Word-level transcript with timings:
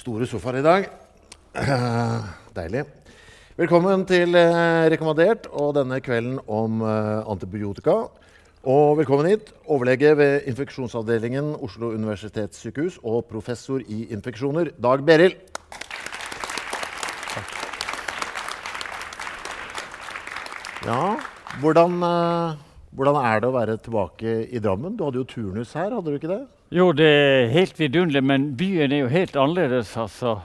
Store 0.00 0.26
sofaer 0.26 0.60
i 0.60 0.64
dag. 0.64 0.86
Deilig. 2.56 2.86
Velkommen 3.58 4.06
til 4.08 4.36
eh, 4.38 4.86
Rekommandert 4.92 5.48
og 5.50 5.74
denne 5.76 5.98
kvelden 6.00 6.38
om 6.48 6.80
eh, 6.86 7.20
antibiotika. 7.28 7.96
Og 8.60 8.98
velkommen 9.00 9.28
hit, 9.28 9.50
overlege 9.68 10.14
ved 10.16 10.46
infeksjonsavdelingen 10.52 11.54
Oslo 11.60 11.90
universitetssykehus 11.96 13.00
og 13.02 13.26
professor 13.28 13.82
i 13.84 14.06
infeksjoner, 14.14 14.70
Dag 14.80 15.04
Berild. 15.04 15.36
Ja, 20.86 21.18
hvordan, 21.60 22.00
eh, 22.06 22.56
hvordan 22.96 23.20
er 23.24 23.42
det 23.42 23.50
å 23.50 23.58
være 23.58 23.76
tilbake 23.84 24.38
i 24.48 24.62
Drammen? 24.62 24.96
Du 24.96 25.04
hadde 25.08 25.20
jo 25.20 25.28
turnus 25.28 25.76
her, 25.76 25.92
hadde 25.92 26.08
du 26.08 26.16
ikke 26.16 26.32
det? 26.32 26.42
Jo, 26.70 26.92
det 26.94 27.02
er 27.02 27.48
helt 27.50 27.80
vidunderlig, 27.80 28.20
men 28.22 28.44
byen 28.54 28.92
er 28.94 29.00
jo 29.00 29.06
helt 29.10 29.34
annerledes. 29.34 29.96
altså. 29.98 30.36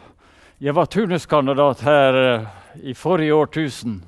Jeg 0.58 0.74
var 0.74 0.88
turnuskandidat 0.90 1.84
her 1.86 2.18
uh, 2.18 2.48
i 2.82 2.96
forrige 2.98 3.36
årtusen. 3.36 4.00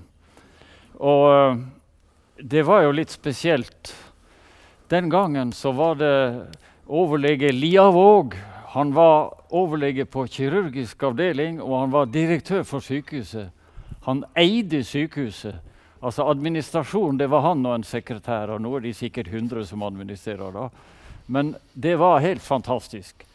Og 0.97 1.25
uh, 1.29 1.59
det 2.41 2.63
var 2.65 2.87
jo 2.87 2.95
litt 2.97 3.13
spesielt. 3.13 3.93
Den 4.89 5.11
gangen 5.13 5.53
så 5.53 5.75
var 5.77 6.01
det 6.01 6.17
overlege 6.87 7.53
Liavåg. 7.53 8.33
Han 8.73 8.95
var 8.97 9.37
overlege 9.53 10.09
på 10.09 10.25
kirurgisk 10.25 11.03
avdeling, 11.03 11.61
og 11.61 11.79
han 11.83 11.93
var 11.93 12.09
direktør 12.09 12.65
for 12.65 12.81
sykehuset. 12.81 13.53
Han 14.09 14.25
eide 14.33 14.81
sykehuset. 14.83 15.61
Altså 16.01 16.25
administrasjonen, 16.25 17.21
det 17.21 17.29
var 17.29 17.45
han 17.45 17.65
og 17.65 17.75
en 17.75 17.85
sekretær, 17.85 18.49
og 18.49 18.61
nå 18.65 18.75
er 18.75 18.89
de 18.89 18.99
sikkert 19.05 19.29
100 19.29 19.69
som 19.69 19.85
administrerer. 19.85 20.49
da. 20.51 20.69
Men 21.27 21.55
det 21.73 21.95
var 21.99 22.23
helt 22.23 22.41
fantastisk. 22.41 23.25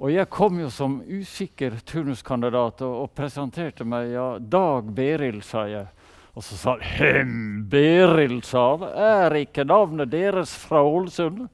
Og 0.00 0.08
jeg 0.14 0.30
kom 0.32 0.56
jo 0.62 0.70
som 0.72 1.00
usikker 1.04 1.76
turnuskandidat 1.84 2.80
og, 2.86 2.94
og 3.02 3.10
presenterte 3.14 3.84
meg. 3.84 4.14
ja, 4.14 4.28
Dag 4.40 4.88
Berild, 4.96 5.44
sa 5.44 5.66
jeg. 5.68 5.86
Og 6.32 6.44
så 6.46 6.56
sa 6.56 6.76
han 6.78 6.86
Hem, 6.96 7.34
Berild, 7.68 8.44
sa 8.48 8.64
han. 8.72 8.86
Er 8.88 9.36
ikke 9.42 9.66
navnet 9.68 10.08
deres 10.12 10.54
fra 10.56 10.80
Ålesund? 10.80 11.44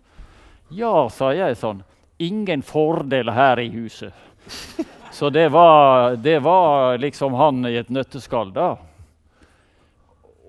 Ja, 0.70 1.08
sa 1.10 1.32
jeg 1.34 1.58
sånn. 1.58 1.82
Ingen 2.22 2.62
fordel 2.62 3.34
her 3.34 3.58
i 3.60 3.68
huset. 3.74 4.14
Så 5.16 5.30
det 5.32 5.48
var, 5.48 6.14
det 6.20 6.38
var 6.44 6.98
liksom 7.00 7.34
han 7.34 7.64
i 7.64 7.78
et 7.80 7.88
nøtteskall, 7.88 8.50
da. 8.52 8.74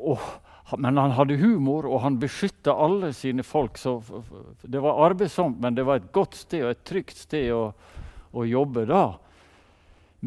Og, 0.03 0.19
men 0.76 0.98
han 0.98 1.14
hadde 1.16 1.38
humor, 1.40 1.86
og 1.88 2.02
han 2.04 2.20
beskytta 2.20 2.74
alle 2.76 3.14
sine 3.16 3.44
folk. 3.44 3.78
Så 3.80 4.02
det 4.62 4.82
var 4.84 5.00
arbeidsomt, 5.06 5.62
men 5.64 5.78
det 5.78 5.86
var 5.88 6.02
et 6.02 6.12
godt 6.12 6.36
sted 6.36 6.66
og 6.66 6.74
et 6.74 6.84
trygt 6.88 7.16
sted 7.16 7.54
å, 7.56 7.70
å 8.36 8.44
jobbe 8.44 8.84
da. 8.90 9.06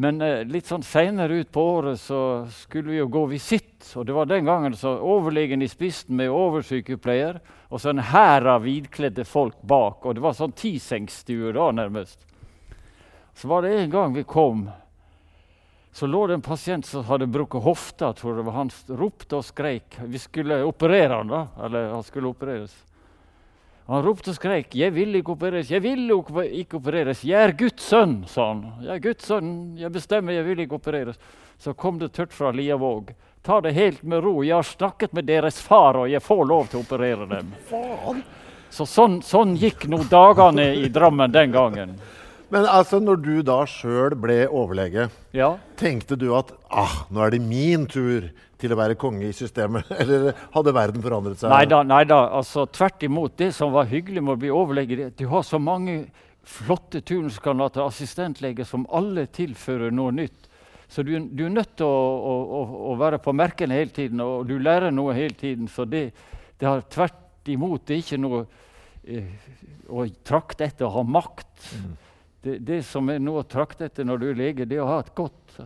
Men 0.01 0.21
eh, 0.23 0.41
litt 0.47 0.69
sånn 0.71 0.85
seinere 0.87 1.41
ut 1.43 1.51
på 1.51 1.63
året 1.75 1.99
så 1.99 2.47
skulle 2.63 2.93
vi 2.93 3.01
jo 3.01 3.09
gå 3.11 3.25
visitt. 3.33 3.83
Og 3.99 4.07
det 4.07 4.15
var 4.15 4.29
den 4.29 4.47
gangen 4.47 4.77
så 4.77 4.95
overlegen 4.97 5.61
i 5.61 5.69
spissen 5.69 6.15
med 6.17 6.31
oversykepleier 6.31 7.41
og 7.71 7.79
så 7.79 7.93
en 7.93 8.03
hær 8.03 8.47
av 8.55 8.65
hvitkledde 8.65 9.25
folk 9.27 9.59
bak. 9.67 10.05
Og 10.05 10.15
det 10.15 10.23
var 10.23 10.35
sånn 10.35 10.55
tisengsstue 10.55 11.53
da, 11.55 11.69
nærmest. 11.75 12.25
Så 13.37 13.47
var 13.51 13.63
det 13.63 13.75
en 13.77 13.93
gang 13.93 14.15
vi 14.15 14.25
kom, 14.27 14.65
så 15.91 16.07
lå 16.07 16.27
det 16.27 16.33
en 16.33 16.41
pasient 16.41 16.85
som 16.85 17.03
hadde 17.03 17.27
brukket 17.27 17.63
hofta. 17.63 18.13
tror 18.13 18.35
det 18.35 18.41
var 18.47 18.53
Han 18.53 18.71
ropte 18.87 19.35
og 19.35 19.45
skreik. 19.45 19.97
Vi 20.03 20.19
skulle 20.19 20.63
operere 20.63 21.13
han 21.13 21.27
da, 21.27 21.47
eller 21.63 21.89
han 21.91 22.03
skulle 22.03 22.31
opereres. 22.31 22.71
Han 23.91 24.03
ropte 24.03 24.29
og 24.31 24.35
skreik 24.35 24.75
'Jeg 24.75 24.93
vil 24.93 25.15
ikke 25.15 25.33
opereres! 25.33 25.71
Jeg 25.71 25.81
vil 25.81 26.07
ikke 26.07 26.77
opereres! 26.77 27.23
Jeg 27.23 27.43
er 27.43 27.51
Guds 27.51 27.83
sønn!' 27.83 28.23
sa 28.27 28.47
han. 28.47 28.73
'Jeg 28.81 28.95
er 28.95 28.99
Guds 28.99 29.25
sønn! 29.25 29.77
Jeg 29.77 29.91
bestemmer, 29.91 30.33
jeg 30.33 30.45
vil 30.45 30.59
ikke 30.59 30.79
opereres!' 30.79 31.19
Så 31.59 31.73
kom 31.73 31.99
det 31.99 32.13
tørt 32.13 32.31
fra 32.31 32.51
Liavåg. 32.51 33.13
'Ta 33.43 33.59
det 33.59 33.73
helt 33.73 34.03
med 34.03 34.23
ro. 34.23 34.43
Jeg 34.43 34.55
har 34.55 34.63
snakket 34.63 35.13
med 35.13 35.25
deres 35.25 35.59
far, 35.59 35.97
og 35.97 36.09
jeg 36.09 36.21
får 36.21 36.47
lov 36.47 36.67
til 36.67 36.79
å 36.79 36.83
operere 36.83 37.27
dem.' 37.27 37.53
Så 38.69 38.85
sånn, 38.85 39.21
sånn 39.21 39.57
gikk 39.57 39.89
nå 39.89 39.97
dagene 40.07 40.73
i 40.73 40.87
Drammen 40.87 41.31
den 41.31 41.51
gangen. 41.51 41.99
Men 42.51 42.65
altså, 42.67 42.99
når 42.99 43.19
du 43.23 43.35
da 43.47 43.61
sjøl 43.69 44.15
ble 44.19 44.43
overlege, 44.49 45.07
Ja. 45.33 45.53
tenkte 45.79 46.17
du 46.19 46.33
at 46.35 46.51
ah, 46.67 47.05
nå 47.09 47.21
er 47.23 47.31
det 47.31 47.41
min 47.41 47.85
tur 47.87 48.27
til 48.59 48.73
å 48.73 48.77
være 48.77 48.97
konge 48.99 49.29
i 49.29 49.35
systemet? 49.35 49.87
Eller 50.01 50.33
hadde 50.51 50.73
verden 50.75 51.03
forandret 51.03 51.39
seg? 51.39 51.49
Nei 51.87 52.03
da. 52.03 52.19
Altså, 52.27 52.65
tvert 52.67 53.07
imot. 53.07 53.37
Det 53.39 53.53
som 53.55 53.71
var 53.71 53.87
hyggelig 53.87 54.23
med 54.23 54.35
å 54.35 54.41
bli 54.43 54.51
overlege, 54.51 54.97
det 54.97 55.05
er 55.05 55.13
at 55.13 55.23
du 55.23 55.29
har 55.31 55.47
så 55.47 55.61
mange 55.63 56.03
flotte 56.43 56.99
turnuskandidater, 57.05 57.85
assistentleger, 57.85 58.67
som 58.67 58.83
alle 58.91 59.27
tilfører 59.31 59.93
noe 59.93 60.11
nytt. 60.11 60.49
Så 60.91 61.05
du, 61.07 61.13
du 61.31 61.45
er 61.45 61.53
nødt 61.53 61.77
til 61.79 61.87
å, 61.87 62.35
å, 62.51 62.61
å, 62.91 62.95
være 62.99 63.21
på 63.23 63.31
merkene 63.31 63.77
hele 63.77 63.95
tiden, 63.95 64.19
og 64.19 64.43
du 64.49 64.57
lærer 64.59 64.91
noe 64.91 65.15
hele 65.15 65.37
tiden. 65.39 65.69
Så 65.71 65.85
det, 65.87 66.09
det 66.59 66.67
har 66.67 66.83
tvert 66.91 67.47
imot 67.47 67.85
det 67.87 67.95
er 67.95 68.03
ikke 68.03 68.19
noe 68.19 68.41
eh, 69.07 69.29
å 69.87 70.03
trakte 70.27 70.67
etter 70.67 70.89
å 70.89 70.95
ha 70.97 71.05
makt. 71.07 71.69
Det, 72.41 72.57
det 72.65 72.81
som 72.87 73.05
noe 73.05 73.43
å 73.43 73.47
trakte 73.47 73.85
etter 73.85 74.07
når 74.07 74.21
du 74.21 74.27
er 74.31 74.39
lege, 74.39 74.65
det 74.65 74.79
er 74.79 74.85
å 74.85 74.91
ha 74.95 74.99
et 75.03 75.13
godt 75.17 75.59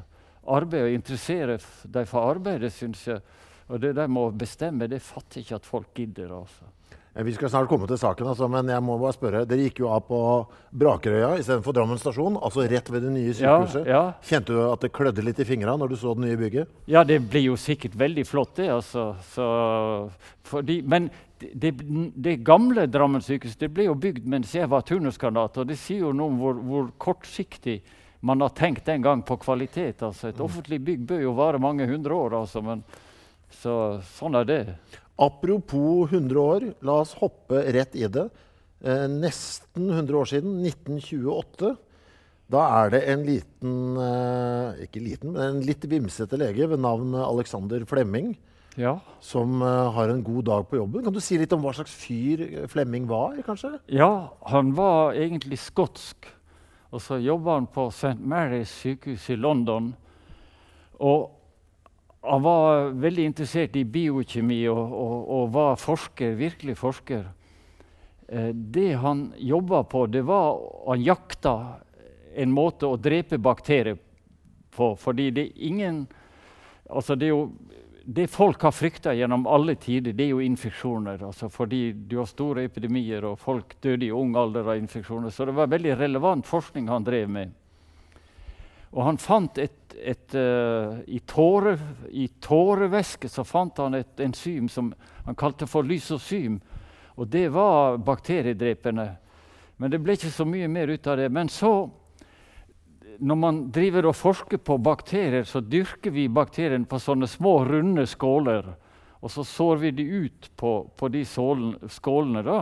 arbeid 0.46 0.90
og 0.90 0.96
interessere 0.97 1.58
deg 1.91 2.08
for 2.09 2.31
arbeidet, 2.34 2.74
syns 2.75 3.06
jeg. 3.08 3.22
Og 3.72 3.80
det 3.81 3.96
der 3.97 4.09
med 4.12 4.28
å 4.28 4.34
bestemme, 4.36 4.90
det 4.91 5.02
fatter 5.02 5.41
ikke 5.41 5.58
at 5.58 5.69
folk 5.69 5.94
gidder. 5.97 6.36
altså. 6.36 6.68
Eh, 7.15 7.23
Vi 7.23 7.33
skal 7.33 7.49
snart 7.49 7.69
komme 7.71 7.87
til 7.87 7.97
saken, 7.97 8.27
altså, 8.27 8.47
men 8.51 8.67
jeg 8.67 8.83
må 8.83 8.97
bare 8.99 9.15
spørre. 9.15 9.45
Dere 9.47 9.65
gikk 9.69 9.79
jo 9.79 9.89
av 9.89 10.01
på 10.07 10.19
Brakerøya 10.75 11.37
istedenfor 11.39 11.73
Drammen 11.77 11.97
stasjon, 12.01 12.35
altså 12.43 12.65
rett 12.67 12.89
ved 12.91 13.05
det 13.07 13.11
nye 13.15 13.33
sykehuset. 13.33 13.85
ja. 13.87 14.01
Kjente 14.21 14.51
du 14.53 14.59
at 14.71 14.81
det 14.83 14.91
klødde 14.91 15.23
litt 15.23 15.39
i 15.39 15.45
fingra 15.47 15.77
når 15.79 15.89
du 15.89 15.95
så 16.01 16.13
det 16.17 16.25
nye 16.27 16.37
bygget? 16.37 16.67
Ja, 16.91 17.03
det 17.07 17.21
blir 17.29 17.45
jo 17.49 17.55
sikkert 17.55 17.95
veldig 17.95 18.25
flott, 18.27 18.55
det. 18.59 18.69
altså. 18.69 19.15
Så, 19.31 19.45
fordi, 20.43 20.81
men 20.81 21.09
det, 21.39 21.51
det, 21.55 21.71
det 22.15 22.35
gamle 22.47 22.85
Drammen 22.87 23.21
sykehus 23.23 23.57
det 23.59 23.71
ble 23.75 23.87
jo 23.89 23.95
bygd 23.95 24.27
mens 24.27 24.53
jeg 24.55 24.69
var 24.71 24.83
turnuskandidat. 24.87 25.57
Og 25.63 25.67
det 25.71 25.77
sier 25.79 26.05
jo 26.05 26.11
noe 26.15 26.31
om 26.31 26.37
hvor, 26.39 26.59
hvor 26.63 26.91
kortsiktig 26.97 27.79
man 28.25 28.41
har 28.41 28.53
tenkt 28.57 28.85
den 28.87 29.03
gang 29.05 29.21
på 29.23 29.37
kvalitet. 29.37 30.01
altså. 30.03 30.29
Et 30.31 30.39
offentlig 30.41 30.79
bygg 30.83 31.07
bør 31.07 31.21
jo 31.21 31.33
vare 31.37 31.59
mange 31.61 31.87
hundre 31.87 32.15
år, 32.15 32.39
altså. 32.41 32.61
Men, 32.65 32.83
så 33.61 34.01
sånn 34.17 34.35
er 34.35 34.47
det. 34.49 34.61
Apropos 35.17 36.09
100 36.11 36.39
år, 36.41 36.65
la 36.83 36.97
oss 37.01 37.13
hoppe 37.21 37.62
rett 37.71 37.95
i 37.95 38.07
det. 38.12 38.25
Eh, 38.83 39.06
nesten 39.07 39.88
100 39.89 40.17
år 40.19 40.27
siden, 40.27 40.57
1928. 40.65 41.75
Da 42.51 42.63
er 42.83 42.91
det 42.94 43.00
en 43.09 43.23
liten 43.25 43.95
eh, 43.97 44.83
Ikke 44.85 45.01
liten, 45.01 45.31
men 45.33 45.41
en 45.56 45.63
litt 45.65 45.81
vimsete 45.89 46.38
lege 46.38 46.67
ved 46.69 46.77
navn 46.83 47.15
Alexander 47.17 47.81
Flemming 47.89 48.35
Ja. 48.77 49.00
som 49.23 49.62
eh, 49.65 49.91
har 49.95 50.12
en 50.13 50.21
god 50.21 50.44
dag 50.51 50.67
på 50.69 50.77
jobben. 50.77 51.01
Kan 51.07 51.15
du 51.15 51.21
si 51.23 51.39
litt 51.41 51.53
om 51.56 51.63
hva 51.63 51.73
slags 51.73 51.95
fyr 51.95 52.68
Flemming 52.69 53.07
var, 53.09 53.39
kanskje? 53.47 53.79
Ja, 53.89 54.29
han 54.51 54.75
var 54.77 55.15
egentlig 55.18 55.57
skotsk. 55.63 56.27
Og 56.94 57.01
så 57.01 57.18
jobba 57.23 57.56
han 57.57 57.65
på 57.71 57.88
St. 57.89 58.19
Marys 58.19 58.69
sykehus 58.83 59.25
i 59.33 59.39
London. 59.39 59.94
Og 61.01 61.31
han 62.25 62.42
var 62.42 62.92
veldig 63.01 63.25
interessert 63.30 63.75
i 63.75 63.86
biokjemi 63.86 64.62
og, 64.72 64.81
og, 64.81 65.16
og 65.38 65.50
var 65.56 65.80
forsker, 65.80 66.36
virkelig 66.39 66.77
forsker. 66.80 67.25
Eh, 68.27 68.51
det 68.54 68.94
han 69.01 69.27
jobba 69.38 69.83
på, 69.83 70.06
det 70.07 70.25
var 70.25 70.60
Han 70.88 71.04
jakta 71.04 71.56
en 72.36 72.51
måte 72.51 72.88
å 72.88 72.98
drepe 72.98 73.38
bakterier 73.38 73.98
på. 74.75 74.95
Fordi 74.95 75.31
det 75.31 75.50
er 75.50 75.68
ingen 75.72 76.06
Altså, 76.86 77.16
det 77.18 77.25
er 77.25 77.31
jo 77.31 77.48
det 78.06 78.28
folk 78.30 78.62
har 78.62 78.71
frykta 78.71 79.13
gjennom 79.18 79.48
alle 79.50 79.74
tider, 79.81 80.13
det 80.13 80.28
er 80.28 80.36
jo 80.36 80.42
infeksjoner. 80.45 81.24
Altså 81.25 81.50
fordi 81.50 81.89
du 81.92 82.19
har 82.19 82.28
store 82.30 82.68
epidemier, 82.68 83.25
og 83.25 83.39
folk 83.42 83.74
døde 83.81 84.06
i 84.06 84.12
ung 84.13 84.36
alder 84.38 84.69
av 84.69 84.78
infeksjoner. 84.78 85.33
Så 85.33 85.48
det 85.50 85.56
var 85.57 85.71
veldig 85.71 85.95
relevant 85.98 86.45
forskning 86.45 86.92
han 86.92 87.07
drev 87.07 87.31
med. 87.33 87.56
Og 88.95 89.03
han 89.03 89.18
fant 89.19 89.57
et, 89.59 89.95
et 90.00 90.36
uh, 90.39 91.01
i, 91.12 91.19
tåre, 91.27 91.75
I 92.15 92.30
tårevæske 92.39 93.27
så 93.31 93.44
fant 93.44 93.83
han 93.83 93.97
et 94.00 94.24
enzym 94.24 94.69
som 94.71 94.94
han 95.25 95.36
kalte 95.36 95.68
for 95.68 95.83
lysosym. 95.83 96.62
Og 97.19 97.27
det 97.31 97.50
var 97.51 98.00
bakteriedrepende. 98.00 99.09
Men 99.77 99.92
det 99.92 100.00
ble 100.03 100.15
ikke 100.15 100.31
så 100.31 100.47
mye 100.47 100.69
mer 100.71 100.94
ut 100.95 101.07
av 101.12 101.19
det. 101.19 101.27
Men 101.31 101.51
så, 101.51 101.74
når 103.19 103.39
man 103.39 103.62
driver 103.75 104.07
og 104.07 104.15
forsker 104.15 104.63
på 104.63 104.80
bakterier, 104.80 105.44
så 105.44 105.59
dyrker 105.59 106.15
vi 106.15 106.30
bakteriene 106.31 106.88
på 106.88 107.00
sånne 107.00 107.27
små, 107.27 107.57
runde 107.68 108.07
skåler. 108.07 108.71
Og 109.19 109.31
så 109.31 109.44
sår 109.47 109.83
vi 109.83 109.92
de 110.00 110.07
ut 110.24 110.50
på, 110.56 110.74
på 110.95 111.12
de 111.12 111.25
skålene. 111.27 112.44
da. 112.47 112.59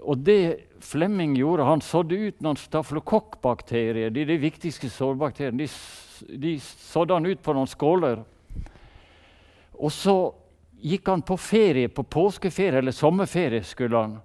Og 0.00 0.18
det 0.18 0.64
Flemming 0.80 1.34
gjorde, 1.36 1.64
han 1.66 1.80
sådde 1.82 2.16
ut 2.28 2.42
noen 2.44 2.58
staflokokkbakterier. 2.58 4.12
De, 4.14 4.24
de 4.28 4.36
viktigste 4.38 4.90
sårbakteriene. 4.92 5.64
De, 5.64 6.36
de 6.38 6.52
sådde 6.62 7.16
han 7.18 7.26
ut 7.26 7.42
på 7.42 7.54
noen 7.56 7.70
skåler. 7.70 8.22
Og 9.78 9.92
så 9.94 10.16
gikk 10.78 11.10
han 11.10 11.24
på 11.26 11.36
ferie, 11.40 11.90
på 11.90 12.04
påskeferie 12.06 12.78
eller 12.78 12.94
sommerferie. 12.94 13.64
skulle 13.66 13.96
han. 13.96 14.18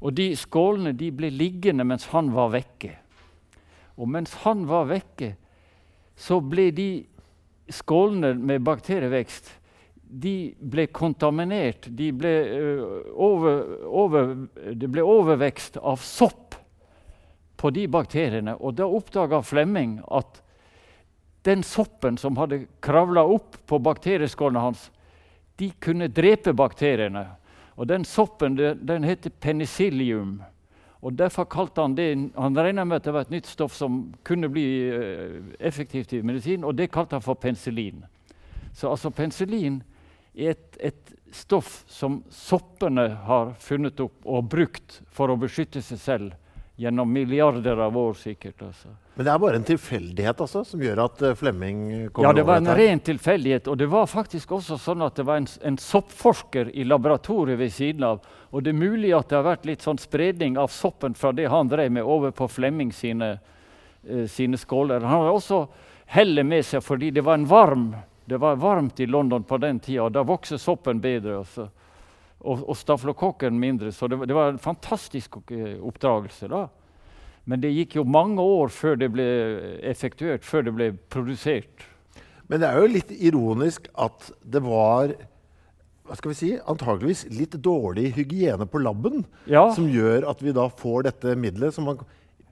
Og 0.00 0.14
de 0.14 0.30
skålene 0.36 0.92
de 0.92 1.10
ble 1.10 1.30
liggende 1.32 1.84
mens 1.84 2.06
han 2.12 2.30
var 2.34 2.52
vekke. 2.54 2.92
Og 3.96 4.08
mens 4.10 4.34
han 4.44 4.64
var 4.68 4.88
vekke, 4.90 5.34
så 6.16 6.40
ble 6.40 6.70
de 6.74 6.88
skålene 7.72 8.34
med 8.38 8.62
bakterievekst 8.62 9.50
de 10.20 10.54
ble 10.60 10.86
kontaminert. 10.86 11.88
De 11.88 12.12
ble, 12.14 12.32
uh, 12.54 13.10
over, 13.14 13.62
over, 13.84 14.32
det 14.74 14.88
ble 14.92 15.02
overvekst 15.02 15.80
av 15.82 16.02
sopp 16.04 16.54
på 17.58 17.70
de 17.74 17.86
bakteriene. 17.90 18.54
Og 18.60 18.76
da 18.78 18.86
oppdaga 18.86 19.42
Flemming 19.42 19.98
at 20.14 20.40
den 21.44 21.64
soppen 21.66 22.16
som 22.20 22.38
hadde 22.40 22.64
kravla 22.84 23.24
opp 23.26 23.58
på 23.68 23.78
bakterieskålene 23.82 24.62
hans, 24.62 24.88
de 25.58 25.70
kunne 25.82 26.08
drepe 26.08 26.54
bakteriene. 26.56 27.26
Og 27.74 27.88
den 27.90 28.06
soppen 28.06 28.56
den 28.56 29.04
heter 29.04 29.34
penicillium. 29.42 30.38
Og 31.04 31.18
Derfor 31.18 31.44
kalte 31.44 31.82
han 31.82 31.96
det 31.98 32.30
Han 32.38 32.56
regna 32.56 32.84
med 32.84 32.96
at 32.96 33.04
det 33.04 33.12
var 33.12 33.26
et 33.26 33.34
nytt 33.34 33.46
stoff 33.50 33.74
som 33.76 34.14
kunne 34.24 34.48
bli 34.48 34.66
uh, 34.94 35.42
effektivt 35.58 36.12
i 36.12 36.22
medisin, 36.22 36.64
og 36.64 36.78
det 36.78 36.92
kalte 36.92 37.18
han 37.18 37.22
for 37.24 37.34
penicillin. 37.34 38.04
Så 38.74 38.88
altså 38.90 39.10
penicillin 39.10 39.82
et, 40.34 40.76
et, 40.80 41.00
stoff 41.34 41.82
som 41.90 42.20
soppene 42.30 43.08
har 43.26 43.48
funnet 43.58 43.98
opp 44.00 44.20
og 44.22 44.44
brukt 44.46 45.00
for 45.10 45.32
å 45.32 45.34
beskytte 45.38 45.80
seg 45.82 45.98
selv 45.98 46.36
gjennom 46.78 47.10
milliarder 47.10 47.80
av 47.82 47.96
år. 47.98 48.14
sikkert. 48.14 48.62
Altså. 48.62 48.88
Men 49.14 49.26
det 49.26 49.32
er 49.32 49.40
bare 49.42 49.58
en 49.58 49.66
tilfeldighet 49.66 50.40
altså, 50.40 50.62
som 50.66 50.82
gjør 50.82 51.02
at 51.04 51.22
uh, 51.22 51.34
Flemming 51.34 51.80
kommer 52.12 52.28
over? 52.28 52.28
Ja, 52.28 52.32
det 52.38 52.46
var 52.46 52.62
en 52.62 52.70
ren 52.78 53.02
tilfeldighet. 53.02 53.66
Og 53.66 53.78
det 53.78 53.90
var 53.90 54.06
faktisk 54.10 54.54
også 54.54 54.78
sånn 54.78 55.02
at 55.02 55.18
det 55.18 55.26
var 55.26 55.42
en, 55.42 55.50
en, 55.62 55.78
soppforsker 55.78 56.70
i 56.70 56.86
laboratoriet 56.86 57.58
ved 57.58 57.74
siden 57.74 58.06
av. 58.06 58.22
Og 58.54 58.62
det 58.62 58.70
er 58.70 58.78
mulig 58.78 59.10
at 59.14 59.30
det 59.30 59.38
har 59.38 59.46
vært 59.46 59.68
litt 59.70 59.82
sånn 59.82 59.98
spredning 60.02 60.58
av 60.58 60.70
soppen 60.70 61.18
fra 61.18 61.34
det 61.34 61.50
han 61.50 61.70
drev 61.70 61.94
med, 61.94 62.06
over 62.06 62.34
på 62.34 62.50
Flemming 62.50 62.94
sine, 62.94 63.36
uh, 64.06 64.26
sine 64.30 64.58
skåler. 64.58 65.02
Han 65.02 65.28
har 65.28 65.34
også 65.34 65.64
hellet 66.14 66.46
med 66.46 66.66
seg 66.66 66.82
fordi 66.84 67.10
det 67.14 67.26
var 67.26 67.38
en 67.38 67.50
varm 67.50 67.88
det 68.24 68.38
var 68.40 68.56
varmt 68.56 69.00
i 69.00 69.06
London 69.06 69.44
på 69.44 69.58
den 69.60 69.80
tida, 69.80 70.06
og 70.06 70.14
da 70.14 70.24
vokser 70.24 70.60
soppen 70.60 71.00
bedre. 71.04 71.40
Også. 71.42 71.68
Og, 72.44 72.62
og 72.68 72.76
staflokokken 72.76 73.58
mindre. 73.60 73.92
Så 73.92 74.08
det, 74.08 74.20
det, 74.28 74.36
var 74.36 74.52
en 74.52 74.62
fantastisk 74.62 75.38
oppdragelse. 75.40 76.48
da. 76.48 76.66
Men 77.44 77.60
det 77.60 77.74
gikk 77.74 77.98
jo 77.98 78.06
mange 78.08 78.40
år 78.40 78.72
før 78.72 78.96
det 79.00 79.10
ble 79.12 79.26
effektuert, 79.84 80.44
før 80.44 80.68
det 80.68 80.74
ble 80.76 80.90
produsert. 81.12 81.84
Men 82.48 82.60
det 82.60 82.68
er 82.68 82.80
jo 82.80 82.92
litt 82.92 83.12
ironisk 83.14 83.88
at 83.96 84.32
det 84.40 84.60
var 84.64 85.14
hva 86.04 86.16
skal 86.18 86.34
vi 86.34 86.36
si, 86.36 86.50
antageligvis 86.68 87.22
litt 87.32 87.54
dårlig 87.64 88.10
hygiene 88.12 88.66
på 88.68 88.82
laben 88.84 89.22
ja. 89.48 89.70
som 89.72 89.86
gjør 89.88 90.26
at 90.28 90.42
vi 90.44 90.52
da 90.52 90.66
får 90.68 91.06
dette 91.06 91.32
middelet 91.40 91.72
som 91.72 91.88
man 91.88 92.02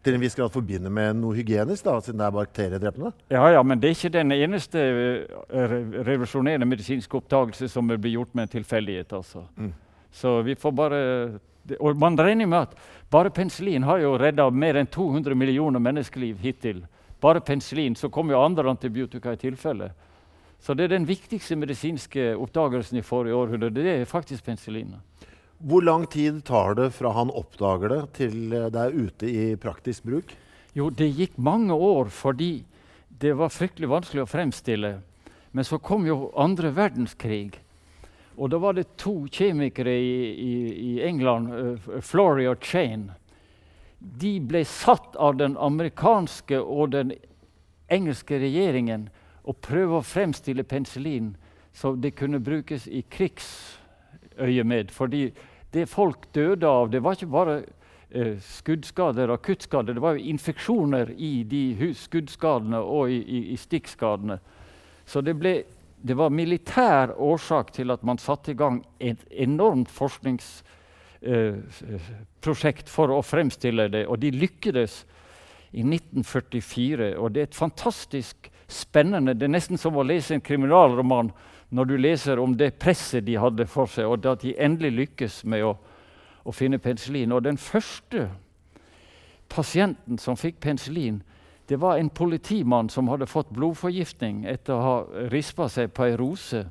til 0.02 0.16
en 0.16 0.22
viss 0.22 0.34
grad 0.34 0.50
forbinder 0.50 0.90
med 0.90 1.20
noe 1.20 1.36
hygienisk, 1.36 1.84
da, 1.86 1.94
siden 2.02 2.18
det 2.18 2.26
er 2.26 2.34
bakteriedrepende? 2.34 3.12
Ja, 3.30 3.44
ja, 3.54 3.62
men 3.62 3.80
det 3.80 3.88
er 3.88 3.96
ikke 3.96 4.12
den 4.16 4.34
eneste 4.34 4.82
uh, 4.82 5.76
revolusjonerende 6.02 6.66
medisinske 6.66 7.20
oppdagelse 7.20 7.68
som 7.70 7.90
blir 7.92 8.16
gjort 8.16 8.34
med 8.34 8.48
en 8.48 8.54
tilfeldighet. 8.56 9.14
Altså. 9.14 9.44
Mm. 9.56 9.72
Så 10.12 10.40
vi 10.42 10.58
får 10.58 10.70
bare 10.76 11.00
Og 11.78 11.96
man 11.96 12.18
regner 12.18 12.46
med 12.46 12.58
at 12.58 12.72
bare 13.10 13.30
penicillin 13.30 13.84
har 13.86 14.00
jo 14.02 14.16
redda 14.18 14.48
mer 14.50 14.74
enn 14.74 14.86
200 14.86 15.34
millioner 15.38 15.78
menneskeliv 15.78 16.40
hittil. 16.42 16.80
Bare 17.20 17.40
penicillin. 17.40 17.94
Så 17.94 18.08
kommer 18.08 18.34
jo 18.34 18.42
andre 18.42 18.70
antibiotika 18.70 19.32
i 19.32 19.36
tilfelle. 19.36 19.92
Så 20.58 20.74
det 20.74 20.84
er 20.84 20.96
den 20.96 21.06
viktigste 21.06 21.56
medisinske 21.56 22.32
oppdagelsen 22.36 22.98
i 22.98 23.02
forrige 23.02 23.34
århundre. 23.34 23.70
Det 23.70 23.86
er 23.86 24.04
faktisk 24.04 24.44
penicillin. 24.44 24.96
Hvor 25.62 25.82
lang 25.82 26.06
tid 26.10 26.40
tar 26.44 26.74
det 26.74 26.88
fra 26.90 27.12
han 27.14 27.30
oppdager 27.30 27.92
det, 27.92 28.00
til 28.18 28.50
det 28.50 28.78
er 28.82 28.96
ute 28.96 29.28
i 29.30 29.44
praktisk 29.56 30.02
bruk? 30.02 30.32
Jo, 30.74 30.88
det 30.90 31.12
gikk 31.14 31.36
mange 31.38 31.74
år 31.76 32.08
fordi 32.10 32.64
det 33.22 33.36
var 33.38 33.52
fryktelig 33.52 33.90
vanskelig 33.92 34.24
å 34.24 34.30
fremstille. 34.30 34.90
Men 35.54 35.68
så 35.68 35.78
kom 35.78 36.06
jo 36.08 36.32
andre 36.34 36.72
verdenskrig. 36.74 37.60
Og 38.34 38.50
da 38.50 38.58
var 38.58 38.74
det 38.74 38.96
to 38.98 39.28
kjemikere 39.30 39.92
i, 39.92 40.16
i, 40.32 40.54
i 40.88 40.92
England, 41.06 41.52
uh, 41.52 42.00
Flory 42.02 42.48
og 42.50 42.64
Chain. 42.64 43.10
De 44.00 44.38
ble 44.40 44.64
satt 44.66 45.14
av 45.14 45.36
den 45.38 45.54
amerikanske 45.60 46.58
og 46.58 46.96
den 46.96 47.12
engelske 47.92 48.40
regjeringen 48.40 49.10
å 49.46 49.54
prøve 49.54 50.00
å 50.00 50.06
fremstille 50.06 50.66
penicillin 50.66 51.34
så 51.72 51.94
det 51.94 52.16
kunne 52.18 52.40
brukes 52.42 52.88
i 52.88 53.04
krigsøyemed. 53.12 54.90
Fordi 54.90 55.28
det 55.72 55.86
folk 55.88 56.34
døde 56.34 56.68
av, 56.68 56.90
det 56.90 57.02
var 57.02 57.12
ikke 57.16 57.26
bare 57.32 57.64
eh, 58.10 58.36
skuddskader 58.44 59.30
og 59.30 59.34
akuttskader. 59.40 59.94
Det 59.96 60.02
var 60.04 60.12
jo 60.16 60.30
infeksjoner 60.32 61.06
i 61.16 61.44
de 61.48 61.94
skuddskadene 61.96 62.78
og 62.78 63.10
i, 63.10 63.22
i, 63.22 63.38
i 63.54 63.56
stikkskadene. 63.56 64.38
Så 65.08 65.20
det, 65.24 65.34
ble, 65.40 65.62
det, 65.96 66.16
var 66.16 66.30
militær 66.30 67.10
årsak 67.16 67.72
til 67.76 67.90
at 67.94 68.02
man 68.04 68.18
satte 68.20 68.50
i 68.52 68.58
gang 68.58 68.84
et 69.00 69.18
enormt 69.30 69.90
forskningsprosjekt 69.90 72.86
eh, 72.86 72.92
for 72.92 73.10
å 73.16 73.22
fremstille 73.24 73.88
det. 73.92 74.06
Og 74.06 74.18
de 74.22 74.30
lykkedes 74.36 75.06
i 75.72 75.80
1944. 75.80 77.16
Og 77.16 77.32
det 77.32 77.40
er 77.40 77.44
et 77.48 77.56
fantastisk 77.56 78.50
spennende 78.72 79.36
Det 79.36 79.44
er 79.44 79.52
nesten 79.52 79.76
som 79.80 79.96
å 79.96 80.06
lese 80.06 80.34
en 80.34 80.44
kriminalroman 80.44 81.32
når 81.72 81.88
du 81.88 81.96
leser 81.96 82.40
om 82.40 82.52
det 82.56 82.74
presset 82.76 83.24
de 83.24 83.38
hadde 83.40 83.64
for 83.66 83.88
seg, 83.88 84.04
og 84.04 84.26
at 84.28 84.44
de 84.44 84.52
endelig 84.60 84.92
lykkes 84.92 85.38
med 85.48 85.64
å, 85.64 85.72
å 86.44 86.52
finne 86.52 86.80
penicillin. 86.82 87.32
Og 87.32 87.44
den 87.46 87.56
første 87.56 88.26
pasienten 89.48 90.20
som 90.20 90.36
fikk 90.36 90.60
penicillin, 90.60 91.22
det 91.68 91.78
var 91.80 91.96
en 91.96 92.10
politimann 92.12 92.90
som 92.92 93.08
hadde 93.08 93.30
fått 93.30 93.54
blodforgiftning 93.56 94.44
etter 94.50 94.76
å 94.76 94.84
ha 94.84 95.26
rispa 95.32 95.70
seg 95.72 95.94
på 95.96 96.10
ei 96.10 96.16
rose. 96.20 96.66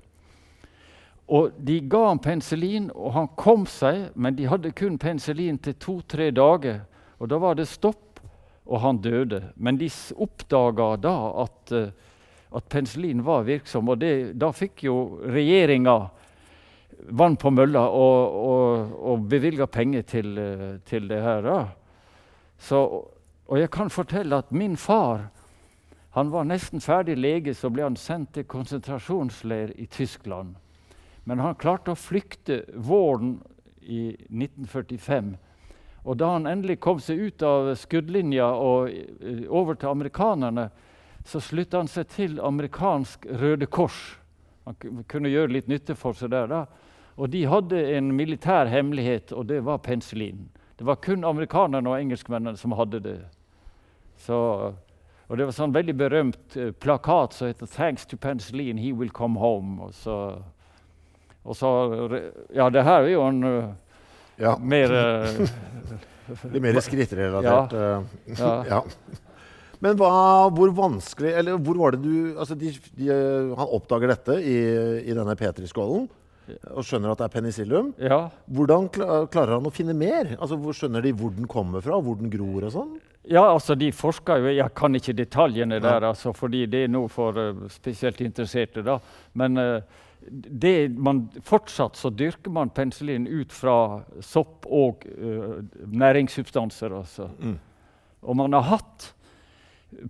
Og 1.32 1.56
De 1.58 1.80
ga 1.90 2.04
ham 2.10 2.20
penicillin, 2.22 2.92
og 2.94 3.14
han 3.16 3.30
kom 3.40 3.66
seg, 3.66 4.12
men 4.14 4.36
de 4.38 4.50
hadde 4.52 4.74
kun 4.76 5.00
penicillin 5.02 5.58
til 5.64 5.78
to-tre 5.82 6.30
dager. 6.36 6.84
Og 7.18 7.30
Da 7.30 7.40
var 7.42 7.58
det 7.58 7.70
stopp, 7.72 8.20
og 8.66 8.82
han 8.84 9.02
døde. 9.02 9.42
Men 9.56 9.78
de 9.78 9.90
oppdaga 10.14 10.96
da 11.02 11.16
at 11.44 11.74
uh, 11.74 11.90
at 12.52 12.70
penicillin 12.70 13.24
var 13.24 13.46
virksom. 13.48 13.90
Og 13.90 14.00
det, 14.02 14.34
da 14.40 14.52
fikk 14.56 14.86
jo 14.88 14.96
regjeringa 15.24 15.98
vann 17.18 17.38
på 17.40 17.50
mølla 17.54 17.88
og, 17.90 18.40
og, 18.52 18.96
og 19.12 19.28
bevilga 19.32 19.68
penger 19.68 20.06
til, 20.08 20.34
til, 20.86 21.08
det 21.10 21.22
her. 21.24 21.50
Så, 22.62 22.82
og 23.48 23.60
jeg 23.60 23.72
kan 23.74 23.90
fortelle 23.90 24.44
at 24.44 24.52
min 24.52 24.78
far 24.78 25.30
han 26.12 26.32
var 26.32 26.44
nesten 26.44 26.82
ferdig 26.84 27.16
lege, 27.16 27.54
så 27.56 27.70
ble 27.72 27.86
han 27.86 27.96
sendt 27.96 28.34
til 28.36 28.44
konsentrasjonsleir 28.44 29.72
i 29.80 29.86
Tyskland. 29.88 30.58
Men 31.24 31.40
han 31.40 31.56
klarte 31.56 31.94
å 31.94 32.00
flykte 32.00 32.66
våren 32.76 33.38
i 33.80 34.10
1945. 34.28 35.38
Og 36.04 36.18
da 36.20 36.34
han 36.34 36.50
endelig 36.50 36.82
kom 36.84 37.00
seg 37.00 37.22
ut 37.30 37.46
av 37.48 37.72
skuddlinja 37.80 38.50
og 38.60 38.90
eh, 38.92 39.46
over 39.48 39.78
til 39.80 39.94
amerikanerne, 39.94 40.68
så 41.26 41.40
slutta 41.42 41.78
han 41.78 41.88
seg 41.88 42.08
til 42.10 42.40
amerikansk 42.42 43.26
Røde 43.42 43.66
Kors. 43.66 44.18
Han 44.66 44.76
kunne 45.10 45.30
gjøre 45.30 45.52
litt 45.54 45.68
nytte 45.68 45.96
for 45.96 46.14
seg 46.18 46.32
der. 46.34 46.48
da. 46.48 46.66
Og 47.18 47.30
de 47.30 47.44
hadde 47.46 47.82
en 47.98 48.12
militær 48.16 48.70
hemmelighet, 48.72 49.32
og 49.34 49.46
det 49.50 49.60
var 49.66 49.78
penicillin. 49.86 50.48
Det 50.78 50.86
var 50.88 50.96
kun 51.04 51.24
amerikanerne 51.28 51.90
og 51.90 52.00
engelskmennene 52.00 52.58
som 52.58 52.72
hadde 52.78 53.00
det. 53.00 53.20
Så, 54.18 54.74
Og 55.32 55.38
det 55.38 55.46
var 55.48 55.56
sånn 55.56 55.72
veldig 55.72 55.94
berømt 55.96 56.56
eh, 56.60 56.72
plakat 56.76 57.34
som 57.34 57.48
heter 57.48 57.66
'Thanks 57.66 58.06
to 58.06 58.18
penicillin, 58.18 58.78
he 58.78 58.92
will 58.92 59.10
come 59.10 59.40
home'. 59.40 59.80
Og 59.82 59.94
så, 59.94 60.42
og 61.46 61.56
så 61.56 62.22
Ja, 62.54 62.70
det 62.70 62.84
her 62.84 63.04
er 63.04 63.08
jo 63.08 63.22
en 63.28 63.44
eh, 63.44 63.70
Ja, 64.40 64.58
mer 64.58 64.92
eh, 64.92 65.48
Litt 66.52 66.62
mer 66.62 66.80
skrittrelatert. 66.82 67.74
eh, 67.74 68.04
ja. 68.40 68.64
ja. 68.76 68.82
Men 69.82 69.98
hva, 69.98 70.12
hvor 70.54 70.72
vanskelig 70.78 71.32
Eller 71.40 71.58
hvor 71.58 71.80
var 71.80 71.96
det 71.96 72.04
du 72.06 72.38
altså 72.38 72.54
de, 72.54 72.70
de, 72.94 73.08
eh, 73.10 73.54
Han 73.58 73.72
oppdager 73.78 74.14
dette 74.14 74.36
i, 74.38 74.58
i 75.10 75.16
denne 75.18 75.34
Petri-skålen 75.40 76.10
og 76.72 76.84
skjønner 76.84 77.14
at 77.14 77.22
det 77.22 77.26
er 77.28 77.32
penicillium. 77.32 77.94
ja. 78.02 78.18
Hvordan 78.52 78.90
klarer 78.92 79.54
han 79.56 79.68
å 79.68 79.72
finne 79.72 79.94
mer? 79.96 80.34
Altså, 80.36 80.58
Skjønner 80.76 81.04
de 81.06 81.14
hvor 81.16 81.32
den 81.36 81.48
kommer 81.48 81.84
fra, 81.86 82.00
hvor 82.02 82.18
den 82.20 82.32
gror 82.34 82.66
og 82.68 82.74
sånn? 82.74 82.94
Ja, 83.30 83.44
altså 83.46 83.76
de 83.78 83.92
forsker 83.94 84.42
jo 84.42 84.54
Jeg 84.56 84.74
kan 84.76 84.98
ikke 84.98 85.14
detaljene 85.16 85.78
Ja. 85.78 85.86
der, 85.86 86.08
altså, 86.10 86.34
fordi 86.34 86.66
det 86.66 86.84
er 86.84 86.92
noe 86.92 87.08
for 87.10 87.38
uh, 87.38 87.68
spesielt 87.70 88.22
interesserte. 88.22 88.84
da. 88.84 89.00
Men 89.34 89.58
uh, 89.58 89.82
det 90.30 90.92
man, 90.98 91.30
fortsatt 91.44 91.96
så 91.96 92.10
dyrker 92.10 92.52
man 92.52 92.70
penicillin 92.70 93.28
ut 93.28 93.52
fra 93.52 94.04
sopp 94.20 94.66
og 94.66 95.06
uh, 95.06 95.62
næringssubstanser. 95.88 96.98
Altså. 96.98 97.30
Mm. 97.40 97.60
Og 98.22 98.36
man 98.38 98.54
har 98.54 98.68
hatt 98.76 99.14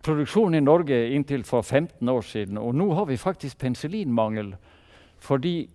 produksjon 0.03 0.55
i 0.55 0.61
Norge 0.61 0.97
inntil 1.15 1.43
for 1.43 1.61
15 1.61 2.09
år 2.09 2.21
siden. 2.21 2.57
Og 2.57 2.75
nå 2.75 2.91
har 2.93 3.05
vi 3.09 3.17
faktisk 3.17 3.57
penicillinmangel 3.57 4.55
fordi 5.21 5.69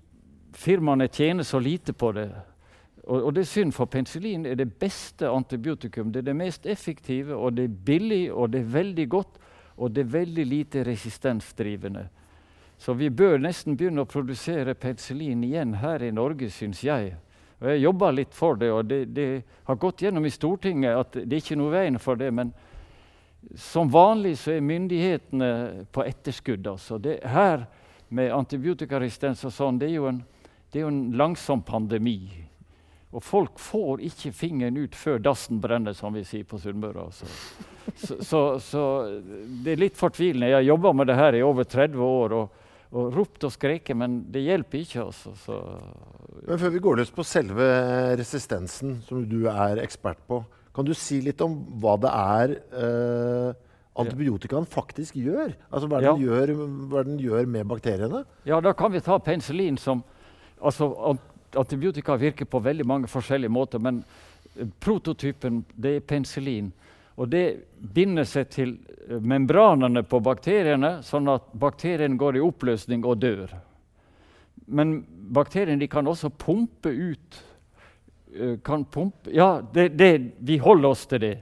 firmaene 0.57 1.07
tjener 1.09 1.47
så 1.47 1.59
lite 1.63 1.93
på 1.93 2.13
det. 2.13 2.31
Og, 3.07 3.29
og 3.29 3.35
det 3.35 3.45
er 3.45 3.51
synd, 3.51 3.73
for 3.73 3.87
penicillin 3.87 4.47
er 4.47 4.57
det 4.59 4.73
beste 4.81 5.29
antibiotikum. 5.31 6.11
Det 6.13 6.25
er 6.25 6.31
det 6.31 6.37
mest 6.37 6.67
effektive, 6.67 7.37
og 7.37 7.55
det 7.55 7.69
er 7.69 7.77
billig, 7.87 8.33
og 8.33 8.51
det 8.51 8.65
er 8.65 8.73
veldig 8.73 9.09
godt, 9.09 9.39
og 9.77 9.95
det 9.95 10.03
er 10.03 10.17
veldig 10.17 10.47
lite 10.47 10.83
resistensdrivende. 10.87 12.09
Så 12.79 12.93
vi 12.93 13.11
bør 13.11 13.39
nesten 13.39 13.77
begynne 13.77 14.03
å 14.03 14.11
produsere 14.11 14.75
penicillin 14.75 15.45
igjen 15.45 15.79
her 15.81 16.03
i 16.03 16.11
Norge, 16.11 16.51
syns 16.51 16.83
jeg. 16.85 17.15
Og 17.61 17.71
jeg 17.71 17.85
jobber 17.87 18.13
litt 18.13 18.35
for 18.37 18.59
det, 18.61 18.73
og 18.73 18.85
det, 18.91 19.05
det 19.17 19.29
har 19.65 19.79
gått 19.81 20.03
gjennom 20.03 20.27
i 20.27 20.33
Stortinget 20.33 20.99
at 20.99 21.17
det 21.23 21.39
er 21.39 21.45
ikke 21.45 21.57
noe 21.57 21.73
veien 21.73 22.01
for 22.03 22.19
det. 22.21 22.29
Men 22.35 22.53
som 23.55 23.91
vanlig 23.93 24.39
så 24.41 24.57
er 24.57 24.65
myndighetene 24.65 25.51
på 25.95 26.05
etterskudd. 26.05 26.67
Altså. 26.67 26.99
Det 26.99 27.21
her 27.31 27.67
med 28.09 28.33
antibiotikaresistens 28.35 29.45
og 29.47 29.55
sånn, 29.55 29.79
det 29.81 29.91
er 29.91 29.97
jo 29.99 30.11
en, 30.11 30.21
det 30.73 30.83
er 30.83 30.91
en 30.91 31.07
langsom 31.19 31.63
pandemi. 31.67 32.19
Og 33.15 33.23
folk 33.25 33.61
får 33.63 34.03
ikke 34.05 34.33
fingeren 34.35 34.77
ut 34.77 34.97
før 34.99 35.21
dassen 35.23 35.61
brenner, 35.63 35.95
som 35.97 36.15
vi 36.15 36.25
sier 36.27 36.45
på 36.49 36.59
Sunnmøre. 36.61 37.07
Altså. 37.07 37.29
Så, 37.95 38.19
så, 38.21 38.41
så 38.61 38.83
det 39.63 39.77
er 39.77 39.83
litt 39.87 39.97
fortvilende. 39.97 40.51
Jeg 40.51 40.59
har 40.59 40.67
jobba 40.67 40.93
med 40.93 41.09
det 41.09 41.17
her 41.17 41.39
i 41.39 41.45
over 41.47 41.65
30 41.65 42.03
år 42.03 42.35
og, 42.37 42.67
og 42.91 43.15
ropt 43.15 43.47
og 43.47 43.55
skreket, 43.55 43.97
men 43.97 44.19
det 44.35 44.43
hjelper 44.45 44.83
ikke. 44.83 45.07
Altså. 45.07 45.33
Så, 45.39 45.61
Men 46.43 46.61
før 46.61 46.75
vi 46.75 46.83
går 46.83 47.01
løs 47.01 47.15
på 47.15 47.25
selve 47.27 47.71
resistensen, 48.19 48.99
som 49.07 49.25
du 49.31 49.47
er 49.49 49.81
ekspert 49.87 50.21
på, 50.29 50.43
kan 50.77 50.85
du 50.85 50.93
si 50.97 51.23
litt 51.25 51.41
om 51.41 51.55
hva 51.81 51.95
det 52.01 52.11
er 52.13 52.53
eh, 52.77 53.55
antibiotikaen 53.97 54.67
faktisk 54.69 55.17
gjør? 55.17 55.55
Altså 55.71 55.89
hva 55.89 56.03
ja. 56.05 56.13
den, 56.13 56.27
gjør, 56.27 56.53
hva 56.93 57.05
den 57.07 57.17
gjør 57.23 57.49
med 57.49 57.71
bakteriene? 57.71 58.27
ja, 58.45 58.61
da 58.61 58.75
kan 58.77 58.93
vi 58.93 59.01
ta 59.01 59.17
penicillin 59.19 59.81
som 59.81 60.05
altså, 60.61 61.17
Antibiotika 61.57 62.19
virker 62.21 62.45
på 62.45 62.61
veldig 62.61 62.85
mange 62.85 63.09
forskjellige 63.09 63.53
måter, 63.53 63.81
men 63.81 64.03
eh, 64.53 64.69
prototypen 64.81 65.63
det 65.73 65.95
er 65.97 66.05
penicillin. 66.05 66.69
Og 67.17 67.31
det 67.33 67.45
binder 67.81 68.29
seg 68.29 68.51
til 68.53 68.77
eh, 69.09 69.17
membranene 69.17 70.05
på 70.05 70.21
bakteriene, 70.21 70.99
sånn 71.07 71.33
at 71.33 71.49
bakterien 71.57 72.19
går 72.21 72.37
i 72.37 72.45
oppløsning 72.45 73.07
og 73.09 73.23
dør. 73.25 73.57
Men 74.67 74.99
bakteriene 75.33 75.89
kan 75.89 76.09
også 76.11 76.35
pumpe 76.37 76.93
ut 76.93 77.41
kan 78.65 78.85
pumpe, 78.85 79.31
Ja, 79.35 79.61
det, 79.73 79.89
det, 79.97 80.33
vi 80.41 80.59
holder 80.59 80.89
oss 80.89 81.07
til 81.07 81.19
det. 81.21 81.35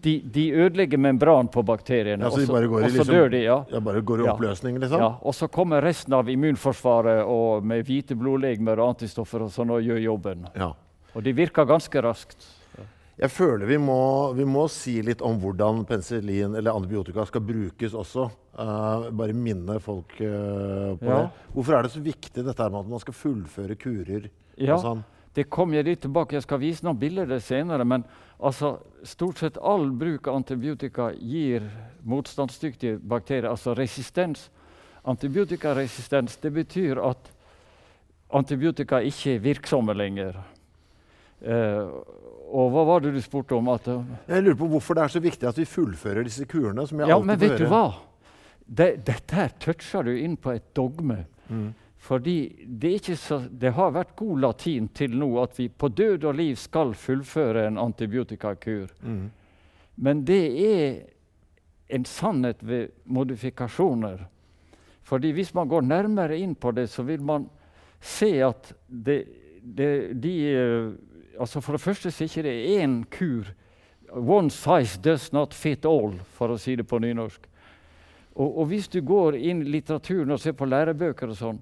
De, 0.00 0.12
de 0.22 0.44
ødelegger 0.54 0.98
membran 1.02 1.48
på 1.50 1.62
bakteriene, 1.66 2.22
Ja, 2.22 2.30
så 2.30 2.40
og 2.40 2.46
så- 2.46 2.52
og 2.54 2.80
så 2.80 2.98
liksom- 2.98 3.14
dør 3.14 3.30
de. 3.30 3.38
ja. 3.42 3.64
Ja, 3.72 3.80
bare 3.80 4.00
går 4.00 4.20
i 4.24 4.28
oppløsning, 4.30 4.78
liksom? 4.78 5.00
Ja, 5.00 5.08
og 5.22 5.34
så 5.34 5.48
kommer 5.50 5.82
resten 5.82 6.12
av 6.14 6.28
immunforsvaret 6.28 7.24
og 7.26 7.64
med 7.64 7.84
hvite 7.86 8.14
blodlegemer 8.14 8.78
og 8.78 8.94
antistoffer 8.94 9.42
og 9.42 9.50
sånn 9.50 9.70
og 9.70 9.82
gjør 9.82 9.98
jobben. 10.02 10.46
Ja. 10.54 10.72
Og 11.16 11.22
de 11.24 11.32
virker 11.32 11.66
ganske 11.66 12.00
raskt. 12.02 12.46
Jeg 13.18 13.30
føler 13.34 13.66
vi 13.66 13.76
må, 13.82 14.32
vi 14.36 14.44
må 14.44 14.68
si 14.70 15.02
litt 15.02 15.20
om 15.26 15.40
hvordan 15.40 15.84
penicillin 15.84 16.54
eller 16.54 16.70
antibiotika 16.70 17.24
skal 17.26 17.40
brukes 17.40 17.92
også. 17.92 18.30
Uh, 18.56 19.10
bare 19.10 19.32
minne 19.34 19.80
folk 19.80 20.12
uh, 20.20 20.94
på 20.94 21.02
Ja. 21.02 21.16
det. 21.22 21.30
Hvorfor 21.54 21.74
er 21.74 21.82
det 21.82 21.90
så 21.90 22.00
viktig 22.00 22.44
dette 22.44 22.70
med 22.70 22.78
at 22.80 22.86
man 22.88 23.00
skal 23.00 23.14
fullføre 23.14 23.74
kurer? 23.76 24.30
Ja, 24.56 24.74
og 24.76 24.80
sånn? 24.84 25.04
Det 25.38 25.44
kommer 25.54 25.78
jeg 25.78 25.86
litt 25.86 26.00
tilbake. 26.02 26.34
Jeg 26.34 26.42
skal 26.48 26.58
vise 26.58 26.82
noen 26.86 26.98
bilder 26.98 27.30
senere. 27.44 27.84
Men 27.86 28.02
altså, 28.42 28.74
stort 29.06 29.38
sett 29.38 29.58
all 29.62 29.86
bruk 29.94 30.26
av 30.26 30.40
antibiotika 30.40 31.12
gir 31.14 31.68
motstandsdyktige 32.08 32.98
bakterier, 32.98 33.46
altså 33.52 33.76
resistens. 33.78 34.48
Antibiotikaresistens 35.08 36.36
det 36.42 36.50
betyr 36.56 36.98
at 37.06 37.30
antibiotika 38.34 39.00
ikke 39.06 39.36
er 39.36 39.44
virksomme 39.46 39.94
lenger. 39.96 40.40
Eh, 41.40 41.86
og 42.48 42.72
hva 42.74 42.84
var 42.88 43.04
det 43.04 43.14
du 43.14 43.20
spurte 43.22 43.54
om? 43.56 43.68
At, 43.70 43.86
Jeg 44.26 44.42
lurer 44.42 44.58
på 44.58 44.68
hvorfor 44.74 44.96
det 44.98 45.04
er 45.04 45.14
så 45.14 45.22
viktig 45.22 45.48
at 45.48 45.58
vi 45.60 45.68
fullfører 45.68 46.26
disse 46.26 46.44
kurene. 46.48 46.86
som 46.88 46.98
jeg 46.98 47.08
Ja, 47.08 47.14
alltid 47.14 47.26
men 47.30 47.38
vet 47.38 47.58
du 47.58 47.64
høre. 47.66 47.70
hva? 47.70 47.94
Det, 48.68 48.88
dette 49.06 49.36
her 49.36 49.52
toucher 49.60 50.02
du 50.04 50.16
inn 50.16 50.36
på 50.36 50.50
et 50.56 50.74
dogme. 50.76 51.22
Mm. 51.48 51.70
Fordi 51.98 52.66
det, 52.66 52.92
ikke 53.00 53.16
så, 53.18 53.40
det 53.50 53.72
har 53.74 53.92
vært 53.92 54.14
god 54.16 54.40
latin 54.40 54.86
til 54.94 55.16
nå 55.18 55.32
at 55.42 55.58
vi 55.58 55.68
på 55.68 55.90
død 55.90 56.28
og 56.30 56.36
liv 56.38 56.56
skal 56.56 56.94
fullføre 56.94 57.66
en 57.66 57.78
antibiotikakur. 57.82 58.92
Mm. 59.02 59.30
Men 59.98 60.22
det 60.24 60.44
er 60.62 61.00
en 61.88 62.04
sannhet 62.06 62.62
ved 62.62 62.94
modifikasjoner. 63.04 64.22
Fordi 65.02 65.32
hvis 65.34 65.54
man 65.54 65.68
går 65.68 65.88
nærmere 65.88 66.38
inn 66.38 66.54
på 66.54 66.70
det, 66.76 66.86
så 66.90 67.02
vil 67.02 67.22
man 67.24 67.48
se 68.00 68.30
at 68.44 68.72
det, 68.86 69.24
det, 69.62 70.22
de 70.22 70.34
eh, 70.52 70.90
altså 71.40 71.60
For 71.60 71.72
det 71.72 71.80
første 71.80 72.10
så 72.10 72.24
er 72.24 72.28
ikke 72.28 72.42
det 72.42 72.82
én 72.82 73.00
kur. 73.10 73.48
One 74.12 74.50
size 74.50 75.00
does 75.04 75.32
not 75.32 75.54
fit 75.54 75.84
all, 75.84 76.14
for 76.34 76.52
å 76.52 76.58
si 76.58 76.76
det 76.76 76.86
på 76.88 76.98
nynorsk. 76.98 77.48
Og, 78.38 78.58
og 78.58 78.66
hvis 78.70 78.88
du 78.88 79.00
går 79.02 79.36
inn 79.36 79.62
i 79.62 79.72
litteraturen 79.74 80.30
og 80.30 80.40
ser 80.40 80.54
på 80.56 80.68
lærebøker 80.68 81.32
og 81.32 81.38
sånn, 81.38 81.58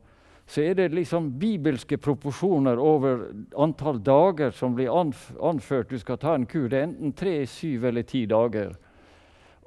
så 0.46 0.62
er 0.62 0.76
det 0.78 0.92
liksom 0.94 1.32
bibelske 1.40 1.98
proporsjoner 1.98 2.78
over 2.78 3.24
antall 3.58 3.98
dager 3.98 4.52
som 4.54 4.76
blir 4.76 4.92
anf 4.94 5.32
anført 5.42 5.90
du 5.90 5.98
skal 5.98 6.20
ta 6.22 6.36
en 6.36 6.46
kur. 6.46 6.68
Det 6.70 6.78
er 6.78 6.86
enten 6.86 7.14
tre, 7.18 7.40
syv 7.50 7.88
eller 7.90 8.06
ti 8.06 8.24
dager. 8.30 8.76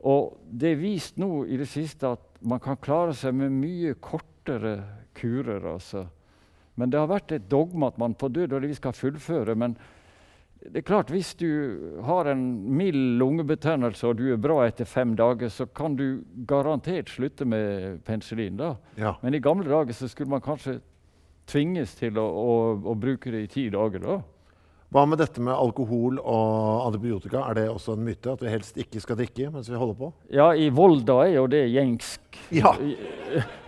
Og 0.08 0.38
det 0.48 0.72
er 0.72 0.80
vist 0.80 1.20
nå 1.20 1.44
i 1.52 1.60
det 1.60 1.68
siste 1.68 2.14
at 2.16 2.24
man 2.40 2.62
kan 2.64 2.80
klare 2.80 3.14
seg 3.18 3.36
med 3.36 3.52
mye 3.52 3.98
kortere 4.00 4.78
kurer. 5.20 5.66
altså. 5.74 6.06
Men 6.80 6.90
det 6.90 7.00
har 7.00 7.12
vært 7.12 7.36
et 7.36 7.50
dogme 7.52 7.92
at 7.92 7.98
man 8.00 8.16
på 8.16 8.30
død 8.32 8.56
og 8.56 8.64
liv 8.64 8.76
skal 8.78 8.96
fullføre. 8.96 9.56
Men 9.56 9.76
det 10.60 10.82
er 10.82 10.86
klart, 10.86 11.12
hvis 11.14 11.32
du 11.40 11.48
har 12.04 12.28
en 12.28 12.42
mild 12.78 13.18
lungebetennelse 13.22 14.10
og 14.10 14.18
du 14.20 14.26
er 14.34 14.42
bra 14.42 14.66
etter 14.68 14.86
fem 14.86 15.14
dager, 15.16 15.48
så 15.50 15.66
kan 15.66 15.96
du 15.96 16.22
garantert 16.50 17.10
slutte 17.10 17.48
med 17.48 18.02
penicillin. 18.04 18.58
da. 18.60 18.74
Ja. 19.00 19.16
Men 19.24 19.34
i 19.38 19.40
gamle 19.40 19.70
dager 19.70 19.96
så 19.96 20.10
skulle 20.12 20.30
man 20.30 20.44
kanskje 20.44 20.82
tvinges 21.48 21.96
til 21.96 22.20
å, 22.20 22.28
å, 22.28 22.58
å 22.92 22.98
bruke 23.00 23.32
det 23.32 23.46
i 23.46 23.48
ti 23.48 23.70
dager. 23.72 24.04
da. 24.04 24.20
Hva 24.90 25.04
med 25.06 25.20
dette 25.22 25.42
med 25.46 25.54
alkohol 25.54 26.18
og 26.18 26.88
antibiotika? 26.88 27.44
Er 27.46 27.54
det 27.60 27.66
også 27.70 27.94
en 27.94 28.06
myte 28.08 28.32
at 28.34 28.42
vi 28.42 28.50
helst 28.50 28.78
ikke 28.82 29.02
skal 29.04 29.20
drikke 29.20 29.52
mens 29.54 29.70
vi 29.70 29.78
holder 29.78 29.98
på? 30.00 30.08
Ja, 30.34 30.48
i 30.58 30.72
Volda 30.74 31.20
er 31.28 31.36
jo 31.36 31.44
det 31.50 31.68
gjengsk. 31.70 32.40
Ja. 32.58 32.74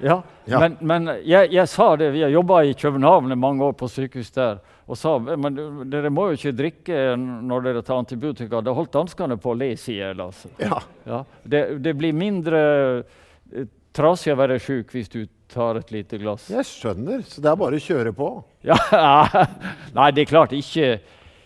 Ja, 0.01 0.21
Ja. 0.49 0.57
Men, 0.59 0.77
men 0.81 1.05
jeg, 1.21 1.51
jeg 1.53 1.69
sa 1.69 1.91
det, 1.95 2.07
vi 2.15 2.23
har 2.25 2.31
jobba 2.33 2.63
i 2.65 2.73
København 2.73 3.31
i 3.31 3.37
mange 3.37 3.63
år 3.63 3.75
på 3.77 3.85
sykehus 3.93 4.31
der, 4.33 4.57
og 4.91 4.97
sa 4.99 5.13
men 5.23 5.55
dere 5.87 6.11
må 6.11 6.27
jo 6.29 6.39
ikke 6.39 6.51
drikke 6.57 7.01
når 7.15 7.67
dere 7.67 7.83
tar 7.87 8.01
antibiotika. 8.01 8.59
Da 8.59 8.73
holdt 8.75 8.91
danskene 8.91 9.37
på 9.39 9.53
å 9.53 9.55
le 9.55 9.71
i 9.71 9.77
hjel. 9.95 10.19
Altså. 10.19 10.51
Ja. 10.59 10.81
Ja. 11.07 11.21
Det, 11.43 11.61
det 11.85 11.93
blir 11.95 12.17
mindre 12.17 12.59
eh, 12.99 13.69
trasig 13.95 14.33
å 14.33 14.39
være 14.41 14.59
sjuk 14.59 14.91
hvis 14.91 15.07
du 15.13 15.23
tar 15.51 15.79
et 15.79 15.95
lite 15.95 16.19
glass. 16.19 16.49
Jeg 16.51 16.67
skjønner. 16.67 17.23
Så 17.27 17.43
det 17.43 17.51
er 17.51 17.57
bare 17.63 17.79
å 17.79 17.87
kjøre 17.87 18.15
på. 18.17 18.33
Ja, 18.67 18.77
Nei, 19.95 20.11
det 20.13 20.25
er 20.25 20.29
klart 20.29 20.51
ikke, 20.53 20.99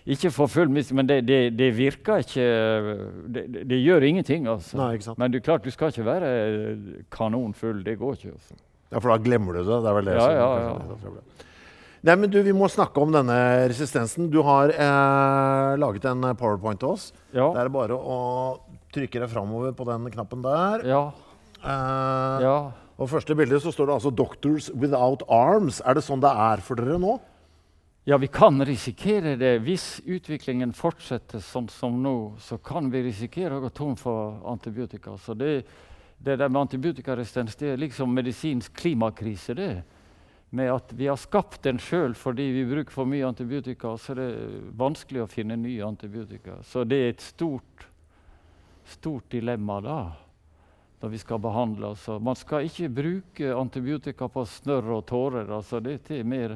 ikke 0.03 0.33
for 0.35 0.51
full 0.51 0.73
mist, 0.73 0.91
men 0.91 1.07
det, 1.07 1.21
det, 1.29 1.39
det 1.55 1.69
virker 1.77 2.25
ikke 2.25 2.47
det, 3.31 3.45
det, 3.61 3.77
gjør 3.79 4.03
ingenting, 4.09 4.49
altså. 4.51 4.81
Nei? 4.81 4.97
Men 5.21 5.31
du, 5.31 5.39
klart, 5.39 5.63
du 5.63 5.71
skal 5.71 5.93
ikke 5.93 6.09
være 6.09 6.31
kanonfull. 7.13 7.85
Det 7.85 7.95
går 8.01 8.17
ikke. 8.19 8.33
Altså. 8.35 8.59
Ja, 8.89 8.99
For 8.99 9.13
da 9.13 9.21
glemmer 9.21 9.55
du 9.55 9.63
det. 9.63 9.79
Det 9.85 9.93
er 9.93 9.99
vel 10.01 10.09
det 10.09 10.17
Ja, 10.17 10.25
som 10.25 10.35
ja, 10.41 11.11
ja. 11.13 11.41
Nei, 12.05 12.13
men 12.21 12.29
du, 12.29 12.37
Vi 12.45 12.53
må 12.53 12.67
snakke 12.69 13.01
om 13.01 13.13
denne 13.13 13.35
resistensen. 13.71 14.27
Du 14.29 14.43
har 14.45 14.69
eh, 14.69 15.75
laget 15.81 16.05
en 16.05 16.27
powerpoint 16.37 16.77
til 16.83 16.91
oss. 16.93 17.09
Ja. 17.33 17.47
Det 17.55 17.63
er 17.63 17.71
bare 17.73 17.97
å 17.97 18.17
trykke 18.93 19.23
deg 19.23 19.31
framover 19.31 19.73
på 19.73 19.87
den 19.89 20.05
knappen 20.13 20.43
der. 20.45 20.85
Ja. 20.85 21.05
Eh, 21.65 22.43
ja. 22.45 22.57
Og 22.95 23.09
første 23.09 23.35
bildet 23.35 23.63
så 23.63 23.73
står 23.73 23.89
det 23.89 23.95
altså 23.97 24.11
'Doctors 24.13 24.69
Without 24.77 25.25
Arms'. 25.27 25.81
Er 25.81 25.97
det 25.97 26.05
sånn 26.05 26.21
det 26.21 26.29
er 26.29 26.61
for 26.61 26.77
dere 26.77 26.99
nå? 27.01 27.17
Ja, 28.05 28.17
vi 28.21 28.29
kan 28.29 28.61
risikere 28.61 29.33
det. 29.35 29.63
Hvis 29.65 29.97
utviklingen 30.05 30.77
fortsetter 30.77 31.41
sånn 31.41 31.71
som 31.73 31.97
nå, 32.03 32.37
så 32.37 32.61
kan 32.61 32.91
vi 32.93 33.01
risikere 33.01 33.57
å 33.57 33.65
gå 33.65 33.73
tom 33.73 33.95
for 33.97 34.45
antibiotika. 34.45 35.17
Så 35.17 35.33
det, 35.33 35.65
det 36.21 36.37
der 36.37 36.53
med 36.53 36.67
antibiotikaresistens 36.67 37.57
det 37.57 37.73
er 37.73 37.81
liksom 37.81 38.13
medisinsk 38.13 38.77
klimakrise. 38.77 39.57
det. 39.57 39.83
Med 40.55 40.71
at 40.71 40.93
vi 40.95 41.09
har 41.09 41.19
skapt 41.19 41.65
den 41.67 41.79
sjøl 41.83 42.13
fordi 42.15 42.45
vi 42.55 42.67
bruker 42.69 42.95
for 42.95 43.09
mye 43.09 43.27
antibiotika. 43.27 43.97
Så 43.99 44.13
er 44.13 44.21
det 44.21 44.29
vanskelig 44.79 45.25
å 45.25 45.31
finne 45.31 45.57
nye 45.59 45.83
antibiotika. 45.83 46.61
Så 46.63 46.85
det 46.87 46.99
er 47.01 47.09
et 47.11 47.25
stort, 47.25 47.87
stort 48.87 49.27
dilemma 49.33 49.81
da 49.83 49.97
når 51.01 51.11
vi 51.11 51.19
skal 51.19 51.41
behandle. 51.43 51.91
Altså. 51.91 52.19
Man 52.23 52.37
skal 52.39 52.69
ikke 52.69 52.87
bruke 53.01 53.51
antibiotika 53.51 54.29
på 54.31 54.45
snørr 54.47 54.93
og 54.95 55.03
tårer. 55.09 55.51
Altså. 55.57 55.81
Dette 55.83 56.15
er 56.17 56.23
mer 56.27 56.55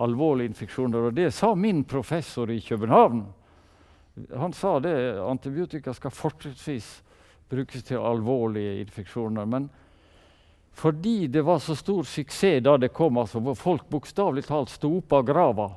alvorlige 0.00 0.52
infeksjoner. 0.52 1.08
Og 1.08 1.16
det 1.16 1.32
sa 1.34 1.50
min 1.54 1.82
professor 1.84 2.50
i 2.50 2.60
København. 2.62 3.24
Han 4.36 4.54
sa 4.56 4.78
det 4.80 4.94
antibiotika 5.20 5.92
skal 5.94 6.14
fortrinnsvis 6.14 7.02
brukes 7.50 7.84
til 7.84 8.00
alvorlige 8.00 8.80
infeksjoner. 8.80 9.44
Men 9.44 9.68
fordi 10.76 11.26
det 11.26 11.42
var 11.42 11.58
så 11.58 11.72
stor 11.76 12.04
suksess 12.04 12.60
da 12.60 12.76
det 12.76 12.92
kom, 12.92 13.16
altså, 13.16 13.40
hvor 13.40 13.54
folk 13.56 13.86
bokstavelig 13.88 14.44
talt 14.44 14.68
sto 14.68 14.90
opp 14.98 15.14
av 15.16 15.22
grava, 15.24 15.70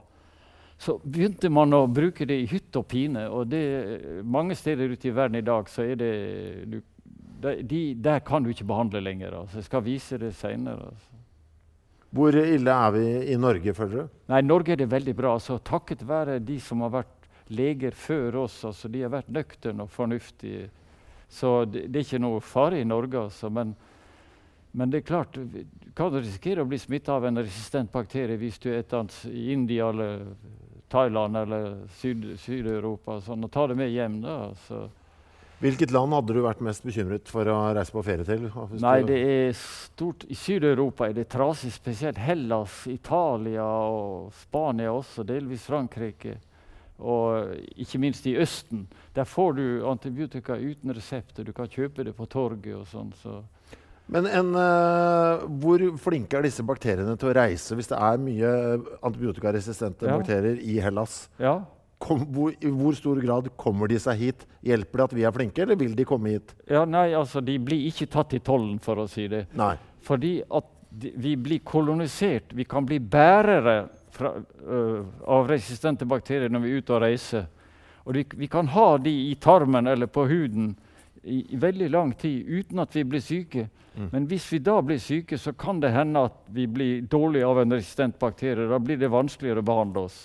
så 0.79 0.97
begynte 0.99 1.47
man 1.51 1.71
å 1.75 1.85
bruke 1.87 2.27
det 2.27 2.35
i 2.41 2.47
hytte 2.51 2.81
og 2.81 2.87
pine. 2.91 3.25
Og 3.31 3.47
det, 3.51 3.61
mange 4.27 4.57
steder 4.59 4.91
ute 4.91 5.07
i 5.07 5.13
verden 5.15 5.39
i 5.39 5.45
dag 5.47 5.71
så 5.71 5.85
er 5.87 5.99
det 5.99 6.11
du, 6.71 6.77
de, 7.39 7.81
Der 7.95 8.19
kan 8.27 8.43
du 8.43 8.51
ikke 8.51 8.67
behandle 8.67 8.99
lenger. 9.03 9.37
Altså. 9.41 9.59
Jeg 9.59 9.67
skal 9.69 9.83
vise 9.87 10.19
det 10.19 10.33
seinere. 10.35 10.91
Altså. 10.91 11.19
Hvor 12.15 12.35
ille 12.35 12.75
er 12.75 12.95
vi 12.95 13.05
i 13.31 13.39
Norge, 13.39 13.75
føler 13.75 13.95
du? 13.95 14.21
Nei, 14.31 14.41
Norge 14.43 14.75
er 14.75 14.81
det 14.83 14.91
veldig 14.91 15.15
bra. 15.15 15.35
Altså, 15.39 15.59
takket 15.63 16.03
være 16.07 16.39
de 16.43 16.59
som 16.63 16.83
har 16.83 16.95
vært 16.97 17.29
leger 17.47 17.95
før 17.95 18.43
oss. 18.43 18.59
Altså, 18.67 18.91
de 18.91 19.03
har 19.03 19.15
vært 19.15 19.31
nøkterne 19.31 19.87
og 19.87 19.95
fornuftige. 19.95 20.67
Så 21.31 21.61
det, 21.71 21.87
det, 21.87 22.01
er 22.01 22.07
ikke 22.07 22.23
noe 22.23 22.43
fare 22.43 22.79
i 22.79 22.87
Norge. 22.87 23.29
Altså, 23.29 23.51
men, 23.51 23.75
men, 24.71 24.89
det 24.89 25.01
er 25.01 25.07
klart, 25.07 25.33
du 25.33 25.91
kan 25.97 26.13
risikere 26.13 26.61
å 26.61 26.69
bli 26.69 26.77
smitta 26.77 27.15
av 27.17 27.25
en 27.25 27.41
resistent 27.41 27.91
bakterie 27.91 28.37
hvis 28.37 28.59
du 28.61 28.69
er 28.71 28.85
annet 28.93 29.15
i 29.31 29.51
India 29.53 29.89
eller 29.89 30.27
Thailand 30.89 31.37
eller 31.37 31.75
Syd-Europa. 31.99 33.19
Syd 33.19 33.31
sånn, 33.31 33.45
og 33.45 33.53
ta 33.53 33.67
det 33.69 33.77
med 33.79 33.93
hjem. 33.93 34.21
da, 34.21 34.39
Så. 34.67 34.87
Hvilket 35.59 35.91
land 35.91 36.13
hadde 36.15 36.33
du 36.37 36.39
vært 36.45 36.61
mest 36.63 36.85
bekymret 36.87 37.27
for 37.27 37.49
å 37.51 37.57
reise 37.75 37.91
på 37.91 38.03
ferie 38.07 38.23
til? 38.23 38.45
Nei, 38.79 39.01
det 39.03 39.17
er 39.19 39.49
stort. 39.59 40.23
I 40.31 40.37
Syd-Europa 40.39 41.09
er 41.09 41.17
det 41.17 41.27
trasig, 41.33 41.73
spesielt 41.75 42.21
Hellas, 42.21 42.85
Italia 42.87 43.65
og 43.67 44.29
Spania 44.39 44.93
også, 44.95 45.25
delvis 45.27 45.67
Frankrike. 45.67 46.37
Og 46.99 47.51
ikke 47.79 47.99
minst 47.99 48.25
i 48.27 48.37
Østen. 48.39 48.85
Der 49.15 49.27
får 49.27 49.53
du 49.59 49.65
antibiotika 49.87 50.55
uten 50.55 50.95
resepter. 50.95 51.43
Du 51.43 51.51
kan 51.55 51.67
kjøpe 51.67 52.07
det 52.07 52.15
på 52.15 52.27
torget 52.31 52.75
og 52.79 52.87
sånn. 52.87 53.11
Så. 53.19 53.41
Men 54.09 54.25
en, 54.25 54.53
uh, 54.57 55.43
hvor 55.61 55.83
flinke 56.01 56.39
er 56.39 56.47
disse 56.47 56.65
bakteriene 56.65 57.13
til 57.19 57.29
å 57.29 57.35
reise 57.37 57.75
hvis 57.77 57.91
det 57.91 57.99
er 57.99 58.21
mye 58.21 58.53
antibiotikaresistente 59.05 60.09
ja. 60.09 60.15
bakterier 60.17 60.57
i 60.65 60.79
Hellas? 60.81 61.27
Ja, 61.41 61.59
Kom, 61.99 62.21
hvor, 62.31 62.53
I 62.63 62.69
hvor 62.71 62.95
stor 62.95 63.19
grad 63.19 63.49
kommer 63.59 63.89
de 63.91 63.97
seg 63.99 64.21
hit? 64.21 64.43
Hjelper 64.63 65.01
det 65.01 65.05
at 65.09 65.15
vi 65.17 65.23
er 65.27 65.33
flinke, 65.35 65.65
eller 65.65 65.75
vil 65.79 65.97
de 65.97 66.05
komme 66.07 66.31
hit? 66.31 66.53
Ja, 66.71 66.85
nei, 66.87 67.09
altså, 67.11 67.43
De 67.43 67.57
blir 67.59 67.89
ikke 67.89 68.07
tatt 68.07 68.35
i 68.37 68.39
tollen, 68.39 68.77
for 68.79 69.03
å 69.03 69.07
si 69.11 69.27
det. 69.27 69.49
Nei. 69.59 69.73
Fordi 70.07 70.37
at 70.47 70.69
de, 70.89 71.11
vi 71.19 71.35
blir 71.35 71.59
kolonisert. 71.67 72.55
Vi 72.55 72.63
kan 72.63 72.87
bli 72.87 73.01
bærere 73.03 73.89
fra, 74.15 74.31
uh, 74.39 75.01
av 75.27 75.51
resistente 75.51 76.07
bakterier 76.07 76.51
når 76.51 76.63
vi 76.63 76.71
er 76.71 76.79
ute 76.79 76.95
og 76.95 77.03
reiser. 77.03 77.49
Og 78.07 78.15
de, 78.15 78.23
vi 78.39 78.47
kan 78.49 78.71
ha 78.71 78.93
de 78.97 79.13
i 79.27 79.35
tarmen 79.35 79.91
eller 79.91 80.07
på 80.07 80.23
huden 80.31 80.71
i, 81.23 81.39
i 81.53 81.59
veldig 81.59 81.89
lang 81.89 82.13
tid 82.17 82.47
uten 82.47 82.79
at 82.79 82.95
vi 82.95 83.03
blir 83.03 83.23
syke. 83.23 83.67
Mm. 83.95 84.09
Men 84.11 84.27
hvis 84.31 84.51
vi 84.53 84.59
da 84.63 84.79
blir 84.81 84.99
syke, 85.03 85.37
så 85.37 85.51
kan 85.51 85.81
det 85.81 85.91
hende 85.91 86.27
at 86.29 86.37
vi 86.47 86.67
blir 86.67 87.01
dårlige 87.01 87.47
av 87.47 87.59
en 87.61 87.73
resistent 87.73 88.19
bakterie. 88.19 88.69
Da 88.69 88.79
blir 88.79 88.99
det 88.99 89.11
vanskeligere 89.11 89.63
å 89.63 89.67
behandle 89.67 90.05
oss. 90.07 90.19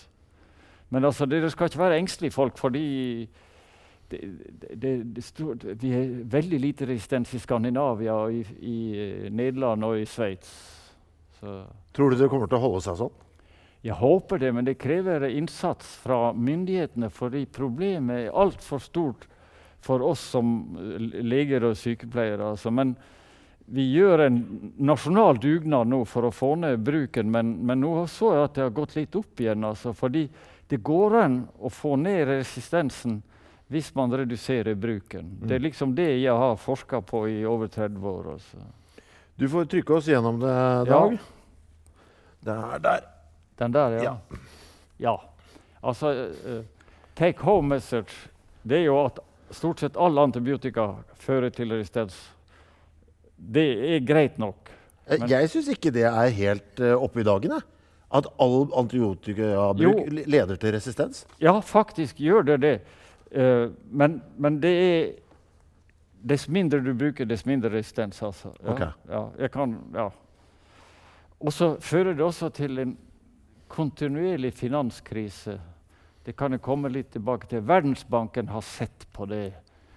Men 0.94 1.04
altså, 1.04 1.26
dere 1.26 1.50
skal 1.50 1.70
ikke 1.70 1.82
være 1.82 1.98
engstelige 1.98 2.36
folk, 2.36 2.58
fordi 2.58 2.84
det, 4.10 4.20
det, 4.82 4.92
det 5.16 5.24
stod, 5.24 5.64
vi 5.80 5.90
er 5.96 6.14
veldig 6.30 6.60
lite 6.60 6.86
resistens 6.86 7.32
i 7.34 7.40
Skandinavia, 7.42 8.14
og 8.14 8.32
i, 8.36 8.44
i 8.60 8.78
eh, 9.00 9.28
Nederland 9.32 9.84
og 9.84 9.98
i 9.98 10.06
Sveits. 10.06 10.52
Tror 11.94 12.10
du 12.10 12.16
det 12.16 12.30
kommer 12.32 12.48
til 12.48 12.60
å 12.60 12.64
holde 12.68 12.82
seg 12.84 13.00
sånn? 13.00 13.20
Jeg 13.84 13.98
håper 14.00 14.40
det, 14.40 14.52
men 14.56 14.64
det 14.64 14.78
krever 14.80 15.26
innsats 15.28 15.90
fra 16.00 16.30
myndighetene. 16.32 17.10
Fordi 17.12 17.44
problemet 17.52 18.22
er 18.22 18.38
altfor 18.44 18.80
stort 18.80 19.26
for 19.84 20.02
oss 20.02 20.20
som 20.32 20.54
leger 21.12 21.66
og 21.68 21.76
sykepleiere. 21.76 22.54
Altså. 22.54 22.72
Men 22.72 22.94
vi 23.66 23.84
gjør 23.92 24.26
en 24.26 24.38
nasjonal 24.80 25.38
dugnad 25.40 25.90
nå 25.92 26.00
for 26.08 26.28
å 26.28 26.32
få 26.32 26.54
ned 26.62 26.80
bruken. 26.84 27.28
Men, 27.32 27.54
men 27.68 27.82
nå 27.84 27.92
så 28.08 28.32
jeg 28.32 28.46
at 28.46 28.56
det 28.56 28.64
har 28.64 28.74
gått 28.76 28.96
litt 28.96 29.18
opp 29.20 29.44
igjen. 29.44 29.64
Altså, 29.68 29.92
fordi 29.96 30.24
det 30.72 30.80
går 30.84 31.18
an 31.20 31.38
å 31.60 31.72
få 31.72 31.98
ned 32.00 32.24
resistensen 32.30 33.20
hvis 33.72 33.90
man 33.96 34.12
reduserer 34.12 34.76
bruken. 34.76 35.34
Mm. 35.36 35.44
Det 35.48 35.56
er 35.56 35.64
liksom 35.66 35.94
det 35.96 36.10
jeg 36.16 36.40
har 36.40 36.56
forska 36.60 37.00
på 37.04 37.26
i 37.28 37.38
over 37.48 37.68
30 37.72 38.08
år. 38.08 38.32
Altså. 38.38 38.64
Du 39.36 39.48
får 39.52 39.68
trykke 39.72 39.98
oss 39.98 40.08
gjennom 40.08 40.40
det, 40.40 40.56
Dag. 40.88 41.16
Ja. 41.16 41.30
Den 42.44 42.64
er 42.72 42.84
der. 42.84 43.08
Den 43.60 43.72
der, 43.72 43.96
ja. 44.00 44.02
ja. 44.04 44.40
ja. 44.98 45.16
Altså, 45.80 46.12
uh, 46.44 46.62
take 47.16 47.44
home 47.44 47.76
message 47.76 48.28
det 48.64 48.80
er 48.80 48.86
jo 48.88 48.96
at 49.04 49.20
stort 49.50 49.80
sett 49.80 49.96
all 49.96 50.18
antibiotika 50.18 50.94
fører 51.20 51.52
til 51.54 51.72
resistens. 51.74 52.16
Det 53.36 53.66
er 53.94 54.04
greit 54.06 54.38
nok. 54.38 54.70
Eh, 55.06 55.18
Men 55.20 55.28
jeg 55.28 55.50
syns 55.52 55.68
ikke 55.74 55.92
det 55.94 56.06
er 56.08 56.34
helt 56.36 56.80
uh, 56.80 56.94
oppe 56.96 57.20
i 57.20 57.26
dagen. 57.26 57.56
Jeg. 57.58 57.66
At 58.14 58.28
all 58.40 58.68
antibiotikabruk 58.78 60.06
leder 60.26 60.56
til 60.56 60.74
resistens? 60.76 61.24
Ja, 61.42 61.58
faktisk 61.60 62.20
gjør 62.20 62.46
det 62.52 62.60
det. 62.62 62.74
Uh, 63.34 63.72
men, 63.90 64.22
men, 64.38 64.60
det 64.62 64.74
er 64.78 65.12
Dess 66.24 66.46
mindre 66.48 66.78
du 66.80 66.94
bruker, 66.96 67.26
dess 67.28 67.42
mindre 67.44 67.68
resistens. 67.68 68.22
Altså. 68.22 68.48
Ja, 68.62 68.72
okay. 68.72 68.86
ja, 69.10 69.24
jeg 69.38 69.50
kan, 69.52 69.74
ja. 69.92 70.06
Og 71.36 71.52
så 71.52 71.74
fører 71.84 72.14
det 72.16 72.24
også 72.24 72.48
til 72.48 72.78
en 72.80 72.94
kontinuerlig 73.68 74.54
finanskrise. 74.56 75.58
Det 76.24 76.32
kan 76.36 76.52
jeg 76.52 76.64
komme 76.64 76.88
litt 76.88 77.12
tilbake 77.12 77.48
til. 77.50 77.64
Verdensbanken 77.64 78.48
har 78.48 78.64
sett 78.64 79.06
på 79.12 79.26
det 79.28 79.52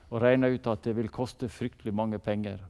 og 0.07 0.21
regna 0.23 0.47
ut 0.47 0.67
at 0.71 0.85
det 0.87 0.93
vil 0.95 1.11
koste 1.11 1.49
fryktelig 1.51 1.93
mange 1.95 2.19
penger. 2.19 2.61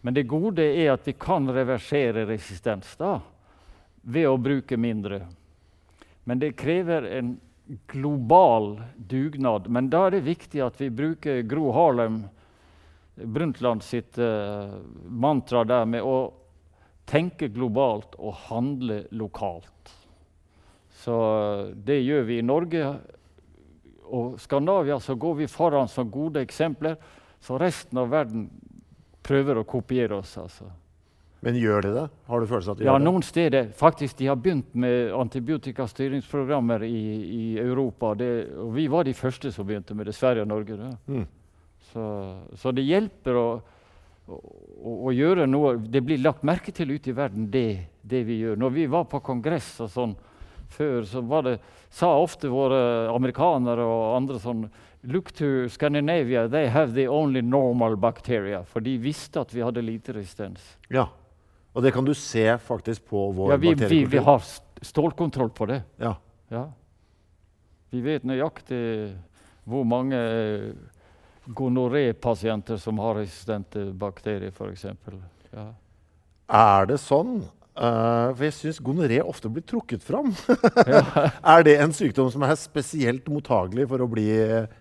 Men 0.00 0.14
det 0.14 0.28
gode 0.30 0.62
er 0.62 0.92
at 0.92 1.06
vi 1.06 1.14
kan 1.18 1.48
reversere 1.50 2.26
resistens. 2.26 2.96
da 2.96 3.20
ved 4.02 4.28
å 4.28 4.38
bruke 4.40 4.76
mindre. 4.80 5.26
Men 6.24 6.40
det 6.40 6.56
krever 6.58 7.06
en 7.18 7.34
global 7.90 8.82
dugnad. 8.96 9.68
Men 9.68 9.90
da 9.90 10.06
er 10.06 10.16
det 10.16 10.26
viktig 10.26 10.62
at 10.64 10.80
vi 10.80 10.90
bruker 10.90 11.42
Gro 11.48 11.70
Harlem 11.74 12.24
Brundtland 13.14 13.84
sitt 13.84 14.18
uh, 14.18 14.80
mantra 15.04 15.64
der 15.68 15.84
med 15.84 16.06
å 16.06 16.32
tenke 17.10 17.50
globalt 17.52 18.14
og 18.18 18.38
handle 18.48 19.02
lokalt. 19.10 19.92
Så 21.00 21.16
det 21.74 22.00
gjør 22.04 22.26
vi 22.28 22.38
i 22.40 22.44
Norge. 22.44 22.92
Og 24.10 24.36
Skandinavia 24.42 24.98
så 25.00 25.14
går 25.14 25.38
vi 25.42 25.48
foran 25.48 25.88
som 25.88 26.10
gode 26.10 26.42
eksempler, 26.42 26.98
så 27.40 27.56
resten 27.60 27.98
av 28.02 28.10
verden 28.12 28.48
prøver 29.24 29.60
å 29.60 29.64
kopiere 29.68 30.18
oss. 30.18 30.36
altså. 30.38 30.68
Men 31.40 31.56
gjør 31.56 31.86
de 31.86 31.90
det? 31.94 32.06
Har 32.28 32.40
du 32.40 32.48
følelse 32.50 32.70
av 32.70 32.74
at 32.74 32.80
de 32.80 32.84
ja, 32.84 32.90
gjør 32.90 32.98
det? 32.98 33.04
Ja, 33.04 33.10
noen 33.10 33.24
steder. 33.24 33.68
Faktisk, 33.76 34.18
De 34.18 34.26
har 34.28 34.36
begynt 34.36 34.74
med 34.74 35.12
antibiotikastyringsprogrammer 35.16 36.84
i, 36.84 37.04
i 37.36 37.44
Europa. 37.62 38.12
Det, 38.14 38.30
og 38.60 38.74
vi 38.76 38.88
var 38.92 39.08
de 39.08 39.14
første 39.16 39.52
som 39.54 39.68
begynte 39.68 39.96
med 39.96 40.10
det. 40.10 40.16
Sverige 40.18 40.44
og 40.44 40.50
Norge. 40.50 40.90
Mm. 41.06 41.24
Så, 41.92 42.06
så, 42.60 42.74
det 42.76 42.84
hjelper 42.84 43.38
å, 43.40 43.46
å, 44.28 44.40
å, 44.92 45.14
gjøre 45.16 45.48
noe. 45.48 45.78
Det 45.80 46.04
blir 46.04 46.20
lagt 46.20 46.44
merke 46.44 46.74
til 46.76 46.92
ute 46.92 47.14
i 47.14 47.16
verden, 47.16 47.48
det, 47.52 47.86
det 48.02 48.20
vi 48.28 48.42
gjør. 48.42 48.60
Når 48.60 48.76
vi 48.76 48.90
var 48.92 49.08
på 49.08 49.22
kongress 49.24 49.78
og 49.86 49.94
sånn 49.94 50.18
før, 50.70 51.04
så 51.08 51.22
det, 51.46 51.58
sa 51.90 52.10
ofte 52.18 52.50
våre 52.50 53.10
amerikanere 53.12 53.84
og 53.84 54.16
andre 54.16 54.40
sånn 54.42 54.68
Look 55.02 55.30
to 55.32 55.68
Scandinavia, 55.72 56.44
they 56.48 56.68
have 56.68 56.92
the 56.92 57.06
only 57.08 57.40
normal 57.40 57.96
bacteria. 57.96 58.60
For 58.68 58.84
de 58.84 58.98
visste 59.00 59.40
at 59.40 59.54
vi 59.54 59.62
hadde 59.64 59.80
lite 59.80 60.12
resistens. 60.12 60.60
Ja. 60.92 61.06
Og 61.72 61.82
det 61.82 61.94
kan 61.94 62.04
du 62.04 62.12
se 62.14 62.44
faktisk 62.60 63.06
på 63.08 63.30
vår 63.32 63.54
ja, 63.54 63.56
vi, 63.62 63.72
vi, 63.80 64.02
vi 64.04 64.20
har 64.20 64.42
stålkontroll 64.82 65.50
på 65.56 65.70
det. 65.70 65.80
Ja. 66.02 66.14
ja. 66.52 66.66
Vi 67.90 68.02
vet 68.04 68.28
nøyaktig 68.28 68.82
hvor 69.64 69.86
mange 69.88 70.20
gonoré-pasienter 71.46 72.76
som 72.76 73.00
har 73.00 73.22
resistente 73.22 73.86
bakterier, 73.96 74.52
f.eks. 74.52 74.84
Ja. 75.54 75.66
Er 76.50 76.90
det 76.90 77.00
sånn? 77.00 77.40
Uh, 77.80 78.34
for 78.36 78.44
jeg 78.44 78.52
syns 78.58 78.78
gonoré 78.84 79.22
ofte 79.24 79.48
blir 79.48 79.64
trukket 79.64 80.02
fram. 80.04 80.34
er 81.54 81.64
det 81.64 81.78
en 81.80 81.94
sykdom 81.96 82.28
som 82.32 82.44
er 82.44 82.58
spesielt 82.60 83.30
mottagelig 83.32 83.86
for 83.88 84.04
å 84.04 84.08
bli 84.10 84.28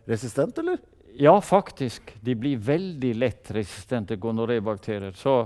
resistent, 0.09 0.59
eller? 0.59 0.81
Ja, 1.19 1.38
faktisk. 1.43 2.12
De 2.19 2.35
blir 2.35 2.59
veldig 2.59 3.13
lett 3.15 3.51
resistente 3.55 4.19
gonoré-bakterier. 4.19 5.15
Så 5.15 5.45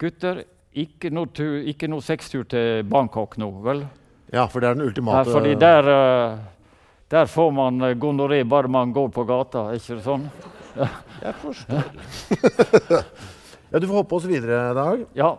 gutter, 0.00 0.44
ikke 0.76 1.08
noe, 1.12 1.32
tur, 1.32 1.58
ikke 1.72 1.88
noe 1.88 2.04
sextur 2.04 2.44
til 2.48 2.84
Bangkok 2.88 3.40
nå, 3.40 3.50
vel? 3.64 3.84
Ja, 4.30 4.44
for 4.48 4.60
det 4.60 4.70
er 4.70 4.78
den 4.78 4.86
ultimate 4.86 5.24
ja, 5.24 5.34
fordi 5.34 5.56
der, 5.58 5.88
uh, 5.90 6.38
der 7.10 7.28
får 7.32 7.52
man 7.56 7.90
gonoré 8.00 8.44
bare 8.48 8.70
man 8.70 8.92
går 8.94 9.08
på 9.12 9.24
gata, 9.28 9.70
er 9.70 9.80
ikke 9.80 9.98
det 9.98 10.04
sånn? 10.04 10.28
Jeg 11.20 11.36
forstår. 11.42 11.86
ja, 13.72 13.80
du 13.80 13.88
får 13.88 13.96
hoppe 14.02 14.20
oss 14.20 14.28
videre, 14.30 14.68
Dag. 14.76 15.08
Ja. 15.16 15.34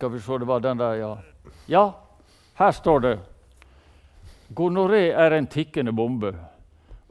Skal 0.00 0.10
vi 0.10 0.20
se, 0.20 0.38
det 0.38 0.46
var 0.48 0.60
den 0.60 0.78
der, 0.78 0.94
ja. 0.94 1.18
Ja, 1.68 1.80
her 2.56 2.70
står 2.72 3.00
det 3.04 3.18
Gonoré 4.56 5.10
er 5.12 5.34
en 5.36 5.46
tikkende 5.46 5.92
bombe. 5.92 6.30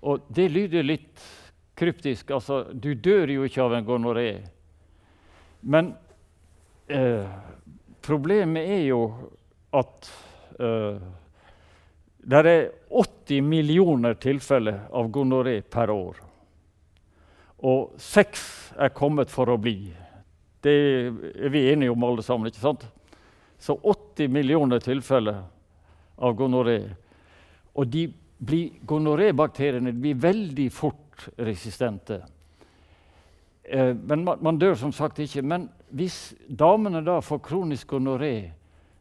Og 0.02 0.26
det 0.34 0.48
lyder 0.50 0.88
litt 0.88 1.22
kryptisk. 1.78 2.34
Altså, 2.34 2.64
du 2.74 2.96
dør 2.98 3.30
jo 3.30 3.46
ikke 3.46 3.62
av 3.62 3.76
en 3.78 3.86
gonoré. 3.86 4.26
Men 5.62 5.94
eh, 6.90 7.30
problemet 8.02 8.74
er 8.74 8.84
jo 8.88 9.06
at 9.70 10.10
eh, 10.58 10.98
det 12.26 12.42
er 12.42 12.68
80 12.90 13.46
millioner 13.54 14.18
tilfeller 14.18 14.88
av 14.90 15.14
gonoré 15.14 15.60
per 15.62 15.94
år. 15.94 16.18
Og 17.70 17.94
seks 18.02 18.74
er 18.82 18.98
kommet 18.98 19.30
for 19.30 19.54
å 19.54 19.62
bli. 19.62 19.94
Det 20.64 20.74
er 20.74 21.54
vi 21.54 21.68
enige 21.72 21.92
om 21.92 22.04
alle 22.04 22.24
sammen. 22.24 22.48
ikke 22.48 22.64
sant? 22.64 22.88
Så 23.60 23.76
80 23.84 24.28
millioner 24.32 24.80
tilfeller 24.80 25.44
av 26.18 26.36
gonoré. 26.36 26.82
Og 27.76 27.88
de 27.88 28.10
gonorébakteriene 28.88 29.94
blir 29.94 30.20
veldig 30.20 30.68
fort 30.72 31.30
resistente. 31.38 32.22
Eh, 33.64 33.96
men 33.96 34.24
man, 34.24 34.38
man, 34.42 34.60
dør 34.60 34.76
som 34.76 34.92
sagt 34.96 35.20
ikke. 35.20 35.42
Men 35.42 35.70
hvis 35.90 36.34
damene 36.48 37.04
da 37.06 37.20
får 37.22 37.44
kronisk 37.46 37.96
gonoré, 37.96 38.52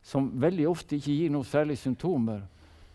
som 0.03 0.31
veldig 0.41 0.69
ofte 0.71 0.97
ikke 0.97 1.15
gir 1.15 1.33
noen 1.33 1.47
særlige 1.47 1.83
symptomer, 1.85 2.43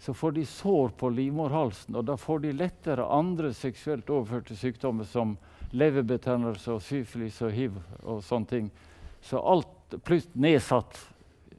så 0.03 0.13
får 0.13 0.31
de 0.35 0.45
sår 0.45 0.89
på 0.99 1.09
livmorhalsen, 1.15 1.95
og 1.95 2.05
da 2.09 2.17
får 2.19 2.41
de 2.43 2.51
lettere 2.57 3.05
andre 3.07 3.53
seksuelt 3.55 4.09
overførte 4.11 4.55
sykdommer 4.59 5.07
som 5.07 5.37
leverbetennelse 5.73 6.75
og 6.75 6.81
syfilis 6.85 7.41
og 7.45 7.53
hiv 7.53 7.77
og 8.01 8.21
sånne 8.25 8.49
ting. 8.49 8.71
Så 9.23 9.39
alt 9.39 9.97
pluss 10.05 10.27
nedsatt 10.33 10.99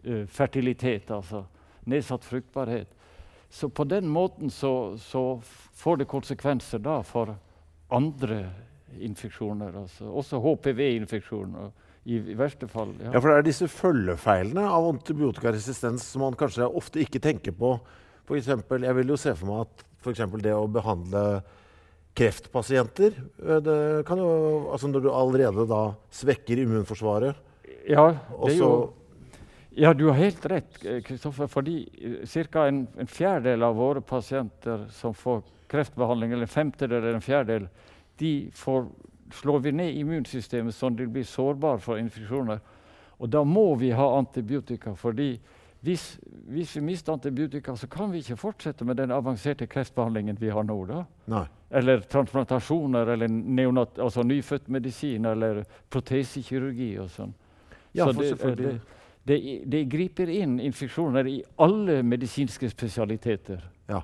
uh, 0.07 0.25
fertilitet, 0.31 1.11
altså 1.11 1.45
nedsatt 1.91 2.25
fruktbarhet. 2.25 2.91
Så 3.55 3.69
på 3.69 3.85
den 3.87 4.09
måten 4.11 4.51
så, 4.51 4.97
så 4.99 5.41
får 5.79 6.01
det 6.01 6.11
konsekvenser 6.11 6.81
da 6.83 6.99
for 7.07 7.37
andre 7.95 8.49
infeksjoner. 8.99 9.77
Altså. 9.85 10.09
Også 10.11 10.41
HPV-infeksjoner. 10.43 11.73
I, 12.05 12.19
I, 12.19 12.35
verste 12.37 12.69
fall. 12.69 12.91
Ja. 13.01 13.15
ja. 13.15 13.21
for 13.21 13.31
det 13.31 13.37
er 13.39 13.47
disse 13.47 13.69
følgefeilene 13.71 14.65
av 14.69 14.91
antibiotikaresistens 14.91 16.05
som 16.05 16.27
man 16.27 16.37
kanskje 16.37 16.67
ofte 16.67 17.01
ikke 17.01 17.23
tenker 17.23 17.55
på. 17.57 17.79
For 18.29 18.37
eksempel, 18.37 18.85
jeg 18.85 18.99
vil 18.99 19.15
jo 19.15 19.21
se 19.21 19.33
for 19.39 19.49
meg 19.49 19.63
at 19.65 19.87
for 20.05 20.43
det 20.45 20.53
å 20.53 20.67
behandle 20.69 21.23
kreftpasienter. 22.15 23.13
Eh, 23.47 23.57
det 23.57 24.07
kan 24.07 24.19
jo, 24.19 24.29
altså 24.73 24.89
når 24.89 25.01
du 25.01 25.11
allerede 25.13 25.67
da 25.71 25.85
svekker 26.15 26.63
immunforsvaret 26.63 27.41
Ja, 27.89 28.15
det 28.45 28.53
er 28.55 28.59
jo, 28.59 28.93
ja 29.77 29.93
du 29.93 30.07
har 30.09 30.21
helt 30.21 30.47
rett, 30.47 30.79
Kristoffer. 31.05 31.51
Fordi 31.51 31.81
eh, 31.99 32.45
ca. 32.51 32.69
En, 32.69 32.87
en, 32.99 33.11
fjerdedel 33.11 33.67
av 33.67 33.75
våre 33.77 34.01
pasienter 34.01 34.87
som 34.95 35.15
får 35.15 35.43
kreftbehandling, 35.69 36.33
eller 36.33 36.47
en 36.47 36.55
femtedel 36.55 37.01
eller 37.01 37.19
en 37.19 37.25
fjerdedel, 37.25 37.69
de 38.21 38.51
får, 38.55 38.87
slår 39.35 39.59
vi 39.65 39.73
ned 39.75 39.99
immunsystemet 39.99 40.75
sånn 40.75 40.95
at 40.95 41.03
de 41.03 41.11
blir 41.11 41.27
sårbare 41.27 41.83
for 41.83 41.99
infeksjoner. 41.99 42.63
Og 43.19 43.31
da 43.31 43.43
må 43.47 43.73
vi 43.81 43.91
ha 43.95 44.07
antibiotika. 44.19 44.95
fordi 44.95 45.39
hvis, 45.85 46.19
hvis, 46.49 46.77
vi 46.77 46.81
mister 46.81 47.13
antibiotika, 47.13 47.75
så 47.77 47.87
kan 47.87 48.13
vi 48.13 48.23
ikke 48.23 48.39
fortsette 48.41 48.87
med 48.89 48.97
den 48.97 49.11
avanserte 49.13 49.67
kreftbehandlingen 49.69 50.39
vi 50.41 50.49
har 50.49 50.65
nå. 50.65 50.79
da. 50.89 51.03
Nei. 51.29 51.45
Eller 51.77 52.01
transplantasjoner, 52.09 53.11
eller 53.13 53.29
neonat, 53.29 53.99
altså 54.01 54.25
nyfødtmedisin, 54.25 55.27
eller 55.29 55.61
protesekirurgi 55.93 56.89
og 57.03 57.11
sånn. 57.13 57.35
Ja, 57.93 58.07
så 58.07 58.17
det, 58.17 58.57
det, 58.57 58.73
det, 59.29 59.39
det, 59.67 59.83
griper 59.93 60.33
inn 60.33 60.57
infeksjoner 60.61 61.29
i 61.29 61.37
alle 61.61 62.01
medisinske 62.03 62.71
spesialiteter. 62.73 63.61
Ja. 63.91 64.01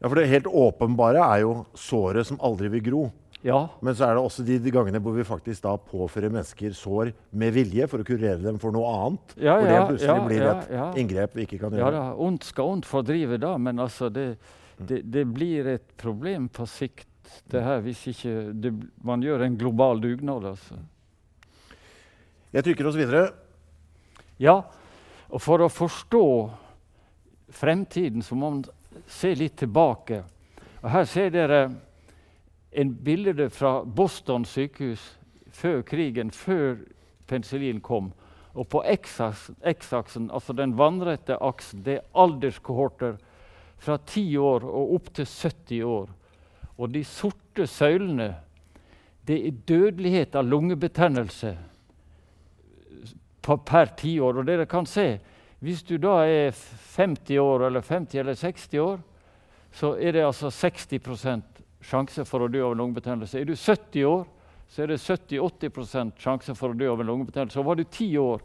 ja, 0.00 0.08
for 0.08 0.16
det 0.16 0.30
helt 0.32 0.48
åpenbare 0.48 1.28
er 1.28 1.44
jo 1.44 1.58
såret 1.76 2.30
som 2.30 2.40
aldri 2.40 2.72
vil 2.78 2.86
gro. 2.88 3.04
Ja. 3.44 3.58
Men 3.84 3.94
så 3.94 4.06
er 4.08 4.16
det 4.16 4.22
også 4.24 4.44
de, 4.46 4.58
gangene 4.72 5.00
hvor 5.02 5.14
vi 5.16 5.24
faktisk 5.26 5.64
da 5.66 5.74
påfører 5.78 6.32
mennesker 6.32 6.72
sår 6.76 7.12
med 7.36 7.52
vilje 7.54 7.86
for 7.90 8.02
å 8.02 8.06
kurere 8.06 8.40
dem 8.42 8.60
for 8.62 8.74
noe 8.74 8.92
annet. 8.92 9.34
Ja, 9.36 9.58
hvor 9.58 9.68
det 9.68 9.82
plutselig 9.90 10.14
ja, 10.14 10.24
blir 10.26 10.46
et 10.50 11.00
inngrep 11.02 11.36
vi 11.36 11.46
ikke 11.46 11.60
kan 11.62 11.76
gjøre. 11.76 11.84
Ja 11.84 11.92
da, 11.94 12.04
Ondt 12.26 12.48
skal 12.48 12.72
ondt 12.76 12.88
fordrive, 12.88 13.38
da, 13.42 13.52
men 13.60 13.82
altså 13.82 14.10
det, 14.12 14.26
det, 14.78 15.02
det, 15.04 15.26
blir 15.28 15.68
et 15.76 15.86
problem 16.00 16.48
på 16.48 16.66
sikt 16.70 17.08
det 17.50 17.62
her, 17.62 17.82
hvis 17.84 18.04
ikke 18.12 18.34
det, 18.54 18.72
man 19.04 19.22
gjør 19.22 19.44
en 19.46 19.58
global 19.58 20.00
dugnad. 20.02 20.52
altså. 20.54 20.78
Jeg 22.54 22.64
trykker 22.64 22.88
oss 22.88 22.98
videre. 22.98 23.26
Ja, 24.40 24.60
og 25.28 25.42
for 25.42 25.64
å 25.64 25.72
forstå 25.72 26.26
fremtiden 27.56 28.24
så 28.24 28.36
må 28.38 28.50
man 28.50 28.64
se 29.10 29.34
litt 29.36 29.58
tilbake. 29.60 30.22
Og 30.82 30.88
Her 30.92 31.06
ser 31.10 31.32
dere 31.34 31.60
en 32.76 32.92
bilde 33.04 33.48
fra 33.50 33.84
Boston 33.84 34.44
sykehus 34.44 35.00
før 35.48 35.80
krigen, 35.82 36.30
før 36.30 36.76
penicillin 37.26 37.80
kom. 37.80 38.10
Og 38.52 38.68
på 38.68 38.82
X-aksen, 38.84 40.28
altså 40.28 40.52
den 40.52 40.74
vannrette 40.76 41.38
aksen, 41.40 41.80
det 41.84 41.94
er 41.98 42.10
alderskohorter 42.12 43.16
fra 43.80 43.96
10 43.96 44.36
år 44.36 44.68
og 44.68 44.94
opp 44.98 45.08
til 45.16 45.24
70 45.24 45.82
år. 45.88 46.12
Og 46.76 46.92
de 46.92 47.04
sorte 47.04 47.66
søylene, 47.66 48.34
det 49.26 49.40
er 49.40 49.58
dødelighet 49.68 50.36
av 50.36 50.44
lungebetennelse 50.44 51.56
per 53.40 53.92
tiår. 53.96 54.36
Og 54.36 54.46
dere 54.46 54.68
kan 54.68 54.84
se, 54.88 55.14
hvis 55.64 55.80
du 55.82 55.96
da 55.96 56.20
er 56.28 56.52
50 56.52 57.40
år 57.40 57.70
eller 57.70 57.80
50 57.80 58.20
eller 58.20 58.36
60 58.36 58.80
år, 58.84 59.00
så 59.72 59.96
er 59.96 60.12
det 60.12 60.28
altså 60.28 60.52
60 60.52 61.55
sjanse 61.84 62.24
for 62.28 62.44
å 62.44 62.48
dø 62.50 62.62
av 62.64 62.74
en 62.74 62.82
lungebetennelse. 62.82 63.40
Er 63.40 63.48
du 63.48 63.56
70 63.56 64.06
år, 64.08 64.24
så 64.68 64.82
er 64.82 64.92
det 64.92 65.02
70-80% 65.02 66.16
sjanse 66.20 66.54
for 66.58 66.72
å 66.72 66.78
dø 66.78 66.88
av 66.90 67.02
en 67.02 67.10
lungebetennelse. 67.10 67.60
Og 67.60 67.68
var 67.68 67.78
du 67.78 67.84
10 67.84 68.18
år, 68.22 68.42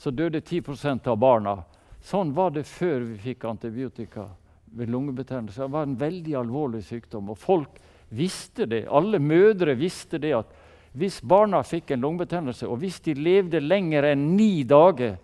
så 0.00 0.10
døde 0.10 0.40
10% 0.40 1.10
av 1.12 1.18
barna. 1.20 1.60
Sånn 2.00 2.32
var 2.34 2.54
det 2.54 2.64
før 2.68 3.04
vi 3.04 3.18
fikk 3.20 3.44
antibiotika 3.50 4.26
ved 4.64 4.90
lungebetennelse. 4.90 5.60
Det 5.62 5.74
var 5.74 5.86
en 5.86 5.98
veldig 6.00 6.34
alvorlig 6.40 6.82
sykdom. 6.86 7.30
Og 7.30 7.38
folk 7.38 7.80
visste 8.08 8.66
det. 8.66 8.86
Alle 8.88 9.20
mødre 9.22 9.76
visste 9.78 10.18
det 10.18 10.32
at 10.38 10.54
hvis 10.98 11.20
barna 11.22 11.60
fikk 11.62 11.92
en 11.94 12.02
lungebetennelse, 12.02 12.66
og 12.66 12.80
hvis 12.82 12.98
de 13.04 13.14
levde 13.14 13.60
lenger 13.62 14.08
enn 14.10 14.32
ni 14.34 14.64
dager, 14.66 15.20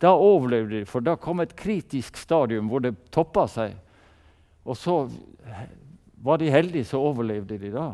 da 0.00 0.14
overlevde 0.16 0.78
de, 0.78 0.86
for 0.88 1.04
da 1.04 1.18
kom 1.20 1.42
et 1.42 1.52
kritisk 1.58 2.16
stadium 2.16 2.70
hvor 2.70 2.80
det 2.80 2.94
toppa 3.12 3.44
seg. 3.50 3.74
Og 4.64 4.78
så 4.78 5.02
var 6.22 6.38
de 6.38 6.50
heldige, 6.52 6.84
så 6.84 7.00
overlevde 7.00 7.58
de 7.58 7.72
da. 7.74 7.88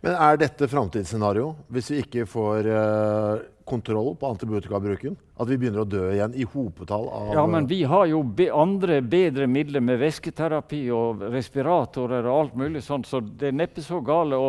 Men 0.00 0.16
er 0.16 0.38
dette 0.40 0.68
framtidsscenario 0.68 1.50
hvis 1.68 1.90
vi 1.92 1.98
ikke 2.00 2.24
får 2.28 2.68
uh, 2.72 3.42
kontroll 3.68 4.14
på 4.16 4.30
antibiotikabruken? 4.32 5.16
At 5.36 5.50
vi 5.50 5.58
begynner 5.60 5.84
å 5.84 5.88
dø 5.88 6.06
igjen 6.14 6.34
i 6.34 6.46
hopetall? 6.48 7.04
av... 7.12 7.34
Ja, 7.36 7.44
men 7.46 7.68
vi 7.68 7.82
har 7.88 8.08
jo 8.08 8.22
be 8.24 8.48
andre 8.52 9.00
bedre 9.04 9.48
midler 9.50 9.84
med 9.84 10.00
væsketerapi 10.00 10.82
og 10.96 11.26
respiratorer 11.34 12.24
og 12.24 12.38
alt 12.38 12.58
mulig 12.62 12.82
sånt, 12.86 13.08
så 13.08 13.20
det 13.20 13.50
er 13.50 13.58
neppe 13.60 13.84
så 13.84 14.00
gale. 14.04 14.40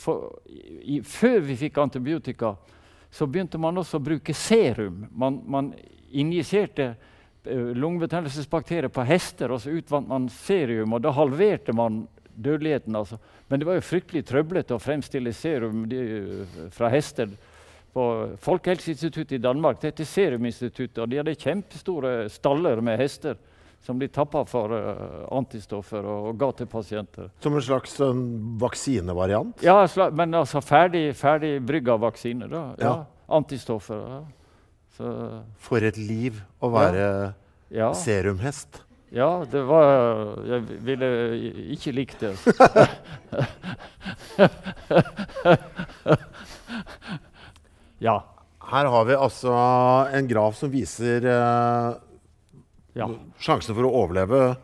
For, 0.00 0.40
i, 0.48 1.00
før 1.04 1.40
vi 1.44 1.58
fikk 1.66 1.80
antibiotika, 1.82 2.54
så 3.10 3.26
begynte 3.26 3.60
man 3.60 3.80
også 3.82 3.98
å 3.98 4.06
bruke 4.06 4.34
serum. 4.36 5.04
Man, 5.12 5.40
man 5.50 5.72
injiserte 6.10 6.94
lungebetennelsesbakterier 7.44 8.92
på 8.92 9.04
hester, 9.08 9.52
og 9.52 9.62
så 9.62 9.72
utvant 9.72 10.08
man 10.08 10.28
serium, 10.28 10.92
og 10.92 11.04
da 11.04 11.12
halverte 11.16 11.72
man 11.72 12.02
dødeligheten. 12.34 12.96
Altså. 12.96 13.18
Men 13.48 13.60
det 13.60 13.66
var 13.68 13.78
jo 13.78 13.86
fryktelig 13.86 14.24
trøblete 14.28 14.76
å 14.76 14.82
fremstille 14.82 15.32
serum 15.32 15.86
de, 15.88 16.00
eh, 16.00 16.66
fra 16.70 16.88
hester. 16.88 17.28
På 17.92 18.36
Folkehelseinstituttet 18.38 19.32
i 19.32 19.42
Danmark 19.42 19.80
det 19.80 19.90
heter 19.90 20.04
Seruminstituttet, 20.04 20.98
og 20.98 21.08
de 21.08 21.16
hadde 21.16 21.34
kjempestore 21.34 22.28
staller 22.30 22.80
med 22.80 23.00
hester 23.00 23.36
som 23.82 23.98
de 23.98 24.08
tappa 24.08 24.44
for 24.44 24.70
uh, 24.70 25.26
antistoffer 25.32 26.04
og, 26.04 26.28
og 26.28 26.36
ga 26.38 26.50
til 26.52 26.66
pasienter. 26.66 27.30
Som 27.40 27.56
en 27.56 27.64
slags 27.64 27.96
uh, 28.00 28.12
vaksinevariant? 28.60 29.64
Ja, 29.64 29.80
men 30.12 30.34
altså 30.34 30.60
ferdig, 30.60 31.16
ferdig 31.16 31.56
brygga 31.66 31.96
vaksine. 31.96 32.46
da. 32.46 32.74
Ja. 32.78 32.84
ja. 32.84 32.94
Antistoffer. 33.26 34.04
Ja. 34.04 34.20
Så, 35.00 35.40
for 35.56 35.80
et 35.80 35.96
liv 35.96 36.36
å 36.60 36.68
være 36.74 37.32
ja. 37.72 37.94
serumhest. 37.96 38.82
Ja, 39.10 39.42
det 39.48 39.62
var 39.64 40.36
Jeg 40.44 40.60
ville 40.84 41.08
ikke 41.72 41.92
likt 41.96 42.20
det. 42.20 42.36
ja. 48.06 48.20
Her 48.70 48.86
har 48.92 49.04
vi 49.08 49.16
altså 49.16 49.50
en 50.12 50.28
graf 50.28 50.60
som 50.60 50.70
viser 50.70 51.24
eh, 51.26 51.90
ja. 53.00 53.08
sjansen 53.40 53.72
for 53.72 53.88
å 53.88 53.94
overleve. 54.04 54.54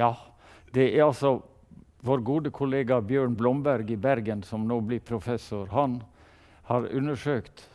Ja. 0.00 0.16
Det 0.72 0.88
er 0.88 1.04
altså 1.10 1.44
vår 2.08 2.24
gode 2.24 2.48
kollega 2.56 3.04
Bjørn 3.04 3.36
Blomberg 3.36 3.84
i 3.92 4.00
Bergen, 4.00 4.40
som 4.48 4.64
nå 4.66 4.80
blir 4.88 5.04
professor. 5.04 5.68
Han 5.76 6.00
har 6.72 6.88
undersøkt 6.88 7.68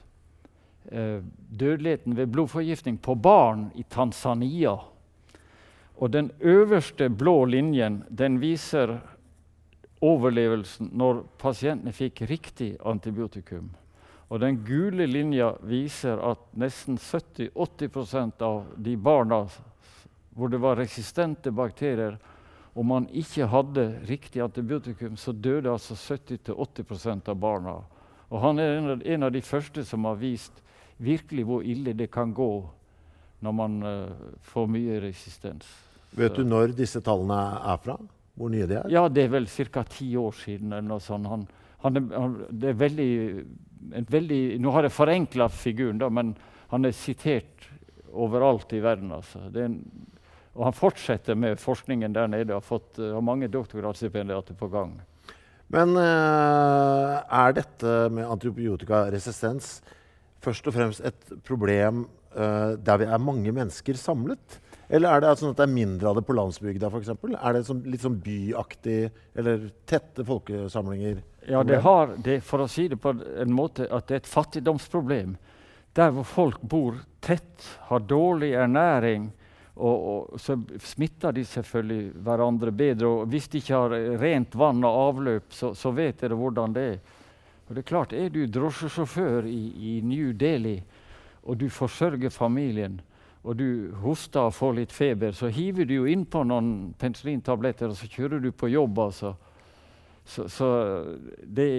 dødeligheten 0.89 2.15
ved 2.17 2.31
blodforgiftning 2.33 2.97
på 2.97 3.15
barn 3.15 3.69
i 3.75 3.83
Tanzania. 3.83 4.77
Og 5.99 6.11
den 6.11 6.31
øverste 6.39 7.09
blå 7.09 7.45
linjen 7.45 8.03
den 8.09 8.39
viser 8.41 8.97
overlevelsen 10.01 10.93
når 10.95 11.23
pasientene 11.41 11.91
fikk 11.93 12.23
riktig 12.29 12.73
antibiotikum. 12.87 13.69
Og 14.29 14.39
den 14.39 14.61
gule 14.65 15.07
linja 15.09 15.51
viser 15.65 16.21
at 16.21 16.41
nesten 16.57 16.97
70-80% 16.97 18.45
av 18.45 18.63
de 18.77 18.95
barna 18.97 19.43
hvor 20.37 20.51
det 20.53 20.61
var 20.61 20.77
resistente 20.79 21.51
bakterier, 21.51 22.15
om 22.73 22.87
man 22.87 23.07
ikke 23.11 23.49
hadde 23.49 23.85
riktig 24.07 24.39
antibiotikum, 24.45 25.17
så 25.17 25.33
døde 25.33 25.71
altså 25.71 25.97
70-80% 25.97 27.31
av 27.33 27.35
barna. 27.35 27.73
Og 28.29 28.39
han 28.39 28.61
er 28.61 28.77
en 29.03 29.25
av, 29.25 29.33
de 29.33 29.41
første 29.41 29.83
som 29.83 30.05
har 30.07 30.19
vist 30.21 30.61
virkelig 30.99 31.45
hvor 31.47 31.65
ille 31.65 31.95
det 31.97 32.09
kan 32.11 32.33
gå 32.35 32.51
når 33.39 33.55
man 33.55 33.77
uh, 33.83 34.31
får 34.51 34.67
mye 34.71 34.99
resistens. 35.03 35.67
Vet 36.17 36.35
du 36.35 36.43
når 36.43 36.73
disse 36.77 37.01
tallene 37.05 37.37
er 37.71 37.79
fra? 37.83 37.95
Hvor 38.39 38.51
nye 38.51 38.67
de 38.67 38.79
er? 38.79 38.91
Ja, 38.91 39.07
Det 39.07 39.25
er 39.25 39.33
vel 39.33 39.47
ca. 39.47 39.83
ti 39.83 40.15
år 40.17 40.31
siden. 40.31 40.73
eller 40.73 40.87
noe 40.87 41.03
sånt. 41.03 41.27
Han, 41.27 41.47
han, 41.83 42.11
han, 42.11 42.37
det 42.51 42.69
er 42.69 42.79
veldig, 42.79 43.11
veldig, 44.09 44.59
Nå 44.59 44.71
har 44.71 44.87
jeg 44.87 44.95
forenkla 44.95 45.49
figuren, 45.49 45.99
da, 45.99 46.09
men 46.09 46.35
han 46.69 46.85
er 46.85 46.91
sitert 46.91 47.67
overalt 48.11 48.73
i 48.73 48.81
verden. 48.83 49.11
Altså. 49.11 49.39
En, 49.55 49.79
og 50.55 50.65
han 50.65 50.75
fortsetter 50.75 51.35
med 51.35 51.59
forskningen 51.61 52.13
der 52.15 52.27
nede. 52.27 52.53
Har 52.53 52.65
fått 52.65 52.99
uh, 52.99 53.19
mange 53.21 53.47
doktorgradsstipendiater 53.47 54.57
på 54.57 54.67
gang. 54.67 54.97
Men 55.69 55.93
uh, 55.95 57.19
er 57.21 57.53
dette 57.53 58.09
med 58.09 58.25
antibiotikaresistens 58.25 59.79
først 60.43 60.67
og 60.69 60.75
fremst 60.75 61.05
et 61.05 61.35
problem 61.47 62.05
uh, 62.35 62.75
der 62.79 63.01
vi 63.01 63.07
er 63.09 63.23
mange 63.23 63.53
mennesker 63.55 63.99
samlet? 63.99 64.59
Eller 64.89 65.13
er 65.13 65.21
det 65.21 65.35
sånn 65.37 65.53
at 65.53 65.59
det 65.59 65.67
er 65.67 65.73
mindre 65.75 66.09
av 66.09 66.17
det 66.17 66.25
på 66.25 66.33
landsbygda 66.33 66.89
f.eks.? 66.89 67.11
Er 67.37 67.53
det 67.53 67.65
sånn, 67.67 67.83
litt 67.85 68.01
sånn 68.01 68.17
byaktig 68.25 69.01
eller 69.37 69.67
tette 69.89 70.25
folkesamlinger? 70.25 71.19
Ja, 71.49 71.61
det 71.65 71.81
har, 71.85 72.15
det, 72.25 72.39
for 72.45 72.65
å 72.65 72.69
si 72.69 72.87
det 72.89 72.97
på 73.01 73.13
en 73.13 73.53
måte, 73.53 73.85
at 73.85 74.09
det 74.09 74.17
er 74.17 74.23
et 74.23 74.29
fattigdomsproblem. 74.29 75.35
Der 75.97 76.09
hvor 76.15 76.25
folk 76.25 76.61
bor 76.61 76.97
tett, 77.21 77.65
har 77.89 78.01
dårlig 78.05 78.55
ernæring, 78.57 79.29
og, 79.79 80.07
og, 80.11 80.41
så 80.41 80.57
smitter 80.83 81.37
de 81.37 81.45
selvfølgelig 81.47 82.09
hverandre 82.25 82.73
bedre. 82.75 83.07
Og 83.07 83.31
hvis 83.31 83.47
de 83.51 83.61
ikke 83.61 83.77
har 83.77 83.95
rent 84.21 84.57
vann 84.59 84.83
og 84.83 84.99
avløp, 85.05 85.53
så, 85.55 85.71
så 85.77 85.93
vet 85.95 86.19
dere 86.23 86.37
hvordan 86.39 86.75
det 86.75 86.85
er. 86.95 86.99
Og 87.69 87.75
det 87.75 87.83
Er 87.83 87.89
klart, 87.91 88.13
er 88.13 88.31
du 88.33 88.47
drosjesjåfør 88.49 89.45
i, 89.45 89.61
i 89.77 90.01
New 90.01 90.31
Delhi, 90.33 90.79
og 91.43 91.59
du 91.61 91.67
forsørger 91.69 92.33
familien, 92.33 92.97
og 93.43 93.59
du 93.59 93.91
hoster 94.01 94.49
og 94.49 94.55
får 94.57 94.73
litt 94.79 94.93
feber, 94.93 95.35
så 95.37 95.51
hiver 95.53 95.85
du 95.85 95.93
jo 95.99 96.07
innpå 96.09 96.41
noen 96.49 96.95
penicillintabletter, 96.99 97.91
og 97.91 97.99
så 97.99 98.09
kjører 98.09 98.41
du 98.41 98.49
på 98.51 98.71
jobb. 98.73 98.99
altså. 99.05 99.35
Så, 100.25 100.47
så 100.49 100.69
det, 101.45 101.69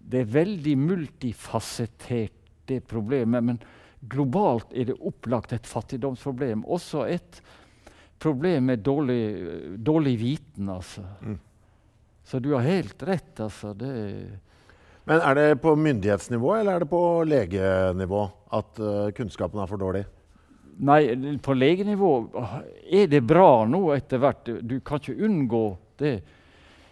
det, 0.00 0.22
er 0.22 0.32
veldig 0.32 0.74
multifasettert, 0.80 2.40
det 2.66 2.80
problemet. 2.88 3.44
Men 3.44 3.60
globalt 4.00 4.72
er 4.74 4.88
det 4.88 4.96
opplagt 4.98 5.52
et 5.54 5.68
fattigdomsproblem. 5.68 6.64
Også 6.64 7.04
et 7.06 7.38
problem 8.18 8.72
med 8.72 8.82
dårlig, 8.82 9.22
dårlig 9.76 10.16
viten, 10.24 10.72
altså. 10.72 11.04
Mm. 11.20 11.38
Så 12.26 12.40
du 12.42 12.50
har 12.56 12.66
helt 12.66 13.06
rett, 13.06 13.38
altså. 13.44 13.70
Det 13.76 13.92
men 15.06 15.22
er 15.22 15.38
det 15.38 15.60
på 15.62 15.76
myndighetsnivå 15.78 16.56
eller 16.58 16.76
er 16.76 16.82
det 16.82 16.90
på 16.90 17.00
legenivå 17.30 18.22
at 18.58 18.80
uh, 18.82 19.10
kunnskapen 19.14 19.60
er 19.62 19.70
for 19.70 19.78
dårlig? 19.80 20.02
Nei, 20.76 21.38
på 21.40 21.54
legenivå 21.56 22.10
er 22.92 23.06
det 23.08 23.22
bra 23.24 23.64
nå 23.70 23.80
etter 23.94 24.20
hvert. 24.20 24.50
Du 24.60 24.76
kan 24.84 25.00
ikke 25.00 25.28
unngå 25.28 25.62
det. 26.02 26.18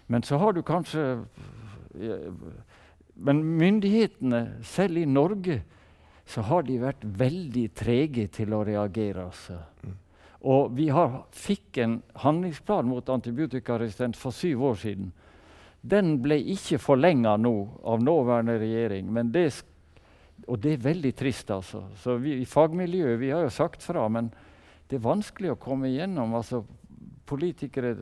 Men 0.07 0.23
så 0.25 0.39
har 0.41 0.55
du 0.55 0.63
kanskje 0.63 1.25
Men 3.15 3.45
myndighetene, 3.45 4.59
selv 4.67 4.99
i 4.99 5.05
Norge, 5.07 5.61
så 6.27 6.43
har 6.43 6.65
de 6.67 6.81
vært 6.83 7.05
veldig 7.05 7.69
trege 7.77 8.25
til 8.27 8.55
å 8.57 8.65
reagere. 8.67 9.29
Altså. 9.29 9.61
Mm. 9.85 9.93
Og 10.51 10.73
vi 10.75 10.89
har, 10.91 11.21
fikk 11.31 11.79
en 11.85 12.01
handlingsplan 12.25 12.89
mot 12.89 13.09
antibiotikaresistens 13.09 14.19
for 14.19 14.35
syv 14.35 14.65
år 14.73 14.81
siden. 14.83 15.13
Den 15.85 16.17
ble 16.25 16.39
ikke 16.55 16.81
forlenga 16.81 17.37
nå 17.37 17.55
av 17.85 18.01
nåværende 18.01 18.57
regjering, 18.63 19.11
men 19.13 19.33
det 19.35 19.51
og 20.49 20.59
det 20.61 20.75
er 20.75 20.85
veldig 20.85 21.13
trist, 21.17 21.51
altså. 21.55 21.85
Så 22.01 22.19
vi 22.21 22.39
i 22.43 22.49
fagmiljøet 22.49 23.21
vi 23.21 23.31
har 23.33 23.45
jo 23.47 23.53
sagt 23.55 23.85
fra, 23.85 24.07
men 24.13 24.31
det 24.91 24.99
er 24.99 25.07
vanskelig 25.07 25.55
å 25.55 25.61
komme 25.61 25.89
igjennom. 25.89 26.35
Altså, 26.37 26.65
politikere 27.29 27.95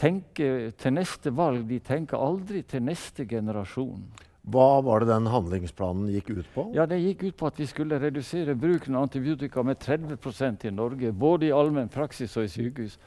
tenker 0.00 0.70
til 0.80 0.96
neste 0.96 1.30
valg, 1.34 1.66
de 1.68 1.78
tenker 1.84 2.18
aldri 2.18 2.64
til 2.66 2.82
neste 2.82 3.26
generasjon. 3.30 4.02
Hva 4.44 4.82
var 4.84 5.00
det 5.00 5.08
den 5.08 5.30
handlingsplanen 5.32 6.10
gikk 6.12 6.34
ut 6.34 6.48
på? 6.52 6.66
Ja, 6.76 6.84
Det 6.86 6.98
gikk 7.00 7.22
ut 7.30 7.36
på 7.40 7.46
at 7.48 7.60
vi 7.60 7.66
skulle 7.66 8.00
redusere 8.00 8.54
bruken 8.54 8.96
av 8.96 9.06
antibiotika 9.06 9.62
med 9.64 9.78
30% 9.80 10.66
i 10.68 10.72
Norge. 10.74 11.12
Både 11.12 11.46
i 11.48 11.54
allmenn 11.54 11.88
praksis 11.88 12.36
og 12.36 12.44
i 12.44 12.52
sykehus. 12.52 12.98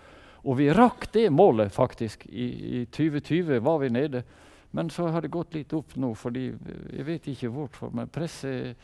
Og 0.48 0.56
vi 0.62 0.70
rakk 0.72 1.10
det 1.12 1.28
målet, 1.34 1.74
faktisk. 1.76 2.24
I, 2.32 2.46
i 2.82 2.86
2020 2.86 3.60
var 3.64 3.82
vi 3.84 3.90
nede. 3.92 4.24
Men 4.72 4.90
så 4.90 5.10
har 5.12 5.24
det 5.24 5.32
gått 5.34 5.56
litt 5.58 5.74
opp 5.76 5.96
nå, 6.00 6.14
fordi 6.16 6.46
jeg 6.94 7.08
vet 7.08 7.28
ikke 7.32 7.52
hvorfor. 7.52 7.92
Men 7.96 8.12
presset 8.12 8.78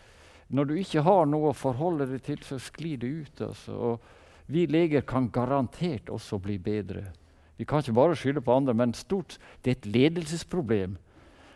Når 0.53 0.65
du 0.69 0.73
ikke 0.77 1.01
har 1.01 1.25
noe 1.25 1.49
å 1.49 1.55
forholde 1.55 2.05
deg 2.11 2.21
til, 2.21 2.41
så 2.43 2.59
sklir 2.61 2.99
det 2.99 3.07
ut. 3.07 3.41
Altså. 3.41 3.73
Og 3.73 4.51
vi 4.51 4.65
leger 4.67 5.01
kan 5.07 5.31
garantert 5.31 6.11
også 6.11 6.37
bli 6.43 6.57
bedre. 6.59 7.07
Vi 7.57 7.65
kan 7.65 7.79
ikke 7.79 7.95
bare 7.95 8.17
skylde 8.19 8.43
på 8.43 8.53
andre, 8.53 8.73
men 8.73 8.93
stort, 8.93 9.37
det 9.63 9.71
er 9.71 9.77
et 9.77 9.87
ledelsesproblem. 9.95 10.97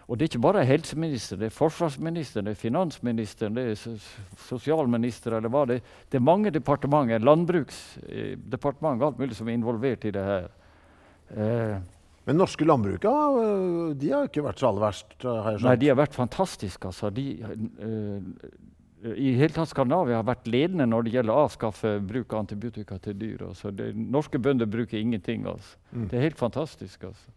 Og 0.07 0.15
det 0.15 0.23
er 0.23 0.29
ikke 0.31 0.45
bare 0.45 0.63
helseminister, 0.63 1.35
det 1.35 1.49
er 1.49 1.55
forsvarsminister, 1.55 2.45
det 2.45 2.53
er 2.53 2.59
finansminister, 2.61 3.51
det 3.51 3.65
er 3.73 3.97
sosialminister 4.47 5.35
eller 5.35 5.51
hva 5.51 5.65
det 5.67 5.81
er. 5.81 5.89
Det 6.07 6.19
er 6.21 6.23
mange 6.23 6.53
departementer, 6.55 7.19
landbruksdepartement 7.19 9.03
alt 9.03 9.19
mulig 9.19 9.35
som 9.35 9.49
er 9.51 9.57
involvert 9.59 10.07
i 10.07 10.13
det 10.15 10.23
her. 10.23 10.47
Eh, 11.35 11.75
men 12.27 12.39
norske 12.39 12.65
landbruka 12.67 13.11
øh, 13.11 13.91
de 13.99 14.11
har 14.11 14.27
ikke 14.27 14.43
vært 14.43 14.63
så 14.63 14.69
aller 14.69 14.83
verst? 14.83 15.13
har 15.23 15.51
jeg 15.51 15.59
skjønt. 15.59 15.67
Nei, 15.69 15.75
de 15.79 15.91
har 15.91 15.99
vært 15.99 16.15
fantastiske. 16.15 16.89
Altså. 16.91 17.11
De, 17.11 17.25
eh, 17.87 19.11
I 19.11 19.33
hele 19.39 19.55
tatt 19.55 19.71
Skandinavia 19.71 20.21
har 20.21 20.27
vært 20.27 20.47
ledende 20.51 20.87
når 20.87 21.07
det 21.07 21.13
gjelder 21.17 21.35
å 21.35 21.45
avskaffe 21.47 21.93
bruk 22.03 22.35
av 22.35 22.45
antibiotika 22.45 22.99
til 23.03 23.15
dyr. 23.19 23.45
Altså. 23.47 23.71
Det, 23.75 23.93
norske 23.95 24.39
bønder 24.43 24.67
bruker 24.71 24.99
ingenting. 24.99 25.47
Altså. 25.47 25.79
Mm. 25.91 26.07
Det 26.11 26.19
er 26.19 26.27
helt 26.29 26.39
fantastisk. 26.39 27.07
Altså. 27.11 27.36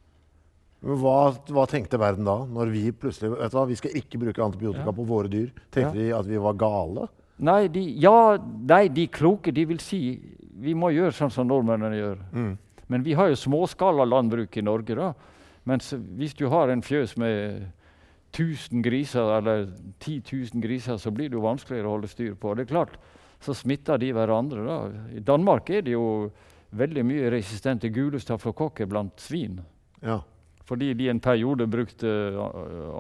Hva, 0.81 1.17
hva, 1.53 1.67
tenkte 1.69 1.99
verden 2.01 2.25
da, 2.25 2.39
når 2.49 2.71
vi 2.73 2.87
plutselig 2.97 3.35
vet 3.35 3.53
du 3.53 3.57
hva, 3.59 3.67
vi 3.69 3.77
skal 3.77 3.97
ikke 4.01 4.21
bruke 4.23 4.45
antibiotika 4.45 4.89
ja. 4.89 4.95
på 4.97 5.05
våre 5.05 5.29
dyr? 5.29 5.51
Tenkte 5.69 5.99
ja. 5.99 6.07
de 6.07 6.15
at 6.17 6.29
vi 6.31 6.41
var 6.41 6.57
gale? 6.61 7.09
Nei, 7.45 7.67
de, 7.73 7.83
ja, 8.01 8.37
nei, 8.69 8.87
de 8.93 9.07
kloke 9.13 9.53
de 9.53 9.67
vil 9.69 9.81
si 9.85 10.01
vi 10.61 10.75
må 10.77 10.91
gjøre 10.93 11.13
sånn 11.17 11.33
som 11.33 11.49
nordmennene 11.49 11.97
gjør. 11.97 12.23
Mm. 12.37 12.51
Men 12.93 13.05
vi 13.07 13.15
har 13.17 13.31
jo 13.31 13.39
småskala 13.39 14.05
landbruk 14.09 14.57
i 14.57 14.65
Norge. 14.65 14.97
da. 14.97 15.13
Mens 15.69 15.93
hvis 16.19 16.35
du 16.37 16.49
har 16.53 16.69
en 16.69 16.83
fjøs 16.85 17.17
med 17.21 17.71
1000 18.35 18.83
griser, 18.83 19.39
eller 19.39 19.69
10 20.01 20.23
000 20.55 20.63
griser, 20.63 20.97
så 20.97 21.11
blir 21.11 21.31
det 21.31 21.39
jo 21.39 21.47
vanskeligere 21.47 21.89
å 21.89 21.97
holde 21.97 22.11
styr 22.11 22.35
på. 22.35 22.55
Det 22.55 22.67
er 22.67 22.75
klart, 22.75 22.99
Så 23.41 23.55
smitter 23.55 23.97
de 23.97 24.13
hverandre. 24.13 24.67
da. 24.67 24.91
I 25.17 25.21
Danmark 25.21 25.71
er 25.71 25.81
det 25.81 25.93
jo 25.93 26.31
veldig 26.77 27.05
mye 27.09 27.31
resistente 27.31 27.89
gule 27.89 28.21
staflokokker 28.21 28.87
blant 28.87 29.17
svin. 29.17 29.63
Ja. 30.03 30.21
Fordi 30.69 30.93
de 30.95 31.09
en 31.11 31.21
periode 31.21 31.67
brukte 31.67 32.09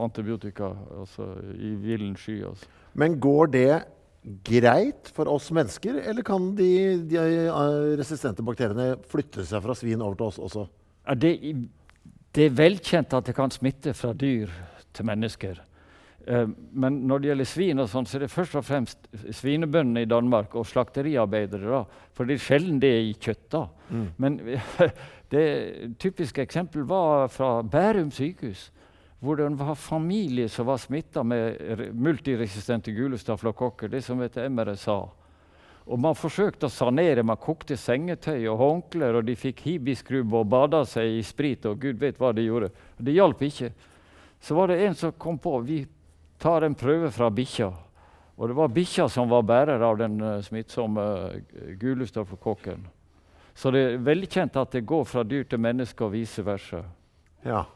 antibiotika 0.01 0.73
altså, 0.99 1.29
i 1.55 1.75
villen 1.79 2.17
sky. 2.19 2.41
Altså. 2.49 2.67
Men 2.99 3.19
går 3.21 3.53
det 3.55 3.73
greit 4.45 5.11
for 5.17 5.31
oss 5.33 5.49
mennesker, 5.55 6.01
eller 6.11 6.25
kan 6.27 6.51
de, 6.59 6.71
de 7.09 7.21
eh, 7.21 7.95
resistente 8.01 8.45
bakteriene 8.45 8.95
flytte 9.09 9.47
seg 9.49 9.63
fra 9.65 9.77
svin 9.77 10.03
over 10.05 10.19
til 10.19 10.29
oss 10.29 10.41
også? 10.51 10.67
Ja, 11.07 11.17
det, 11.17 11.33
det 12.37 12.47
er 12.51 12.59
velkjent 12.59 13.17
at 13.17 13.31
det 13.31 13.37
kan 13.39 13.53
smitte 13.55 13.95
fra 13.97 14.13
dyr 14.13 14.53
til 14.93 15.09
mennesker. 15.09 15.63
Eh, 16.27 16.49
men 16.73 16.99
når 17.09 17.19
det 17.19 17.31
gjelder 17.31 17.49
svin, 17.49 17.83
og 17.83 17.89
sånt, 17.89 18.09
så 18.09 18.19
er 18.19 18.27
det 18.27 18.33
først 18.33 18.57
og 18.61 18.67
fremst 18.67 19.09
svinebøndene 19.41 20.05
i 20.05 20.11
Danmark 20.11 20.55
og 20.59 20.67
slakteriarbeidere. 20.69 21.85
For 22.17 22.29
det 22.29 22.37
er 22.37 22.45
sjelden 22.45 22.81
det 22.83 22.91
er 22.97 23.07
i 23.09 23.15
kjøtt. 23.15 23.47
da. 23.53 23.65
Mm. 23.89 24.09
Men 24.17 24.41
det 25.35 25.47
typiske 25.99 26.43
eksempel 26.43 26.85
var 26.89 27.29
fra 27.33 27.63
Bærum 27.63 28.11
sykehus. 28.11 28.71
Hvor 29.21 29.37
det 29.37 29.51
var 29.59 29.75
familie 29.77 30.49
som 30.49 30.67
var 30.67 30.79
smitta 30.81 31.23
med 31.23 31.91
multiresistente 31.93 32.93
gule 32.97 33.19
stafylokokker, 33.19 33.89
det 33.93 34.01
som 34.05 34.21
heter 34.21 34.49
MRSA. 34.49 35.01
Og 35.91 35.99
Man 35.99 36.15
forsøkte 36.17 36.69
å 36.69 36.73
sanere. 36.73 37.25
Man 37.27 37.41
kokte 37.41 37.77
sengetøy 37.77 38.47
og 38.49 38.59
håndklær, 38.61 39.19
og 39.19 39.27
de 39.27 39.37
fikk 39.37 39.61
hibiskrubbe 39.67 40.41
og 40.41 40.49
bada 40.49 40.85
seg 40.89 41.19
i 41.19 41.23
sprit, 41.27 41.67
og 41.67 41.81
gud 41.83 42.01
vet 42.01 42.21
hva 42.21 42.33
de 42.33 42.47
gjorde. 42.47 42.71
Det 42.97 43.13
hjalp 43.13 43.43
ikke. 43.43 43.73
Så 44.41 44.57
var 44.57 44.71
det 44.71 44.81
en 44.87 44.95
som 44.97 45.13
kom 45.13 45.37
på 45.39 45.59
vi 45.67 45.83
tar 46.41 46.67
en 46.67 46.77
prøve 46.79 47.11
fra 47.15 47.31
bikkja. 47.31 47.71
Og 48.41 48.49
det 48.49 48.57
var 48.57 48.73
bikkja 48.73 49.09
som 49.13 49.29
var 49.29 49.45
bærer 49.45 49.83
av 49.85 49.99
den 50.01 50.17
uh, 50.25 50.39
smittsomme 50.45 51.03
uh, 51.03 51.75
gule. 51.81 52.07
Så 52.09 53.73
det 53.75 53.83
er 53.85 54.01
velkjent 54.01 54.57
at 54.57 54.73
det 54.73 54.87
går 54.89 55.05
fra 55.05 55.25
dyr 55.27 55.45
til 55.45 55.61
menneske 55.61 56.07
og 56.07 56.15
vice 56.15 56.45
versa. 56.47 56.81
Ja. 57.45 57.67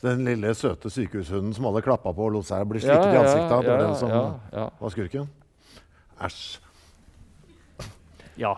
Så 0.00 0.10
den 0.10 0.24
lille, 0.26 0.54
søte 0.56 0.90
sykehushunden 0.90 1.54
som 1.54 1.68
alle 1.68 1.82
klappa 1.84 2.12
på 2.14 2.26
og 2.26 2.34
lot 2.34 2.48
seg 2.48 2.66
bli 2.68 2.82
slikket 2.82 3.14
i 3.14 3.18
ansiktet 3.20 3.52
av, 3.54 3.64
det 3.64 3.74
ja, 3.74 3.80
den 3.82 3.98
som 3.98 4.10
ja, 4.12 4.22
ja. 4.52 4.64
var 4.80 4.94
skurken? 4.94 5.28
Æsj. 6.24 6.40
ja. 8.40 8.56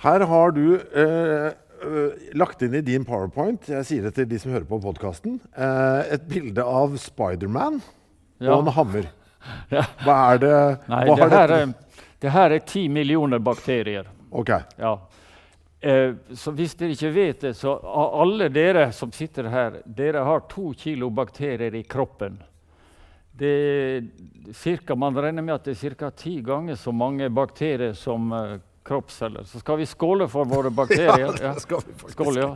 Her 0.00 0.24
har 0.30 0.54
du 0.56 0.64
eh, 0.80 1.50
eh, 1.52 2.28
lagt 2.40 2.62
inn 2.64 2.78
i 2.78 2.84
din 2.84 3.04
powerpoint 3.04 3.68
jeg 3.68 3.86
sier 3.88 4.06
det 4.06 4.14
til 4.16 4.28
de 4.30 4.38
som 4.40 4.54
hører 4.54 4.68
på 4.68 4.80
podkasten, 4.80 5.36
eh, 5.52 6.14
et 6.16 6.24
bilde 6.30 6.64
av 6.64 6.96
Spiderman 7.00 7.82
Ja. 8.40 8.54
og 8.56 8.66
en 8.66 8.72
hammer. 8.74 9.10
Ja. 9.72 9.82
Hva 10.04 10.14
er 10.34 10.38
det 10.42 10.56
Nei, 10.90 11.04
hva 11.08 11.14
det 11.16 11.22
har 11.22 11.30
her, 11.32 11.48
dette- 11.48 11.60
er, 11.62 12.10
det 12.20 12.30
her 12.34 12.50
er 12.52 12.58
ti 12.68 12.82
millioner 12.92 13.38
bakterier. 13.40 14.08
Ok. 14.36 14.50
Ja. 14.76 14.90
Eh, 15.80 16.12
så 16.36 16.52
hvis 16.52 16.74
dere 16.76 16.92
ikke 16.92 17.12
vet 17.14 17.40
det, 17.46 17.54
så 17.56 17.72
alle 18.20 18.50
dere 18.52 18.90
som 18.92 19.08
sitter 19.16 19.48
her, 19.48 19.78
dere 19.86 20.24
har 20.28 20.44
to 20.50 20.74
kilo 20.76 21.08
bakterier 21.10 21.72
i 21.74 21.82
kroppen. 21.88 22.36
Det 23.32 23.48
er 23.48 24.52
cirka, 24.52 24.92
man 24.94 25.16
regner 25.16 25.40
med 25.42 25.54
at 25.54 25.64
det 25.70 25.78
er 25.80 25.94
ca. 25.96 26.10
ti 26.12 26.42
ganger 26.44 26.76
så 26.76 26.92
mange 26.92 27.30
bakterier 27.32 27.94
som 27.96 28.28
eh, 28.36 28.58
kroppsceller. 28.84 29.48
Så 29.48 29.62
skal 29.64 29.80
vi 29.80 29.86
skåle 29.88 30.28
for 30.28 30.44
våre 30.44 30.68
bakterier? 30.82 31.32
Ja, 31.40 31.54
det 31.56 31.64
skal 31.64 31.80
vi 31.86 31.96
faktisk. 31.96 32.18
Skål, 32.20 32.42
ja. 32.44 32.52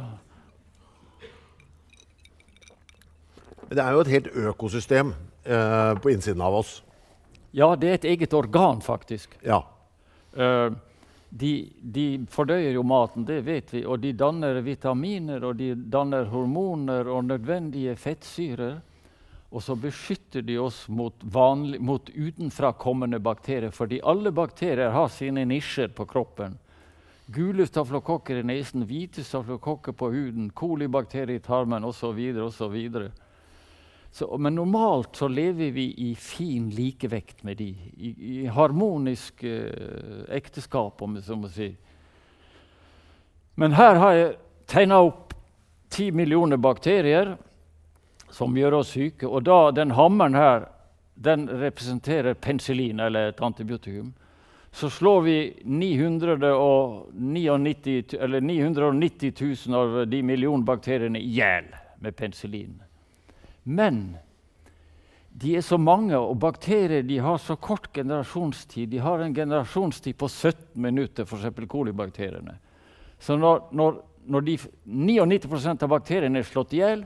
Det 3.73 3.81
er 3.81 3.93
jo 3.97 4.03
et 4.05 4.13
helt 4.13 4.29
økosystem 4.37 5.15
eh, 5.45 5.95
på 5.99 6.11
innsiden 6.11 6.43
av 6.43 6.55
oss. 6.55 6.83
ja, 7.51 7.77
det 7.77 7.89
er 7.89 7.95
et 7.95 8.05
eget 8.05 8.33
organ, 8.35 8.81
faktisk. 8.81 9.39
Ja. 9.43 9.63
Eh, 10.37 10.71
de, 11.29 11.53
de 11.83 12.07
fordøyer 12.31 12.77
jo 12.77 12.83
maten, 12.87 13.25
det 13.27 13.41
vet 13.47 13.73
vi, 13.75 13.85
og 13.87 13.99
de 14.03 14.13
danner 14.15 14.61
vitaminer 14.63 15.43
og 15.45 15.57
de 15.59 15.73
danner 15.75 16.29
hormoner 16.31 17.09
og 17.11 17.25
nødvendige 17.27 17.97
fettsyrer. 17.99 18.77
Og 19.55 19.63
så 19.63 19.77
beskytter 19.79 20.43
de 20.43 20.57
oss 20.59 20.85
mot, 20.91 21.15
vanlig, 21.23 21.79
mot 21.83 22.11
utenfrakommende 22.11 23.21
bakterier, 23.23 23.71
fordi 23.71 24.01
alle 24.03 24.33
bakterier 24.35 24.91
har 24.91 25.11
sine 25.15 25.45
nisjer 25.47 25.93
på 25.95 26.07
kroppen. 26.11 26.57
Gule 27.35 27.67
staflokokker 27.67 28.43
i 28.43 28.47
nesen, 28.47 28.83
hvite 28.87 29.23
staflokokker 29.25 29.95
på 29.97 30.11
huden, 30.11 30.51
kolibakterier 30.51 31.39
i 31.39 31.43
tarmen 31.43 31.87
osv. 31.87 32.19
osv. 32.47 32.77
Så, 34.15 34.39
men 34.39 34.55
normalt 34.55 35.17
så 35.17 35.29
lever 35.29 35.71
vi 35.75 35.89
i 35.99 36.15
fin 36.15 36.69
likevekt 36.71 37.43
med 37.43 37.57
de, 37.57 37.75
i, 37.97 38.43
i 38.43 38.47
harmonisk 38.47 39.43
eh, 39.43 40.23
ekteskap, 40.31 41.03
om 41.03 41.17
jeg 41.19 41.25
så 41.27 41.35
må 41.35 41.51
si. 41.51 41.73
Men 43.59 43.75
her 43.75 43.99
har 43.99 44.13
jeg 44.15 44.37
tegna 44.71 45.01
opp 45.03 45.35
ti 45.91 46.13
millioner 46.15 46.63
bakterier 46.63 47.35
som 48.31 48.55
gjør 48.55 48.79
oss 48.79 48.95
syke. 48.95 49.27
Og 49.27 49.43
da, 49.51 49.75
den 49.75 49.97
hammeren 49.99 50.39
her 50.39 50.71
den 51.15 51.49
representerer 51.51 52.39
penicillin, 52.39 53.01
eller 53.01 53.35
et 53.35 53.43
antibiotikum. 53.43 54.15
Så 54.71 54.91
slår 54.91 55.21
vi 55.27 55.59
999, 55.65 58.15
eller 58.21 58.41
990 58.41 59.33
000 59.67 59.75
av 59.75 60.07
de 60.07 60.23
millionbakteriene 60.23 61.19
i 61.19 61.35
hjel 61.35 61.65
med 61.99 62.17
penicillin. 62.17 62.84
Men 63.65 64.17
de 65.35 65.57
er 65.59 65.65
så 65.67 65.79
mange, 65.81 66.15
og 66.15 66.37
bakterier 66.39 67.03
de 67.03 67.19
har 67.19 67.41
så 67.43 67.57
kort 67.57 67.89
generasjonstid. 67.97 68.93
De 68.93 69.01
har 69.03 69.19
en 69.19 69.35
generasjonstid 69.35 70.15
på 70.21 70.29
17 70.29 70.79
minutter, 70.79 71.27
f.eks. 71.27 71.67
kolibakteriene. 71.69 72.55
Så 73.19 73.37
når, 73.41 73.65
når, 73.75 73.99
når 74.31 74.47
de 74.47 74.57
99 74.85 75.75
av 75.75 75.91
bakteriene 75.91 76.39
er 76.39 76.47
slått 76.47 76.77
i 76.77 76.85
hjel, 76.85 77.05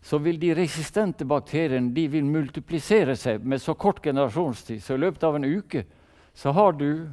så 0.00 0.20
vil 0.22 0.38
de 0.40 0.54
resistente 0.54 1.26
bakteriene 1.28 1.92
de 1.92 2.06
vil 2.08 2.24
multiplisere 2.24 3.16
seg 3.18 3.44
med 3.44 3.60
så 3.60 3.74
kort 3.74 4.00
generasjonstid. 4.04 4.80
Så 4.82 4.94
i 4.94 5.02
løpet 5.02 5.26
av 5.26 5.36
en 5.36 5.44
uke 5.44 5.84
så 6.38 6.54
har 6.54 6.76
du 6.78 7.08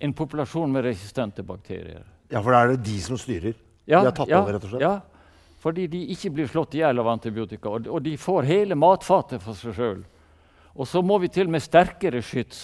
en 0.00 0.12
populasjon 0.16 0.70
med 0.72 0.84
resistente 0.84 1.42
bakterier. 1.42 2.04
ja, 2.30 2.40
for 2.40 2.52
da 2.52 2.62
er 2.62 2.76
det 2.76 2.84
de 2.86 3.00
som 3.02 3.18
styrer. 3.18 3.56
de 3.86 3.94
har 3.96 4.12
tatt 4.12 4.28
over, 4.28 4.52
rett 4.52 4.64
og 4.64 4.70
slett. 4.70 4.84
Ja, 4.84 5.00
fordi 5.60 5.86
de 5.92 6.00
ikke 6.14 6.32
blir 6.32 6.48
slått 6.48 6.74
i 6.74 6.80
hjel 6.80 7.02
av 7.02 7.10
antibiotika. 7.12 7.68
Og, 7.68 8.00
de 8.02 8.16
får 8.16 8.48
hele 8.48 8.78
matfatet 8.78 9.42
for 9.44 9.58
seg 9.58 9.76
sjøl. 9.76 10.04
Og 10.72 10.88
så 10.88 11.02
må 11.04 11.18
vi 11.20 11.28
til 11.32 11.50
med 11.52 11.60
sterkere 11.60 12.22
skyts. 12.24 12.62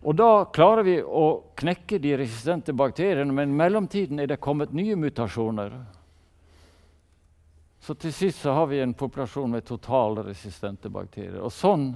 Og 0.00 0.14
da 0.16 0.46
klarer 0.54 0.86
vi 0.86 0.96
å 1.02 1.42
knekke 1.58 1.98
de 2.00 2.14
resistente 2.22 2.72
bakteriene, 2.72 3.34
men 3.34 3.50
i 3.50 3.58
mellomtiden 3.58 4.22
er 4.22 4.30
det 4.30 4.40
kommet 4.40 4.72
nye 4.72 4.94
mutasjoner. 4.96 5.74
Så 7.80 7.96
til 7.98 8.14
sist 8.14 8.44
så 8.44 8.54
har 8.54 8.70
vi 8.70 8.80
en 8.80 8.94
populasjon 8.94 9.50
med 9.50 9.66
totalresistente 9.66 10.88
bakterier. 10.92 11.40
Og 11.42 11.52
sånn 11.52 11.90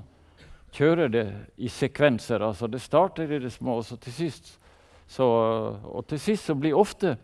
kjører 0.75 1.13
det 1.13 1.27
i 1.57 1.71
sekvenser. 1.71 2.43
altså 2.43 2.67
Det 2.67 2.83
starter 2.83 3.31
i 3.31 3.39
det 3.39 3.53
små, 3.55 3.79
og 3.79 4.01
til 4.03 4.13
sist 4.13 4.57
så, 5.07 5.25
og 5.85 6.07
til 6.09 6.21
sist 6.21 6.49
så 6.49 6.57
blir 6.57 6.77
ofte 6.77 7.15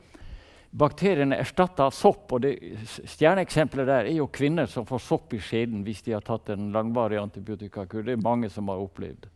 bakteriene 0.73 1.37
erstatta 1.43 1.89
av 1.89 1.95
sopp. 1.95 2.33
og 2.33 2.43
det 2.45 2.55
Stjerneeksempelet 2.87 3.87
der 3.87 4.05
er 4.11 4.17
jo 4.17 4.29
kvinner 4.31 4.67
som 4.71 4.87
får 4.87 5.03
sopp 5.03 5.35
i 5.35 5.41
skjeden 5.43 5.83
hvis 5.85 6.03
de 6.07 6.13
har 6.15 6.23
tatt 6.27 6.51
en 6.55 6.71
langvarig 6.73 7.19
antibiotikakur. 7.21 8.05
Det 8.07 8.13
er 8.13 8.23
mange 8.23 8.51
som 8.51 8.69
har 8.69 8.79
opplevd. 8.83 9.27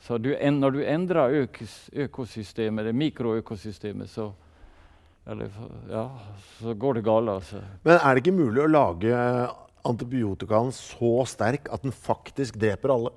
Så 0.00 0.18
du, 0.22 0.30
når 0.34 0.70
du 0.76 0.82
endrer 0.86 1.32
økos, 1.44 1.72
økosystemet, 1.92 2.86
det 2.86 2.94
mikroøkosystemet, 2.94 4.10
så, 4.10 4.28
eller, 5.26 5.48
ja, 5.90 6.04
så 6.60 6.74
går 6.74 7.00
det 7.00 7.04
galt. 7.04 7.28
Altså. 7.28 7.62
Men 7.84 7.98
er 7.98 8.14
det 8.14 8.22
ikke 8.22 8.36
mulig 8.38 8.62
å 8.62 8.70
lage 8.70 9.16
antibiotikaen 9.88 10.70
så 10.74 11.24
sterk 11.26 11.66
at 11.72 11.82
den 11.82 11.92
faktisk 11.94 12.58
dreper 12.62 12.94
alle? 12.94 13.10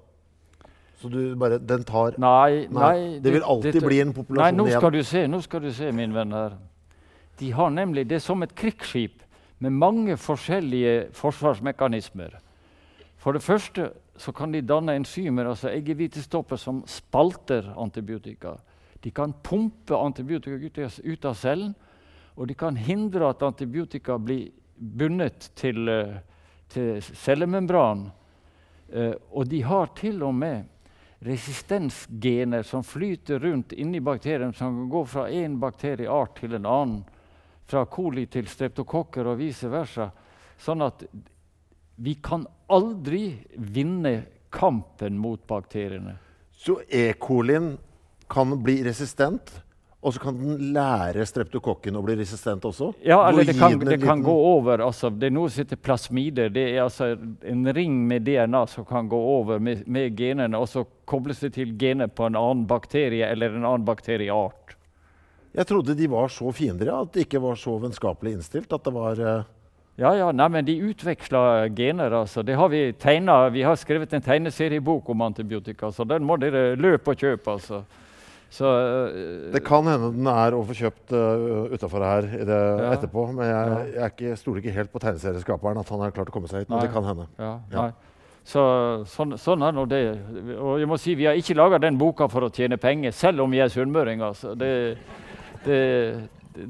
Så 1.01 1.09
du 1.09 1.35
bare, 1.35 1.57
den 1.57 1.81
tar 1.85 2.13
Nei, 2.21 2.67
Nei, 2.69 2.81
nei, 2.81 3.19
det 3.21 3.31
vil 3.33 3.41
alltid 3.45 3.73
dette- 3.73 3.87
bli 3.87 4.01
en 4.03 4.11
populasjon 4.13 4.43
Nei, 4.43 4.51
nå 4.57 4.67
igjen. 4.67 4.79
skal 4.81 4.91
du 4.93 5.03
se, 5.03 5.23
nå 5.27 5.39
skal 5.41 5.63
du 5.65 5.71
se, 5.73 5.91
min 5.91 6.13
venn 6.13 6.31
her. 6.37 6.57
De 7.39 7.51
har 7.51 7.69
nemlig, 7.69 8.07
Det 8.07 8.19
som 8.19 8.43
et 8.43 8.55
krigsskip 8.55 9.23
med 9.59 9.71
mange 9.71 10.17
forskjellige 10.17 11.11
forsvarsmekanismer. 11.13 12.39
For 13.17 13.33
det 13.33 13.43
første 13.43 13.91
så 14.17 14.31
kan 14.33 14.51
de 14.51 14.61
danne 14.61 14.95
enzymer, 14.95 15.45
altså 15.49 15.69
eggehvitestoffer, 15.69 16.57
som 16.57 16.83
spalter 16.87 17.73
antibiotika. 17.77 18.55
De 19.01 19.11
kan 19.11 19.33
pumpe 19.43 19.97
antibiotika 19.97 20.55
ut, 21.03 21.25
av- 21.25 21.35
cellen, 21.35 21.75
og 22.35 22.47
de 22.47 22.53
kan 22.53 22.75
hindre 22.75 23.29
at 23.29 23.41
antibiotika 23.43 24.17
blir 24.17 24.51
bundet 24.77 25.51
til, 25.55 25.89
eh, 25.89 26.17
til 26.69 27.01
cellemembran. 27.01 28.11
Eh, 28.93 29.13
og 29.31 29.47
de 29.47 29.61
har 29.61 29.85
til 29.95 30.23
og 30.23 30.33
med 30.35 30.65
resistensgener 31.21 32.63
som 32.63 32.83
flyter 32.83 33.39
rundt 33.39 33.73
inni 33.73 33.99
bakterien, 33.99 34.53
som 34.53 34.75
kan 34.75 34.89
gå 34.89 35.05
fra 35.05 35.29
én 35.29 35.59
bakterieart 35.59 36.35
til 36.35 36.53
en 36.55 36.65
annen. 36.65 37.03
Fra 37.69 37.85
coli 37.85 38.25
til 38.31 38.47
streptokokker 38.49 39.27
og 39.31 39.39
vice 39.39 39.69
versa. 39.71 40.09
Sånn 40.61 40.81
at 40.85 41.05
vi 42.01 42.15
kan 42.23 42.45
aldri 42.71 43.35
vinne 43.55 44.15
kampen 44.51 45.17
mot 45.21 45.41
bakteriene. 45.47 46.17
Så 46.51 46.81
E. 46.89 47.13
colien 47.19 47.77
kan 48.31 48.55
bli 48.63 48.83
resistent, 48.83 49.61
Og 50.01 50.15
så 50.15 50.19
kan 50.23 50.33
den 50.33 50.71
lære 50.73 51.21
streptokokken 51.29 51.93
å 51.93 52.01
bli 52.01 52.15
resistent 52.17 52.63
også? 52.65 52.87
Ja, 53.05 53.19
eller 53.27 53.45
det 53.45 53.53
kan, 53.59 53.75
det 53.85 53.99
kan 54.01 54.23
gå 54.25 54.33
over. 54.33 54.81
Altså, 54.81 55.11
det 55.13 55.29
er 55.29 55.35
noe 55.35 55.51
som 55.53 55.61
heter 55.61 55.77
plasmider. 55.77 56.49
Det 56.49 56.63
er 56.71 56.79
altså 56.87 57.11
en 57.45 57.67
ring 57.69 57.99
med 58.09 58.25
DNA 58.25 58.63
som 58.71 58.87
kan 58.89 59.09
gå 59.11 59.19
over 59.35 59.61
med, 59.61 59.83
med 59.85 60.17
genene, 60.17 60.57
og 60.57 60.65
så 60.71 60.87
kobles 61.05 61.43
det 61.45 61.53
til 61.59 61.75
gener 61.77 62.09
på 62.09 62.25
en 62.25 62.39
annen 62.39 62.65
bakterie 62.65 63.29
eller 63.29 63.53
en 63.53 63.67
annen 63.67 63.85
bakterieart. 63.85 64.73
Jeg 65.53 65.67
trodde 65.67 65.95
de 65.97 66.07
var 66.07 66.29
så 66.31 66.51
fiender, 66.55 66.87
ja, 66.87 67.01
at 67.03 67.11
de 67.13 67.25
ikke 67.25 67.41
var 67.43 67.57
så 67.59 67.73
vennskapelig 67.81 68.37
innstilt. 68.37 68.71
At 68.71 68.83
det 68.87 68.93
var 68.95 69.19
eh, 69.19 69.41
Ja, 69.99 70.13
ja, 70.15 70.29
nei, 70.31 70.47
men 70.47 70.65
De 70.65 70.77
utveksla 70.79 71.67
gener. 71.75 72.11
altså. 72.21 72.43
Det 72.43 72.55
har 72.55 72.69
Vi 72.69 72.93
tegnet, 72.93 73.51
vi 73.53 73.61
har 73.67 73.75
skrevet 73.75 74.13
en 74.13 74.21
tegneseriebok 74.21 75.09
om 75.09 75.21
antibiotika, 75.21 75.91
så 75.91 76.07
den 76.07 76.23
må 76.23 76.37
dere 76.39 76.75
løpe 76.79 77.11
og 77.11 77.17
kjøpe. 77.19 77.51
altså. 77.51 77.83
Så, 78.51 78.65
uh, 78.67 79.51
Det 79.53 79.63
kan 79.63 79.85
hende 79.87 80.09
den 80.11 80.27
er 80.27 80.51
å 80.51 80.63
få 80.67 80.73
kjøpt 80.75 81.11
uh, 81.15 81.71
utafor 81.71 82.03
her 82.03 82.25
i 82.35 82.43
det 82.43 82.61
Ja. 82.81 82.91
etterpå. 82.97 83.27
Men 83.33 83.45
jeg, 83.47 83.93
jeg 83.93 84.01
er 84.03 84.09
ikke, 84.09 84.37
stoler 84.37 84.59
ikke 84.59 84.73
helt 84.75 84.91
på 84.91 84.99
tegneserieskaperen, 84.99 85.79
at 85.79 85.89
han 85.89 85.99
har 86.03 86.11
klart 86.11 86.27
å 86.27 86.35
komme 86.35 86.47
seg 86.51 86.59
hit. 86.65 86.69
Men 86.69 86.79
Nei. 86.79 86.87
det 86.87 86.93
kan 86.93 87.03
hende. 87.03 87.27
ja, 87.39 87.59
Ja. 87.71 87.81
nei. 87.81 87.91
Så, 88.43 89.05
sånn, 89.05 89.37
sånn 89.37 89.61
er 89.63 89.71
nå 89.71 89.85
det. 89.87 90.17
Og 90.57 90.79
jeg 90.79 90.87
må 90.89 90.97
si, 90.99 91.13
Vi 91.15 91.25
har 91.29 91.35
ikke 91.37 91.55
laga 91.55 91.77
den 91.79 91.95
boka 91.97 92.27
for 92.27 92.41
å 92.41 92.49
tjene 92.51 92.75
penger, 92.77 93.11
selv 93.11 93.39
om 93.43 93.51
vi 93.51 93.59
er 93.59 93.69
sunnmøringer. 93.69 94.23
Altså. 94.33 94.55
Det, 94.57 94.97
det, 95.65 95.79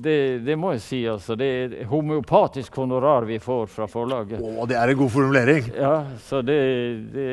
det, 0.03 0.15
det 0.45 0.55
må 0.59 0.73
jeg 0.75 0.81
si. 0.85 0.99
altså. 1.09 1.35
Det 1.39 1.47
er 1.81 1.85
homeopatisk 1.89 2.75
honorar 2.81 3.25
vi 3.29 3.39
får 3.41 3.67
fra 3.71 3.87
forlaget. 3.89 4.39
Å, 4.41 4.67
det 4.69 4.77
er 4.77 4.93
en 4.93 4.97
god 4.99 5.09
formulering! 5.13 5.71
Ja, 5.77 5.93
så 6.27 6.41
det, 6.45 6.59
det 7.13 7.27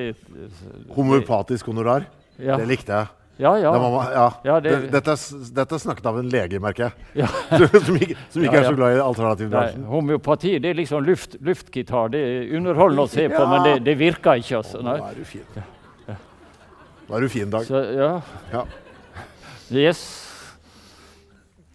Homopatisk 0.97 1.67
honorar. 1.67 2.07
Ja, 2.39 2.57
Det 2.57 2.69
likte 2.71 2.93
jeg. 2.95 3.07
ja. 3.43 3.53
ja. 3.59 3.73
Det 3.73 3.81
man- 3.83 4.13
ja. 4.15 4.29
Ja, 4.45 4.61
det- 4.61 4.71
Det- 4.83 4.91
dette, 4.93 5.11
er, 5.11 5.49
dette 5.55 5.75
er 5.75 5.79
snakket 5.79 6.07
av 6.07 6.19
en 6.19 6.29
lege, 6.31 6.61
merker 6.61 6.85
jeg. 6.89 6.93
Ja. 7.23 7.27
som 7.87 7.97
ikke, 7.97 8.17
som 8.31 8.43
ikke 8.45 8.57
er 8.61 8.65
så 8.71 8.75
glad 8.77 8.93
i 8.95 8.99
Nei, 8.99 9.05
alternativbransjen. 9.07 9.85
homeopati 9.85 10.59
det 10.63 10.71
er 10.71 10.75
liksom 10.75 11.05
luft, 11.05 11.37
luftgitar. 11.41 12.09
Det 12.15 12.21
er 12.23 12.57
underholdende 12.57 13.03
å 13.07 13.11
se 13.11 13.29
på, 13.29 13.43
men 13.51 13.63
det, 13.67 13.85
det 13.85 13.99
virker 13.99 14.39
ikke. 14.39 14.57
altså. 14.63 14.81
Nå 14.83 14.95
er 14.97 15.15
du 15.19 15.25
fin. 15.25 15.43
Nå 17.09 17.17
er 17.17 17.21
du 17.21 17.29
fin, 17.29 17.51
Dag. 17.51 17.65
Så, 17.65 17.83
ja. 17.97 18.21
Ja. 18.53 18.65
Yes. 19.73 20.28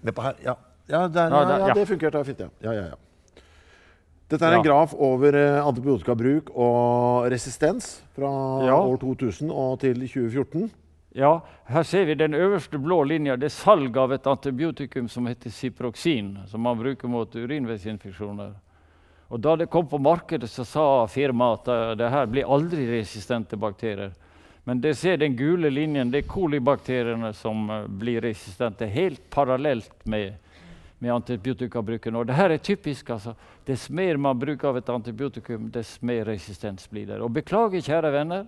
Nedpå 0.04 0.22
her. 0.26 0.36
Ja, 0.43 0.56
ja, 0.88 1.08
der, 1.08 1.32
Ja, 1.32 1.45
der, 1.45 1.68
ja 1.68 1.74
det 1.74 1.88
funkerte 1.88 2.24
fint. 2.26 2.39
Ja. 2.39 2.49
Ja, 2.62 2.74
ja, 2.74 2.86
ja. 2.91 2.95
Dette 4.34 4.47
er 4.47 4.56
en 4.58 4.64
graf 4.66 4.93
over 4.97 5.36
eh, 5.38 5.60
antibiotikabruk 5.62 6.49
og 6.56 7.28
resistens 7.30 7.99
fra 8.16 8.30
år 8.74 8.97
2000 9.01 9.51
og 9.51 9.76
til 9.84 9.99
2014. 10.08 10.72
Ja, 11.14 11.36
her 11.70 11.84
ser 11.86 12.08
vi 12.10 12.16
den 12.18 12.34
øverste 12.34 12.80
blå 12.82 13.04
linja. 13.06 13.36
Det 13.38 13.51
er 13.51 13.54
salg 13.54 13.97
av 14.01 14.16
et 14.16 14.26
antibiotikum 14.28 15.10
som 15.12 15.28
heter 15.30 15.54
Ciproxin, 15.54 16.39
som 16.49 16.64
man 16.66 16.80
bruker 16.80 17.12
mot 17.12 17.36
urinveisinfeksjoner. 17.36 18.56
Og 19.30 19.41
Da 19.41 19.56
det 19.56 19.70
kom 19.70 19.86
på 19.88 19.97
markedet, 20.01 20.49
så 20.49 20.66
sa 20.66 21.06
firmaet 21.06 21.68
at 21.68 21.97
det 21.97 22.10
her 22.10 22.26
blir 22.26 22.49
aldri 22.49 22.88
resistente 22.89 23.58
bakterier. 23.58 24.14
Men 24.64 24.82
det 24.82 24.95
ser 24.95 25.18
den 25.18 25.36
gule 25.36 25.70
linjen, 25.70 26.11
det 26.11 26.24
er 26.24 26.30
kolibakteriene 26.30 27.34
som 27.36 27.70
eh, 27.70 27.88
blir 27.88 28.22
resistente, 28.24 28.88
helt 28.88 29.30
parallelt 29.30 30.05
med, 30.07 30.36
med 31.03 31.14
antibiotikabruken. 31.14 32.16
Og 32.16 32.28
det 32.28 32.38
her 32.38 32.53
er 32.53 32.64
typisk. 32.64 33.09
altså. 33.09 33.36
Dess 33.66 33.89
mer 33.89 34.18
man 34.18 34.39
bruker 34.39 34.70
av 34.70 34.78
et 34.80 34.89
antibiotikum, 34.89 35.68
dess 35.72 35.97
mer 36.01 36.26
resistens 36.32 36.88
blir 36.89 37.09
det. 37.11 37.20
Og 37.20 37.32
beklager, 37.36 37.84
kjære 37.84 38.11
venner, 38.16 38.45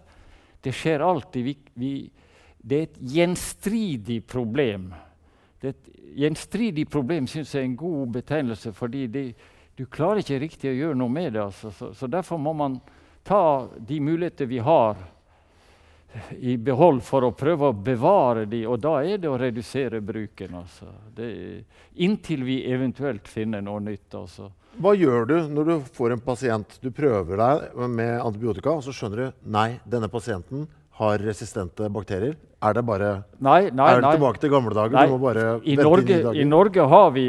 det 0.63 0.71
skjer 0.73 1.03
alltid. 1.03 1.43
Vi, 1.43 1.57
vi, 1.73 1.91
det 2.63 2.77
er 2.77 2.87
et 2.87 3.01
gjenstridig 3.15 4.21
problem. 4.27 4.93
Det 5.59 5.67
er 5.67 5.75
et 5.75 5.89
gjenstridig 6.23 6.85
problem 6.87 7.27
syns 7.27 7.51
jeg 7.51 7.65
er 7.65 7.67
en 7.67 7.75
god 7.79 8.13
betegnelse, 8.15 8.71
fordi 8.73 9.03
det, 9.11 9.25
du 9.75 9.83
klarer 9.91 10.23
ikke 10.23 10.39
riktig 10.39 10.71
å 10.71 10.77
gjøre 10.77 10.99
noe 10.99 11.11
med 11.11 11.35
det. 11.35 11.43
Altså. 11.43 11.73
Så, 11.75 11.91
så 11.91 12.07
derfor 12.07 12.39
må 12.39 12.55
man 12.55 12.79
ta 13.27 13.67
de 13.75 13.99
muligheter 13.99 14.47
vi 14.47 14.61
har 14.63 14.95
i 16.39 16.55
behold 16.57 17.01
for 17.03 17.25
å 17.27 17.31
prøve 17.35 17.69
å 17.69 17.75
bevare 17.75 18.45
de, 18.49 18.61
og 18.67 18.79
da 18.83 18.97
er 19.03 19.19
det 19.21 19.29
å 19.29 19.37
redusere 19.39 20.01
bruken. 20.05 20.55
Altså. 20.61 20.87
Det, 21.15 21.27
inntil 22.05 22.45
vi 22.47 22.61
eventuelt 22.71 23.27
finner 23.27 23.63
noe 23.65 23.83
nytt. 23.83 24.07
Altså. 24.15 24.49
Hva 24.79 24.95
gjør 24.95 25.27
du 25.29 25.35
når 25.55 25.69
du 25.69 25.91
får 25.95 26.15
en 26.15 26.23
pasient? 26.23 26.77
Du 26.83 26.91
prøver 26.95 27.39
deg 27.39 27.85
med 27.89 28.17
antibiotika, 28.21 28.75
og 28.75 28.83
så 28.85 28.95
skjønner 28.95 29.23
du 29.25 29.49
nei, 29.55 29.69
denne 29.87 30.09
pasienten 30.11 30.67
har 30.99 31.19
resistente 31.19 31.89
bakterier. 31.91 32.37
Er 32.63 32.77
det 32.77 32.85
bare 32.87 33.09
Nei, 33.43 33.69
nei, 33.69 33.89
Er 33.91 33.99
det 33.99 34.07
nei. 34.07 34.13
tilbake 34.15 34.39
til 34.41 34.49
gamle 34.53 34.73
dager? 34.73 34.95
Nei, 34.95 35.05
Du 35.07 35.17
må 35.17 35.19
bare 35.27 35.59
I 35.61 35.75
vente 35.75 35.83
Norge, 35.83 36.21
dager. 36.23 36.39
I 36.39 36.45
Norge 36.47 36.87
har 36.95 37.11
vi 37.11 37.25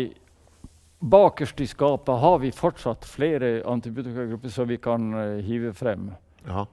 Bakerst 0.97 1.61
i 1.61 1.67
skapet 1.69 2.23
har 2.23 2.39
vi 2.41 2.51
fortsatt 2.57 3.05
flere 3.05 3.61
antibiotikagrupper 3.69 4.49
som 4.49 4.67
vi 4.71 4.79
kan 4.81 5.11
uh, 5.13 5.43
hive 5.45 5.75
frem. 5.77 6.09
Ja. 6.47 6.65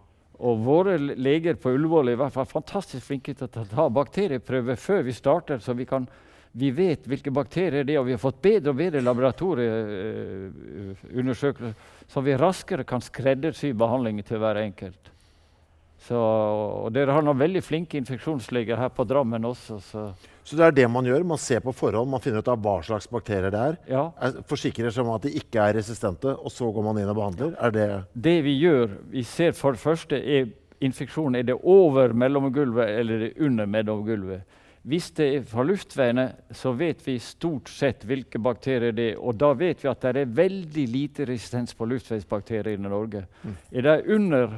Og 0.44 0.60
våre 0.66 0.98
leger 1.00 1.56
på 1.56 1.72
Ullevål 1.72 2.10
er 2.12 2.18
i 2.18 2.20
hvert 2.20 2.34
fall 2.36 2.44
fantastisk 2.50 3.06
flinke 3.08 3.32
til 3.38 3.48
å 3.48 3.64
ta- 3.64 3.88
bakterieprøver 3.96 4.76
før 4.76 5.00
vi 5.08 5.14
starter, 5.16 5.62
så 5.64 5.72
vi, 5.78 5.86
kan, 5.88 6.04
vi 6.52 6.68
vet 6.76 7.08
hvilke 7.08 7.32
bakterier 7.32 7.88
det 7.88 7.96
er. 7.96 8.02
Og 8.02 8.08
vi 8.10 8.16
har 8.18 8.20
fått 8.20 8.42
bedre 8.44 8.70
og 8.74 8.80
bedre 8.82 9.00
laboratorieundersøkelser, 9.06 11.74
så 12.12 12.18
vi 12.26 12.36
raskere 12.38 12.84
kan 12.84 13.00
skreddersy 13.02 13.72
behandlingen 13.72 14.24
til 14.28 14.38
hver 14.44 14.56
enkelt. 14.66 15.00
Så, 16.04 16.20
og 16.20 16.92
dere 16.92 17.16
har 17.16 17.24
noen 17.24 17.40
veldig 17.40 17.64
flinke 17.64 17.96
infeksjonsleger 18.02 18.76
her 18.76 18.92
på 18.92 19.08
Drammen 19.08 19.48
også. 19.48 19.80
Så, 19.80 20.12
Så 20.44 20.58
det 20.60 20.66
er 20.66 20.76
det 20.76 20.88
man 20.92 21.06
gjør? 21.08 21.24
Man 21.28 21.40
ser 21.40 21.62
på 21.64 21.72
forhold, 21.76 22.10
man 22.12 22.22
finner 22.24 22.44
ut 22.44 22.52
av 22.52 22.60
hva 22.64 22.80
slags 22.84 23.08
bakterier 23.12 23.54
det 23.54 23.62
er. 23.62 23.78
ja. 23.90 24.08
er 24.20 24.42
forsikrer 24.50 24.92
seg 24.92 25.06
om 25.06 25.14
at 25.16 25.28
de 25.28 25.32
ikke 25.40 25.62
er 25.64 25.78
resistente, 25.80 26.34
og 26.34 26.52
så 26.52 26.68
går 26.74 26.86
man 26.86 27.00
inn 27.00 27.12
og 27.12 27.20
behandler? 27.20 27.56
Er 27.64 27.72
det 27.72 27.88
Det 28.14 28.36
vi 28.44 28.58
gjør, 28.60 28.98
vi 29.14 29.24
ser 29.24 29.56
for 29.56 29.78
det 29.78 29.84
første 29.84 30.20
er 30.20 30.52
infeksjonen 30.84 31.40
er 31.40 31.48
det 31.48 31.56
over 31.64 32.14
mellomgulvet 32.18 32.92
eller 33.00 33.16
er 33.16 33.26
det 33.28 33.46
under 33.46 33.70
mellomgulvet. 33.70 34.60
Hvis 34.84 35.14
det 35.16 35.28
er 35.32 35.44
fra 35.48 35.64
luftveiene, 35.64 36.26
så 36.52 36.74
vet 36.76 37.06
vi 37.06 37.16
stort 37.24 37.70
sett 37.72 38.02
hvilke 38.04 38.40
bakterier 38.44 38.92
det 38.92 39.14
er. 39.14 39.20
Og 39.22 39.38
da 39.40 39.54
vet 39.56 39.80
vi 39.80 39.88
at 39.88 40.04
det 40.04 40.26
er 40.26 40.34
veldig 40.36 40.84
lite 40.92 41.28
resistens 41.30 41.72
på 41.78 41.88
luftveisbakterier 41.88 42.76
i 42.76 42.84
Norge. 42.84 43.24
Er 43.72 43.86
det 43.88 43.94
under, 44.12 44.58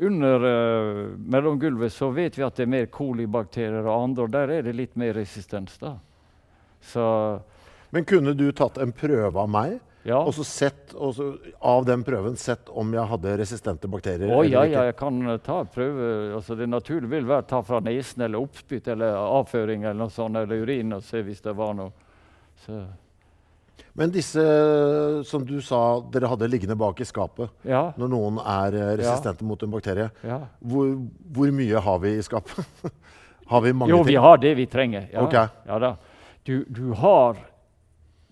under 0.00 0.44
uh, 0.44 1.16
mellomgulvet, 1.18 1.92
så 1.92 2.10
vet 2.10 2.38
vi 2.38 2.44
at 2.46 2.56
det 2.56 2.66
er 2.66 2.70
mer 2.72 2.86
kolibakterier 2.92 3.84
og 3.84 3.94
andre, 3.94 4.26
og 4.26 4.32
der 4.34 4.52
er 4.58 4.66
det 4.68 4.76
litt 4.76 4.96
mer 4.98 5.16
resistens. 5.18 5.78
da. 5.80 5.96
Så 6.80 7.04
Men 7.90 8.04
kunne 8.04 8.34
du 8.36 8.50
tatt 8.52 8.78
en 8.78 8.92
prøve 8.92 9.40
av 9.40 9.48
meg, 9.50 9.78
ja. 10.02 10.20
og 10.20 10.34
så 10.36 10.44
sett, 10.44 10.92
og 10.94 11.14
så, 11.16 11.28
av 11.58 11.86
den 11.88 12.04
prøven 12.06 12.36
sett 12.36 12.68
om 12.68 12.92
jeg 12.94 13.06
hadde 13.12 13.34
resistente 13.40 13.90
bakterier? 13.90 14.30
Å 14.30 14.44
ja, 14.46 14.64
ja, 14.68 14.84
jeg 14.90 14.96
kan 14.98 15.18
eh, 15.24 15.40
ta 15.44 15.62
prøve. 15.64 16.10
Altså, 16.36 16.56
det 16.58 16.68
naturlige 16.70 17.16
vil 17.16 17.28
være 17.28 17.46
å 17.46 17.50
ta 17.54 17.62
fra 17.64 17.80
nesen 17.84 18.24
eller 18.28 18.44
oppspytt 18.44 18.92
eller 18.94 19.18
avføring 19.18 19.84
eller 19.84 20.00
noe 20.04 20.14
sånt, 20.14 20.38
eller 20.38 20.64
urin 20.64 20.96
og 20.98 21.04
se 21.06 21.24
hvis 21.26 21.42
det 21.44 21.56
var 21.58 21.76
noe. 21.78 21.92
Så, 22.64 22.82
Men 23.98 24.12
disse 24.14 24.42
som 25.26 25.42
du 25.46 25.56
sa 25.64 25.98
dere 26.14 26.30
hadde 26.30 26.46
liggende 26.50 26.76
bak 26.78 27.00
i 27.02 27.06
skapet, 27.08 27.50
ja, 27.66 27.88
når 27.98 28.12
noen 28.12 28.38
er 28.38 28.70
resistente 28.70 29.00
resistente 29.02 29.48
mot 29.48 29.64
en 29.66 29.72
bakterie, 29.72 30.06
ja. 30.22 30.38
hvor, 30.62 30.92
hvor 31.34 31.54
mye 31.54 31.82
har 31.82 31.98
vi 32.04 32.14
i 32.14 32.22
skapet? 32.22 32.62
har 33.50 33.64
vi 33.64 33.72
mange 33.74 33.90
Jo, 33.90 34.04
vi 34.06 34.14
har 34.14 34.38
det 34.38 34.54
vi 34.54 34.68
trenger. 34.70 35.08
Ja, 35.12 35.24
okay. 35.26 35.50
ja 35.66 35.80
da. 35.82 35.96
Du, 36.46 36.62
du 36.68 36.92
har 36.96 37.36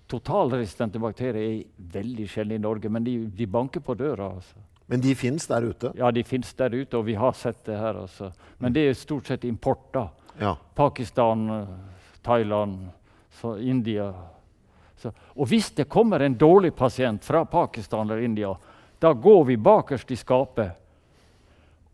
Totalresistente 0.06 1.00
bakterier 1.02 1.42
er 1.42 1.88
veldig 1.96 2.28
sjelden 2.30 2.60
i 2.60 2.62
Norge, 2.62 2.86
men 2.94 3.02
de, 3.02 3.16
de 3.26 3.46
banker 3.50 3.82
på 3.82 3.96
døra. 3.98 4.28
altså. 4.36 4.60
Men 4.86 5.02
de 5.02 5.14
fins 5.18 5.48
der 5.50 5.66
ute? 5.66 5.90
Ja, 5.98 6.12
de 6.14 6.22
fins 6.22 6.52
der 6.54 6.76
ute, 6.76 7.00
og 7.00 7.08
vi 7.08 7.16
har 7.18 7.34
sett 7.34 7.64
det 7.66 7.74
her. 7.80 7.98
altså. 8.04 8.30
Men 8.62 8.76
det 8.76 8.84
er 8.86 8.94
stort 8.94 9.26
sett 9.26 9.44
import. 9.44 9.88
da. 9.94 10.06
Ja. 10.38 10.54
Pakistan, 10.78 11.50
eh, 11.50 11.66
Thailand, 12.22 12.86
så 13.40 13.56
India. 13.58 14.12
Så, 14.96 15.12
og 15.36 15.48
hvis 15.50 15.70
det 15.76 15.88
kommer 15.92 16.20
en 16.24 16.38
dårlig 16.38 16.72
pasient 16.76 17.24
fra 17.24 17.44
Pakistan 17.44 18.06
eller 18.06 18.22
India, 18.24 18.54
da 18.98 19.12
går 19.12 19.44
vi 19.44 19.56
bakerst 19.60 20.10
i 20.10 20.16
skapet. 20.16 20.70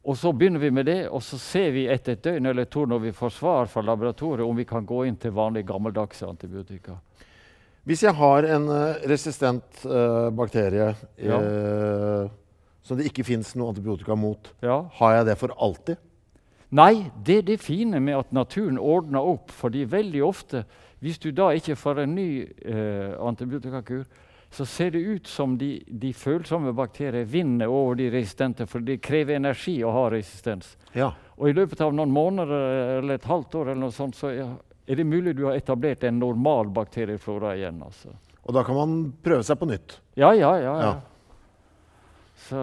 Og 0.02 0.16
så 0.18 0.32
begynner 0.34 0.58
vi 0.62 0.70
med 0.70 0.86
det, 0.86 1.08
og 1.08 1.22
så 1.22 1.38
ser 1.38 1.70
vi 1.74 1.86
etter 1.90 2.16
et 2.16 2.22
døgn 2.22 2.46
eller 2.50 2.66
to 2.70 2.84
når 2.90 3.02
vi 3.04 3.12
får 3.14 3.34
svar 3.36 3.66
fra 3.70 3.82
laboratoriet, 3.86 4.46
om 4.46 4.56
vi 4.58 4.66
kan 4.66 4.86
gå 4.86 5.04
inn 5.06 5.16
til 5.18 5.34
vanlig 5.34 5.64
gammeldagse 5.68 6.26
antibiotika. 6.26 6.96
Hvis 7.86 8.02
jeg 8.06 8.14
har 8.14 8.46
en 8.46 8.68
eh, 8.70 9.02
resistent 9.10 9.82
uh, 9.86 10.30
bakterie 10.30 10.92
eh, 11.18 12.30
som 12.82 12.98
det 12.98 13.08
ikke 13.10 13.26
fins 13.26 13.54
noe 13.58 13.72
antibiotika 13.72 14.14
mot, 14.18 14.52
Ja. 14.62 14.84
har 14.98 15.14
jeg 15.16 15.26
det 15.26 15.38
for 15.38 15.54
alltid? 15.58 15.98
Nei, 16.72 17.10
det 17.20 17.38
er 17.42 17.48
det 17.50 17.60
fine 17.60 18.00
med 18.00 18.16
at 18.16 18.32
naturen 18.32 18.78
ordner 18.80 19.20
opp. 19.20 19.50
fordi 19.50 19.84
veldig 19.84 20.22
ofte, 20.24 20.64
hvis 21.00 21.18
du 21.18 21.30
da 21.30 21.50
ikke 21.52 21.76
får 21.76 22.02
en 22.02 22.14
ny 22.14 22.28
eh, 22.64 23.12
antibiotikakur, 23.20 24.04
så 24.52 24.64
ser 24.64 24.90
det 24.90 25.00
ut 25.00 25.28
som 25.28 25.56
de, 25.58 25.82
de 25.86 26.12
følsomme 26.12 26.72
bakterier 26.76 27.24
vinner 27.24 27.68
over 27.68 27.96
de 27.96 28.10
resistente, 28.12 28.66
for 28.66 28.84
det 28.84 29.00
krever 29.04 29.36
energi 29.36 29.78
å 29.84 29.92
ha 29.92 30.08
resistens. 30.12 30.76
Ja. 30.92 31.12
Og 31.36 31.48
i 31.48 31.54
løpet 31.56 31.80
av 31.80 31.94
noen 31.96 32.12
måneder 32.12 32.98
eller 32.98 33.16
et 33.16 33.28
halvt 33.28 33.54
år 33.54 33.72
eller 33.72 33.80
noe 33.86 33.96
sånt, 33.96 34.16
så 34.16 34.28
er, 34.32 34.52
er 34.86 35.00
det 35.00 35.08
mulig 35.08 35.36
du 35.36 35.46
har 35.48 35.56
etablert 35.56 36.04
en 36.04 36.20
normal 36.20 36.68
bakterieflora 36.72 37.56
igjen. 37.56 37.80
altså. 37.84 38.12
Og 38.42 38.56
da 38.56 38.64
kan 38.66 38.76
man 38.76 39.00
prøve 39.24 39.44
seg 39.46 39.60
på 39.60 39.68
nytt. 39.72 39.96
Ja, 40.20 40.34
ja, 40.36 40.52
ja. 40.60 40.76
ja. 40.76 40.92
Ja. 40.92 41.11
Så 42.48 42.58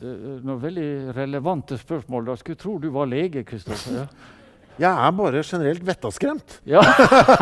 det 0.00 0.08
er 0.08 0.42
noen 0.46 0.60
veldig 0.62 0.88
relevante 1.16 1.78
spørsmål. 1.78 2.30
Da 2.30 2.36
skulle 2.40 2.60
tro 2.60 2.78
du 2.80 2.88
var 2.94 3.10
lege, 3.10 3.44
Kristoffer. 3.48 4.02
Ja. 4.02 4.08
Jeg 4.78 4.94
er 4.94 5.10
bare 5.10 5.42
generelt 5.42 5.82
vettaskremt. 5.86 6.60
ja. 6.74 6.80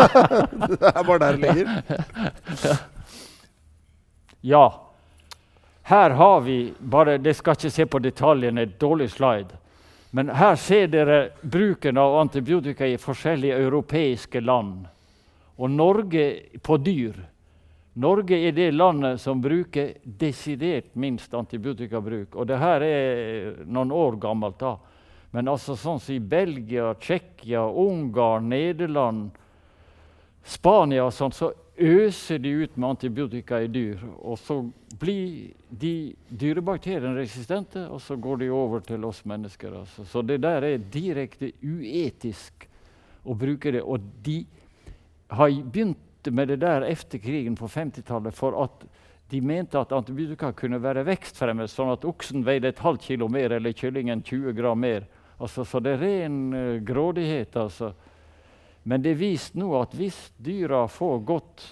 Det 0.73 0.89
er 0.89 1.03
bare 1.05 1.19
der 1.19 1.37
det 1.37 1.41
ligger. 1.43 2.79
Ja. 4.41 4.65
Her 5.83 6.11
har 6.11 6.41
vi 6.41 6.75
bare 6.81 7.19
Dere 7.19 7.35
skal 7.35 7.59
ikke 7.59 7.71
se 7.71 7.87
på 7.87 7.99
detaljene, 8.01 8.63
et 8.63 8.81
dårlig 8.81 9.11
slide. 9.13 9.59
Men 10.11 10.31
her 10.33 10.57
ser 10.57 10.87
dere 10.89 11.19
bruken 11.43 11.99
av 12.01 12.17
antibiotika 12.23 12.87
i 12.87 12.97
forskjellige 12.97 13.59
europeiske 13.67 14.41
land. 14.41 14.87
Og 15.59 15.71
Norge 15.71 16.25
på 16.63 16.77
dyr. 16.81 17.19
Norge 17.97 18.37
er 18.37 18.53
det 18.53 18.75
landet 18.75 19.21
som 19.21 19.41
bruker 19.41 19.95
desidert 20.05 20.91
minst 21.01 21.33
antibiotikabruk. 21.35 22.35
Og 22.37 22.45
det 22.49 22.59
her 22.61 22.85
er 22.85 23.63
noen 23.65 23.93
år 23.93 24.19
gammelt. 24.21 24.59
da. 24.61 24.77
Men 25.33 25.49
altså 25.49 25.77
sånn 25.81 26.01
som 26.01 26.15
i 26.15 26.21
Belgia, 26.21 26.93
Tsjekkia, 27.01 27.65
Ungarn, 27.65 28.51
Nederland, 28.53 29.31
Spania 30.45 31.07
og 31.07 31.15
sånn, 31.17 31.33
så 31.33 31.51
øser 31.77 32.39
de 32.39 32.53
ut 32.63 32.77
med 32.77 32.91
antibiotika 32.91 33.63
i 33.65 33.73
dyr. 33.73 34.05
Og 34.21 34.39
så 34.45 34.59
blir 35.01 35.53
de 35.69 36.15
dyrebakteriene 36.29 37.17
resistente, 37.17 37.89
og 37.89 38.01
så 38.05 38.17
går 38.17 38.45
de 38.45 38.53
over 38.53 38.85
til 38.85 39.05
oss 39.09 39.25
mennesker. 39.25 39.73
Altså. 39.81 40.05
Så 40.05 40.23
det 40.23 40.43
der 40.45 40.69
er 40.69 40.85
direkte 40.93 41.53
uetisk 41.65 42.69
å 43.25 43.35
bruke 43.37 43.73
det. 43.73 43.83
Og 43.83 44.05
de 44.25 44.43
har 45.33 45.53
begynt 45.65 46.01
med 46.33 46.49
det 46.49 46.61
der 46.63 46.87
etter 46.87 47.21
krigen 47.23 47.57
på 47.59 47.69
50-tallet 47.69 48.35
for 48.35 48.57
at 48.65 48.87
de 49.31 49.41
mente 49.43 49.79
at 49.79 49.93
antibiotika 49.93 50.53
kunne 50.55 50.79
være 50.83 51.03
vekstfremmende, 51.07 51.71
sånn 51.71 51.91
at 51.97 52.05
oksen 52.07 52.45
veide 52.47 52.71
et 52.71 52.83
halvt 52.83 53.09
kilo 53.09 53.29
mer 53.33 53.57
eller 53.57 53.75
kyllingen 53.75 54.23
20 54.23 54.55
gram 54.55 54.79
mer. 54.79 55.07
Altså, 55.43 55.65
så 55.67 55.81
det 55.83 55.97
er 55.97 56.05
ren 56.05 56.37
uh, 56.55 56.77
grådighet. 56.87 57.57
altså. 57.57 57.93
Men 58.87 59.03
det 59.03 59.17
er 59.17 59.21
vist 59.21 59.59
nå 59.59 59.73
at 59.81 59.97
hvis 59.99 60.19
dyra 60.39 60.87
får 60.89 61.19
godt 61.27 61.67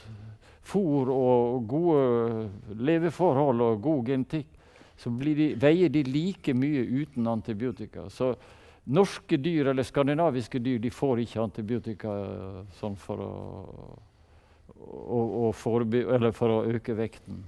fôr 0.65 1.13
og 1.13 1.69
gode 1.69 2.49
leveforhold 2.75 3.63
og 3.63 3.81
god 3.85 4.11
genetikk, 4.11 4.51
så 4.97 5.11
de, 5.11 5.55
veier 5.59 5.91
de 5.91 6.03
like 6.07 6.55
mye 6.55 6.83
uten 7.03 7.27
antibiotika. 7.31 8.09
Så 8.11 8.33
norske 8.85 9.37
dyr 9.37 9.71
eller 9.73 9.87
skandinaviske 9.87 10.59
dyr 10.63 10.79
de 10.79 10.91
får 10.91 11.25
ikke 11.25 11.43
antibiotika 11.43 12.15
eh, 12.25 12.59
sånn 12.79 12.97
for 13.01 13.23
å, 13.25 13.33
og 14.75 15.55
foreby- 15.55 16.07
eller 16.15 16.33
for 16.33 16.49
å 16.49 16.63
øke 16.67 16.97
vekten. 16.97 17.45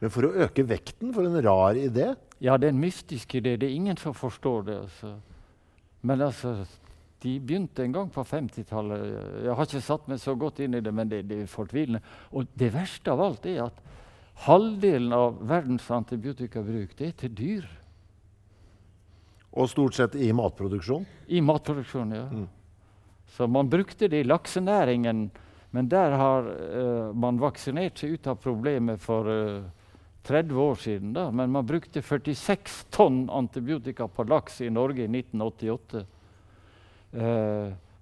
Men 0.00 0.10
for 0.14 0.28
å 0.28 0.34
øke 0.46 0.62
vekten, 0.66 1.12
for 1.14 1.26
en 1.26 1.40
rar 1.42 1.74
idé. 1.74 2.12
Ja, 2.40 2.56
det 2.56 2.68
er 2.68 2.74
en 2.74 2.82
mystisk 2.82 3.34
idé. 3.34 3.56
Det 3.58 3.66
er 3.66 3.74
ingen 3.74 3.96
som 3.96 4.14
forstår 4.14 4.66
det. 4.66 4.76
altså. 4.82 5.14
Men 6.02 6.22
altså, 6.22 6.66
de 7.22 7.40
begynte 7.40 7.82
en 7.82 7.92
gang 7.92 8.10
på 8.14 8.22
50-tallet. 8.22 9.06
Jeg 9.44 9.54
har 9.54 9.66
ikke 9.66 9.82
satt 9.82 10.06
meg 10.10 10.20
så 10.22 10.36
godt 10.38 10.60
inn 10.62 10.78
i 10.78 10.80
det, 10.80 10.92
men 10.94 11.10
det, 11.10 11.24
det 11.28 11.42
er 11.42 11.50
fortvilende. 11.50 12.02
Og 12.30 12.46
det 12.54 12.70
verste 12.74 13.10
av 13.10 13.24
alt 13.24 13.46
er 13.46 13.64
at 13.66 13.82
halvdelen 14.46 15.12
av 15.12 15.40
verdens 15.42 15.88
antibiotikabruk 15.90 16.94
det 16.98 17.10
er 17.10 17.18
til 17.24 17.34
dyr. 17.34 17.66
Og 19.58 19.66
stort 19.72 19.96
sett 19.98 20.14
i 20.14 20.30
matproduksjon. 20.36 21.06
I 21.26 21.42
matproduksjon, 21.42 22.14
ja. 22.14 22.28
Så 23.34 23.48
man 23.50 23.68
brukte 23.70 24.06
det 24.08 24.22
i 24.22 24.28
laksenæringen, 24.28 25.26
men 25.70 25.88
der 25.88 26.16
har 26.16 26.46
uh, 26.48 27.10
man 27.14 27.40
vaksinert 27.40 27.98
seg 28.00 28.16
ut 28.16 28.26
av 28.30 28.38
problemet 28.40 29.02
for 29.02 29.28
uh, 29.28 29.66
30 30.28 30.54
år 30.62 30.74
siden. 30.74 31.12
da. 31.12 31.30
Men 31.30 31.50
man 31.50 31.66
brukte 31.66 32.02
46 32.02 32.86
tonn 32.90 33.30
antibiotika 33.30 34.08
på 34.08 34.24
laks 34.24 34.60
i 34.60 34.70
Norge 34.70 35.04
i 35.04 35.10
1988. 35.10 36.04
Uh, 37.12 37.20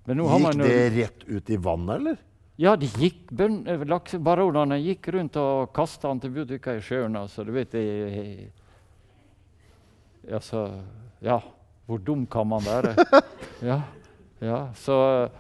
har 0.07 0.53
Gikk 0.53 0.63
det 0.63 0.91
rett 0.95 1.25
ut 1.27 1.51
i 1.51 1.57
vannet, 1.57 1.97
eller? 1.97 2.17
Ja, 2.57 2.73
de 2.77 2.89
gikk, 2.89 3.29
eh, 3.37 3.83
laksebaronene 3.85 4.79
gikk 4.81 5.11
rundt 5.13 5.37
og 5.37 5.75
kasta 5.77 6.09
antibiotika 6.09 6.73
i 6.77 6.81
sjøen. 6.81 7.17
Altså, 7.19 7.45
du 7.45 7.53
vet 7.53 7.75
det 7.75 8.51
altså, 10.33 10.83
Ja, 11.21 11.41
hvor 11.87 11.99
dum 11.99 12.27
kan 12.27 12.49
man 12.49 12.65
være? 12.65 12.95
ja, 13.71 13.83
ja, 14.45 14.69
så 14.77 14.97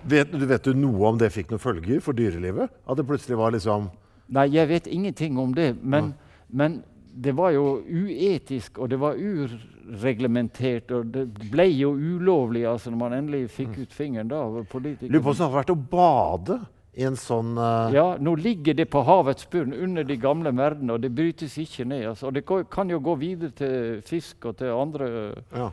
Vet, 0.09 0.33
du 0.33 0.47
vet 0.49 0.65
du 0.65 0.73
noe 0.77 1.11
om 1.11 1.19
det 1.21 1.29
fikk 1.35 1.51
noen 1.53 1.61
følger 1.61 2.01
for 2.05 2.17
dyrelivet? 2.17 2.73
At 2.89 2.99
det 2.99 3.07
plutselig 3.09 3.39
var 3.39 3.53
liksom 3.57 3.91
Nei, 4.33 4.49
jeg 4.51 4.67
vet 4.67 4.87
ingenting 4.91 5.37
om 5.39 5.53
det. 5.55 5.77
Men, 5.87 6.09
men 6.51 6.81
det 7.15 7.31
var 7.39 7.53
jo 7.55 7.79
uetisk, 7.87 8.81
og 8.83 8.91
det 8.91 8.99
var 8.99 9.15
ureglementert. 9.15 10.91
Og 10.91 11.13
det 11.15 11.29
ble 11.53 11.69
jo 11.71 11.93
ulovlig 11.95 12.65
altså, 12.67 12.91
når 12.91 13.01
man 13.05 13.15
endelig 13.21 13.45
fikk 13.55 13.79
ut 13.85 13.95
fingeren 13.95 14.33
da. 14.33 14.43
Lurer 14.43 14.67
på 14.67 14.81
hvordan 14.81 15.23
det 15.23 15.47
har 15.47 15.55
vært 15.61 15.71
å 15.73 15.79
bade 15.79 16.59
i 16.97 17.05
en 17.05 17.17
sånn 17.21 17.55
uh... 17.61 17.93
Ja, 17.93 18.07
nå 18.19 18.35
ligger 18.41 18.77
det 18.77 18.89
på 18.91 19.03
havets 19.07 19.47
bunn 19.53 19.75
under 19.77 20.05
de 20.07 20.17
gamle 20.21 20.53
merdene, 20.57 20.97
og 20.97 21.05
det 21.05 21.13
brytes 21.15 21.57
ikke 21.61 21.87
ned. 21.89 22.07
Altså. 22.11 22.31
Og 22.31 22.37
det 22.37 22.45
kan 22.73 22.91
jo 22.91 23.01
gå 23.05 23.17
videre 23.21 23.53
til 23.57 24.01
fisk 24.07 24.49
og 24.51 24.59
til 24.61 24.73
andre 24.75 25.09
ja. 25.55 25.71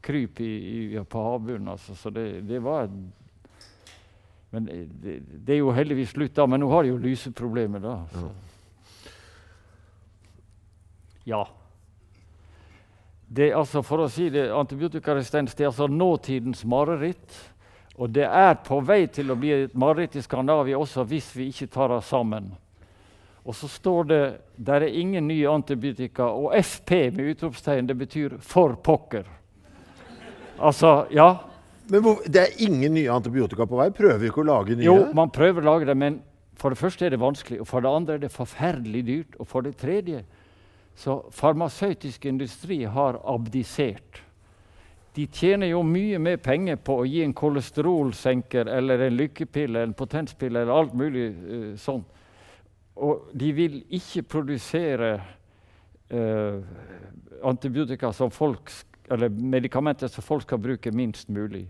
Kryp 0.00 0.40
i, 0.40 0.52
i, 0.72 1.04
på 1.04 1.24
havbunnen. 1.24 1.68
Altså. 1.74 1.94
Så 1.94 2.10
det, 2.10 2.40
det 2.48 2.62
var 2.62 2.88
Men 4.50 4.64
det, 4.66 4.86
det, 5.02 5.18
det 5.46 5.54
er 5.54 5.62
jo 5.62 5.72
heldigvis 5.72 6.12
slutt 6.12 6.34
da. 6.36 6.46
Men 6.46 6.60
nå 6.60 6.68
har 6.72 6.84
de 6.84 6.92
jo 6.92 7.00
lyseproblemer, 7.00 7.80
da. 7.80 7.96
Så. 8.12 8.30
Ja. 11.24 11.46
Det 13.32 13.48
er 13.48 13.56
altså, 13.56 13.80
for 13.86 14.04
å 14.04 14.10
si 14.12 14.28
det, 14.28 14.50
Antibiotikaresistens 14.52 15.54
det 15.56 15.64
er 15.64 15.70
altså 15.70 15.88
nåtidens 15.88 16.66
mareritt. 16.68 17.38
Og 17.96 18.10
det 18.12 18.26
er 18.26 18.58
på 18.64 18.80
vei 18.84 19.06
til 19.12 19.32
å 19.32 19.38
bli 19.38 19.52
et 19.54 19.76
mareritt 19.78 20.16
i 20.16 20.24
Skandinavia 20.24 20.80
også 20.80 21.04
hvis 21.08 21.30
vi 21.36 21.48
ikke 21.52 21.70
tar 21.72 21.92
oss 21.96 22.10
sammen. 22.12 22.50
Og 23.42 23.56
så 23.58 23.68
står 23.68 24.04
det 24.08 24.22
der 24.56 24.84
er 24.86 24.98
ingen 25.00 25.26
nye 25.26 25.50
antibiotika, 25.50 26.28
og 26.30 26.54
FP 26.54 27.10
med 27.16 27.32
utropstegn 27.32 27.88
det 27.88 27.98
betyr 27.98 28.36
'for 28.38 28.76
pokker'. 28.76 29.41
Altså, 30.62 30.92
ja. 31.10 31.30
Men 31.90 32.04
hvor, 32.04 32.20
det 32.24 32.40
er 32.44 32.60
ingen 32.62 32.94
nye 32.94 33.10
antibiotika 33.10 33.66
på 33.66 33.80
vei? 33.80 33.88
Prøver 33.94 34.20
vi 34.22 34.30
ikke 34.30 34.44
å 34.44 34.50
lage 34.52 34.76
nye? 34.78 34.86
Jo, 34.86 34.98
man 35.16 35.32
prøver 35.34 35.64
å 35.64 35.72
lage 35.72 35.88
det, 35.90 35.96
men 35.98 36.20
for 36.60 36.70
det 36.70 36.78
første 36.78 37.06
er 37.06 37.14
det 37.14 37.18
vanskelig, 37.22 37.58
og 37.64 37.66
for 37.66 37.82
det 37.82 37.90
andre 37.90 38.14
er 38.14 38.22
det 38.22 38.30
forferdelig 38.30 39.02
dyrt, 39.08 39.38
og 39.42 39.48
for 39.50 39.66
det 39.66 39.74
tredje 39.80 40.22
så 41.02 41.16
farmasøytisk 41.34 42.26
industri 42.28 42.82
har 42.84 43.18
abdisert. 43.26 44.20
De 45.16 45.26
tjener 45.26 45.72
jo 45.72 45.82
mye 45.84 46.20
mer 46.22 46.38
penger 46.40 46.78
på 46.84 46.98
å 47.02 47.08
gi 47.08 47.22
en 47.24 47.34
kolesterolsenker 47.36 48.68
eller 48.70 49.02
en 49.08 49.16
lykkepille, 49.18 49.82
en 49.82 49.96
potenspille 49.96 50.62
eller 50.62 50.72
alt 50.76 50.94
mulig 50.96 51.26
uh, 51.32 51.66
sånn. 51.80 52.04
Og 53.02 53.32
de 53.36 53.50
vil 53.56 53.78
ikke 53.98 54.22
produsere 54.36 55.10
uh, 56.12 56.62
antibiotika 57.48 58.12
som 58.16 58.30
folk, 58.32 58.70
sk- 58.72 58.91
eller 59.12 59.28
medikamenter 59.28 60.08
som 60.08 60.24
folk 60.24 60.46
skal 60.46 60.60
bruke 60.62 60.92
minst 60.94 61.28
mulig. 61.28 61.66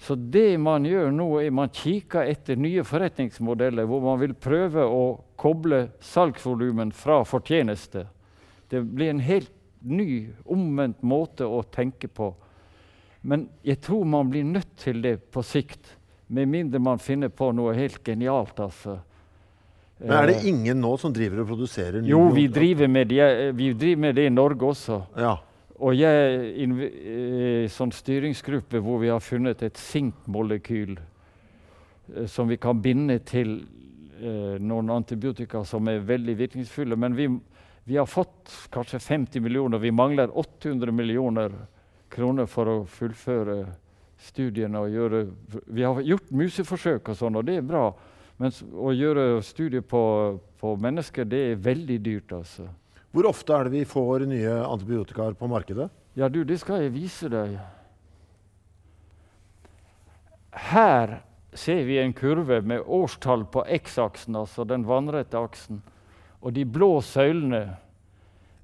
Så 0.00 0.14
det 0.16 0.56
man 0.58 0.86
gjør 0.88 1.10
nå, 1.12 1.26
er 1.42 1.52
man 1.52 1.68
kikker 1.76 2.24
etter 2.30 2.56
nye 2.56 2.84
forretningsmodeller 2.88 3.84
hvor 3.88 4.00
man 4.04 4.20
vil 4.22 4.32
prøve 4.32 4.86
å 4.88 5.02
koble 5.40 5.90
salgsvolumen 6.00 6.92
fra 6.96 7.18
fortjeneste. 7.28 8.06
Det 8.72 8.80
blir 8.80 9.12
en 9.12 9.20
helt 9.20 9.52
ny, 9.80 10.30
omvendt 10.48 11.02
måte 11.04 11.44
å 11.44 11.60
tenke 11.68 12.08
på. 12.08 12.30
Men 13.20 13.48
jeg 13.66 13.82
tror 13.84 14.08
man 14.08 14.32
blir 14.32 14.46
nødt 14.48 14.72
til 14.80 15.02
det 15.04 15.18
på 15.32 15.44
sikt, 15.44 15.96
med 16.32 16.48
mindre 16.48 16.80
man 16.80 17.00
finner 17.02 17.28
på 17.28 17.50
noe 17.52 17.74
helt 17.76 18.00
genialt. 18.06 18.60
altså. 18.60 19.00
Men 20.00 20.16
er 20.16 20.26
det 20.30 20.36
Eh, 20.40 20.48
ingen 20.48 20.80
nå 20.80 20.94
som 20.96 21.12
driver 21.12 21.42
og 21.42 21.50
produserer 21.52 22.00
nye 22.00 22.08
Jo, 22.08 22.28
vi 22.32 22.46
driver, 22.48 22.88
med 22.88 23.08
det, 23.08 23.52
vi 23.52 23.72
driver 23.74 24.00
med 24.00 24.14
det 24.16 24.26
i 24.26 24.32
Norge 24.32 24.72
også. 24.72 25.02
Ja. 25.16 25.36
Og 25.80 25.96
jeg 25.96 26.40
inv- 26.60 26.84
i 26.84 27.68
sånn 27.72 27.92
styringsgruppe 27.94 28.82
hvor 28.84 29.00
vi 29.00 29.08
har 29.08 29.22
funnet 29.24 29.62
et 29.64 29.78
sinkmolekyl 29.80 30.98
eh, 30.98 32.26
som 32.28 32.50
vi 32.50 32.58
kan 32.60 32.82
binde 32.84 33.16
til 33.24 33.54
eh, 34.20 34.58
noen 34.60 34.92
antibiotika 34.92 35.62
som 35.64 35.88
er 35.88 36.04
veldig 36.04 36.36
virkningsfulle. 36.36 36.98
Men 37.00 37.16
vi, 37.16 37.30
vi 37.88 37.96
har 37.96 38.08
fått 38.10 38.52
kanskje 38.74 39.00
50 39.00 39.40
millioner. 39.40 39.80
Vi 39.80 39.92
mangler 39.94 40.36
800 40.36 40.92
millioner 40.92 41.56
kroner 42.12 42.50
for 42.50 42.68
å 42.68 42.76
fullføre 42.84 43.62
studiene. 44.20 44.84
og 44.84 44.92
gjøre... 44.92 45.22
Vi 45.66 45.86
har 45.86 46.02
gjort 46.04 46.30
museforsøk 46.30 47.08
og 47.08 47.16
sånn, 47.16 47.40
og 47.40 47.48
det 47.48 47.56
er 47.56 47.66
bra. 47.66 47.86
Men 48.40 48.52
å 48.76 48.92
gjøre 48.92 49.40
studier 49.44 49.84
på, 49.84 50.02
på 50.60 50.76
mennesker, 50.80 51.24
det 51.28 51.40
er 51.54 51.64
veldig 51.64 51.98
dyrt, 52.04 52.36
altså. 52.36 52.68
Hvor 53.10 53.26
ofte 53.30 53.54
er 53.56 53.66
det 53.66 53.74
vi 53.74 53.84
får 53.88 54.26
nye 54.30 54.54
antibiotikaer 54.66 55.34
på 55.38 55.48
markedet? 55.50 55.88
Ja, 56.18 56.28
du, 56.28 56.42
det 56.46 56.60
skal 56.62 56.84
jeg 56.84 56.94
vise 56.94 57.30
deg. 57.30 57.56
Her 60.70 61.20
ser 61.54 61.84
vi 61.86 61.98
en 61.98 62.14
kurve 62.14 62.60
med 62.62 62.86
årstall 62.86 63.44
på 63.50 63.64
X-aksen, 63.80 64.36
altså 64.38 64.66
den 64.66 64.86
vannrette 64.86 65.38
aksen. 65.38 65.82
Og 66.40 66.54
de 66.54 66.64
blå 66.64 67.00
søylene 67.04 67.64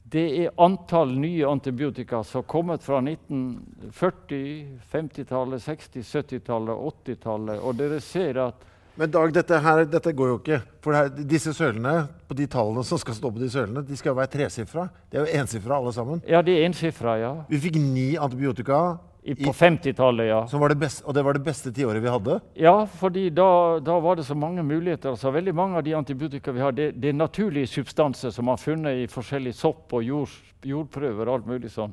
det 0.06 0.22
er 0.38 0.52
antall 0.62 1.16
nye 1.18 1.48
antibiotika 1.50 2.20
som 2.24 2.38
har 2.38 2.46
kommet 2.46 2.84
fra 2.86 3.00
1940-, 3.02 4.78
50-tallet, 4.92 5.62
60-, 5.64 6.04
70-tallet, 6.06 6.84
80-tallet. 7.02 7.58
Og 7.58 7.74
dere 7.74 7.98
ser 8.00 8.38
at 8.44 8.62
Men 8.96 9.10
Dag, 9.12 9.32
dette, 9.36 9.58
her, 9.60 9.82
dette 9.92 10.12
går 10.16 10.28
jo 10.30 10.36
ikke. 10.40 10.58
For 10.84 10.96
her, 10.96 11.10
disse 11.28 11.52
sølene, 11.52 12.06
på 12.28 12.36
de 12.38 12.46
tallene 12.48 12.84
som 12.88 12.98
skal 13.00 13.16
stå 13.18 13.28
på 13.34 13.42
de 13.42 13.48
sølene, 13.52 13.82
de 13.84 13.96
skal 13.98 14.14
jo 14.14 14.16
være 14.16 14.30
tresifra. 14.32 14.86
De 15.12 15.18
er 15.20 15.26
jo 15.26 15.40
ensifra 15.42 15.76
alle 15.76 15.92
sammen. 15.92 16.22
Ja, 16.28 16.40
de 16.42 16.54
er 16.56 16.64
ensifra, 16.70 17.18
ja. 17.20 17.32
Vi 17.50 17.60
fikk 17.66 17.76
ni 17.76 18.14
antibiotika, 18.16 18.78
I, 19.26 19.34
på 19.34 19.52
50-tallet, 19.52 20.28
ja. 20.30 20.38
som 20.48 20.62
var 20.62 20.72
det 20.72 20.78
beste, 20.80 21.02
og 21.04 21.12
det 21.16 21.24
var 21.26 21.34
det 21.36 21.42
beste 21.44 21.72
tiåret 21.74 22.00
vi 22.00 22.08
hadde. 22.14 22.38
Ja, 22.62 22.74
fordi 22.86 23.26
da, 23.34 23.48
da 23.84 23.98
var 24.00 24.16
det 24.16 24.24
så 24.28 24.36
mange 24.38 24.62
muligheter. 24.64 25.12
Altså, 25.12 25.32
veldig 25.34 25.54
mange 25.58 25.76
av 25.80 25.84
de 25.84 25.96
antibiotika 25.98 26.54
vi 26.56 26.62
har, 26.64 26.72
det, 26.72 26.92
det 26.96 27.10
er 27.12 27.18
naturlige 27.20 27.68
substanser 27.74 28.30
som 28.32 28.46
man 28.48 28.54
har 28.56 28.62
funnet 28.64 29.02
i 29.02 29.08
forskjellige 29.12 29.58
sopp 29.60 29.92
og 29.98 30.06
jord, 30.06 30.36
jordprøver. 30.64 31.26
og 31.26 31.40
alt 31.40 31.50
mulig 31.52 31.72
sånn. 31.74 31.92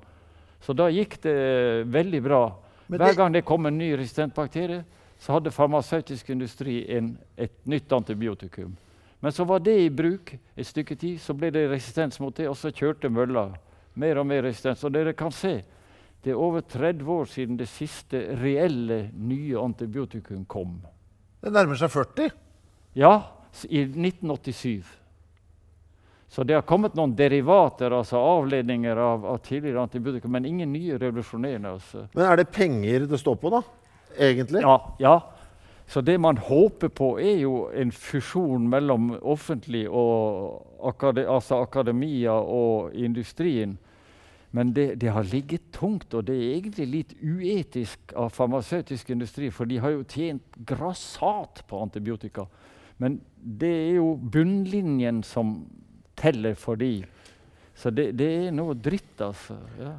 Så 0.64 0.72
da 0.78 0.88
gikk 0.93 1.18
det 1.26 1.36
veldig 1.91 2.22
bra. 2.24 2.43
Men 2.88 2.99
Hver 3.01 3.10
det- 3.12 3.18
gang 3.18 3.34
det 3.34 3.43
kom 3.49 3.66
en 3.66 3.78
ny 3.82 3.91
resistent 3.97 4.36
bakterie, 4.38 4.86
så 5.24 5.38
hadde 5.38 5.53
farmasøytisk 5.55 6.34
industri 6.34 6.82
en, 6.91 7.13
et 7.39 7.53
nytt 7.69 7.91
antibiotikum. 7.95 8.74
Men 9.24 9.32
så 9.32 9.45
var 9.47 9.61
det 9.63 9.78
i 9.80 9.91
bruk 9.93 10.34
et 10.36 10.67
stykke 10.67 10.97
tid, 10.99 11.21
så 11.24 11.32
ble 11.38 11.47
det 11.55 11.69
resistens 11.71 12.19
mot 12.19 12.36
det, 12.36 12.49
og 12.51 12.57
så 12.59 12.74
kjørte 12.76 13.07
mølla. 13.07 13.45
Mer 13.95 14.19
og 14.19 14.28
mer 14.28 14.41
resistens. 14.43 14.84
Og 14.84 14.91
dere 14.91 15.13
kan 15.15 15.32
se, 15.32 15.61
det 16.24 16.34
er 16.34 16.39
over 16.39 16.65
30 16.67 17.11
år 17.13 17.30
siden 17.32 17.59
det 17.59 17.69
siste 17.71 18.19
reelle 18.41 19.05
nye 19.15 19.61
antibiotikum 19.61 20.41
kom. 20.43 20.76
Det 21.39 21.53
nærmer 21.55 21.80
seg 21.80 21.93
40. 21.93 22.34
Ja, 22.99 23.13
i 23.69 23.86
1987. 23.86 24.91
Så 26.34 26.43
det 26.43 26.57
har 26.57 26.65
kommet 26.67 26.97
noen 26.97 27.13
derivater, 27.15 27.95
altså 27.95 28.19
avledninger 28.19 28.99
av, 28.99 29.24
av 29.36 29.39
tidligere 29.45 29.86
antibiotika, 29.86 30.28
men 30.28 30.49
ingen 30.49 30.74
nye 30.74 30.97
revolusjonerende. 30.99 31.74
Altså. 31.78 32.03
Men 32.11 32.28
er 32.28 32.41
det 32.41 32.49
penger 32.51 33.07
det 33.07 33.21
står 33.21 33.39
på, 33.39 33.53
da? 33.53 33.63
Egentlig? 34.18 34.61
Ja, 34.61 34.78
ja. 34.99 35.20
Så 35.88 36.01
det 36.01 36.18
man 36.18 36.38
håper 36.38 36.88
på, 36.88 37.20
er 37.20 37.43
jo 37.43 37.68
en 37.76 37.91
fusjon 37.91 38.68
mellom 38.70 39.11
offentlig 39.22 39.84
og 39.89 40.64
akade, 40.88 41.28
altså 41.30 41.59
akademia 41.61 42.32
og 42.32 42.95
industrien. 42.95 43.78
Men 44.51 44.74
det, 44.74 45.01
det 45.01 45.09
har 45.09 45.26
ligget 45.26 45.72
tungt, 45.74 46.14
og 46.14 46.28
det 46.28 46.36
er 46.38 46.55
egentlig 46.55 46.88
litt 46.88 47.14
uetisk 47.22 48.14
av 48.16 48.30
farmasøytisk 48.34 49.09
industri, 49.09 49.49
for 49.49 49.70
de 49.70 49.80
har 49.82 49.95
jo 49.95 50.05
tjent 50.05 50.57
grassat 50.66 51.64
på 51.68 51.82
antibiotika. 51.82 52.45
Men 53.01 53.20
det 53.38 53.72
er 53.74 53.95
jo 53.97 54.14
bunnlinjen 54.16 55.24
som 55.26 55.55
teller 56.18 56.53
for 56.55 56.78
de. 56.78 57.03
Så 57.76 57.89
det, 57.89 58.11
det 58.18 58.30
er 58.47 58.53
noe 58.53 58.78
dritt, 58.78 59.16
altså. 59.26 59.57
Ja. 59.82 59.95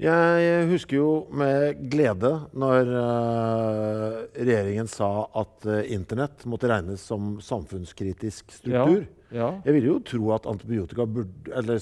Jeg 0.00 0.64
husker 0.72 0.98
jo 0.98 1.10
med 1.30 1.84
glede 1.92 2.32
når 2.58 2.88
eh, 2.98 4.16
regjeringen 4.40 4.88
sa 4.90 5.28
at 5.38 5.68
eh, 5.70 5.92
Internett 5.94 6.42
måtte 6.50 6.70
regnes 6.70 7.04
som 7.06 7.36
samfunnskritisk 7.44 8.50
struktur. 8.56 9.04
Ja. 9.30 9.52
Jeg 9.62 9.76
ville 9.76 9.92
jo 9.92 10.00
tro 10.02 10.32
at 10.34 10.48
antibiotika 10.50 11.06
burde, 11.06 11.52
eller 11.54 11.78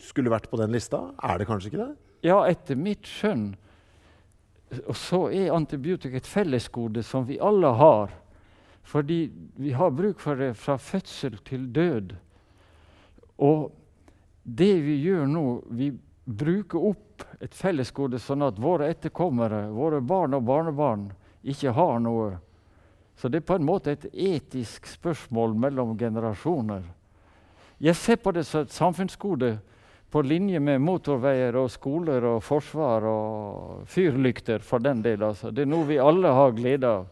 skulle 0.00 0.32
vært 0.32 0.48
på 0.48 0.60
den 0.62 0.72
lista. 0.72 1.10
Er 1.20 1.42
det 1.42 1.48
kanskje 1.50 1.72
ikke 1.72 1.82
det? 1.84 1.92
Ja, 2.24 2.40
etter 2.48 2.78
mitt 2.78 3.04
skjønn 3.10 3.50
og 4.86 4.96
så 4.96 5.26
er 5.32 5.52
antibiotika 5.52 6.16
et 6.16 6.28
fellesgode 6.28 7.02
som 7.04 7.26
vi 7.28 7.38
alle 7.42 7.72
har. 7.76 8.14
Fordi 8.88 9.26
vi 9.60 9.74
har 9.76 9.92
bruk 9.94 10.20
for 10.20 10.38
det 10.40 10.54
fra 10.58 10.78
fødsel 10.80 11.36
til 11.46 11.68
død. 11.74 12.14
Og 13.38 13.70
det 14.42 14.74
vi 14.84 14.96
gjør 15.04 15.28
nå, 15.30 15.44
vi 15.70 15.92
bruker 16.24 16.84
opp 16.92 17.24
et 17.42 17.54
fellesgode 17.54 18.20
sånn 18.22 18.44
at 18.46 18.60
våre 18.62 18.88
etterkommere, 18.92 19.66
våre 19.74 20.00
barn 20.00 20.36
og 20.38 20.46
barnebarn, 20.46 21.08
ikke 21.42 21.74
har 21.74 21.98
noe. 22.02 22.36
Så 23.18 23.28
det 23.28 23.42
er 23.42 23.48
på 23.48 23.58
en 23.58 23.66
måte 23.66 23.94
et 23.94 24.06
etisk 24.12 24.86
spørsmål 24.86 25.56
mellom 25.58 25.96
generasjoner. 25.98 26.84
Jeg 27.82 27.98
ser 27.98 28.20
på 28.22 28.32
det 28.34 28.44
som 28.46 28.62
et 28.62 28.74
samfunnsgode 28.74 29.56
på 30.12 30.22
linje 30.22 30.60
med 30.60 30.82
motorveier 30.84 31.56
og 31.56 31.70
skoler 31.72 32.24
og 32.28 32.42
forsvar 32.44 33.06
og 33.08 33.88
fyrlykter, 33.90 34.62
for 34.62 34.82
den 34.84 35.00
del. 35.02 35.24
Altså. 35.24 35.50
Det 35.50 35.64
er 35.64 35.70
noe 35.72 35.88
vi 35.88 35.98
alle 35.98 36.30
har 36.36 36.54
glede 36.54 36.90
av. 37.00 37.08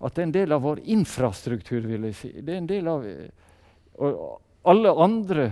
At 0.00 0.16
det 0.16 0.22
er 0.22 0.26
en 0.26 0.34
del 0.34 0.54
av 0.56 0.64
vår 0.64 0.80
infrastruktur, 0.96 1.84
vil 1.86 2.08
jeg 2.08 2.16
si. 2.16 2.32
Det 2.40 2.54
er 2.54 2.62
en 2.62 2.68
del 2.68 2.88
av 2.90 3.04
Og 3.96 4.16
alle 4.68 4.90
andre 4.92 5.44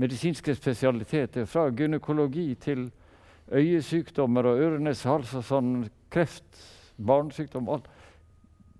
medisinske 0.00 0.54
spesialiteter, 0.56 1.46
fra 1.50 1.66
gynekologi 1.76 2.48
til 2.62 2.86
øyesykdommer 3.52 4.46
og 4.46 4.60
øre-nese, 4.62 5.08
hals 5.10 5.32
og 5.38 5.44
sånn, 5.46 5.72
kreft, 6.12 6.60
barnesykdom 7.00 7.68
alt. 7.72 7.88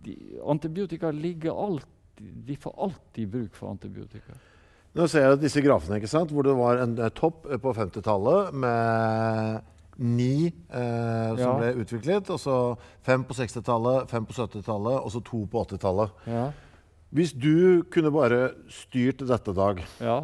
De, 0.00 0.14
antibiotika 0.48 1.10
ligger 1.12 1.52
alltid 1.52 1.96
De 2.20 2.54
får 2.56 2.72
alltid 2.84 3.28
bruk 3.32 3.54
for 3.56 3.70
antibiotika. 3.72 4.34
Nå 4.96 5.06
ser 5.08 5.22
jeg 5.24 5.38
disse 5.40 5.62
grafene 5.64 5.96
ikke 6.00 6.08
sant? 6.10 6.32
hvor 6.34 6.44
det 6.44 6.52
var 6.58 6.80
en 6.82 6.96
eh, 7.00 7.08
topp 7.16 7.46
eh, 7.48 7.56
på 7.62 7.72
50-tallet 7.72 8.50
med 8.60 9.62
ni 10.00 10.48
eh, 10.50 11.30
som 11.30 11.38
Ja. 11.40 11.54
ble 11.56 11.70
utviklet. 11.80 12.28
Og 12.28 12.40
så 12.42 12.56
fem 13.06 13.24
på 13.24 13.36
60-tallet, 13.38 14.10
fem 14.12 14.26
på 14.28 14.36
70-tallet 14.36 14.98
og 15.00 15.08
så 15.14 15.22
to 15.24 15.46
på 15.48 15.64
80-tallet. 15.64 16.12
Ja. 16.28 16.44
Hvis 17.16 17.32
du 17.32 17.82
kunne 17.90 18.12
bare 18.12 18.50
styrt 18.68 19.24
dette, 19.24 19.54
Dag, 19.56 19.80
ja. 20.00 20.18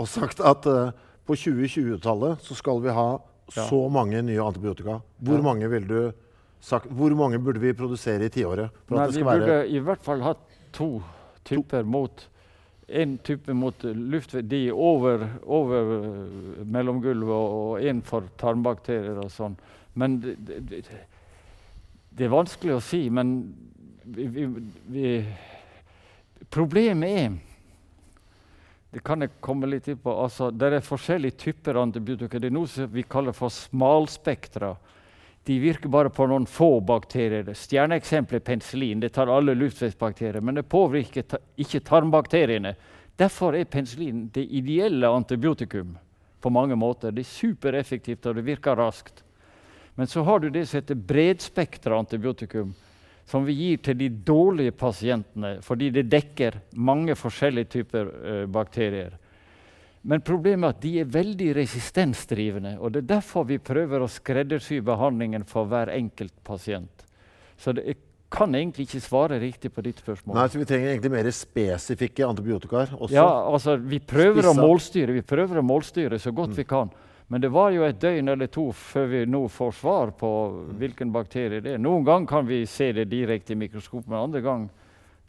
Og 0.00 0.08
sagt 0.08 0.40
at 0.40 0.66
uh, 0.70 0.94
på 1.28 1.36
2020-tallet 1.36 2.40
så 2.44 2.56
skal 2.58 2.80
vi 2.84 2.94
ha 2.96 3.10
Ja. 3.50 3.64
så 3.66 3.88
mange 3.90 4.20
nye 4.22 4.38
antibiotika, 4.38 5.00
hvor 5.18 5.36
Ja. 5.40 5.42
mange 5.42 5.68
sagt, 6.60 6.86
hvor 6.86 7.10
mange 7.16 7.38
burde 7.38 7.60
vi 7.60 7.72
produsere 7.72 8.24
i 8.24 8.28
tiåret? 8.28 8.70
Nei, 8.90 9.06
vi 9.10 9.22
burde 9.24 9.68
i 9.68 9.80
hvert 9.82 10.02
fall 10.04 10.20
ha 10.20 10.34
to 10.72 11.02
typer 11.44 11.82
mot 11.82 12.26
En 12.90 13.18
type 13.18 13.54
mot 13.54 13.84
luft, 13.84 14.32
de 14.50 14.72
over, 14.72 15.22
over 15.46 15.92
eh, 15.94 16.64
mellomgulvet, 16.66 17.28
og, 17.30 17.84
en 17.86 18.00
for 18.02 18.24
tarmbakterier 18.36 19.20
og 19.22 19.30
sånn. 19.30 19.54
Men 19.94 20.16
det, 20.18 20.34
det, 20.48 20.58
det, 20.66 20.80
det 22.18 22.26
er 22.26 22.32
vanskelig 22.34 22.74
å 22.74 22.80
si, 22.82 23.04
men 23.08 23.54
vi, 24.02 24.26
vi, 24.26 24.46
vi 24.90 25.12
Problemet 26.50 27.14
er 27.14 27.38
det 28.90 29.02
kan 29.06 29.22
jeg 29.22 29.36
komme 29.40 29.68
litt 29.70 29.88
inn 29.88 30.00
på. 30.02 30.12
Altså, 30.24 30.50
det 30.50 30.72
er 30.74 30.82
forskjellige 30.82 31.38
typer 31.38 31.78
antibiotika. 31.78 32.40
Det 32.42 32.50
er 32.50 32.56
noe 32.56 32.86
vi 32.90 33.04
kaller 33.06 33.36
for 33.36 33.52
smalspektra. 33.54 34.74
De 35.46 35.58
virker 35.62 35.88
bare 35.88 36.10
på 36.10 36.26
noen 36.26 36.46
få 36.46 36.80
bakterier. 36.84 37.46
Stjerneeksempelet 37.54 38.42
er 38.42 38.46
penicillin. 38.48 39.00
Det 39.00 39.12
tar 39.14 39.30
alle 39.30 39.54
luftveisbakterier, 39.54 40.42
men 40.42 40.58
det 40.58 40.66
påvirker 40.68 41.28
ta 41.30 41.38
ikke 41.56 41.80
tarmbakteriene. 41.86 42.74
Derfor 43.20 43.54
er 43.54 43.70
penicillin 43.70 44.26
det 44.34 44.48
ideelle 44.58 45.08
antibiotikum 45.08 45.94
på 46.40 46.50
mange 46.50 46.76
måter. 46.76 47.14
Det 47.14 47.22
er 47.22 47.30
supereffektivt, 47.30 48.26
og 48.26 48.40
det 48.40 48.46
virker 48.48 48.76
raskt. 48.76 49.22
Men 49.94 50.10
så 50.10 50.24
har 50.26 50.40
du 50.40 50.50
det 50.50 50.66
som 50.66 50.80
heter 50.80 50.98
bredspektra 50.98 51.98
antibiotikum, 51.98 52.74
som 53.30 53.46
vi 53.46 53.54
gir 53.54 53.82
til 53.84 53.98
de 54.00 54.08
dårlige 54.26 54.74
pasientene, 54.74 55.58
fordi 55.62 55.92
det 55.94 56.08
dekker 56.10 56.56
mange 56.74 57.14
forskjellige 57.18 57.70
typer 57.76 58.08
eh, 58.10 58.46
bakterier. 58.50 59.14
Men 60.02 60.22
problemet 60.24 60.66
er 60.66 60.74
at 60.74 60.82
de 60.82 60.92
er 61.02 61.10
veldig 61.12 61.50
resistensdrivende. 61.60 62.78
og 62.80 62.92
Det 62.92 63.02
er 63.04 63.10
derfor 63.18 63.44
vi 63.46 63.60
prøver 63.62 64.00
å 64.00 64.08
skreddersy 64.08 64.80
behandlingen 64.82 65.44
for 65.46 65.68
hver 65.68 65.92
enkelt 65.92 66.34
pasient. 66.44 67.04
Så 67.60 67.74
det, 67.76 67.84
jeg 67.86 68.00
kan 68.32 68.54
egentlig 68.54 68.86
ikke 68.88 69.02
svare 69.04 69.38
riktig 69.42 69.72
på 69.74 69.84
ditt 69.84 70.00
spørsmål. 70.00 70.38
Nei, 70.38 70.48
så 70.48 70.58
Vi 70.58 70.66
trenger 70.70 70.94
egentlig 70.94 71.12
mer 71.12 71.30
spesifikke 71.34 72.26
antibiotikaer 72.26 72.96
også. 72.96 73.14
Ja, 73.14 73.28
altså 73.52 73.76
Vi 73.76 74.00
prøver 74.00 74.48
å 74.48 74.56
målstyre 74.56 75.12
vi 75.12 75.22
prøver 75.22 75.60
å 75.60 75.66
målstyre 75.66 76.18
så 76.18 76.32
godt 76.32 76.56
vi 76.56 76.64
kan. 76.64 76.90
Men 77.30 77.40
det 77.44 77.48
var 77.54 77.70
jo 77.70 77.84
et 77.86 78.00
døgn 78.02 78.28
eller 78.32 78.48
to 78.50 78.64
før 78.74 79.04
vi 79.12 79.20
nå 79.30 79.44
får 79.54 79.74
svar 79.78 80.10
på 80.18 80.28
hvilken 80.80 81.12
bakterie 81.14 81.60
det 81.62 81.76
er. 81.76 81.82
Noen 81.82 82.02
ganger 82.04 82.26
kan 82.26 82.48
vi 82.48 82.64
se 82.66 82.88
det 82.96 83.04
direkte 83.12 83.54
i 83.54 83.58
mikroskop, 83.60 84.08
men 84.10 84.18
andre 84.18 84.40
ganger 84.42 84.68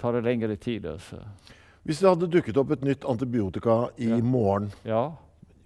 tar 0.02 0.18
det 0.18 0.24
lengre 0.26 0.56
tid. 0.58 0.88
Altså. 0.90 1.20
Hvis 1.86 2.02
det 2.02 2.10
hadde 2.10 2.30
dukket 2.34 2.58
opp 2.58 2.72
et 2.74 2.82
nytt 2.88 3.06
antibiotika 3.06 3.76
i 4.02 4.10
Ja. 4.10 4.18
morgen, 4.18 4.72
Ja, 4.84 5.12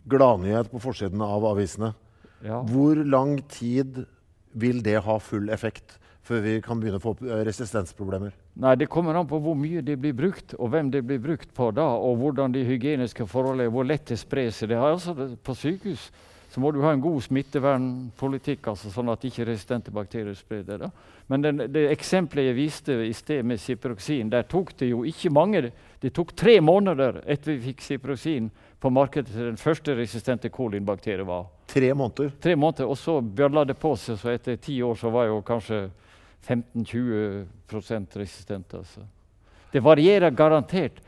gladnyhet 0.07 0.69
på 0.71 0.79
forsiden 0.83 1.21
av 1.23 1.43
avisene, 1.45 1.93
ja. 2.43 2.61
hvor 2.61 2.95
lang 3.05 3.37
tid 3.47 4.05
vil 4.53 4.81
det 4.83 5.03
ha 5.03 5.17
full 5.19 5.49
effekt 5.49 5.97
før 6.25 6.41
vi 6.41 6.55
kan 6.65 6.81
begynne 6.81 6.99
å 6.99 7.03
få 7.03 7.15
eh, 7.23 7.41
resistensproblemer? 7.47 8.35
Nei, 8.61 8.75
Det 8.79 8.89
kommer 8.91 9.17
an 9.17 9.27
på 9.29 9.39
hvor 9.43 9.57
mye 9.57 9.83
det 9.85 9.97
blir 10.01 10.15
brukt, 10.17 10.55
og 10.57 10.71
hvem 10.73 10.91
det 10.93 11.03
blir 11.05 11.21
brukt 11.21 11.51
på 11.53 11.71
da, 11.75 11.87
og 11.95 12.17
hvordan 12.21 12.55
de 12.55 12.65
hygieniske 12.65 13.27
forholdene 13.29 13.69
er, 13.69 13.73
hvor 13.73 13.85
lett 13.87 14.07
det 14.09 14.19
sprer 14.21 14.49
seg. 14.49 14.71
Det 14.71 14.79
har 14.81 14.95
altså, 14.95 15.35
på 15.43 15.57
sykehus 15.57 16.09
så 16.55 16.61
må 16.63 16.69
du 16.71 16.77
ha 16.85 16.93
en 16.95 17.01
god 17.03 17.19
smittevernpolitikk, 17.25 18.69
altså, 18.71 18.87
sånn 18.93 19.09
at 19.11 19.25
ikke 19.27 19.43
resistente 19.49 19.91
bakterier 19.91 20.37
sprer 20.39 20.61
det. 20.63 20.77
Da. 20.85 20.87
Men 21.27 21.43
den, 21.43 21.57
det 21.67 21.89
eksempelet 21.91 22.47
jeg 22.47 22.55
viste 22.55 22.95
i 23.03 23.11
sted 23.17 23.43
med 23.43 23.59
ciproksin, 23.59 24.29
der 24.31 24.45
tok 24.47 24.71
det 24.79 24.87
jo 24.93 25.03
ikke 25.03 25.33
mange 25.35 25.65
Det 25.99 26.11
tok 26.13 26.35
tre 26.37 26.59
måneder 26.61 27.23
etter 27.25 27.55
vi 27.55 27.71
fikk 27.71 27.81
ciproksin 27.81 28.47
på 28.79 28.91
markedet 28.93 29.31
til 29.33 29.47
den 29.47 29.57
første 29.57 29.95
resistente 29.97 30.51
kolinbakterien 30.53 31.25
var. 31.27 31.47
Tre 31.67 31.89
måneder? 31.97 32.31
Tre 32.39 32.55
måneder, 32.55 32.87
Og 32.87 32.97
så 32.97 33.19
bjølla 33.19 33.65
det 33.65 33.75
på 33.81 33.95
seg, 33.97 34.19
så 34.21 34.29
etter 34.29 34.55
ti 34.55 34.77
år 34.85 34.95
så 34.95 35.09
var 35.09 35.25
jo 35.31 35.41
kanskje 35.41 35.89
15-20% 36.47 38.17
resistent. 38.21 38.73
Altså. 38.73 39.05
Det 39.71 39.81
varierer 39.83 40.31
garantert 40.31 41.01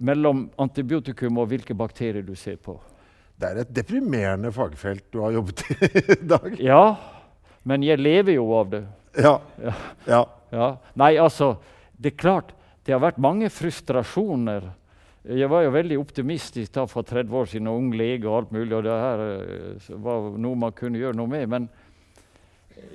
mellom 0.00 0.46
antibiotikum 0.60 1.38
og 1.42 1.50
hvilke 1.50 1.76
bakterier 1.76 2.24
du 2.24 2.34
ser 2.38 2.56
på. 2.56 2.78
Det 3.40 3.48
er 3.48 3.62
et 3.62 3.72
deprimerende 3.72 4.52
fagfelt 4.52 5.06
du 5.12 5.20
har 5.24 5.32
jobbet 5.36 5.64
i 5.68 5.76
i 6.16 6.20
dag. 6.28 6.50
Ja, 6.60 6.84
men 7.64 7.84
jeg 7.84 8.00
lever 8.00 8.36
jo 8.36 8.50
av 8.56 8.70
det. 8.72 8.84
Ja. 9.18 9.38
Ja. 9.60 9.74
ja. 10.06 10.22
Ja. 10.50 10.68
Nei, 10.98 11.14
altså, 11.22 11.54
det 11.96 12.14
er 12.14 12.20
klart, 12.20 12.52
det 12.86 12.94
har 12.94 13.02
vært 13.02 13.20
mange 13.22 13.50
frustrasjoner. 13.52 14.70
Jeg 15.30 15.50
var 15.52 15.66
jo 15.66 15.72
veldig 15.74 15.98
optimistisk 16.00 16.72
da 16.74 16.86
for 16.88 17.06
30 17.06 17.36
år 17.36 17.50
siden, 17.52 17.68
og 17.70 17.82
ung 17.82 17.90
lege 17.96 18.28
og 18.28 18.38
alt 18.38 18.54
mulig, 18.56 18.72
og 18.76 18.86
det 18.86 18.96
her 18.96 19.24
eh, 19.26 19.90
var 20.00 20.30
noe 20.40 20.58
man 20.58 20.76
kunne 20.76 21.00
gjøre 21.00 21.18
noe 21.18 21.30
med. 21.30 21.46
Men 21.52 21.68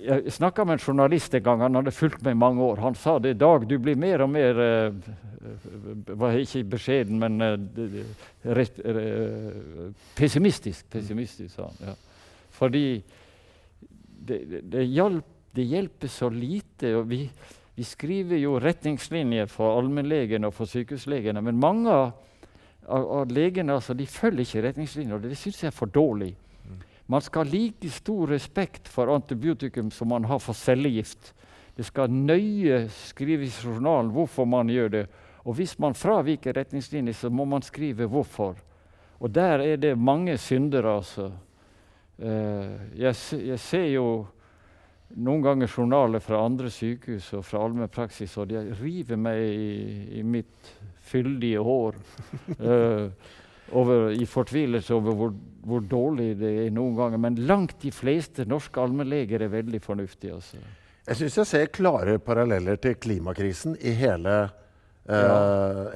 jeg 0.05 0.33
snakka 0.33 0.65
med 0.65 0.77
en 0.77 0.83
journalist 0.83 1.33
en 1.33 1.43
gang, 1.43 1.61
han 1.65 1.79
hadde 1.79 1.93
fulgt 1.93 2.23
meg 2.25 2.35
i 2.35 2.39
mange 2.39 2.63
år. 2.63 2.81
Han 2.83 2.97
sa 2.99 3.17
det 3.19 3.35
Dag, 3.41 3.67
du 3.69 3.77
blir 3.81 3.97
mer 3.99 4.23
og 4.25 4.31
mer 4.33 4.61
uh, 4.61 4.93
var 6.17 6.37
Ikke 6.39 6.63
beskjeden, 6.75 7.19
men 7.21 7.41
uh, 7.41 8.53
rett, 8.57 8.79
uh, 8.85 9.91
pessimistisk. 10.17 10.87
Pessimistisk, 10.93 11.55
sa 11.55 11.69
han. 11.69 11.91
Ja. 11.91 11.95
Fordi 12.55 12.85
det, 14.25 14.39
det, 14.49 14.61
det, 14.71 14.85
hjelp, 14.89 15.25
det, 15.55 15.67
hjelper 15.69 16.07
så 16.11 16.29
lite. 16.29 16.95
og 16.95 17.09
vi, 17.09 17.25
vi 17.75 17.83
skriver 17.83 18.39
jo 18.41 18.59
retningslinjer 18.59 19.49
for 19.51 19.79
allmennlegene 19.79 20.47
og 20.47 20.55
for 20.55 20.69
sykehuslegene, 20.69 21.41
men 21.41 21.59
mange 21.59 21.91
av, 21.91 22.13
av, 22.87 23.31
legene 23.31 23.75
altså, 23.75 23.95
følger 23.95 24.45
ikke 24.45 24.67
retningslinjer, 24.69 25.17
og 25.17 25.25
det 25.25 25.37
syns 25.37 25.63
jeg 25.63 25.73
er 25.73 25.77
for 25.77 25.91
dårlig. 25.91 26.33
Man 27.05 27.21
skal 27.21 27.45
ha 27.45 27.51
like 27.51 27.89
stor 27.89 28.27
respekt 28.27 28.87
for 28.89 29.13
antibiotikum 29.13 29.91
som 29.91 30.09
man 30.09 30.25
har 30.25 30.39
for 30.41 30.57
cellegift. 30.57 31.33
Det 31.75 31.85
skal 31.85 32.09
nøye 32.09 32.85
skrives 32.89 33.59
i 33.59 33.67
journalen 33.67 34.13
hvorfor 34.15 34.47
man 34.49 34.71
gjør 34.71 34.89
det. 34.89 35.05
Og 35.45 35.59
hvis 35.59 35.75
man 35.79 35.93
fraviker 35.93 36.55
retningslinjer, 36.57 37.13
så 37.13 37.29
må 37.29 37.45
man 37.45 37.61
skrive 37.61 38.07
hvorfor. 38.09 38.55
Og 39.19 39.29
der 39.31 39.61
er 39.61 39.77
det 39.77 39.97
mange 39.97 40.37
syndere, 40.37 40.95
altså. 40.97 41.31
Uh, 42.17 42.79
jeg, 42.95 43.15
jeg, 43.43 43.59
ser 43.59 43.85
jo 43.91 44.25
noen 45.19 45.43
ganger 45.43 45.67
journaler 45.67 46.23
fra 46.23 46.45
andre 46.45 46.69
sykehus 46.71 47.33
og 47.35 47.43
fra 47.45 47.61
allmennpraksis, 47.65 48.37
og 48.39 48.49
de 48.49 48.61
river 48.79 49.19
meg 49.19 49.41
i, 49.43 50.19
i 50.19 50.23
mitt 50.23 50.71
fyldige 51.05 51.59
hår. 51.59 51.99
Uh, 52.55 53.11
over, 53.73 54.11
i 54.13 54.25
fortvilelse 54.29 54.93
over 54.95 55.15
hvor, 55.17 55.31
hvor, 55.65 55.85
dårlig 55.89 56.33
det 56.39 56.51
er 56.65 56.73
noen 56.73 56.95
ganger. 56.97 57.21
Men 57.21 57.39
langt 57.47 57.79
de 57.81 57.91
fleste 57.93 58.45
norske 58.49 58.81
allmennleger 58.81 59.45
er 59.45 59.53
veldig 59.53 59.81
fornuftige. 59.83 60.37
Altså. 60.37 60.61
Jeg 61.05 61.21
syns 61.21 61.39
jeg 61.41 61.49
ser 61.49 61.73
klare 61.73 62.19
paralleller 62.21 62.79
til 62.81 62.97
klimakrisen 63.01 63.75
i 63.81 63.93
hele, 63.97 64.35
uh, 65.09 65.15
ja. 65.15 65.39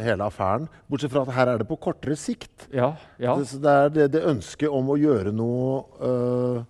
hele 0.09 0.25
affæren. 0.25 0.67
Bortsett 0.89 1.13
fra 1.13 1.25
at 1.25 1.35
her 1.37 1.53
er 1.53 1.61
det 1.61 1.69
på 1.69 1.79
kortere 1.81 2.17
sikt. 2.19 2.67
Ja, 2.73 2.93
ja. 3.21 3.37
Det, 3.37 3.61
det, 3.61 3.77
er 3.77 3.95
det, 3.95 4.11
det, 4.17 4.25
ønsket 4.29 4.69
om 4.73 4.93
å 4.93 4.99
gjøre 4.99 5.33
noe 5.35 5.81
uh, 6.01 6.61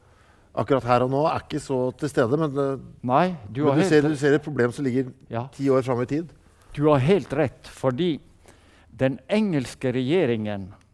akkurat 0.60 0.88
her 0.88 1.06
og 1.06 1.14
nå 1.14 1.24
er 1.30 1.46
ikke 1.46 1.64
så 1.64 1.82
til 2.00 2.12
stede. 2.12 2.40
Men, 2.40 2.56
det, 2.56 2.70
Nei, 3.08 3.26
du, 3.48 3.64
men 3.70 3.80
du, 3.80 3.88
ser, 3.88 4.08
du, 4.08 4.18
ser, 4.20 4.36
et 4.36 4.44
problem 4.44 4.76
som 4.76 4.88
ligger 4.88 5.12
ti 5.56 5.72
år 5.72 5.88
fram 5.88 6.04
i 6.04 6.10
tid. 6.10 6.36
Du 6.76 6.86
har 6.92 7.02
helt 7.02 7.32
rett, 7.34 7.72
fordi 7.72 8.18
den 9.00 9.16
engelske 9.32 9.92
regjeringen 9.96 10.68
Eh, 10.70 10.89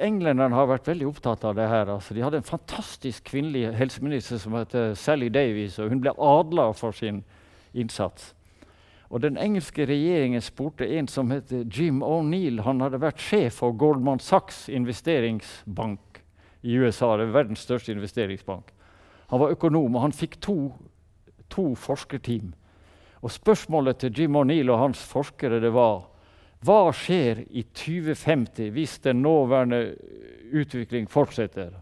englenderne 0.00 0.56
har 0.56 0.68
vært 0.70 0.88
veldig 0.88 1.06
opptatt 1.08 1.44
av 1.44 1.56
det 1.58 1.66
her. 1.68 1.90
Altså, 1.92 2.14
de 2.14 2.22
hadde 2.24 2.40
en 2.40 2.46
fantastisk 2.46 3.28
kvinnelig 3.28 3.74
helseminister 3.76 4.40
som 4.40 4.56
het 4.58 4.74
Sally 4.98 5.28
Davies, 5.28 5.78
og 5.78 5.92
hun 5.92 6.00
ble 6.04 6.14
adla 6.16 6.70
for 6.76 6.96
sin 6.96 7.22
innsats. 7.74 8.32
Og 9.08 9.22
Den 9.22 9.38
engelske 9.40 9.86
regjeringen 9.88 10.42
spurte 10.44 10.88
en 10.98 11.08
som 11.08 11.30
het 11.32 11.52
Jim 11.72 12.02
O'Neill. 12.04 12.60
Han 12.60 12.80
hadde 12.84 13.00
vært 13.00 13.22
sjef 13.24 13.62
for 13.62 13.72
Goldman 13.72 14.20
Sachs 14.20 14.66
investeringsbank 14.68 16.20
i 16.62 16.76
USA. 16.76 17.16
det 17.16 17.28
er 17.28 17.32
verdens 17.32 17.64
største 17.64 17.92
investeringsbank. 17.92 18.72
Han 19.28 19.40
var 19.40 19.50
økonom, 19.50 19.96
og 19.96 20.02
han 20.02 20.12
fikk 20.12 20.40
to, 20.40 20.72
to 21.48 21.74
forskerteam. 21.74 22.52
Og 23.22 23.30
Spørsmålet 23.30 23.96
til 23.96 24.12
Jim 24.18 24.36
O'Neill 24.36 24.70
og 24.70 24.78
hans 24.78 25.02
forskere 25.02 25.60
det 25.60 25.72
var 25.72 26.04
hva 26.64 26.90
skjer 26.94 27.44
i 27.54 27.62
2050 27.62 28.72
hvis 28.74 28.98
den 29.04 29.22
nåværende 29.22 29.94
utvikling 30.52 31.06
fortsetter? 31.10 31.76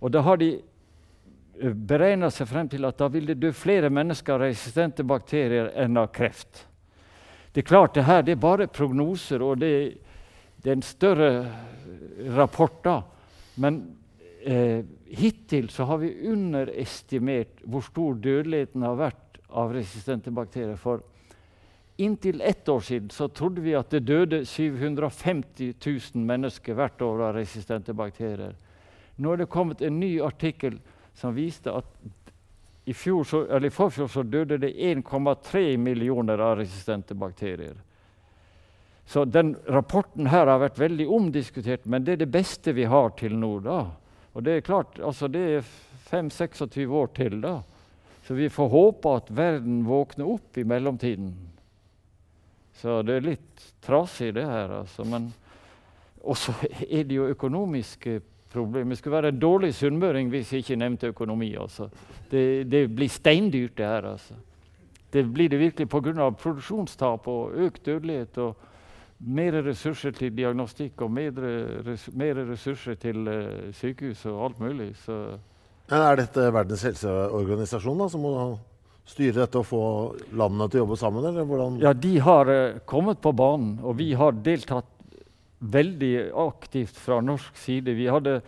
Og 0.00 0.12
Da 0.14 0.22
har 0.22 0.36
de 0.38 0.52
eh, 0.54 1.72
beregna 1.72 2.30
seg 2.30 2.48
frem 2.48 2.68
til 2.70 2.86
at 2.86 2.98
da 2.98 3.08
vil 3.10 3.26
det 3.26 3.40
dø 3.42 3.50
flere 3.52 3.90
mennesker 3.90 4.36
av 4.36 4.46
resistente 4.46 5.02
bakterier 5.02 5.72
enn 5.74 5.98
av 5.98 6.12
kreft. 6.14 6.66
Det 7.52 7.64
er 7.64 7.68
klart, 7.68 7.94
det 7.94 8.06
her 8.06 8.22
det 8.22 8.36
er 8.36 8.42
bare 8.42 8.68
prognoser, 8.70 9.42
og 9.42 9.58
det, 9.58 9.98
det 10.62 10.70
er 10.70 10.76
en 10.76 10.86
større 10.86 11.30
rapport. 12.36 12.78
da. 12.84 13.00
Men 13.58 13.80
eh, 14.46 14.84
hittil 15.10 15.70
så 15.74 15.88
har 15.90 15.98
vi 15.98 16.30
underestimert 16.30 17.64
hvor 17.64 17.82
stor 17.82 18.14
dødeligheten 18.14 18.84
har 18.86 18.94
vært 19.00 19.40
av 19.48 19.72
resistente 19.74 20.30
bakterier. 20.30 20.76
For 20.78 21.02
Inntil 22.00 22.40
ett 22.40 22.68
år 22.68 22.80
siden 22.80 23.10
så 23.10 23.26
trodde 23.28 23.60
vi 23.60 23.74
at 23.74 23.90
det 23.90 24.04
døde 24.06 24.44
750 24.46 25.72
000 26.14 26.26
mennesker 26.28 26.76
hvert 26.78 27.02
år 27.02 27.24
av 27.26 27.32
resistente 27.34 27.94
bakterier. 27.96 28.54
Nå 29.18 29.32
er 29.34 29.40
det 29.42 29.48
kommet 29.50 29.82
en 29.82 29.98
ny 29.98 30.12
artikkel 30.22 30.76
som 31.18 31.34
viste 31.34 31.74
at 31.74 31.88
i, 32.86 32.94
så, 32.94 33.42
i 33.50 33.70
forfjor 33.74 34.08
så 34.08 34.22
døde 34.22 34.60
det 34.62 34.70
1,3 34.78 35.76
millioner 35.76 36.38
av 36.38 36.60
resistente 36.60 37.18
bakterier. 37.18 37.74
Så 39.08 39.24
den 39.24 39.56
rapporten 39.66 40.30
her 40.30 40.46
har 40.46 40.62
vært 40.62 40.78
veldig 40.78 41.08
omdiskutert, 41.08 41.84
men 41.84 42.06
det 42.06 42.14
er 42.14 42.22
det 42.22 42.30
beste 42.30 42.72
vi 42.76 42.86
har 42.86 43.10
til 43.18 43.34
nå. 43.34 43.58
da. 43.64 43.80
Og 44.38 44.46
det 44.46 44.54
er 44.54 44.64
klart, 44.70 45.02
altså 45.02 45.26
det 45.26 45.44
er 45.58 45.68
5-26 46.12 46.86
år 46.86 47.10
til, 47.18 47.40
da. 47.42 47.58
Så 48.22 48.38
vi 48.38 48.48
får 48.52 48.68
håpe 48.68 49.18
at 49.18 49.30
verden 49.34 49.82
våkner 49.88 50.28
opp 50.28 50.58
i 50.60 50.68
mellomtiden. 50.68 51.47
Så 52.78 53.00
det 53.02 53.16
er 53.16 53.28
litt 53.32 53.68
trasig, 53.82 54.32
det 54.36 54.46
her. 54.46 54.80
altså. 54.80 55.04
Men 55.04 55.32
også 56.22 56.54
er 56.88 57.06
det 57.08 57.16
jo 57.16 57.28
økonomiske 57.32 58.20
problemer. 58.52 58.94
Det 58.94 58.98
skulle 58.98 59.16
være 59.16 59.32
en 59.34 59.40
dårlig 59.40 59.74
sunnmøring 59.74 60.30
hvis 60.30 60.52
jeg 60.52 60.64
ikke 60.64 60.76
nevnte 60.76 61.12
økonomi. 61.14 61.54
altså. 61.60 61.88
Det, 62.30 62.70
det 62.70 62.86
blir 62.94 63.08
steindyrt, 63.08 63.76
det 63.78 63.86
her. 63.86 64.12
altså. 64.12 64.34
Det 65.12 65.24
blir 65.32 65.48
det 65.48 65.58
virkelig 65.58 65.88
pga. 65.88 66.30
produksjonstap 66.30 67.28
og 67.28 67.52
økt 67.54 67.86
dødelighet. 67.86 68.38
og 68.38 68.56
mer 69.18 69.52
ressurser 69.66 70.10
til 70.14 70.36
diagnostikk 70.36 71.02
og 71.02 71.10
mer, 71.10 71.32
ressurser 72.52 72.94
til 72.94 73.28
uh, 73.28 73.74
sykehus 73.74 74.26
og 74.26 74.44
alt 74.44 74.60
mulig. 74.60 74.92
Så. 75.04 75.38
Er 75.90 76.20
dette 76.20 76.52
Verdens 76.54 76.84
helseorganisasjon 76.86 77.98
da, 77.98 78.08
som 78.08 78.22
må 78.22 78.34
styre 79.08 79.42
dette 79.42 79.60
og 79.60 79.66
få 79.66 79.82
landene 80.36 80.68
til 80.68 80.80
å 80.80 80.84
jobbe 80.84 81.00
sammen? 81.00 81.26
eller 81.30 81.48
hvordan? 81.48 81.80
Ja, 81.82 81.92
De 81.96 82.14
har 82.24 82.50
uh, 82.52 82.78
kommet 82.88 83.20
på 83.24 83.32
banen, 83.36 83.78
og 83.82 83.98
vi 84.00 84.12
har 84.18 84.36
deltatt 84.44 84.90
veldig 85.58 86.30
aktivt 86.38 86.98
fra 87.00 87.20
norsk 87.24 87.56
side. 87.58 87.96
Vi, 87.98 88.06
hadde, 88.06 88.38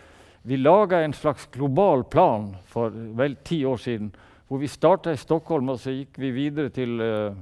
vi 0.46 0.60
laga 0.60 1.00
en 1.02 1.16
slags 1.16 1.48
global 1.54 2.04
plan 2.04 2.52
for 2.70 2.94
vel 3.18 3.34
ti 3.44 3.64
år 3.66 3.80
siden. 3.82 4.12
Hvor 4.50 4.60
vi 4.62 4.70
starta 4.70 5.14
i 5.14 5.18
Stockholm, 5.18 5.72
og 5.72 5.80
så 5.82 5.94
gikk 5.94 6.18
vi 6.20 6.32
videre 6.34 6.70
til, 6.74 7.00
uh, 7.00 7.34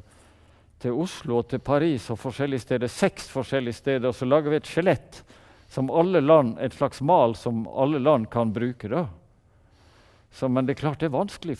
til 0.80 0.96
Oslo 0.96 1.42
og 1.42 1.50
til 1.50 1.62
Paris 1.64 2.08
og 2.14 2.20
forskjellige 2.22 2.66
steder. 2.68 2.92
Seks 2.92 3.28
forskjellige 3.32 3.80
steder. 3.80 4.08
Og 4.08 4.16
så 4.16 4.28
lager 4.28 4.54
vi 4.54 4.62
et 4.62 4.70
skjelett 4.70 5.22
som 5.68 5.90
alle 5.92 6.22
land, 6.24 6.56
et 6.64 6.72
slags 6.72 7.02
mal 7.04 7.34
som 7.36 7.66
alle 7.68 8.00
land 8.00 8.30
kan 8.32 8.52
bruke. 8.54 8.88
da. 8.88 9.08
Så, 10.30 10.48
men 10.52 10.66
det 10.68 10.76
er 10.76 10.82
klart 10.82 11.00
det 11.00 11.08
er 11.08 11.16
vanskelig. 11.16 11.56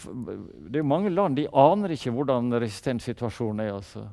Det 0.68 0.80
er 0.80 0.86
mange 0.86 1.12
land 1.12 1.38
de 1.38 1.48
aner 1.56 1.94
ikke 1.94 2.12
hvordan 2.14 2.52
resistenssituasjonen 2.60 3.64
er. 3.64 3.72
altså. 3.78 4.04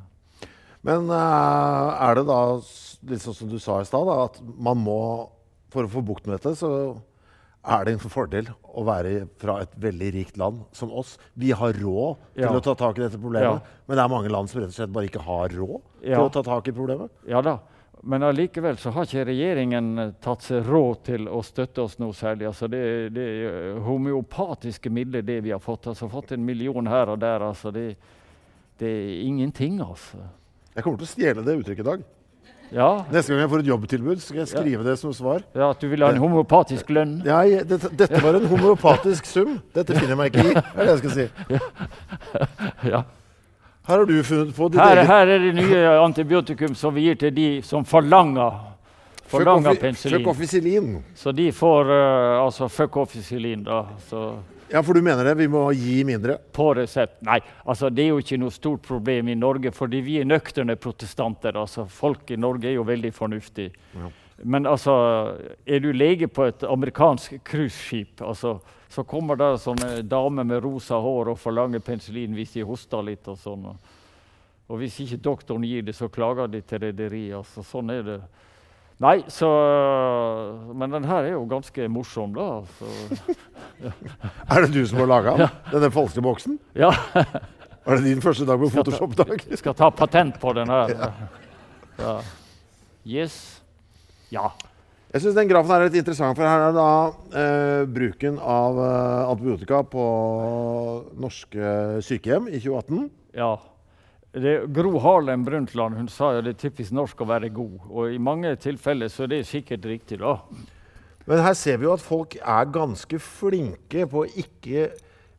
Men 0.86 1.10
uh, 1.10 1.98
er 2.06 2.20
det 2.20 2.28
da 2.30 2.40
sånn 2.62 3.38
som 3.42 3.52
du 3.52 3.58
sa 3.62 3.82
i 3.82 3.90
stad, 3.90 4.10
at 4.14 4.40
man 4.42 4.80
må 4.82 5.00
For 5.74 5.84
å 5.84 5.92
få 5.92 6.06
bukt 6.06 6.28
med 6.30 6.38
dette, 6.38 6.54
så 6.56 6.70
er 7.66 7.82
det 7.84 7.96
en 7.96 8.04
fordel 8.14 8.48
å 8.64 8.84
være 8.88 9.26
fra 9.42 9.58
et 9.64 9.74
veldig 9.82 10.12
rikt 10.16 10.38
land 10.40 10.62
som 10.78 10.92
oss. 10.94 11.16
Vi 11.34 11.50
har 11.58 11.76
råd 11.76 12.22
til 12.38 12.46
ja. 12.46 12.52
å 12.54 12.62
ta 12.64 12.76
tak 12.80 13.00
i 13.00 13.04
dette 13.04 13.20
problemet, 13.20 13.58
ja. 13.58 13.82
men 13.90 13.98
det 13.98 14.04
er 14.04 14.12
mange 14.14 14.32
land 14.32 14.52
som 14.52 14.62
rett 14.62 14.72
og 14.72 14.78
slett 14.78 14.94
bare 14.96 15.10
ikke 15.10 15.24
har 15.26 15.52
råd 15.52 15.80
ja. 16.06 16.16
til 16.16 16.28
å 16.28 16.32
ta 16.38 16.46
tak 16.46 16.70
i 16.70 16.76
problemet. 16.78 17.12
Ja 17.28 17.42
da, 17.44 17.58
men 18.06 18.24
allikevel 18.24 18.78
så 18.78 18.92
har 18.94 19.08
ikke 19.08 19.26
regjeringen 19.32 19.88
eh, 20.02 20.12
tatt 20.22 20.46
seg 20.46 20.68
råd 20.70 21.00
til 21.08 21.26
å 21.26 21.40
støtte 21.46 21.82
oss 21.86 21.98
noe 22.02 22.14
særlig. 22.14 22.46
Altså 22.52 22.70
det, 22.70 22.82
det 23.16 23.26
er 23.50 23.80
homeopatiske 23.86 24.92
midler, 24.94 25.26
det 25.26 25.40
vi 25.46 25.54
har 25.56 25.64
fått. 25.64 25.90
Altså 25.90 26.10
fått 26.12 26.36
en 26.36 26.46
million 26.46 26.86
her 26.92 27.10
og 27.16 27.18
der. 27.24 27.46
Altså 27.48 27.74
det, 27.74 27.96
det 28.78 28.92
er 28.92 29.24
ingenting, 29.26 29.80
altså. 29.82 30.22
Jeg 30.76 30.86
kommer 30.86 31.02
til 31.02 31.08
å 31.10 31.14
stjele 31.16 31.46
det 31.48 31.58
uttrykket 31.64 31.86
i 31.86 31.90
dag. 31.90 32.06
Ja, 32.74 32.88
Neste 33.14 33.32
gang 33.32 33.44
jeg 33.44 33.50
får 33.52 33.62
et 33.62 33.68
jobbtilbud, 33.70 34.22
skal 34.24 34.42
jeg 34.42 34.50
skrive 34.50 34.86
det 34.86 34.96
som 35.02 35.12
svar. 35.14 35.44
ja 35.54 35.70
At 35.74 35.82
du 35.82 35.86
vil 35.90 36.02
ha 36.06 36.10
en 36.14 36.22
homeopatisk 36.22 36.90
lønn? 36.94 37.20
Nei, 37.26 37.62
dette, 37.66 37.92
dette 37.94 38.22
var 38.24 38.38
en 38.40 38.48
homeopatisk 38.54 39.30
sum. 39.30 39.60
Dette 39.76 39.94
finner 39.98 40.16
jeg 40.16 40.22
meg 40.22 40.34
ikke 40.34 40.48
i. 40.50 40.56
er 40.58 40.82
det 40.82 40.96
jeg 40.96 41.04
skal 41.04 41.16
si. 41.20 41.28
Ja. 42.90 43.04
Her 43.86 43.98
har 43.98 44.06
du 44.06 44.24
funnet 44.24 44.56
på 44.56 44.68
ditt 44.74 44.82
Her, 44.82 44.98
eget 44.98 45.08
her 45.08 45.28
er 45.28 45.44
det 45.44 45.52
nye 45.54 45.82
antibiotikum 46.02 46.74
som 46.76 46.96
vi 46.96 47.04
gir 47.06 47.20
til 47.22 47.34
de 47.36 47.50
som 47.62 47.86
forlanger, 47.86 48.58
forlanger 49.30 49.78
penicillin. 49.78 51.04
Så 51.14 51.32
de 51.32 51.52
får 51.54 51.92
uh, 51.92 52.44
altså 52.46 52.70
fucofficillin, 52.70 53.64
da. 53.64 53.84
Så 54.10 54.26
Ja, 54.72 54.82
for 54.82 54.98
du 54.98 55.02
mener 55.06 55.24
det? 55.24 55.36
Vi 55.38 55.48
må 55.48 55.68
gi 55.78 56.04
mindre? 56.04 56.40
på 56.52 56.72
resept. 56.74 57.20
Nei, 57.22 57.38
altså 57.66 57.92
det 57.94 58.08
er 58.08 58.10
jo 58.16 58.18
ikke 58.24 58.40
noe 58.42 58.52
stort 58.52 58.82
problem 58.82 59.30
i 59.30 59.36
Norge, 59.38 59.72
fordi 59.72 60.02
vi 60.02 60.18
er 60.20 60.26
nøkterne 60.26 60.76
protestanter. 60.76 61.54
altså 61.54 61.86
Folk 61.86 62.32
i 62.32 62.36
Norge 62.36 62.72
er 62.72 62.80
jo 62.80 62.84
veldig 62.84 63.14
fornuftige. 63.14 63.70
Ja. 63.94 64.10
Men 64.44 64.68
altså, 64.68 64.94
er 65.66 65.80
du 65.80 65.92
lege 65.96 66.28
på 66.28 66.44
et 66.50 66.64
amerikansk 66.68 67.38
cruiseskip, 67.48 68.22
altså, 68.22 68.58
så 68.92 69.04
kommer 69.08 69.40
der 69.40 69.60
sånne 69.60 70.02
damer 70.08 70.44
med 70.48 70.64
rosa 70.64 71.00
hår 71.02 71.32
og 71.34 71.40
forlanger 71.40 71.84
penicillin 71.84 72.36
hvis 72.36 72.56
de 72.56 72.66
hoster 72.68 73.04
litt 73.04 73.28
og 73.32 73.40
sånn. 73.40 73.70
Og, 73.72 74.76
hvis 74.82 74.98
ikke 75.04 75.22
doktoren 75.24 75.64
gir 75.68 75.86
det, 75.86 75.96
så 75.96 76.10
klager 76.12 76.50
de 76.52 76.62
til 76.66 76.84
rederiet. 76.84 77.38
Altså, 77.40 77.64
sånn 77.64 77.94
er 77.94 78.04
det. 78.06 78.20
Nei, 79.04 79.18
så 79.28 79.50
Men 80.72 80.94
den 80.94 81.04
her 81.04 81.26
er 81.28 81.34
jo 81.34 81.44
ganske 81.52 81.88
morsom, 81.92 82.32
da. 82.36 82.64
Så, 82.78 82.88
Er 84.56 84.66
det 84.66 84.72
du 84.72 84.86
som 84.88 85.02
har 85.04 85.12
laga 85.12 85.36
den? 85.36 85.60
Denne 85.74 85.92
falske 85.92 86.24
boksen? 86.24 86.60
ja. 86.76 86.92
Var 87.86 88.00
det 88.00 88.04
din 88.08 88.22
første 88.22 88.48
dag 88.50 88.58
på 88.58 88.70
Photoshop-dag? 88.74 89.44
skal 89.60 89.76
ta 89.78 89.92
patent 89.94 90.40
på 90.42 90.54
den 90.58 90.70
her. 90.74 90.96
Ja. 91.96 92.18
Yes. 93.08 93.55
Ja. 94.34 94.50
Jeg 95.14 95.22
synes 95.24 95.38
den 95.38 95.48
grafen 95.48 95.72
er 95.72 95.86
litt 95.86 95.96
interessant, 96.02 96.36
for 96.36 96.48
her 96.48 96.66
er 96.66 96.74
da 96.76 96.90
eh, 97.40 97.84
bruken 97.88 98.36
av 98.42 98.80
eh, 98.84 99.30
antibiotika 99.30 99.80
på 99.88 100.04
norske 101.22 102.02
sykehjem 102.04 102.50
i 102.52 102.60
2018. 102.60 103.08
ja. 103.40 103.54
Det, 104.36 104.66
Gro 104.76 104.98
Harlem 105.00 105.46
Brundtland 105.48 105.96
hun 105.96 106.10
sa 106.12 106.34
jo 106.36 106.42
det 106.44 106.58
er 106.58 106.64
typisk 106.66 106.92
norsk 106.92 107.22
å 107.24 107.28
være 107.30 107.48
god. 107.56 107.86
Og 107.88 108.12
i 108.12 108.20
mange 108.20 108.50
tilfeller 108.60 109.08
så 109.08 109.24
er 109.24 109.32
det 109.32 109.46
sikkert 109.48 109.88
riktig, 109.88 110.18
da. 110.20 110.34
Men 111.24 111.40
her 111.46 111.56
ser 111.56 111.80
vi 111.80 111.88
jo 111.88 111.94
at 111.96 112.04
folk 112.04 112.36
er 112.42 112.74
ganske 112.76 113.20
flinke 113.24 114.04
på 114.12 114.26
å 114.26 114.28
ikke 114.28 114.90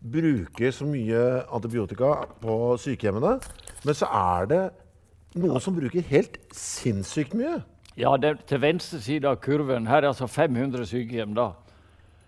bruke 0.00 0.72
så 0.72 0.88
mye 0.88 1.20
antibiotika 1.52 2.14
på 2.40 2.56
sykehjemmene. 2.80 3.36
Men 3.84 3.98
så 4.00 4.08
er 4.08 4.48
det 4.54 4.62
noen 5.36 5.60
som 5.60 5.76
bruker 5.76 6.08
helt 6.08 6.40
sinnssykt 6.56 7.36
mye. 7.36 7.60
Ja, 7.96 8.16
det 8.20 8.34
til 8.44 8.60
venstre 8.60 9.00
side 9.00 9.28
av 9.28 9.38
kurven. 9.40 9.86
Her 9.88 10.02
er 10.02 10.10
altså 10.10 10.26
500 10.28 10.84
sykehjem. 10.84 11.34
da. 11.34 11.52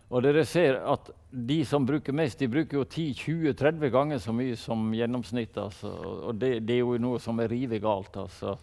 Og 0.09 0.23
dere 0.25 0.45
ser 0.49 0.79
at 0.81 1.11
de 1.31 1.59
som 1.69 1.85
bruker 1.87 2.13
mest, 2.17 2.39
de 2.41 2.49
bruker 2.49 2.79
jo 2.79 2.85
10-20-30 2.85 3.91
ganger 3.93 4.19
så 4.19 4.33
mye 4.33 4.57
som 4.57 4.87
gjennomsnittet. 4.97 5.59
Altså. 5.61 5.93
Og 6.31 6.35
det, 6.41 6.63
det 6.65 6.79
er 6.79 6.87
jo 6.87 6.97
noe 6.97 7.21
som 7.21 7.41
er 7.41 7.53
rive 7.53 7.79
galt. 7.85 8.17
Altså. 8.17 8.57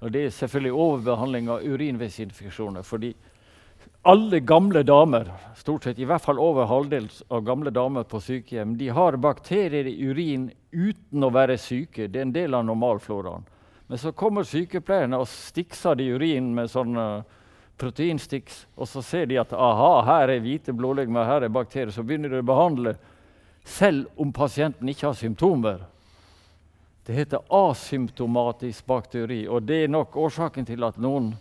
Og 0.00 0.12
det 0.14 0.26
er 0.26 0.36
selvfølgelig 0.36 0.72
overbehandling 0.72 1.50
av 1.50 1.64
urinveisinfeksjoner. 1.66 2.82
fordi 2.82 3.14
alle 4.04 4.40
gamle 4.40 4.82
damer, 4.82 5.30
stort 5.56 5.84
sett 5.84 5.98
i 5.98 6.04
hvert 6.04 6.22
fall 6.22 6.38
over 6.38 6.68
halvdelen 6.68 7.08
av 7.32 7.40
gamle 7.44 7.70
damer 7.72 8.04
på 8.04 8.20
sykehjem, 8.20 8.76
de 8.76 8.88
har 8.92 9.16
bakterier 9.16 9.88
i 9.88 9.96
urin 10.06 10.50
uten 10.70 11.24
å 11.24 11.30
være 11.32 11.56
syke. 11.58 12.06
Det 12.08 12.20
er 12.20 12.26
en 12.28 12.34
del 12.34 12.54
av 12.54 12.66
normalfloraen. 12.68 13.46
Men 13.86 14.00
så 14.00 14.12
kommer 14.16 14.46
sykepleierne 14.48 15.18
og 15.20 15.28
stikser 15.28 15.98
de 15.98 16.08
urinen 16.14 16.54
med 16.56 16.70
sånne 16.72 17.06
proteinstiks, 17.78 18.64
og 18.78 18.88
så 18.88 19.02
ser 19.02 19.26
de 19.28 19.40
at 19.42 19.52
aha, 19.52 20.04
her 20.06 20.34
er 20.36 20.44
hvite 20.44 20.72
blodlegemer, 20.76 21.26
her 21.26 21.44
er 21.44 21.52
bakterier. 21.52 21.92
Så 21.92 22.04
begynner 22.06 22.32
de 22.32 22.40
å 22.40 22.46
behandle 22.46 22.94
selv 23.64 24.06
om 24.20 24.32
pasienten 24.32 24.88
ikke 24.88 25.08
har 25.08 25.18
symptomer. 25.18 25.82
Det 27.04 27.16
heter 27.16 27.44
asymptomatisk 27.52 28.86
bakteri, 28.88 29.42
og 29.48 29.66
det 29.68 29.82
er 29.84 29.92
nok 29.92 30.16
årsaken 30.16 30.68
til 30.68 30.86
at 30.86 31.00
noen 31.02 31.34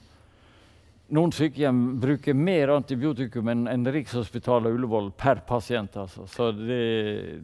noen 1.14 1.34
sykehjem 1.36 2.00
bruker 2.02 2.34
mer 2.34 2.72
antibiotikum 2.74 3.50
enn 3.52 3.68
en 3.70 3.86
Rikshospitalet 3.92 4.72
og 4.72 4.78
Ullevål 4.80 5.12
per 5.20 5.44
pasient. 5.46 5.98
Altså. 6.00 6.26
Så 6.32 6.50
det, 6.56 6.80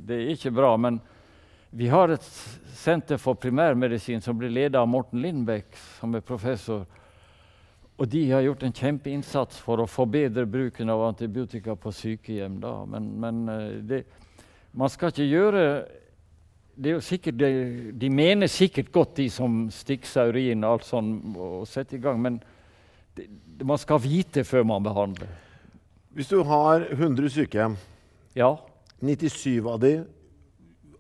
det, 0.08 0.16
er 0.16 0.32
ikke 0.34 0.54
bra. 0.56 0.72
Men 0.80 0.98
vi 1.70 1.88
har 1.88 2.10
et 2.10 2.26
senter 2.74 3.20
for 3.22 3.38
primærmedisin 3.38 4.22
som 4.22 4.38
blir 4.38 4.50
ledet 4.50 4.80
av 4.80 4.88
Morten 4.90 5.22
Lindbekk, 5.22 5.76
som 6.00 6.16
er 6.16 6.26
professor. 6.26 6.86
Og 8.00 8.08
de 8.10 8.24
har 8.32 8.46
gjort 8.46 8.64
en 8.64 8.76
kjempeinnsats 8.76 9.60
for 9.62 9.84
å 9.84 9.90
forbedre 9.90 10.48
bruken 10.50 10.90
av 10.90 11.04
antibiotika 11.10 11.76
på 11.76 11.92
sykehjem. 11.94 12.58
Da. 12.64 12.74
Men, 12.90 13.10
men 13.20 13.42
det, 13.88 14.04
man 14.72 14.90
skal 14.90 15.12
ikke 15.14 15.28
gjøre 15.28 15.64
det 16.80 16.94
er 16.94 16.96
jo 16.96 17.04
sikkert, 17.04 17.36
de, 17.42 17.92
de 18.00 18.10
mener 18.10 18.48
sikkert 18.48 18.92
godt, 18.96 19.18
de 19.18 19.26
som 19.34 19.66
stikser 19.74 20.32
urin 20.32 20.64
og 20.64 20.78
alt 20.78 20.86
sånt, 20.88 21.36
og 21.36 21.66
setter 21.68 21.98
i 21.98 22.04
gang. 22.06 22.22
men 22.24 22.38
det, 23.18 23.26
man 23.68 23.78
skal 23.82 24.00
vite 24.00 24.46
før 24.48 24.64
man 24.64 24.86
behandler. 24.86 25.28
Hvis 26.16 26.32
du 26.32 26.40
har 26.48 26.88
100 26.92 27.30
sykehjem, 27.36 27.78
Ja. 28.36 28.56
97 29.02 29.68
av 29.68 29.80
de 29.80 29.92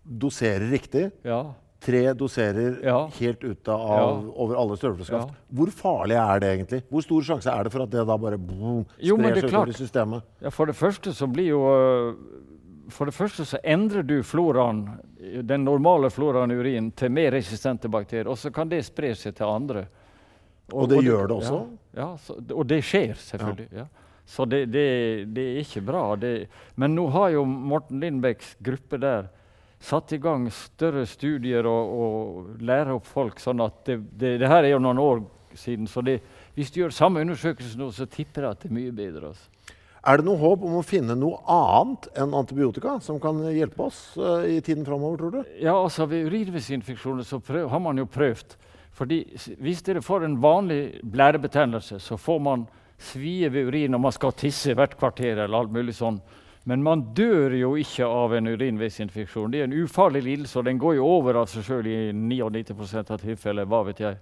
doserer 0.09 0.69
riktig, 0.71 1.11
Ja. 1.23 1.53
tre 1.79 2.13
doserer 2.13 2.79
Ja. 2.83 3.07
helt 3.19 3.43
ute 3.43 3.69
av, 3.71 4.23
Ja. 4.25 4.31
over 4.35 4.55
alle 4.55 4.75
støvleskaft. 4.77 5.29
Ja. 5.29 5.35
Hvor 5.53 5.67
farlig 5.71 6.15
er 6.17 6.39
det 6.39 6.49
egentlig? 6.57 6.83
Hvor 6.89 7.01
stor 7.03 7.21
sjanse 7.21 7.47
er 7.51 7.63
det 7.63 7.71
for 7.71 7.83
at 7.83 7.89
det 7.89 8.05
da 8.07 8.17
bare 8.17 8.37
boom, 8.37 8.85
sprer 8.99 9.25
er 9.31 9.35
seg 9.35 9.43
utover 9.43 9.49
klart. 9.49 9.69
i 9.69 9.73
systemet? 9.73 10.21
ja. 10.41 10.49
For 10.49 10.65
det 10.65 10.75
første 10.75 11.13
så 11.13 11.27
blir 11.31 11.47
jo 11.47 11.61
øh, 11.63 12.15
For 12.91 13.05
det 13.05 13.13
første 13.13 13.45
så 13.45 13.59
endrer 13.63 14.01
du 14.01 14.23
floraen, 14.23 14.99
den 15.45 15.63
normale 15.63 16.09
floraen 16.09 16.49
i 16.51 16.55
urin 16.55 16.91
til 16.91 17.11
mer 17.11 17.29
resistente 17.31 17.87
bakterier. 17.87 18.25
Og 18.27 18.35
så 18.35 18.51
kan 18.51 18.67
det 18.67 18.83
spre 18.83 19.13
seg 19.15 19.35
til 19.35 19.45
andre. 19.45 19.85
Og 20.73 20.89
det 20.89 21.03
gjør 21.03 21.27
det 21.27 21.37
også? 21.37 21.67
Ja, 21.93 22.01
ja 22.01 22.17
så, 22.17 22.33
og 22.55 22.65
det 22.67 22.81
skjer 22.83 23.13
selvfølgelig. 23.13 23.67
Ja. 23.71 23.85
Så 24.25 24.45
det, 24.49 24.71
det, 24.71 25.33
det 25.35 25.43
er 25.55 25.59
ikke 25.61 25.85
bra. 25.85 26.15
Det, 26.15 26.47
men 26.77 26.95
nå 26.95 27.07
har 27.11 27.29
jo 27.29 27.45
Morten 27.45 27.99
Lindbecks 27.99 28.55
gruppe 28.61 28.97
der 28.99 29.29
satt 29.79 30.11
i 30.13 30.19
gang 30.21 30.47
større 30.51 31.05
studier 31.07 31.67
og, 31.69 31.91
og 32.03 32.63
lærer 32.63 32.97
opp 32.97 33.07
folk. 33.07 33.39
sånn 33.39 33.61
at 33.63 33.83
det, 33.87 33.99
det, 34.19 34.37
det 34.41 34.49
her 34.51 34.65
er 34.65 34.73
jo 34.75 34.81
noen 34.83 34.99
år 34.99 35.21
siden. 35.55 35.87
Så 35.87 36.03
det, 36.05 36.19
hvis 36.55 36.71
du 36.71 36.81
gjør 36.81 36.95
samme 36.95 37.23
undersøkelse 37.23 37.79
nå, 37.79 37.91
så 37.95 38.07
tipper 38.09 38.45
jeg 38.45 38.51
at 38.57 38.63
det 38.63 38.69
er 38.71 38.75
mye 38.75 38.95
bedre. 38.95 39.31
Altså. 39.31 39.75
Er 39.99 40.19
det 40.19 40.27
noe 40.29 40.39
håp 40.39 40.63
om 40.63 40.77
å 40.79 40.85
finne 40.85 41.15
noe 41.19 41.41
annet 41.51 42.07
enn 42.19 42.35
antibiotika 42.37 42.97
som 43.03 43.19
kan 43.19 43.41
hjelpe 43.51 43.89
oss 43.89 43.99
uh, 44.19 44.45
i 44.47 44.61
tiden 44.63 44.85
framover, 44.87 45.19
tror 45.19 45.33
du? 45.35 45.55
Ja, 45.59 45.75
altså 45.75 46.07
Ved 46.07 46.29
urinveisinfeksjoner 46.29 47.27
så 47.27 47.41
prøv, 47.43 47.67
har 47.71 47.83
man 47.83 47.99
jo 47.99 48.07
prøvd. 48.07 48.55
Fordi 48.95 49.21
Hvis 49.59 49.83
dere 49.85 50.03
får 50.03 50.25
en 50.25 50.39
vanlig 50.41 50.99
blærebetennelse, 51.03 51.99
så 52.03 52.17
får 52.19 52.39
man 52.43 52.67
svie 52.99 53.47
ved 53.51 53.69
urin 53.69 53.95
og 53.95 54.03
man 54.07 54.15
skal 54.15 54.35
tisse 54.35 54.73
hvert 54.75 54.97
kvarter. 54.99 55.37
eller 55.37 55.59
alt 55.59 55.71
mulig 55.71 55.95
sånn. 55.95 56.19
Men 56.63 56.83
man 56.83 57.05
dør 57.15 57.53
jo 57.55 57.75
ikke 57.79 58.05
av 58.05 58.33
en 58.35 58.47
urinveisinfeksjon. 58.51 59.51
Det 59.51 59.61
er 59.61 59.69
en 59.69 59.77
ufarlig 59.83 60.23
lidelse, 60.23 60.59
og 60.59 60.65
den 60.65 60.79
går 60.79 60.97
jo 60.97 61.07
over 61.07 61.39
av 61.39 61.47
seg 61.49 61.65
sjøl 61.65 61.87
i 61.87 61.97
99% 62.11 63.13
av 63.15 63.23
tilfeller. 63.23 63.65
hva 63.65 63.83
vet 63.87 63.99
jeg. 64.03 64.19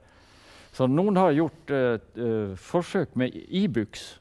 Så 0.72 0.88
noen 0.88 1.18
har 1.18 1.34
gjort 1.34 1.74
eh, 1.74 2.54
forsøk 2.56 3.16
med 3.16 3.34
Ibux. 3.34 4.20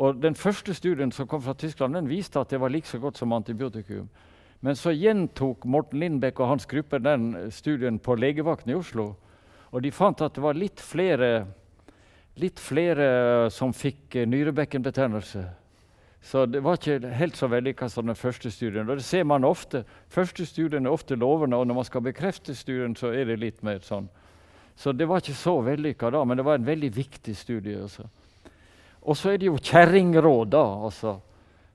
Og 0.00 0.22
Den 0.22 0.34
første 0.34 0.74
studien 0.74 1.12
som 1.12 1.28
kom 1.28 1.42
fra 1.42 1.52
Tyskland, 1.52 1.94
den 1.94 2.08
viste 2.08 2.40
at 2.40 2.50
det 2.50 2.60
var 2.60 2.72
like 2.72 2.88
så 2.88 2.98
godt 2.98 3.18
som 3.18 3.32
antibiotikum. 3.32 4.08
Men 4.60 4.76
så 4.76 4.90
gjentok 4.90 5.64
Morten 5.64 6.00
Lindbekk 6.00 6.40
og 6.40 6.48
hans 6.48 6.66
gruppe 6.66 6.98
den 6.98 7.50
studien 7.50 7.98
på 7.98 8.14
legevakten 8.14 8.72
i 8.72 8.78
Oslo. 8.78 9.16
Og 9.72 9.82
de 9.82 9.90
fant 9.90 10.20
at 10.22 10.34
det 10.34 10.42
var 10.42 10.54
litt 10.54 10.80
flere, 10.80 11.46
litt 12.36 12.60
flere 12.60 13.50
som 13.50 13.72
fikk 13.72 14.14
nyrebekkenbetennelse. 14.26 15.61
Så 16.22 16.44
det 16.46 16.60
var 16.62 16.78
ikke 16.78 17.12
helt 17.18 17.36
så 17.36 17.48
vellykka 17.50 17.88
som 17.90 18.06
den 18.06 18.16
første 18.16 18.50
studien. 18.50 18.86
Og 18.86 19.00
det 19.00 19.04
ser 19.04 19.24
man 19.26 19.44
ofte. 19.44 19.82
Første 20.08 20.46
studien 20.46 20.86
er 20.86 20.94
ofte 20.94 21.18
lovende, 21.18 21.58
og 21.58 21.66
når 21.66 21.80
man 21.80 21.88
skal 21.88 22.04
bekrefte 22.06 22.54
studien, 22.54 22.94
så 22.96 23.10
er 23.10 23.26
det 23.26 23.40
litt 23.42 23.62
mer 23.66 23.82
sånn. 23.82 24.06
Så 24.78 24.94
det 24.94 25.08
var 25.10 25.20
ikke 25.20 25.36
så 25.36 25.56
vellykka 25.66 26.12
da, 26.14 26.22
men 26.24 26.38
det 26.38 26.46
var 26.46 26.60
en 26.60 26.68
veldig 26.68 26.92
viktig 26.94 27.34
studie. 27.36 27.82
Også. 27.82 28.06
Og 29.02 29.18
så 29.18 29.32
er 29.32 29.42
det 29.42 29.50
jo 29.50 29.58
kjerringråd, 29.58 30.52
da. 30.54 30.62
altså. 30.86 31.16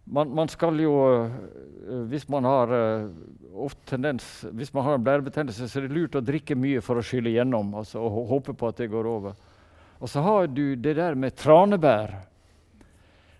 Man, 0.07 0.31
man 0.31 0.47
skal 0.47 0.79
jo 0.79 0.93
øh, 1.11 2.03
Hvis 2.07 2.29
man 2.31 2.45
har 2.47 2.71
ofte 3.51 3.89
tendens, 3.89 4.45
hvis 4.55 4.71
man 4.73 4.83
har 4.83 4.95
en 4.95 5.03
blærebetennelse, 5.03 5.67
så 5.67 5.79
er 5.79 5.87
det 5.87 5.97
lurt 5.97 6.15
å 6.15 6.23
drikke 6.23 6.55
mye 6.55 6.81
for 6.85 6.99
å 6.99 7.03
skylle 7.03 7.33
gjennom 7.33 7.73
altså, 7.79 7.99
og 7.99 8.31
håpe 8.31 8.55
på 8.55 8.69
at 8.69 8.79
det 8.79 8.89
går 8.91 9.09
over. 9.11 9.35
Og 9.99 10.11
så 10.11 10.21
har 10.21 10.47
du 10.47 10.75
det 10.75 10.95
der 10.99 11.17
med 11.19 11.35
tranebær. 11.35 12.13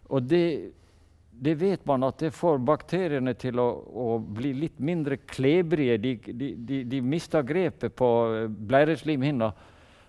Og 0.10 0.24
det, 0.24 0.74
det 1.40 1.54
vet 1.56 1.86
man 1.86 2.04
at 2.08 2.20
det 2.20 2.32
får 2.34 2.58
bakteriene 2.66 3.34
til 3.38 3.60
å, 3.62 3.68
å 3.88 4.08
bli 4.20 4.54
litt 4.58 4.80
mindre 4.82 5.20
klebrige. 5.22 5.98
De, 6.02 6.14
de, 6.34 6.52
de, 6.58 6.84
de 6.90 7.02
mister 7.02 7.46
grepet 7.46 7.94
på 7.96 8.10
blæreslimhinna. 8.70 9.52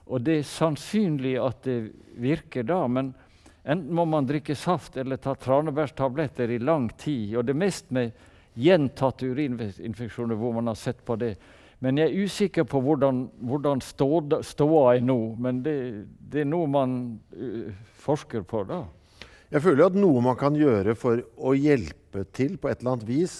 Og 0.09 0.25
det 0.25 0.39
er 0.39 0.49
sannsynlig 0.49 1.37
at 1.43 1.61
det 1.69 1.79
virker 2.17 2.65
da. 2.69 2.81
Men 2.89 3.13
enten 3.63 3.93
må 3.95 4.07
man 4.09 4.29
drikke 4.29 4.57
saft 4.57 4.97
eller 4.97 5.21
ta 5.21 5.37
tranebærstabletter 5.37 6.55
i 6.57 6.63
lang 6.65 6.89
tid. 6.97 7.37
Og 7.37 7.45
det 7.45 7.55
er 7.55 7.63
mest 7.67 7.93
med 7.93 8.17
gjentatte 8.59 9.29
urininfeksjoner 9.29 10.39
hvor 10.39 10.57
man 10.57 10.73
har 10.73 10.79
sett 10.81 11.05
på 11.05 11.19
det. 11.21 11.35
Men 11.85 12.01
jeg 12.01 12.11
er 12.11 12.25
usikker 12.25 12.65
på 12.67 12.81
hvordan, 12.83 13.27
hvordan 13.47 13.83
ståa 13.85 14.95
er 14.97 15.05
nå. 15.05 15.19
Men 15.39 15.61
det, 15.63 15.77
det, 16.19 16.43
er 16.43 16.49
noe 16.49 16.67
man 16.71 16.97
uh, 17.37 17.69
forsker 18.03 18.43
på 18.49 18.65
da. 18.67 18.83
Jeg 19.49 19.65
føler 19.65 19.81
jo 19.81 19.89
at 19.89 19.97
noe 19.97 20.25
man 20.25 20.37
kan 20.37 20.57
gjøre 20.59 20.93
for 20.99 21.23
å 21.41 21.55
hjelpe 21.57 22.27
til 22.37 22.59
på 22.61 22.69
et 22.69 22.83
eller 22.83 22.99
annet 22.99 23.09
vis, 23.09 23.37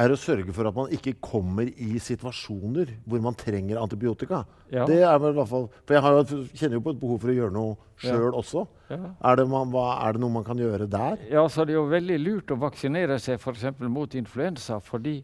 er 0.00 0.12
å 0.12 0.16
sørge 0.16 0.54
for 0.56 0.68
at 0.68 0.76
man 0.76 0.92
ikke 0.94 1.18
kommer 1.20 1.68
i 1.68 1.98
situasjoner 2.00 2.94
hvor 3.04 3.20
man 3.24 3.34
trenger 3.36 3.80
antibiotika. 3.82 4.42
Ja. 4.72 4.86
Det 4.88 5.02
er 5.04 5.18
vel 5.20 5.34
i 5.34 5.36
hvert 5.36 5.50
fall, 5.50 5.66
For 5.84 5.96
jeg 5.98 6.30
jo, 6.32 6.38
kjenner 6.56 6.78
jo 6.78 6.84
på 6.86 6.94
et 6.94 7.00
behov 7.02 7.18
for 7.20 7.32
å 7.32 7.34
gjøre 7.36 7.52
noe 7.52 7.74
sjøl 8.00 8.30
ja. 8.30 8.32
også. 8.38 8.64
Ja. 8.88 9.00
Er, 9.12 9.36
det 9.36 9.46
man, 9.52 9.68
hva, 9.74 9.84
er, 10.06 10.16
det 10.16 10.22
noe 10.24 10.36
man 10.38 10.46
kan 10.46 10.62
gjøre 10.62 10.88
der? 10.88 11.20
Ja, 11.28 11.44
så 11.48 11.66
Det 11.68 11.74
er 11.74 11.80
jo 11.82 11.90
veldig 11.90 12.18
lurt 12.22 12.54
å 12.54 12.60
vaksinere 12.62 13.18
seg 13.20 13.42
f.eks. 13.42 13.66
mot 13.84 14.16
influensa. 14.16 14.80
fordi 14.80 15.18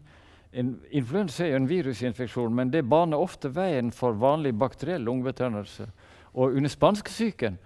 en, 0.52 0.76
influensa 0.90 1.46
er 1.46 1.54
jo 1.54 1.62
en 1.62 1.70
virusinfeksjon, 1.70 2.52
men 2.54 2.74
det 2.74 2.84
baner 2.88 3.20
ofte 3.20 3.48
veien 3.54 3.92
for 3.94 4.18
vanlig 4.20 4.52
bakteriell 4.58 5.06
lungebetennelse. 5.08 5.88
Og 6.34 6.58
under 6.60 6.72
spanskesyken 6.72 7.56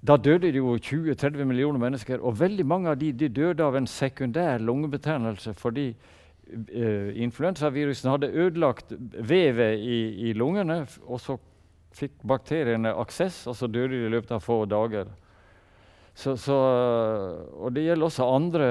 da 0.00 0.16
døde 0.16 0.48
det 0.48 0.56
jo 0.56 0.78
20-30 0.80 1.44
millioner 1.44 1.80
mennesker, 1.80 2.22
og 2.24 2.38
veldig 2.40 2.64
mange 2.66 2.88
av 2.88 2.96
de, 3.00 3.12
de 3.12 3.28
døde 3.28 3.64
av 3.64 3.76
en 3.76 3.88
sekundær 3.88 4.62
lungebetennelse 4.64 5.52
fordi 5.60 5.90
uh, 5.92 7.10
influensavirusen 7.20 8.08
hadde 8.08 8.32
ødelagt 8.32 8.94
vevet 8.96 9.76
i, 9.76 10.00
i, 10.30 10.32
lungene, 10.32 10.86
og 11.04 11.20
så 11.20 11.36
fikk 11.96 12.16
bakteriene 12.24 12.94
aksess, 12.96 13.42
og 13.50 13.58
så 13.58 13.68
døde 13.68 13.92
de 13.92 14.06
i 14.06 14.14
løpet 14.14 14.32
av 14.38 14.44
få 14.44 14.62
dager. 14.70 15.10
Så, 16.16 16.36
så, 16.40 16.56
og 17.60 17.74
det 17.74 17.84
gjelder 17.84 18.08
også 18.08 18.28
andre, 18.30 18.68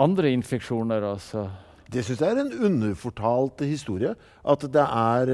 andre 0.00 0.32
infeksjoner. 0.32 1.04
altså. 1.12 1.44
Det 1.92 2.06
syns 2.06 2.22
jeg 2.22 2.36
er 2.36 2.40
en 2.44 2.56
underfortalt 2.70 3.62
historie. 3.66 4.14
At 4.44 4.64
det 4.64 4.84
er, 4.84 5.32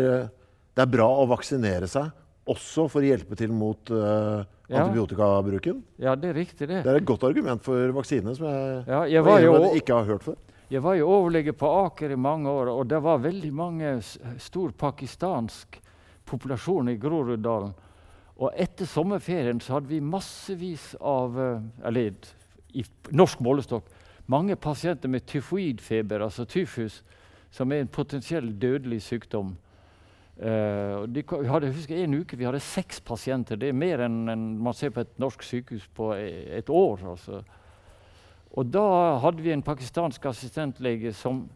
det 0.75 0.85
er 0.85 0.95
bra 0.95 1.09
å 1.21 1.29
vaksinere 1.31 1.91
seg 1.91 2.11
også 2.47 2.87
for 2.91 3.03
å 3.03 3.09
hjelpe 3.09 3.37
til 3.39 3.53
mot 3.55 3.91
uh, 3.91 4.47
antibiotikabruken. 4.71 5.83
Ja, 6.03 6.17
Det 6.17 6.31
er 6.31 6.35
riktig 6.35 6.69
det. 6.69 6.83
Det 6.85 6.93
er 6.93 7.01
et 7.01 7.07
godt 7.07 7.25
argument 7.25 7.63
for 7.63 7.93
vaksine 7.97 8.35
som 8.35 8.47
jeg, 8.47 8.85
ja, 8.87 9.03
jeg 9.05 9.45
jo, 9.45 9.73
ikke 9.75 9.95
har 9.95 10.05
hørt 10.05 10.25
før. 10.27 10.39
Jeg 10.71 10.83
var 10.83 10.97
jo 10.99 11.07
overlege 11.07 11.53
på 11.55 11.69
Aker 11.85 12.11
i 12.11 12.19
mange 12.19 12.51
år, 12.51 12.73
og 12.73 12.89
det 12.91 12.99
var 13.03 13.23
veldig 13.23 13.53
mange 13.55 13.93
stor 14.43 14.73
pakistansk 14.75 15.79
populasjon 16.27 16.89
i 16.91 16.97
Groruddalen. 16.99 17.75
Og 18.37 18.51
etter 18.59 18.89
sommerferien 18.91 19.61
så 19.63 19.77
hadde 19.77 19.89
vi 19.89 20.01
massevis 20.03 20.91
av 21.01 21.39
eh, 21.41 21.87
Eller 21.89 22.11
i 22.77 22.83
norsk 23.17 23.41
målestokk 23.41 23.87
mange 24.27 24.57
pasienter 24.57 25.09
med 25.09 25.27
tyfoidfeber, 25.27 26.21
altså 26.21 26.45
tyfus, 26.45 27.03
som 27.51 27.73
er 27.73 27.85
en 27.85 27.89
potensiell 27.89 28.51
dødelig 28.61 29.03
sykdom. 29.03 29.57
Uh, 30.37 31.07
de, 31.09 31.23
vi 31.25 31.49
hadde, 31.49 31.71
husker 31.73 31.97
En 31.97 32.15
uke 32.21 32.37
vi 32.37 32.45
hadde 32.45 32.61
seks 32.61 33.01
pasienter. 33.01 33.57
Det 33.57 33.71
er 33.71 33.77
mer 33.77 34.03
enn 34.05 34.29
en 34.29 34.49
man 34.61 34.77
ser 34.77 34.93
på 34.93 35.01
et 35.01 35.15
norsk 35.23 35.43
sykehus 35.43 35.87
på 35.97 36.11
et 36.15 36.69
år. 36.69 37.07
Altså. 37.13 37.41
Og 38.53 38.67
Da 38.73 38.85
hadde 39.23 39.43
vi 39.43 39.53
en 39.53 39.65
pakistansk 39.65 40.27
assistentlege 40.29 41.13
som 41.17 41.47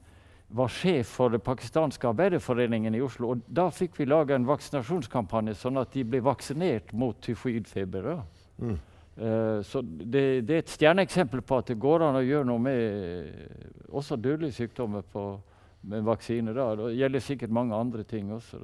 var 0.50 0.72
sjef 0.72 1.12
for 1.18 1.28
den 1.28 1.40
pakistanske 1.40 2.08
arbeiderforeningen 2.08 2.94
i 2.94 3.02
Oslo. 3.04 3.30
og 3.30 3.42
Da 3.46 3.68
fikk 3.70 3.98
vi 3.98 4.08
laga 4.08 4.34
en 4.34 4.48
vaksinasjonskampanje, 4.48 5.54
sånn 5.54 5.78
at 5.78 5.92
de 5.92 6.04
ble 6.04 6.22
vaksinert 6.24 6.92
mot 6.92 7.20
tyfoidfeber. 7.22 8.10
Mm. 8.58 8.78
Uh, 9.20 9.60
så 9.62 9.82
det, 9.82 10.48
det, 10.48 10.54
er 10.54 10.64
et 10.64 10.72
stjerneeksempel 10.72 11.42
på 11.44 11.60
at 11.60 11.68
det 11.68 11.78
går 11.80 12.06
an 12.06 12.16
å 12.16 12.24
gjøre 12.24 12.48
noe 12.48 12.62
med 12.64 13.88
også 13.92 14.16
dødelige 14.16 14.62
sykdommer 14.62 15.04
på, 15.04 15.34
med 15.80 16.04
vaksine. 16.04 16.54
Da. 16.56 16.72
Det 16.78 16.94
gjelder 16.98 17.24
sikkert 17.24 17.54
mange 17.54 17.76
andre 17.76 18.04
ting 18.08 18.32
også. 18.34 18.60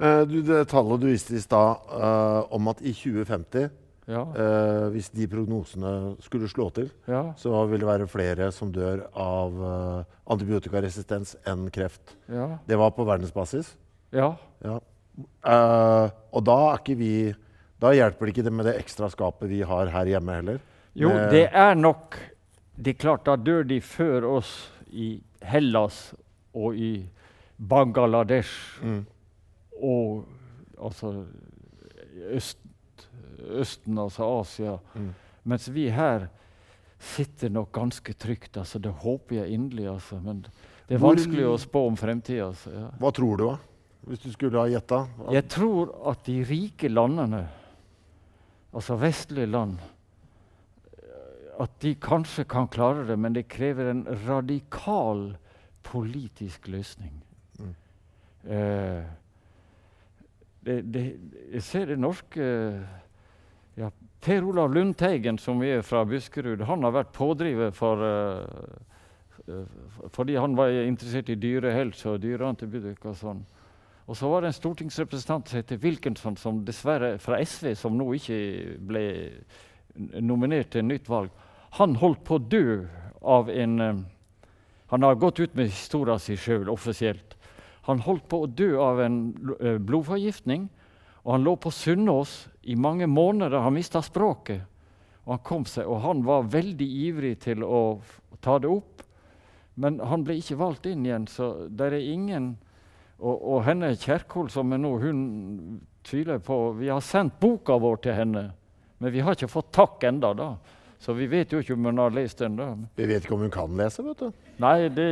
Uh, 0.00 0.22
du, 0.24 0.40
det 0.44 0.64
tallet 0.70 1.02
du 1.02 1.10
viste 1.10 1.36
i 1.36 1.42
stad 1.42 1.90
uh, 1.92 2.46
om 2.56 2.70
at 2.72 2.80
i 2.80 2.92
2050 2.96 3.66
ja. 4.08 4.22
uh, 4.24 4.86
Hvis 4.94 5.10
de 5.12 5.26
prognosene 5.28 6.14
skulle 6.24 6.48
slå 6.48 6.70
til, 6.74 6.88
ja. 7.10 7.26
så 7.36 7.66
vil 7.68 7.82
det 7.82 7.90
være 7.90 8.08
flere 8.10 8.48
som 8.54 8.72
dør 8.72 9.04
av 9.12 9.60
antibiotikaresistens 10.30 11.36
enn 11.48 11.68
kreft. 11.74 12.16
Ja. 12.32 12.56
Det 12.66 12.80
var 12.80 12.94
på 12.96 13.06
verdensbasis. 13.06 13.74
Ja. 14.10 14.32
og 14.66 16.42
da 16.42 16.56
er 16.74 16.96
vi 16.98 17.30
Da 17.78 17.92
hjelper 17.94 18.26
det 18.26 18.32
ikke 18.32 18.42
det 18.42 18.52
med 18.52 18.66
det 18.66 18.72
ekstra 18.80 19.06
skapet 19.12 19.46
vi 19.46 19.60
har 19.62 19.86
her 19.92 20.08
hjemme 20.10 20.34
heller. 20.34 20.58
Jo, 20.98 21.12
det 21.30 21.46
er 21.54 21.76
nok 21.78 22.16
Det 22.74 22.96
er 22.96 22.98
klart, 22.98 23.26
da 23.28 23.36
dør 23.36 23.62
de 23.62 23.78
før 23.80 24.26
oss 24.26 24.72
i 24.90 25.20
Hellas 25.42 26.14
og 26.54 26.76
i 26.76 27.08
Bangladesh 27.56 28.82
mm. 28.82 29.04
og 29.82 30.24
altså 30.80 31.24
øst, 32.30 32.58
Østen, 33.40 33.98
altså 33.98 34.26
Asia. 34.40 34.76
Mm. 34.94 35.12
Mens 35.44 35.68
vi 35.72 35.88
her 35.90 36.26
sitter 37.00 37.48
nok 37.48 37.72
ganske 37.72 38.12
trygt. 38.12 38.56
altså 38.56 38.78
Det 38.78 38.92
håper 38.92 39.36
jeg 39.36 39.48
inderlig. 39.56 39.88
altså, 39.88 40.20
Men 40.20 40.42
det 40.88 40.94
er 40.94 40.98
Hvor, 40.98 41.14
vanskelig 41.14 41.46
å 41.46 41.56
spå 41.58 41.86
om 41.86 41.96
fremtida. 41.96 42.50
Altså, 42.50 42.70
ja. 42.74 42.88
Hva 43.00 43.12
tror 43.16 43.36
du, 43.36 43.44
da? 43.46 43.56
Hvis 44.10 44.22
du 44.24 44.32
skulle 44.32 44.60
ha 44.60 44.68
gjetta? 44.68 45.06
Jeg 45.32 45.48
tror 45.52 45.94
at 46.10 46.24
de 46.26 46.36
rike 46.44 46.88
landene, 46.88 47.46
altså 48.72 48.96
vestlige 49.00 49.46
land, 49.46 49.78
at 51.60 51.80
de 51.82 51.94
kanskje 52.00 52.46
kan 52.48 52.68
klare 52.72 53.06
det, 53.08 53.16
men 53.18 53.34
det 53.36 53.48
krever 53.52 53.90
en 53.90 54.04
radikal 54.26 55.36
politisk 55.84 56.68
løsning. 56.68 57.12
Mm. 57.58 57.74
Eh, 58.44 59.02
det, 60.64 60.78
det, 60.94 61.04
jeg 61.52 61.62
ser 61.62 61.90
det 61.90 61.98
norske 62.00 62.46
ja, 63.76 63.90
Per 64.20 64.44
Olav 64.44 64.72
Lundteigen, 64.74 65.38
som 65.38 65.62
er 65.64 65.82
fra 65.82 66.04
Buskerud, 66.04 66.64
han 66.68 66.84
har 66.84 66.92
vært 66.92 67.12
pådriver 67.16 67.70
for 67.72 68.04
uh, 68.04 68.88
fordi 70.12 70.36
han 70.36 70.56
var 70.56 70.68
interessert 70.84 71.30
i 71.32 71.38
dyrehelse 71.40 72.10
og 72.10 72.20
dyreantibiotika. 72.22 73.10
Og 73.10 73.16
sånn. 73.16 73.40
Og 74.06 74.16
så 74.18 74.28
var 74.28 74.42
det 74.42 74.50
en 74.50 74.58
stortingsrepresentant 74.58 75.48
som 75.48 75.60
heter 75.60 75.80
Wilkinson, 75.82 76.36
som 76.36 76.60
dessverre 76.66 77.14
fra 77.22 77.38
SV, 77.40 77.72
som 77.78 77.96
nå 77.96 78.10
ikke 78.18 78.40
ble 78.90 79.04
nominert 80.20 80.72
til 80.74 80.86
nytt 80.86 81.08
valg. 81.10 81.32
Han 81.78 81.94
holdt 82.00 82.24
på 82.26 82.38
å 82.38 82.42
dø 82.42 82.86
av 83.20 83.50
en 83.52 83.80
uh, 83.80 84.00
han 84.90 85.02
har 85.02 85.14
gått 85.14 85.40
ut 85.40 85.54
med 85.54 85.68
historien 85.70 86.18
sin 86.18 86.38
sjøl 86.38 86.68
offisielt. 86.68 87.36
Han 87.86 88.00
holdt 88.02 88.24
på 88.28 88.40
å 88.42 88.46
dø 88.50 88.72
av 88.82 88.98
en 89.04 89.18
eh, 89.60 89.76
blodforgiftning. 89.78 90.64
Og 91.22 91.30
han 91.36 91.44
lå 91.46 91.52
på 91.62 91.70
Sunnaas 91.70 92.48
i 92.66 92.74
mange 92.74 93.06
måneder. 93.06 93.62
Han 93.62 93.76
mista 93.76 94.02
språket. 94.02 94.64
Og 95.22 95.36
han 95.36 95.44
kom 95.46 95.66
seg, 95.68 95.86
og 95.86 96.02
han 96.02 96.24
var 96.26 96.48
veldig 96.50 96.88
ivrig 97.04 97.36
til 97.44 97.62
å 97.62 98.00
ta 98.42 98.56
det 98.58 98.72
opp. 98.72 99.04
Men 99.78 100.00
han 100.02 100.26
ble 100.26 100.40
ikke 100.40 100.58
valgt 100.58 100.90
inn 100.90 101.06
igjen, 101.06 101.28
så 101.30 101.52
det 101.70 101.92
er 101.92 102.00
ingen 102.00 102.56
Og, 103.20 103.36
og 103.36 103.58
henne 103.66 103.90
Kjerkol, 104.00 104.46
som 104.48 104.72
er 104.72 104.78
nå, 104.80 104.94
hun 104.96 105.18
tviler 106.08 106.38
på 106.40 106.72
Vi 106.78 106.88
har 106.88 107.02
sendt 107.04 107.34
boka 107.36 107.76
vår 107.76 107.98
til 108.00 108.16
henne, 108.16 108.44
men 108.96 109.12
vi 109.12 109.20
har 109.20 109.36
ikke 109.36 109.50
fått 109.52 109.68
takk 109.76 110.06
enda 110.08 110.30
da. 110.32 110.46
Så 111.00 111.16
vi 111.16 111.26
vet 111.32 111.52
jo 111.52 111.62
ikke 111.62 111.74
om 111.78 111.88
hun 111.88 111.98
har 111.98 112.12
lest 112.12 112.38
den. 112.38 112.56
da. 112.60 112.74
Vi 112.96 113.06
vet 113.08 113.24
ikke 113.24 113.34
om 113.34 113.44
hun 113.46 113.52
kan 113.52 113.76
lese, 113.76 114.04
vet 114.04 114.20
du. 114.20 114.32
Nei, 114.60 114.88
det, 114.92 115.10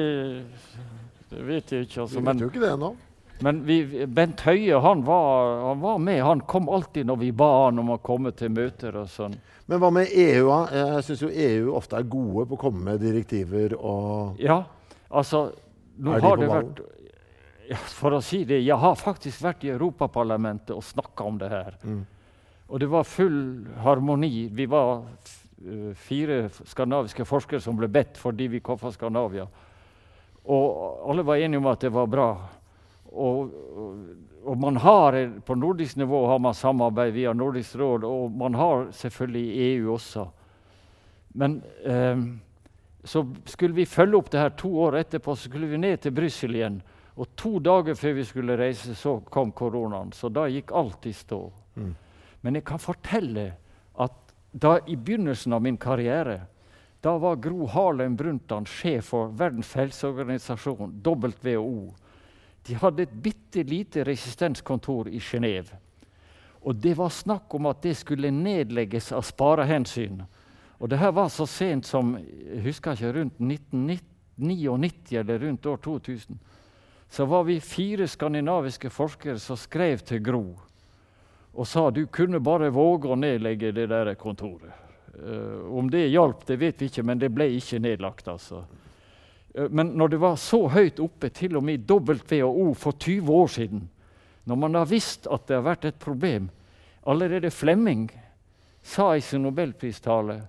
det 1.30 1.44
vet 1.46 1.72
jeg 1.72 1.86
ikke. 1.86 2.02
Altså. 2.02 2.20
Vi 2.20 2.26
vet 2.26 2.42
jo 2.44 2.48
ikke 2.52 2.64
det 2.64 2.72
ennå. 2.74 2.90
Men 3.40 3.62
vi, 3.64 3.78
Bent 4.10 4.42
Høie 4.42 4.80
han 4.82 5.04
var, 5.06 5.52
han 5.62 5.80
var, 5.80 5.98
med. 6.02 6.20
Han 6.26 6.42
kom 6.50 6.68
alltid 6.68 7.06
når 7.06 7.20
vi 7.22 7.30
ba 7.32 7.48
han 7.64 7.78
om 7.80 7.94
å 7.94 8.00
komme 8.04 8.34
til 8.36 8.50
møter. 8.52 8.98
og 9.00 9.08
sånn. 9.12 9.38
Men 9.70 9.80
hva 9.80 9.90
med 9.94 10.12
EU? 10.12 10.50
da? 10.50 10.60
Jeg 10.74 11.06
syns 11.06 11.24
jo 11.24 11.30
EU 11.30 11.72
ofte 11.78 11.96
er 11.96 12.10
gode 12.10 12.48
på 12.50 12.58
å 12.58 12.62
komme 12.66 12.84
med 12.90 13.02
direktiver 13.04 13.76
og 13.78 14.40
Ja, 14.42 14.62
altså 15.08 15.48
nå 15.98 16.14
de 16.14 16.22
har 16.24 16.38
det 16.40 16.48
vært, 16.50 16.84
ja, 17.68 17.80
For 17.96 18.16
å 18.16 18.22
si 18.24 18.44
det, 18.48 18.62
jeg 18.64 18.78
har 18.80 18.94
faktisk 18.96 19.42
vært 19.44 19.66
i 19.66 19.72
Europaparlamentet 19.74 20.72
og 20.76 20.84
snakka 20.84 21.26
om 21.28 21.40
det 21.40 21.50
her. 21.52 21.74
Mm. 21.84 22.00
Og 22.68 22.80
det 22.80 22.88
var 22.92 23.04
full 23.08 23.40
harmoni. 23.84 24.48
Vi 24.52 24.66
var 24.68 25.04
fire 25.98 26.48
skandinaviske 26.64 27.24
forskere 27.26 27.60
som 27.60 27.76
ble 27.78 27.88
bedt 27.90 28.18
fordi 28.20 28.46
vi 28.52 28.60
kom 28.64 28.78
fra 28.78 28.92
Skandinavia. 28.94 29.46
Og 30.48 31.10
alle 31.10 31.24
var 31.26 31.36
enige 31.36 31.60
om 31.60 31.66
at 31.68 31.82
det 31.82 31.90
var 31.92 32.06
bra. 32.08 32.28
Og, 33.08 33.50
og, 34.44 34.58
man 34.58 34.76
har, 34.76 35.16
på 35.44 35.54
nordisk 35.54 35.96
nivå 35.96 36.26
har 36.28 36.38
man 36.38 36.54
samarbeid 36.54 37.12
via 37.12 37.32
Nordisk 37.32 37.76
råd, 37.76 38.04
og 38.04 38.32
man 38.32 38.54
har 38.54 38.88
selvfølgelig 38.92 39.46
EU 39.66 39.92
også. 39.94 40.26
Men 41.40 41.62
eh, 41.84 42.22
så 43.04 43.24
skulle 43.44 43.74
vi 43.74 43.86
følge 43.86 44.16
opp 44.16 44.30
det 44.32 44.40
her 44.40 44.54
to 44.56 44.70
år 44.86 45.00
etterpå, 45.02 45.36
så 45.36 45.48
skulle 45.48 45.68
vi 45.68 45.80
ned 45.80 46.00
til 46.00 46.14
Brussel 46.16 46.56
igjen. 46.56 46.80
Og 47.18 47.32
to 47.36 47.58
dager 47.58 47.96
før 47.98 48.14
vi 48.16 48.24
skulle 48.24 48.56
reise, 48.58 48.94
så 48.94 49.18
kom 49.30 49.52
koronaen. 49.52 50.12
Så 50.14 50.30
da 50.30 50.46
gikk 50.48 50.72
alt 50.76 51.06
i 51.08 51.12
stå. 51.16 51.40
Mm. 51.74 51.94
Men 52.40 52.58
jeg 52.58 52.64
kan 52.68 52.80
fortelle 52.80 53.50
da 54.50 54.78
i 54.86 54.96
begynnelsen 54.96 55.52
av 55.52 55.62
min 55.62 55.76
karriere 55.76 56.40
da 57.00 57.18
var 57.18 57.36
Gro 57.36 57.66
Harlem 57.66 58.16
Brundtland 58.16 58.68
sjef 58.68 59.12
for 59.12 59.30
Verdens 59.30 59.70
helseorganisasjon, 59.78 60.96
WHO. 61.04 61.94
De 62.66 62.74
hadde 62.74 63.04
et 63.04 63.12
bitte 63.12 63.62
lite 63.62 64.02
resistenskontor 64.04 65.08
i 65.08 65.20
Genéve. 65.22 65.78
Og 66.66 66.74
det 66.74 66.96
var 66.98 67.14
snakk 67.14 67.54
om 67.54 67.68
at 67.70 67.84
det 67.86 67.94
skulle 68.00 68.34
nedlegges 68.34 69.12
av 69.14 69.22
sparehensyn. 69.22 70.24
Og 70.78 70.90
det 70.90 70.98
her 70.98 71.14
var 71.14 71.30
så 71.30 71.46
sent 71.46 71.86
som 71.86 72.16
jeg 72.18 72.64
husker 72.66 72.98
ikke, 72.98 73.14
rundt 73.14 73.38
1999 73.38 75.20
eller 75.22 75.38
rundt 75.46 75.66
år 75.66 75.78
2000. 75.84 76.38
Så 77.08 77.24
var 77.30 77.46
vi 77.46 77.60
fire 77.62 78.08
skandinaviske 78.10 78.90
forskere 78.90 79.38
som 79.38 79.56
skrev 79.56 80.02
til 80.02 80.22
Gro 80.24 80.58
og 81.52 81.66
sa 81.66 81.88
du 81.90 82.04
kunne 82.06 82.40
bare 82.40 82.70
våge 82.74 83.08
å 83.08 83.18
nedlegge 83.18 83.72
det 83.74 83.88
der 83.90 84.12
kontoret. 84.20 84.74
Uh, 85.18 85.66
om 85.74 85.88
det 85.90 86.06
hjalp, 86.12 86.44
det 86.46 86.58
vet 86.60 86.82
vi 86.82 86.90
ikke, 86.90 87.02
men 87.02 87.18
det 87.18 87.32
ble 87.34 87.48
ikke 87.56 87.80
nedlagt. 87.82 88.28
altså. 88.28 88.62
Uh, 89.56 89.66
men 89.70 89.94
når 89.98 90.12
det 90.14 90.20
var 90.22 90.36
så 90.38 90.66
høyt 90.70 91.00
oppe, 91.02 91.32
til 91.34 91.56
og 91.58 91.64
med 91.66 91.90
WHO 91.90 92.74
for 92.78 92.94
20 92.94 93.32
år 93.34 93.50
siden, 93.56 93.88
når 94.44 94.56
man 94.56 94.78
har 94.78 94.86
visst 94.88 95.26
at 95.26 95.48
det 95.48 95.58
har 95.58 95.66
vært 95.66 95.90
et 95.90 95.98
problem 96.00 96.48
Allerede 97.08 97.50
Flemming 97.50 98.08
sa 98.82 99.16
i 99.16 99.20
sin 99.20 99.42
nobelpristale 99.42 100.42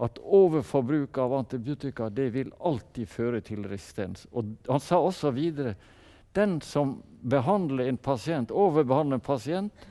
at 0.00 0.18
overforbruk 0.20 1.18
av 1.18 1.34
antibiotika 1.34 2.08
det 2.10 2.30
vil 2.34 2.52
alltid 2.60 3.08
føre 3.08 3.40
til 3.44 3.64
resistens. 3.68 4.26
Og 4.32 4.54
han 4.68 4.80
sa 4.80 4.98
også 5.00 5.32
videre 5.36 5.74
den 6.36 6.58
som 6.64 6.98
behandler 7.20 7.88
en 7.88 8.00
pasient, 8.00 8.52
overbehandler 8.52 9.20
en 9.20 9.24
pasient 9.24 9.86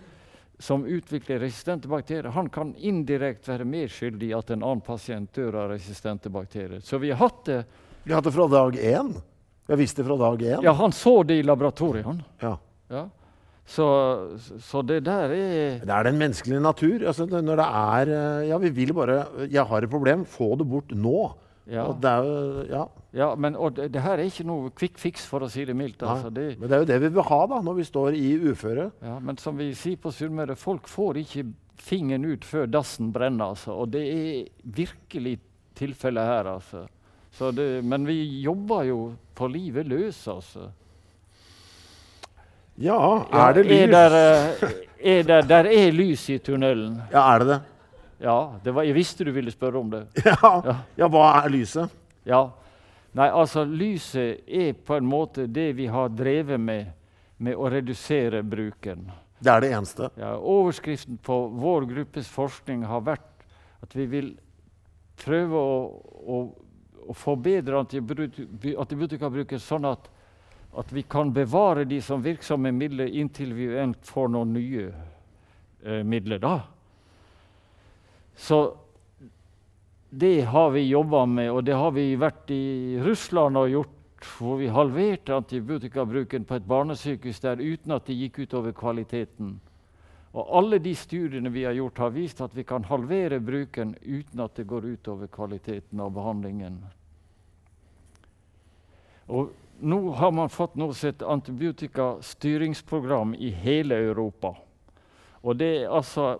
som 0.60 0.86
utvikler 0.86 1.40
resistente 1.40 1.88
bakterier, 1.88 2.30
han 2.36 2.50
kan 2.52 2.74
indirekte 2.76 3.54
være 3.54 3.68
medskyldig 3.68 4.30
i 4.30 4.36
at 4.36 4.50
en 4.52 4.64
annen 4.64 4.84
pasient 4.84 5.32
dør 5.36 5.62
av 5.64 5.70
resistente 5.72 6.32
bakterier. 6.32 6.82
Så 6.84 7.00
vi 7.00 7.14
har 7.14 7.22
hatt 7.22 7.46
det 7.48 7.62
Vi 8.04 8.12
har 8.12 8.20
hatt 8.20 8.28
det 8.28 8.36
fra 8.36 8.48
dag 8.52 8.76
én? 8.76 9.14
Vi 9.68 9.74
har 9.74 9.80
visst 9.80 9.98
det 9.98 10.04
fra 10.08 10.18
dag 10.20 10.42
én? 10.42 10.64
Ja, 10.66 10.74
han 10.76 10.92
så 10.92 11.22
det 11.24 11.40
i 11.40 11.46
laboratoriet. 11.48 12.24
Ja. 12.42 12.58
ja. 12.90 13.08
Så, 13.70 13.86
så, 14.60 14.82
det 14.82 15.04
der 15.06 15.30
er 15.30 15.80
Det 15.86 15.94
er 15.94 16.08
den 16.08 16.18
menneskelige 16.18 16.62
natur. 16.64 17.06
Altså, 17.08 17.28
når 17.30 17.60
det 17.62 17.68
er 17.68 18.14
eh, 18.16 18.48
Ja, 18.50 18.58
vi 18.58 18.72
vil 18.74 18.96
bare 18.98 19.20
Jeg 19.46 19.64
har 19.64 19.86
et 19.86 19.92
problem. 19.92 20.26
Få 20.26 20.56
det 20.58 20.66
bort 20.68 20.90
nå. 20.92 21.30
Ja. 21.70 21.86
Og 21.86 22.02
det 22.02 22.10
er 22.10 22.26
jo 22.26 22.66
Ja. 22.72 22.88
Ja 23.12 23.32
men 23.36 23.56
det, 23.74 23.88
det, 23.94 24.02
her 24.06 24.20
er 24.20 24.28
ikke 24.30 24.46
noe 24.46 24.70
quick 24.78 25.00
fix, 25.02 25.24
for 25.26 25.42
å 25.42 25.50
si 25.50 25.64
det 25.66 25.74
mildt. 25.78 26.04
Altså. 26.06 26.30
Det, 26.30 26.52
men 26.60 26.70
det 26.70 26.78
er 26.78 26.84
jo 26.84 26.90
det 26.92 27.00
vi 27.06 27.12
vil 27.16 27.26
ha 27.26 27.40
da, 27.50 27.62
når 27.66 27.80
vi 27.80 27.88
står 27.88 28.18
i 28.20 28.28
uføre. 28.52 28.90
Ja, 29.02 29.18
Men 29.20 29.40
som 29.42 29.58
vi 29.58 29.72
sier 29.78 29.98
på 30.02 30.14
Sunnmøre, 30.14 30.58
folk 30.60 30.88
får 30.92 31.24
ikke 31.24 31.48
fingeren 31.80 32.28
ut 32.30 32.46
før 32.46 32.70
dassen 32.70 33.10
brenner. 33.16 33.56
Altså. 33.56 33.74
Og 33.74 33.90
det 33.96 34.04
er 34.14 34.44
virkelig 34.64 35.40
tilfellet 35.80 36.30
her. 36.30 36.52
Altså. 36.54 36.86
Det, 37.56 37.68
men 37.86 38.06
vi 38.06 38.20
jobber 38.44 38.86
jo 38.90 39.00
på 39.38 39.50
livet 39.50 39.90
løs, 39.90 40.22
altså. 40.30 40.70
Ja, 42.80 43.00
er 43.36 43.58
det 43.58 43.66
lys? 43.68 43.82
Er 43.82 43.92
der, 43.92 44.14
eh, 44.16 44.78
er 45.00 45.24
der, 45.28 45.42
der, 45.42 45.68
er 45.68 45.92
lys 45.92 46.30
i 46.30 46.38
tunnelen. 46.40 47.02
Ja, 47.12 47.26
er 47.34 47.40
det 47.42 47.48
det? 47.50 47.60
Ja, 48.24 48.38
det 48.64 48.72
var, 48.76 48.84
jeg 48.88 48.96
visste 48.96 49.26
du 49.28 49.32
ville 49.36 49.52
spørre 49.52 49.80
om 49.80 49.90
det. 49.92 50.06
Ja, 50.26 50.54
ja. 50.64 50.76
ja 50.98 51.10
hva 51.12 51.26
er 51.42 51.52
lyset? 51.52 51.92
Ja, 52.28 52.46
Nei, 53.18 53.30
altså 53.30 53.64
Lyset 53.66 54.46
er 54.46 54.76
på 54.86 55.00
en 55.00 55.08
måte 55.10 55.48
det 55.50 55.72
vi 55.80 55.88
har 55.90 56.12
drevet 56.14 56.62
med, 56.62 56.92
med 57.38 57.58
å 57.58 57.70
redusere 57.72 58.44
bruken. 58.46 59.08
Det 59.40 59.52
er 59.52 59.64
det 59.64 59.72
eneste? 59.74 60.10
Ja, 60.20 60.36
Overskriften 60.38 61.18
på 61.24 61.40
vår 61.58 61.88
gruppes 61.90 62.30
forskning 62.30 62.84
har 62.86 63.02
vært 63.08 63.46
at 63.82 63.96
vi 63.96 64.06
vil 64.12 64.30
prøve 65.20 65.58
å, 65.58 65.76
å, 66.20 66.40
å 67.10 67.16
forbedre 67.18 67.80
antibiotikabruken 67.82 69.62
sånn 69.64 69.88
at 69.90 70.10
at 70.78 70.92
vi 70.94 71.02
kan 71.02 71.34
bevare 71.34 71.86
de 71.86 72.02
som 72.02 72.22
virksomme 72.24 72.72
midler 72.72 73.10
inntil 73.18 73.54
vi 73.58 73.70
får 74.06 74.30
noen 74.30 74.54
nye 74.54 74.86
eh, 75.84 76.04
midler. 76.06 76.40
da. 76.40 76.60
Så 78.38 78.60
det 80.10 80.42
har 80.42 80.70
vi 80.70 80.88
jobba 80.88 81.26
med, 81.26 81.52
og 81.52 81.64
det 81.64 81.76
har 81.78 81.92
vi 81.92 82.16
vært 82.18 82.50
i 82.52 82.98
Russland 83.06 83.58
og 83.58 83.70
gjort, 83.70 83.96
hvor 84.40 84.58
vi 84.60 84.68
halverte 84.68 85.36
antibiotikabruken 85.38 86.46
på 86.46 86.58
et 86.58 86.68
barnesykehus 86.68 87.40
der 87.44 87.62
uten 87.62 87.94
at 87.96 88.10
det 88.10 88.18
gikk 88.18 88.42
utover 88.44 88.74
kvaliteten. 88.76 89.60
Og 90.34 90.50
alle 90.58 90.80
de 90.82 90.96
studiene 90.96 91.50
vi 91.54 91.64
har 91.66 91.78
gjort, 91.78 91.98
har 91.98 92.14
vist 92.14 92.42
at 92.42 92.56
vi 92.58 92.64
kan 92.64 92.84
halvere 92.90 93.40
bruken 93.40 93.96
uten 94.02 94.44
at 94.44 94.58
det 94.58 94.68
går 94.70 94.86
utover 94.86 95.28
kvaliteten 95.28 96.02
av 96.02 96.12
behandlingen. 96.14 96.82
Og 99.30 99.54
nå 99.80 100.12
har 100.18 100.32
man 100.32 100.50
fått 100.50 100.74
som 100.74 101.08
heter 101.08 101.32
antibiotikastyringsprogram 101.32 103.36
i 103.36 103.50
hele 103.50 103.96
Europa. 103.96 104.56
Og 105.42 105.56
det 105.56 105.84
er 105.84 105.90
altså 105.90 106.40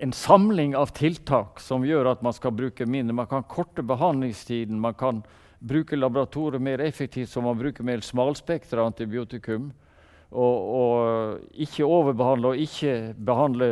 en 0.00 0.12
samling 0.12 0.76
av 0.76 0.90
tiltak 0.96 1.60
som 1.60 1.84
gjør 1.86 2.12
at 2.12 2.22
man 2.24 2.34
skal 2.34 2.54
bruke 2.56 2.86
mindre. 2.86 3.14
Man 3.14 3.30
kan 3.30 3.44
korte 3.48 3.84
behandlingstiden, 3.86 4.80
man 4.80 4.94
kan 4.98 5.22
bruke 5.62 5.96
laboratoriet 5.96 6.62
mer 6.62 6.80
effektivt, 6.80 7.30
så 7.30 7.40
man 7.40 7.58
bruker 7.58 7.86
mer 7.86 8.02
smalspektra 8.02 8.86
antibiotikum. 8.86 9.70
Og, 10.32 10.68
og, 10.74 11.40
ikke 11.60 11.84
overbehandle 11.84 12.54
og 12.54 12.60
ikke 12.64 13.12
behandle 13.20 13.66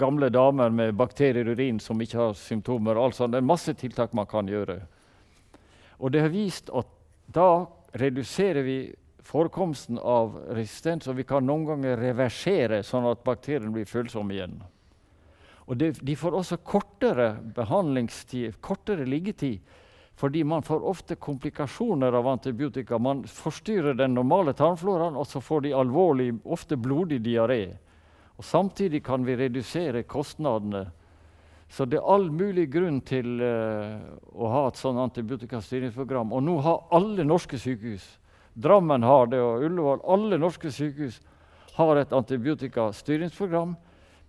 gamle 0.00 0.30
damer 0.32 0.72
med 0.72 0.96
bakterier 0.96 1.44
i 1.44 1.52
urin 1.52 1.80
som 1.82 2.00
ikke 2.00 2.18
har 2.22 2.36
symptomer. 2.40 2.96
Altså, 2.96 3.28
det 3.28 3.42
er 3.42 3.50
masse 3.52 3.74
tiltak 3.76 4.14
man 4.16 4.26
kan 4.26 4.48
gjøre. 4.48 4.78
Og 6.00 6.12
det 6.12 6.24
har 6.24 6.32
vist 6.32 6.72
at 6.72 6.88
da 7.34 7.66
reduserer 8.00 8.64
vi 8.64 8.78
forekomsten 9.24 10.00
av 10.00 10.38
resistens, 10.56 11.06
og 11.08 11.20
vi 11.20 11.28
kan 11.28 11.44
noen 11.46 11.68
ganger 11.68 12.00
reversere 12.00 12.82
sånn 12.84 13.06
at 13.12 13.22
bakteriene 13.24 13.72
blir 13.72 13.88
følsomme 13.88 14.34
igjen. 14.36 14.58
Og 15.66 15.76
de, 15.80 15.92
De 15.92 16.16
får 16.16 16.36
også 16.36 16.56
kortere 16.56 17.34
behandlingstid, 17.56 18.60
kortere 18.60 19.06
liggetid, 19.08 19.60
fordi 20.14 20.44
man 20.44 20.62
får 20.62 20.84
ofte 20.86 21.16
komplikasjoner 21.16 22.12
av 22.14 22.28
antibiotika. 22.28 22.98
Man 22.98 23.24
forstyrrer 23.26 23.96
den 23.98 24.14
normale 24.14 24.52
tarmfloraen, 24.54 25.16
og 25.16 25.26
så 25.26 25.40
får 25.40 25.64
de 25.64 25.72
alvorlig, 25.74 26.28
ofte 26.44 26.76
blodig 26.76 27.18
diaré. 27.24 27.78
Og 28.36 28.44
Samtidig 28.44 29.02
kan 29.04 29.24
vi 29.26 29.36
redusere 29.36 30.02
kostnadene 30.02 30.86
så 31.74 31.84
det 31.84 31.98
er 31.98 32.06
all 32.06 32.28
mulig 32.30 32.68
grunn 32.70 33.00
til 33.02 33.40
uh, 33.42 33.98
å 34.30 34.50
ha 34.52 34.60
et 34.68 34.78
sånt 34.78 35.00
antibiotikastyringsprogram. 35.08 36.30
Og 36.30 36.44
nå 36.46 36.58
har 36.62 36.84
alle 36.94 37.26
norske 37.26 37.58
sykehus 37.60 38.04
Drammen 38.54 39.02
har 39.02 39.26
det, 39.26 39.40
og 39.42 39.64
Ullevål 39.66 40.04
Alle 40.14 40.36
norske 40.38 40.70
sykehus 40.70 41.16
har 41.74 41.98
et 41.98 42.12
antibiotikastyringsprogram. 42.14 43.72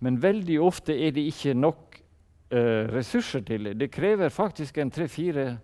Men 0.04 0.18
veldig 0.22 0.58
ofte 0.60 0.92
er 0.92 1.14
det 1.16 1.24
ikke 1.30 1.54
nok 1.56 2.00
uh, 2.52 2.84
ressurser 2.92 3.44
til 3.46 3.70
det. 3.70 3.76
Det 3.80 3.90
krever 3.92 4.28
faktisk 4.28 4.78
en 4.78 4.90
tre-fire 4.90 5.56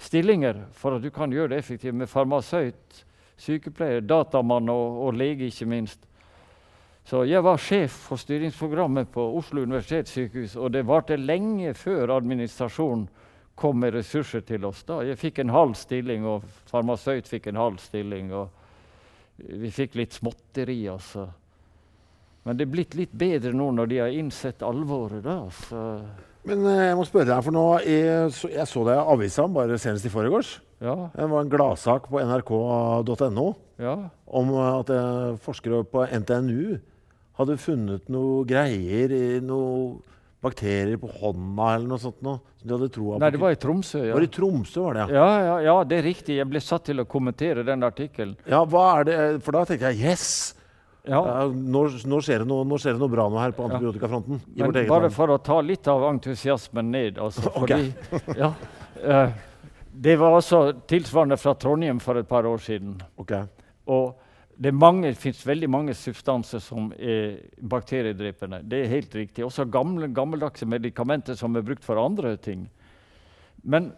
stillinger 0.00 0.66
for 0.72 0.96
at 0.96 1.02
du 1.02 1.10
kan 1.12 1.32
gjøre 1.32 1.52
det 1.54 1.58
effektivt 1.60 1.94
med 1.94 2.08
farmasøyt, 2.08 3.02
sykepleier, 3.40 4.00
datamann 4.00 4.68
og, 4.72 5.00
og 5.06 5.18
lege, 5.18 5.48
ikke 5.50 5.68
minst. 5.68 6.06
Så 7.04 7.24
jeg 7.26 7.42
var 7.42 7.58
sjef 7.58 7.94
for 8.06 8.20
styringsprogrammet 8.20 9.08
på 9.10 9.24
Oslo 9.36 9.64
universitetssykehus, 9.64 10.54
og 10.56 10.72
det 10.72 10.86
varte 10.86 11.16
lenge 11.18 11.72
før 11.74 12.12
administrasjonen 12.20 13.08
kom 13.60 13.80
med 13.82 13.94
ressurser 13.94 14.44
til 14.46 14.64
oss. 14.64 14.84
da. 14.88 15.00
Jeg 15.04 15.18
fikk 15.18 15.40
en 15.42 15.52
halv 15.52 15.74
stilling, 15.76 16.24
og 16.24 16.44
farmasøyt 16.70 17.28
fikk 17.28 17.50
en 17.50 17.60
halv 17.60 17.80
stilling. 17.82 18.32
og 18.32 18.48
Vi 19.36 19.70
fikk 19.70 19.98
litt 20.00 20.16
småtteri, 20.16 20.86
altså. 20.88 21.26
Men 22.46 22.56
det 22.56 22.66
er 22.66 22.72
blitt 22.72 22.96
litt 22.96 23.12
bedre 23.12 23.52
nå 23.56 23.68
når 23.76 23.90
de 23.90 24.02
har 24.02 24.16
innsett 24.16 24.64
alvoret. 24.64 25.22
da. 25.24 25.38
Så. 25.66 25.84
Men 26.48 26.64
eh, 26.66 26.84
jeg 26.88 26.98
må 26.98 27.06
spørre 27.08 27.28
deg, 27.32 27.46
for 27.46 27.56
nå, 27.56 27.64
jeg, 27.84 28.28
så, 28.36 28.52
jeg 28.54 28.68
så 28.70 28.84
deg 28.88 28.96
i 28.96 29.08
avisa 29.14 29.48
bare 29.52 29.80
senest 29.80 30.08
i 30.08 30.12
forgårs. 30.12 30.54
Ja. 30.80 30.96
Det 31.12 31.26
var 31.28 31.44
en 31.44 31.52
gladsak 31.52 32.08
på 32.08 32.22
nrk.no 32.24 33.48
ja. 33.82 33.96
om 34.40 34.54
at 34.64 34.92
forskere 35.44 35.82
på 35.84 36.06
NTNU 36.08 36.78
hadde 37.40 37.56
funnet 37.60 38.08
noe 38.12 38.44
greier 38.48 39.12
i 39.12 39.26
noe 39.44 39.98
bakterier 40.40 40.96
på 41.00 41.08
hånda 41.20 41.66
eller 41.74 41.88
noe 41.88 42.00
sånt? 42.00 42.20
Noe, 42.24 42.40
som 42.60 42.68
de 42.68 42.76
hadde 42.76 42.88
troa 42.94 43.16
på? 43.16 43.22
Nei, 43.22 43.32
det 43.34 43.40
var 43.42 43.54
i 43.54 43.58
Tromsø. 43.60 44.00
ja. 44.06 44.14
Var 44.14 44.24
det 44.24 44.30
i 44.30 44.34
Tromsø, 44.36 44.84
var 44.86 44.96
det? 44.96 45.04
Ja, 45.16 45.28
ja, 45.44 45.58
ja, 45.66 45.76
det 45.84 45.98
er 46.00 46.08
riktig. 46.08 46.38
Jeg 46.40 46.48
ble 46.48 46.62
satt 46.64 46.86
til 46.88 47.02
å 47.02 47.06
kommentere 47.08 47.64
den 47.66 47.84
artikkelen. 47.86 48.36
Ja, 48.48 48.62
hva 48.64 48.86
er 49.00 49.08
det? 49.08 49.18
For 49.44 49.56
da 49.56 49.66
tenkte 49.68 49.92
jeg 49.92 50.12
yes! 50.12 50.30
Ja. 51.10 51.20
Nå, 51.50 51.82
nå, 52.06 52.20
skjer 52.22 52.44
det 52.44 52.46
noe, 52.46 52.64
nå 52.68 52.78
skjer 52.78 52.94
det 52.94 53.02
noe 53.02 53.10
bra 53.10 53.26
nå 53.32 53.38
her 53.42 53.54
på 53.56 53.66
antibiotikafronten. 53.66 54.40
Ja. 54.54 54.68
Men 54.68 54.76
bare 54.86 55.08
land. 55.08 55.14
for 55.16 55.34
å 55.34 55.38
ta 55.42 55.58
litt 55.64 55.88
av 55.90 56.04
entusiasmen 56.12 56.90
ned. 56.92 57.18
Altså, 57.18 57.50
Ok. 57.50 57.66
fordi, 57.66 58.38
ja, 58.38 58.52
eh, 59.02 59.32
det 59.90 60.16
var 60.20 60.36
altså 60.38 60.60
tilsvarende 60.86 61.38
fra 61.40 61.54
Trondheim 61.58 61.98
for 62.00 62.20
et 62.20 62.28
par 62.28 62.46
år 62.46 62.62
siden. 62.62 62.94
Okay. 63.18 63.42
Og 63.90 64.14
det 64.60 64.74
mange, 64.76 65.14
fins 65.16 65.40
veldig 65.46 65.70
mange 65.72 65.94
substanser 65.96 66.60
som 66.62 66.92
er 66.92 67.40
bakteriedrepende. 67.58 68.60
Det 68.68 68.84
er 68.84 68.92
helt 68.92 69.14
riktig. 69.16 69.44
Også 69.44 69.64
gamle, 69.70 70.12
gammeldagse 70.14 70.68
medikamenter 70.68 71.34
som 71.34 71.56
er 71.56 71.64
brukt 71.66 71.84
for 71.84 71.98
andre 71.98 72.36
ting. 72.36 72.68
Men 73.64 73.90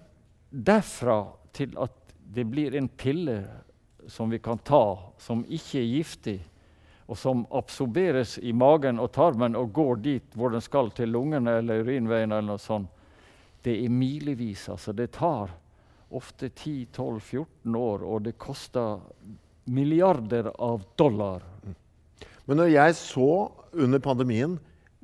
derfra 0.53 1.27
til 1.53 1.75
at 1.83 1.93
det 2.33 2.47
blir 2.49 2.77
en 2.79 2.89
pille 2.89 3.43
som 4.09 4.31
vi 4.31 4.39
kan 4.39 4.59
ta, 4.65 4.97
som 5.19 5.45
ikke 5.45 5.83
er 5.83 5.91
giftig, 5.99 6.39
og 7.13 7.19
som 7.21 7.45
absorberes 7.53 8.39
i 8.41 8.55
magen 8.57 9.01
og 9.03 9.11
tarmen 9.13 9.57
og 9.59 9.73
går 9.77 10.01
dit 10.01 10.37
hvor 10.39 10.55
den 10.55 10.65
skal, 10.65 10.89
til 10.97 11.13
lungene 11.13 11.59
eller 11.61 11.85
urinveiene 11.85 12.39
eller 12.39 12.55
noe 12.55 12.63
sånt, 12.63 12.89
det 13.63 13.77
er 13.85 13.93
milevis. 13.93 14.65
Altså. 14.73 14.95
Det 14.97 15.11
tar 15.15 15.53
ofte 16.13 16.49
10-12-14 16.49 17.77
år, 17.79 18.03
og 18.05 18.25
det 18.27 18.35
koster 18.41 19.05
milliarder 19.65 20.51
av 20.59 20.83
dollar. 20.99 21.45
Men 22.45 22.59
når 22.59 22.73
jeg 22.73 22.99
så 22.99 23.31
under 23.73 24.03
pandemien 24.03 24.59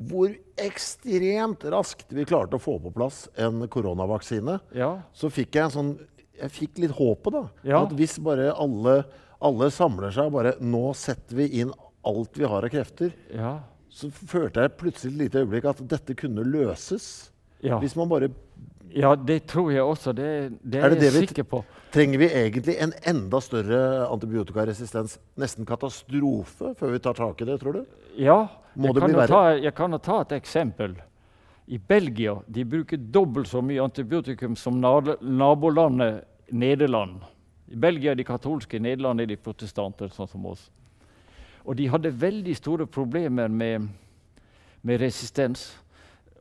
hvor 0.09 0.31
ekstremt 0.63 1.65
raskt 1.73 2.13
vi 2.15 2.27
klarte 2.29 2.59
å 2.59 2.63
få 2.63 2.77
på 2.83 2.93
plass 2.95 3.25
en 3.39 3.65
koronavaksine, 3.71 4.59
Ja, 4.75 4.93
så 5.13 5.31
fikk 5.31 5.59
jeg 5.59 5.75
sånn 5.75 5.97
Jeg 6.39 6.55
fikk 6.55 6.79
litt 6.79 6.95
håpet, 6.95 7.35
da. 7.35 7.41
Ja. 7.67 7.81
At 7.83 7.95
hvis 7.99 8.15
bare 8.23 8.53
alle, 8.55 9.01
alle 9.43 9.71
samler 9.75 10.15
seg 10.15 10.31
og 10.31 10.37
bare 10.37 10.55
Nå 10.63 10.93
setter 10.95 11.41
vi 11.41 11.49
inn 11.63 11.73
alt 12.09 12.39
vi 12.39 12.49
har 12.49 12.65
av 12.67 12.73
krefter. 12.73 13.13
ja, 13.35 13.59
Så 13.91 14.11
følte 14.13 14.65
jeg 14.65 14.77
plutselig 14.79 15.15
et 15.15 15.23
lite 15.23 15.43
øyeblikk 15.43 15.65
at 15.71 15.83
dette 15.89 16.15
kunne 16.15 16.45
løses. 16.45 17.31
ja. 17.63 17.79
Hvis 17.79 17.97
man 17.97 18.09
bare 18.09 18.31
ja 18.95 19.15
det 19.17 19.43
tror 19.47 19.73
jeg 19.73 19.85
også. 19.85 20.13
Det, 20.17 20.29
det 20.63 20.81
Er 20.81 20.95
det 20.95 21.03
jeg 21.03 21.13
det 21.13 21.29
sikker 21.29 21.45
på. 21.45 21.65
Trenger 21.93 22.19
vi 22.19 22.29
egentlig 22.29 22.77
en 22.81 22.93
enda 23.05 23.41
større 23.41 23.81
antibiotikaresistens, 24.09 25.19
nesten 25.37 25.67
katastrofe, 25.69 26.75
før 26.79 26.95
vi 26.95 26.99
tar 27.05 27.19
tak 27.19 27.43
i 27.43 27.49
det, 27.49 27.59
tror 27.61 27.81
du? 27.81 27.85
Ja, 28.17 28.47
jeg 28.77 28.95
kan, 28.95 29.15
ta, 29.29 29.43
jeg 29.59 29.75
kan 29.77 29.93
jo 29.93 29.99
ta 29.99 30.21
et 30.25 30.33
eksempel. 30.39 30.97
I 31.69 31.79
Belgia 31.79 32.39
de 32.49 32.65
bruker 32.65 32.97
dobbelt 32.97 33.49
så 33.51 33.61
mye 33.61 33.83
antibiotikum 33.85 34.57
som 34.57 34.81
nabolandet 34.81 36.25
Nederland. 36.51 37.21
I 37.69 37.77
Belgia 37.77 38.15
er 38.15 38.17
de 38.17 38.25
katolske, 38.25 38.79
i 38.79 38.81
Nederland 38.81 39.21
er 39.21 39.29
de 39.29 39.37
protestanter, 39.37 40.09
sånn 40.15 40.31
som 40.31 40.47
oss. 40.49 40.71
Og 41.65 41.77
de 41.79 41.89
hadde 41.89 42.15
veldig 42.21 42.57
store 42.57 42.87
problemer 42.87 43.49
med, 43.49 43.89
med 44.83 45.01
resistens. 45.01 45.71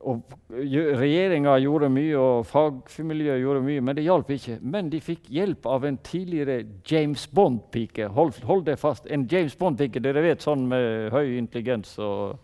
Og 0.06 0.22
Regjeringa 0.50 1.56
gjorde 1.58 1.88
mye, 1.90 2.18
og 2.18 2.46
fagmiljøet 2.46 3.42
gjorde 3.42 3.64
mye, 3.66 3.82
men 3.82 3.96
det 3.98 4.06
hjalp 4.06 4.30
ikke. 4.30 4.58
Men 4.62 4.92
de 4.92 5.00
fikk 5.02 5.26
hjelp 5.34 5.66
av 5.66 5.84
en 5.88 5.98
tidligere 6.06 6.62
James 6.90 7.26
Bond-pike. 7.26 8.06
Hold, 8.14 8.38
hold 8.46 8.64
det 8.70 8.78
fast. 8.78 9.10
En 9.10 9.26
James 9.30 9.56
Bond-pike, 9.58 10.00
dere 10.04 10.22
vet, 10.22 10.44
sånn 10.44 10.68
med 10.70 11.10
høy 11.14 11.36
intelligens 11.40 11.98
og 11.98 12.38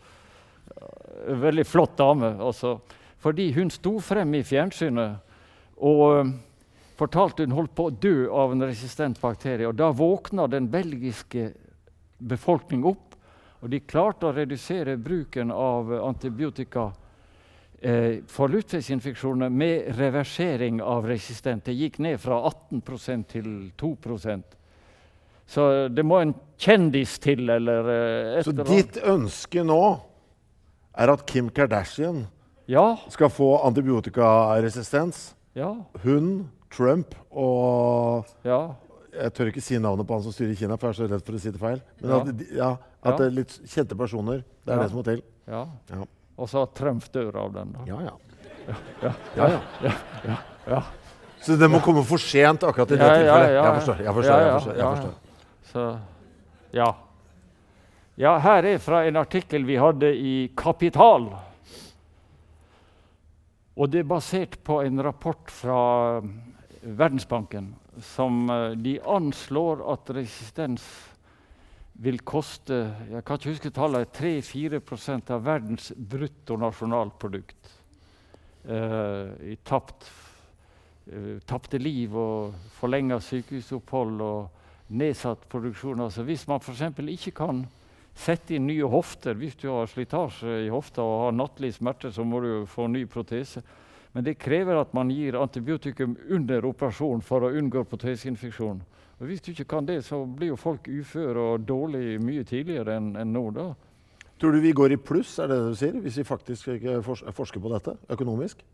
Veldig 1.25 1.65
flott 1.67 1.99
dame. 1.99 2.35
Også. 2.43 2.79
Fordi 3.23 3.53
hun 3.57 3.71
sto 3.73 3.99
frem 4.05 4.35
i 4.37 4.43
fjernsynet 4.45 5.23
og 5.85 6.03
øh, 6.19 6.33
fortalte 6.99 7.47
hun 7.47 7.55
holdt 7.57 7.75
på 7.75 7.89
å 7.89 7.95
dø 8.03 8.17
av 8.31 8.53
en 8.53 8.67
resistent 8.67 9.21
bakterie. 9.21 9.69
Og 9.69 9.77
da 9.79 9.91
våkna 9.95 10.47
den 10.51 10.69
belgiske 10.71 11.53
befolkning 12.29 12.85
opp, 12.89 13.15
og 13.65 13.71
de 13.73 13.81
klarte 13.81 14.29
å 14.29 14.35
redusere 14.37 14.97
bruken 15.01 15.53
av 15.55 15.89
antibiotika 16.05 16.91
eh, 17.81 18.19
for 18.29 18.53
luftveisinfeksjoner 18.53 19.49
med 19.53 19.95
reversering 19.97 20.83
av 20.85 21.07
resistent. 21.09 21.65
Det 21.65 21.77
gikk 21.79 21.99
ned 22.05 22.21
fra 22.21 22.43
18% 22.51 23.31
til 23.33 23.49
2% 23.81 24.59
Så 25.47 25.89
det 25.93 26.05
må 26.05 26.21
en 26.21 26.35
kjendis 26.61 27.19
til, 27.21 27.49
eller 27.51 27.89
eh, 27.93 28.39
et 28.41 28.45
Så 28.49 28.53
ditt 28.53 29.01
ønske 29.05 29.65
nå 29.65 29.81
er 30.95 31.11
at 31.13 31.25
Kim 31.27 31.49
Kardashian 31.51 32.27
Ja, 32.71 32.97
skal 33.13 33.29
få 33.29 33.59
antibiotikaresistens. 33.67 35.35
ja, 35.55 35.75
Hun, 36.05 36.49
Trump 36.73 37.15
og 37.31 38.25
ja. 38.45 38.75
Jeg 39.15 39.33
tør 39.37 39.51
ikke 39.53 39.63
si 39.63 39.79
navnet 39.79 40.07
på 40.09 40.15
han 40.17 40.23
som 40.25 40.33
styrer 40.35 40.57
Kina, 40.59 40.77
for 40.77 40.91
jeg 40.91 40.95
er 40.95 40.99
så 41.01 41.07
redd 41.13 41.25
for 41.27 41.37
å 41.37 41.41
si 41.41 41.51
det 41.55 41.61
feil. 41.61 41.81
Men 42.01 42.11
Ja. 42.11 42.19
at, 42.21 42.43
ja, 42.59 42.71
at 43.05 43.19
det 43.21 43.27
er 43.27 43.31
litt 43.37 43.55
kjente 43.71 43.97
personer. 43.99 44.43
Det 44.65 44.73
er 44.75 44.83
det 44.83 44.89
som 44.91 44.99
må 44.99 45.05
til. 45.07 45.23
ja. 45.47 45.67
Ja. 45.91 46.05
Og 46.37 46.49
så 46.51 46.63
at 46.67 46.73
Trump 46.75 47.05
dør 47.15 47.37
av 47.45 47.53
den. 47.55 47.71
da. 47.73 47.85
Ja, 47.87 48.01
ja. 48.03 48.15
Ja, 49.05 49.13
ja, 49.37 49.61
ja. 50.25 50.37
ja. 50.67 50.81
Så 51.45 51.55
det 51.61 51.69
må 51.71 51.79
komme 51.85 52.03
for 52.03 52.19
sent 52.19 52.65
akkurat 52.65 52.91
i 52.91 52.97
det 52.97 53.07
tilfellet? 53.07 53.51
Jeg 53.55 53.75
forstår. 53.77 54.01
Jeg 54.03 54.15
forstår, 54.15 54.41
jeg 54.41 54.53
forstår, 54.53 54.75
jeg 54.75 54.87
forstår. 54.97 55.15
Så 55.71 55.85
ja. 56.75 56.89
Ja, 58.17 58.33
her 58.39 58.65
er 58.73 58.79
fra 58.79 59.05
en 59.07 59.17
artikkel 59.21 59.65
vi 59.69 59.77
hadde 59.79 60.11
i 60.17 60.35
Kapital. 60.57 61.29
Og 63.77 63.91
det 63.91 64.01
er 64.05 64.11
basert 64.11 64.59
på 64.65 64.81
en 64.87 65.01
rapport 65.03 65.51
fra 65.51 65.79
Verdensbanken 66.83 67.73
som 68.03 68.51
eh, 68.51 68.71
de 68.71 68.99
anslår 69.01 69.83
at 69.93 70.11
resistens 70.17 70.85
vil 72.03 72.19
koste 72.27 72.81
jeg 73.11 73.23
kan 73.23 73.39
ikke 73.39 73.53
huske 73.53 73.71
tallet, 73.75 74.11
3-4% 74.17 75.31
av 75.35 75.45
verdens 75.47 75.93
bruttonasjonalprodukt 75.95 77.71
eh, 78.67 79.31
i 79.53 79.57
tapt, 79.63 80.09
eh, 81.07 81.39
tapte 81.47 81.79
liv 81.79 82.17
og 82.19 82.59
forlenga 82.81 83.21
sykehusopphold 83.23 84.27
og 84.27 84.93
nedsatt 84.95 85.47
produksjon. 85.51 86.03
Altså 86.05 86.27
hvis 86.27 86.47
man 86.51 86.61
f.eks. 86.61 86.83
ikke 87.15 87.37
kan 87.39 87.65
sette 88.15 88.55
inn 88.55 88.69
nye 88.69 88.87
hofter 88.91 89.35
hvis 89.39 89.57
du 89.59 89.69
har 89.73 89.89
slitasje 89.91 90.65
i 90.67 90.73
hofta 90.73 91.03
og 91.03 91.27
har 91.29 91.39
nattlige 91.39 91.79
smerter, 91.79 92.13
så 92.15 92.27
må 92.27 92.43
du 92.43 92.53
få 92.71 92.87
ny 92.91 93.07
protese. 93.11 93.63
Men 94.15 94.25
det 94.25 94.39
krever 94.39 94.79
at 94.79 94.93
man 94.95 95.11
gir 95.11 95.37
antibiotikum 95.41 96.15
under 96.31 96.67
operasjon 96.69 97.23
for 97.23 97.45
å 97.45 97.51
unngå 97.59 97.83
proteseinfeksjon. 97.91 98.83
Og 99.19 99.27
Hvis 99.27 99.43
du 99.43 99.51
ikke 99.53 99.67
kan 99.77 99.87
det, 99.87 100.05
så 100.07 100.25
blir 100.27 100.53
jo 100.53 100.61
folk 100.61 100.87
uføre 100.89 101.49
og 101.55 101.67
dårlige 101.67 102.21
mye 102.23 102.45
tidligere 102.47 102.97
enn 102.99 103.17
en 103.19 103.35
nå. 103.35 103.51
da. 103.55 103.73
Tror 104.39 104.53
du 104.53 104.61
vi 104.61 104.73
går 104.73 104.93
i 104.93 104.97
pluss, 104.97 105.39
er 105.39 105.51
det 105.51 105.59
det 105.59 105.75
du 105.75 105.77
sier? 105.79 106.01
Hvis 106.03 106.19
vi 106.19 106.25
faktisk 106.25 106.69
ikke 106.69 107.03
forsker 107.33 107.63
på 107.63 107.71
dette 107.75 107.97
økonomisk? 108.11 108.65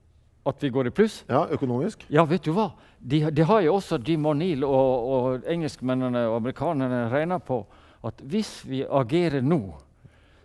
At 0.46 0.62
vi 0.62 0.70
går 0.72 0.88
i 0.88 0.90
pluss? 0.90 1.24
Ja, 1.28 1.44
økonomisk? 1.52 2.06
Ja, 2.08 2.24
vet 2.24 2.44
du 2.44 2.52
hva? 2.56 2.70
De, 2.98 3.26
de 3.30 3.44
har 3.44 3.60
jo 3.60 3.74
også 3.76 4.00
Jim 4.06 4.24
O'Neill 4.26 4.64
og, 4.64 5.08
og 5.12 5.48
engelskmennene 5.48 6.24
og 6.30 6.38
amerikanerne 6.40 7.08
regna 7.12 7.38
på 7.38 7.62
at 8.08 8.22
hvis 8.24 8.62
vi 8.64 8.80
agerer 8.84 9.44
nå, 9.44 9.60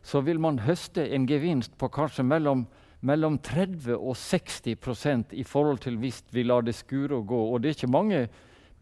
så 0.03 0.22
vil 0.22 0.39
man 0.39 0.59
høste 0.59 1.07
en 1.15 1.26
gevinst 1.27 1.77
på 1.80 1.88
kanskje 1.88 2.26
mellom, 2.27 2.65
mellom 3.06 3.38
30 3.38 3.95
og 3.95 4.15
60% 4.18 5.36
i 5.38 5.44
forhold 5.45 5.84
til 5.86 5.98
hvis 6.02 6.23
vi 6.34 6.45
lar 6.45 6.65
det 6.65 6.76
skure 6.76 7.19
og 7.19 7.27
gå. 7.30 7.41
Og 7.53 7.61
det 7.61 7.69
er 7.69 7.77
ikke 7.77 7.91
mange 7.94 8.22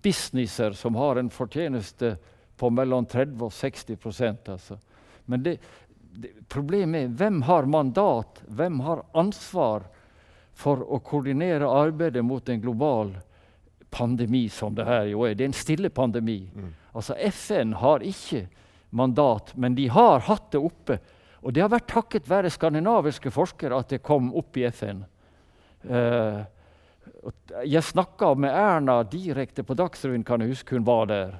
businesser 0.04 0.76
som 0.78 0.96
har 1.00 1.20
en 1.20 1.32
fortjeneste 1.32 2.16
på 2.60 2.70
mellom 2.72 3.06
30 3.10 3.44
og 3.44 3.52
60% 3.52 4.52
altså. 4.54 4.78
Men 5.26 5.44
det, 5.44 5.58
det, 6.12 6.32
problemet 6.52 7.08
er 7.08 7.18
hvem 7.20 7.42
har 7.48 7.68
mandat, 7.68 8.42
hvem 8.48 8.80
har 8.84 9.06
ansvar 9.16 9.88
for 10.54 10.84
å 10.84 11.00
koordinere 11.04 11.68
arbeidet 11.68 12.24
mot 12.26 12.50
en 12.50 12.62
global 12.62 13.16
pandemi, 13.94 14.48
som 14.50 14.76
det 14.76 14.86
her 14.88 15.08
jo 15.12 15.24
er. 15.28 15.36
Det 15.36 15.46
er 15.46 15.52
en 15.52 15.58
stille 15.58 15.90
pandemi. 15.90 16.44
Altså 16.94 17.16
FN 17.32 17.74
har 17.80 18.06
ikke 18.06 18.46
mandat, 18.94 19.56
men 19.58 19.76
de 19.76 19.88
har 19.90 20.26
hatt 20.28 20.52
det 20.54 20.62
oppe. 20.62 21.00
Og 21.44 21.52
det 21.52 21.64
har 21.64 21.72
vært 21.74 21.92
takket 21.92 22.30
være 22.30 22.52
skandinaviske 22.54 23.32
forskere 23.34 23.82
at 23.84 23.92
det 23.92 24.04
kom 24.06 24.32
opp 24.40 24.58
i 24.58 24.64
FN. 24.72 25.04
Eh, 25.84 26.44
jeg 27.68 27.84
snakka 27.84 28.34
med 28.40 28.56
Erna 28.56 29.02
direkte 29.04 29.66
på 29.68 29.76
Dagsrevyen, 29.76 30.24
kan 30.24 30.42
jeg 30.42 30.54
huske 30.54 30.78
hun 30.78 30.88
var 30.88 31.10
der. 31.12 31.36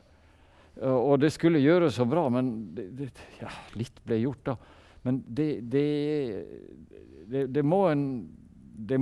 Eh, 0.82 0.92
og 0.92 1.22
det 1.24 1.32
skulle 1.36 1.64
gjøres 1.64 1.96
så 1.96 2.08
bra, 2.10 2.28
men 2.34 2.52
det, 2.76 2.90
det, 3.00 3.10
ja, 3.40 3.52
litt 3.80 4.04
ble 4.04 4.20
gjort, 4.26 4.52
da. 4.52 4.58
Men 5.04 5.20
det, 5.28 5.48
det, 5.72 7.64
må 7.68 7.86
en, 7.92 8.04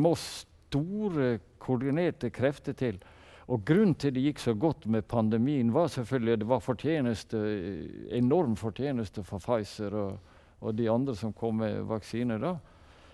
må 0.02 0.15
store, 0.18 1.36
koordinerte 1.61 2.32
krefter 2.34 2.73
til. 2.78 2.98
Og 3.53 3.61
Grunnen 3.68 3.94
til 3.99 4.14
det 4.15 4.23
gikk 4.23 4.41
så 4.41 4.56
godt 4.57 4.88
med 4.90 5.06
pandemien, 5.10 5.73
var 5.73 5.91
selvfølgelig 5.94 6.40
det 6.41 6.48
var 6.49 6.64
fortjeneste, 6.65 7.41
enorm 8.18 8.56
fortjeneste 8.57 9.22
for 9.28 9.44
Pfizer 9.44 9.98
og, 9.98 10.31
og 10.61 10.77
de 10.77 10.88
andre 10.91 11.15
som 11.17 11.33
kom 11.33 11.59
med 11.61 11.81
vaksiner. 11.89 12.39
da. 12.39 12.55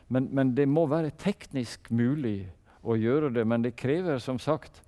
Men, 0.07 0.29
men, 0.31 0.53
det 0.55 0.67
må 0.67 0.85
være 0.87 1.15
teknisk 1.19 1.89
mulig 1.91 2.47
å 2.83 2.95
gjøre 2.99 3.31
det. 3.35 3.45
Men 3.47 3.63
det 3.63 3.77
krever 3.79 4.19
som 4.23 4.39
sagt 4.39 4.81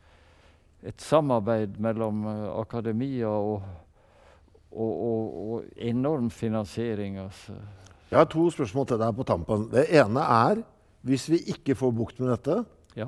et 0.84 1.00
samarbeid 1.04 1.80
mellom 1.82 2.24
uh, 2.28 2.60
akademia 2.62 3.32
og, 3.32 3.64
og, 4.72 4.92
og, 4.92 5.40
og, 5.44 5.66
enorm 5.76 6.30
finansiering. 6.32 7.20
Altså. 7.26 7.56
Jeg 8.12 8.20
har 8.22 8.30
to 8.32 8.48
spørsmål 8.52 8.88
til 8.92 9.02
deg 9.02 9.18
på 9.18 9.28
tampen. 9.28 9.68
Det 9.74 9.88
ene 10.00 10.24
er 10.24 10.64
hvis 11.08 11.30
vi 11.32 11.44
ikke 11.54 11.78
får 11.80 11.92
bukt 11.96 12.18
med 12.20 12.34
dette, 12.34 12.64
ja. 13.00 13.08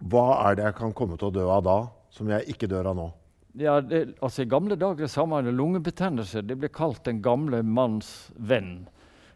hva 0.00 0.26
er 0.46 0.56
det 0.56 0.68
jeg 0.70 0.78
kan 0.78 0.94
komme 0.96 1.18
til 1.20 1.28
å 1.28 1.34
dø 1.34 1.48
av 1.52 1.64
da, 1.66 1.78
som 2.12 2.30
jeg 2.32 2.54
ikke 2.54 2.70
dør 2.70 2.92
av 2.92 2.96
nå? 2.96 3.08
Ja, 3.52 3.80
det, 3.80 4.14
altså 4.24 4.42
I 4.42 4.48
gamle 4.48 4.76
dager 4.80 5.06
sammen 5.12 5.44
med 5.44 5.56
lungebetennelse 5.58 6.40
det 6.46 6.56
ble 6.60 6.70
kalt 6.72 7.04
den 7.04 7.20
gamle 7.22 7.60
manns 7.62 8.30
venn. 8.36 8.86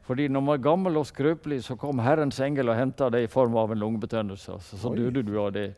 Fordi 0.06 0.28
når 0.30 0.40
man 0.40 0.54
var 0.54 0.62
gammel 0.64 0.96
og 1.00 1.08
skrøpelig, 1.08 1.64
så 1.66 1.76
kom 1.76 1.98
Herrens 1.98 2.38
engel 2.40 2.70
og 2.70 2.78
henta 2.78 3.10
det 3.10 3.24
i 3.26 3.30
form 3.30 3.56
av 3.58 3.74
en 3.74 3.80
lungebetennelse. 3.82 4.52
Altså, 4.54 4.78
så 4.78 4.94
døde 4.94 5.24
du 5.26 5.34
av 5.42 5.50
det. 5.56 5.72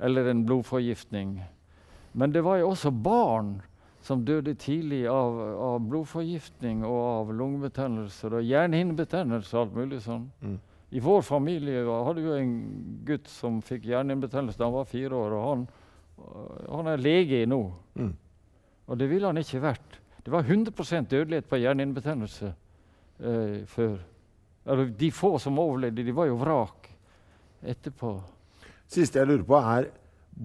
Eller 0.00 0.30
en 0.30 0.46
blodforgiftning. 0.48 1.36
Men 2.12 2.32
det 2.32 2.42
var 2.46 2.58
jo 2.58 2.70
også 2.72 2.90
barn 2.90 3.58
som 4.02 4.24
døde 4.24 4.54
tidlig 4.56 5.02
av, 5.10 5.36
av 5.60 5.82
blodforgiftning 5.84 6.80
og 6.86 7.00
av 7.02 7.32
lungebetennelser 7.36 8.38
og 8.38 8.46
hjernehinnebetennelse 8.46 9.52
og 9.56 9.66
alt 9.66 9.76
mulig 9.76 10.00
sånn. 10.06 10.24
Mm. 10.40 10.56
I 10.96 11.02
vår 11.04 11.20
familie 11.26 11.84
hadde 11.84 12.24
vi 12.24 12.38
en 12.38 12.54
gutt 13.04 13.28
som 13.28 13.60
fikk 13.60 13.84
hjernehinnebetennelse 13.90 14.56
da 14.56 14.70
han 14.70 14.78
var 14.78 14.88
fire 14.88 15.12
år. 15.12 15.36
og 15.36 15.44
han, 15.44 15.66
han 16.68 16.90
er 16.92 17.02
lege 17.02 17.44
nå. 17.48 17.60
Mm. 17.98 18.12
Og 18.88 18.98
det 18.98 19.08
ville 19.10 19.28
han 19.28 19.40
ikke 19.40 19.62
vært. 19.62 19.98
Det 20.24 20.32
var 20.32 20.44
100% 20.44 21.08
dødelighet 21.08 21.48
på 21.48 21.60
hjernehinnebetennelse 21.60 22.50
eh, 22.50 23.54
før. 23.68 23.98
Eller, 24.68 24.90
de 25.00 25.10
få 25.14 25.38
som 25.40 25.58
overlevde, 25.58 26.04
de 26.04 26.14
var 26.16 26.28
jo 26.28 26.36
vrak 26.40 26.88
etterpå. 27.64 28.12
Siste 28.88 29.20
jeg 29.20 29.30
lurer 29.30 29.46
på, 29.48 29.56
er 29.56 29.88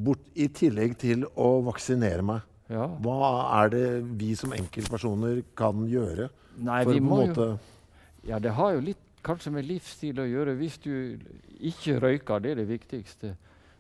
bort, 0.05 0.23
i 0.35 0.47
tillegg 0.51 0.95
til 1.01 1.25
å 1.35 1.49
vaksinere 1.67 2.23
meg, 2.25 2.47
ja. 2.71 2.87
hva 3.03 3.31
er 3.61 3.73
det 3.73 3.87
vi 4.19 4.33
som 4.39 4.55
enkeltpersoner 4.55 5.43
kan 5.57 5.83
gjøre? 5.89 6.29
Nei, 6.63 6.83
for 6.85 6.93
vi 6.95 7.03
må 7.03 7.23
måte 7.23 7.47
jo, 7.53 7.57
Ja, 8.29 8.39
det 8.39 8.53
har 8.55 8.75
jo 8.77 8.83
litt 8.85 9.01
kanskje 9.23 9.51
med 9.55 9.67
livsstil 9.67 10.19
å 10.19 10.27
gjøre. 10.27 10.55
Hvis 10.59 10.77
du 10.83 10.93
ikke 11.59 11.97
røyker, 11.99 12.43
det 12.43 12.53
er 12.53 12.61
det 12.61 12.69
viktigste. 12.69 13.33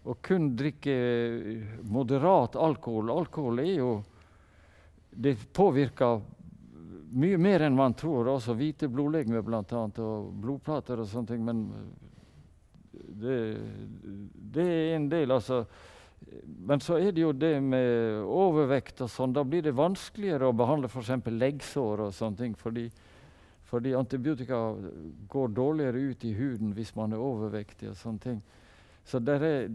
Og 0.03 0.19
kun 0.21 0.51
drikke 0.59 0.95
moderat 1.87 2.57
alkohol. 2.59 3.11
Alkohol 3.13 3.63
er 3.63 3.73
jo 3.77 3.91
Det 5.13 5.35
påvirker 5.53 6.21
mye 7.13 7.37
mer 7.37 7.61
enn 7.61 7.75
man 7.77 7.93
tror. 7.93 8.31
Også 8.33 8.55
hvite 8.57 8.89
blodlegemer 8.89 9.43
bl.a. 9.45 9.61
og 9.61 10.31
blodplater 10.41 11.03
og 11.03 11.07
sånne 11.07 11.29
ting. 11.29 11.43
Men 11.45 11.67
det, 12.91 13.37
det, 14.55 14.65
er 14.65 14.95
en 14.95 15.09
del, 15.11 15.31
altså. 15.31 15.63
Men 16.65 16.81
så 16.81 16.97
er 16.97 17.13
det 17.13 17.21
jo 17.21 17.31
det 17.35 17.59
med 17.61 18.23
overvekt 18.25 19.03
og 19.05 19.11
sånn. 19.11 19.35
Da 19.35 19.43
blir 19.45 19.61
det 19.61 19.75
vanskeligere 19.77 20.49
å 20.49 20.57
behandle 20.57 20.89
f.eks. 20.89 21.29
leggsår 21.29 22.07
og 22.07 22.15
sånne 22.17 22.41
ting. 22.41 22.55
fordi 22.57 22.89
fordi 23.73 23.95
antibiotika 23.97 24.57
går 25.27 25.47
dårligere 25.47 25.97
ut 25.97 26.25
i 26.25 26.33
huden 26.37 26.75
hvis 26.77 26.91
man 26.95 27.13
er 27.13 27.21
overvektig. 27.25 27.89
og 27.89 27.97
sånne 27.97 28.19
ting. 28.21 28.41
Så 29.09 29.19
er, 29.19 29.67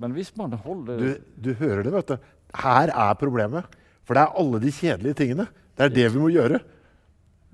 men 0.00 0.16
hvis 0.16 0.32
man 0.38 0.56
holder 0.64 1.00
du, 1.00 1.08
du, 1.36 1.50
hører 1.60 1.84
det, 1.86 1.94
vet 1.94 2.12
du. 2.12 2.28
Her 2.60 2.90
er 2.90 3.16
problemet. 3.20 3.78
For 4.08 4.16
det 4.16 4.24
er 4.24 4.38
alle 4.42 4.60
de 4.62 4.72
kjedelige 4.74 5.18
tingene. 5.22 5.46
Det 5.76 5.86
er 5.86 5.94
det 5.94 6.06
vi 6.14 6.22
må 6.22 6.30
gjøre. 6.32 6.58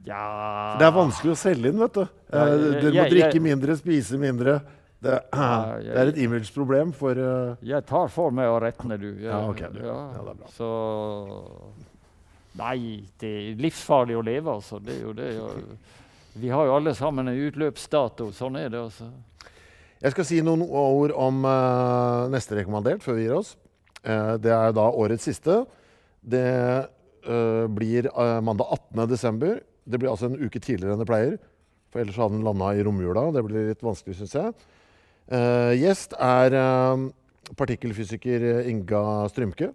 Ja. 0.06 0.76
Det 0.78 0.86
er 0.86 0.94
vanskelig 0.94 1.34
å 1.34 1.38
selge 1.38 1.72
inn, 1.72 1.82
vet 1.82 1.98
du. 1.98 2.04
Ja, 2.30 2.46
jeg, 2.52 2.72
Dere 2.78 2.92
må 2.94 3.06
drikke 3.10 3.42
mindre, 3.42 3.76
spise 3.78 4.20
mindre. 4.22 4.60
Det, 5.02 5.18
ja, 5.34 5.48
det 5.82 5.98
er 6.00 6.12
et 6.12 6.20
image-problem 6.24 6.94
for 6.96 7.18
uh, 7.20 7.66
Jeg 7.66 7.84
tar 7.86 8.08
for 8.14 8.32
meg 8.34 8.48
å 8.48 8.56
retne, 8.62 8.96
du. 9.02 9.10
Jeg, 9.10 9.28
ja, 9.28 9.42
ok. 9.50 9.62
Du. 9.74 9.82
Ja, 9.84 9.98
det 10.14 10.22
er 10.22 10.40
bra. 10.40 10.54
Så 10.54 10.70
Nei, 12.56 13.04
det 13.20 13.28
er 13.28 13.60
livsfarlig 13.60 14.16
å 14.16 14.24
leve, 14.24 14.54
altså. 14.54 14.78
Det 14.80 14.94
er 14.94 15.02
jo 15.02 15.12
det. 15.16 15.28
Vi 16.40 16.48
har 16.52 16.68
jo 16.68 16.76
alle 16.78 16.94
sammen 16.96 17.28
en 17.28 17.42
utløpsdato. 17.50 18.30
Sånn 18.32 18.56
er 18.62 18.70
det, 18.72 18.80
altså. 18.86 19.10
Jeg 20.04 20.12
skal 20.12 20.26
si 20.28 20.42
noen 20.44 20.60
ord 20.60 21.14
om 21.16 21.40
uh, 21.48 22.28
neste 22.28 22.58
rekommandert 22.58 23.04
før 23.04 23.16
vi 23.16 23.24
gir 23.24 23.38
oss. 23.38 23.54
Uh, 24.04 24.36
det 24.36 24.52
er 24.52 24.74
da 24.76 24.84
årets 24.92 25.24
siste. 25.24 25.62
Det 26.20 26.44
uh, 26.44 27.64
blir 27.72 28.10
mandag 28.44 28.74
18.12. 28.92 29.62
Det 29.86 30.00
blir 30.00 30.12
altså 30.12 30.28
en 30.28 30.36
uke 30.36 30.60
tidligere 30.60 30.96
enn 30.96 31.00
det 31.00 31.08
pleier. 31.08 31.38
For 31.94 32.02
ellers 32.02 32.18
hadde 32.20 32.36
den 32.36 32.44
landa 32.44 32.74
i 32.76 32.84
romjula. 32.84 33.30
Det 33.32 33.44
blir 33.46 33.70
litt 33.70 33.84
vanskelig, 33.86 34.18
syns 34.18 34.34
jeg. 34.36 34.52
gjest 35.78 36.12
er 36.22 36.54
partikkelfysiker 37.56 38.66
Inga 38.68 39.02
Strymke. 39.30 39.70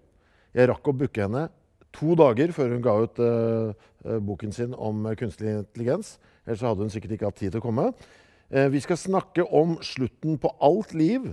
Jeg 0.53 0.67
rakk 0.69 0.91
å 0.91 0.95
booke 0.95 1.23
henne 1.23 1.47
to 1.95 2.13
dager 2.19 2.51
før 2.55 2.75
hun 2.75 2.83
ga 2.83 2.97
ut 3.07 3.21
boken 4.27 4.53
sin 4.55 4.75
om 4.75 5.07
kunstig 5.19 5.49
intelligens. 5.55 6.17
Ellers 6.45 6.67
hadde 6.67 6.85
hun 6.85 6.93
sikkert 6.93 7.15
ikke 7.15 7.31
hatt 7.31 7.39
tid 7.39 7.55
til 7.55 7.63
å 7.63 7.65
komme. 7.65 7.87
Uh, 8.51 8.67
vi 8.71 8.81
skal 8.83 8.99
snakke 8.99 9.45
om 9.47 9.77
slutten 9.85 10.37
på 10.41 10.51
alt 10.63 10.93
liv. 10.97 11.31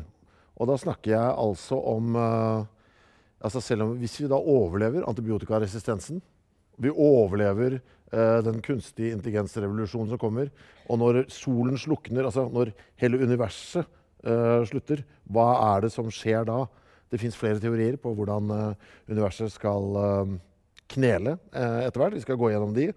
Og 0.59 0.70
da 0.70 0.78
snakker 0.78 1.15
jeg 1.15 1.36
altså 1.45 1.78
om 1.93 2.16
uh, 2.19 2.66
altså 3.43 3.62
selv 3.62 3.85
om 3.85 3.95
Hvis 3.99 4.19
vi 4.20 4.31
da 4.31 4.39
overlever 4.39 5.07
antibiotikaresistensen, 5.07 6.23
vi 6.78 6.90
overlever 6.90 7.81
den 8.09 8.62
kunstige 8.65 9.12
intelligensrevolusjonen 9.12 10.09
som 10.09 10.19
kommer, 10.19 10.49
og 10.89 10.97
når 10.97 11.27
solen 11.28 11.77
slukner, 11.77 12.24
altså 12.24 12.47
når 12.49 12.70
hele 12.97 13.19
universet 13.20 13.85
slutter, 14.65 15.03
hva 15.28 15.74
er 15.74 15.85
det 15.85 15.90
som 15.93 16.09
skjer 16.09 16.47
da? 16.49 16.62
Det 17.12 17.20
fins 17.20 17.36
flere 17.36 17.61
teorier 17.61 17.99
på 18.01 18.15
hvordan 18.16 18.49
universet 19.11 19.53
skal 19.53 20.39
knele 20.93 21.36
eh, 21.53 21.81
etter 21.86 22.03
hvert. 22.03 22.16
Vi 22.16 22.24
skal 22.24 22.39
gå 22.40 22.53
gjennom 22.53 22.74
de. 22.77 22.90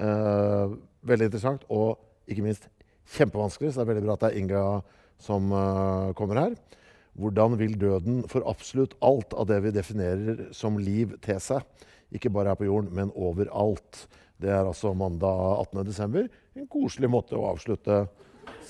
Eh, 0.00 0.74
veldig 1.06 1.28
interessant 1.28 1.66
og 1.72 2.00
ikke 2.30 2.44
minst 2.44 2.68
kjempevanskelig, 3.14 3.72
så 3.72 3.80
det 3.80 3.84
er 3.84 3.90
veldig 3.92 4.06
bra 4.06 4.16
at 4.16 4.24
det 4.24 4.30
er 4.32 4.40
Inga 4.40 4.64
som 5.22 5.52
eh, 5.52 6.12
kommer 6.18 6.40
her. 6.40 6.56
Hvordan 7.14 7.58
vil 7.60 7.76
døden 7.78 8.22
for 8.30 8.46
absolutt 8.50 8.96
alt 9.04 9.36
av 9.38 9.46
det 9.50 9.60
vi 9.62 9.74
definerer 9.74 10.48
som 10.56 10.80
liv, 10.80 11.14
te 11.22 11.36
seg? 11.42 11.62
Ikke 12.14 12.32
bare 12.32 12.52
her 12.52 12.58
på 12.58 12.66
jorden, 12.66 12.90
men 12.94 13.14
overalt. 13.14 14.04
Det 14.40 14.50
er 14.50 14.66
altså 14.66 14.92
mandag 14.98 15.64
18.12. 15.74 16.26
En 16.58 16.68
koselig 16.70 17.10
måte 17.10 17.38
å 17.38 17.46
avslutte 17.52 18.04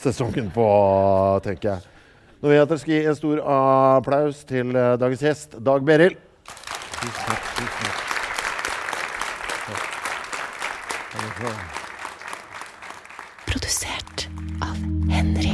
sesongen 0.01 0.51
på, 0.53 0.67
tenker 1.45 1.75
jeg. 1.75 1.93
Nå 2.43 2.51
vil 2.51 2.59
jeg 2.59 2.67
at 2.67 2.73
dere 2.75 2.83
skal 2.83 2.95
gi 2.95 3.05
en 3.09 3.21
stor 3.21 3.45
applaus 3.57 4.43
til 4.49 4.75
dagens 4.75 5.25
gjest, 5.25 5.57
Dag 5.65 5.87
Beril. 5.89 6.19
Tusen 7.01 7.31
takk. 7.31 7.55
Tusen 7.57 7.89
takk. 7.89 8.05
Produsert 11.15 11.84
Henry. 15.15 15.54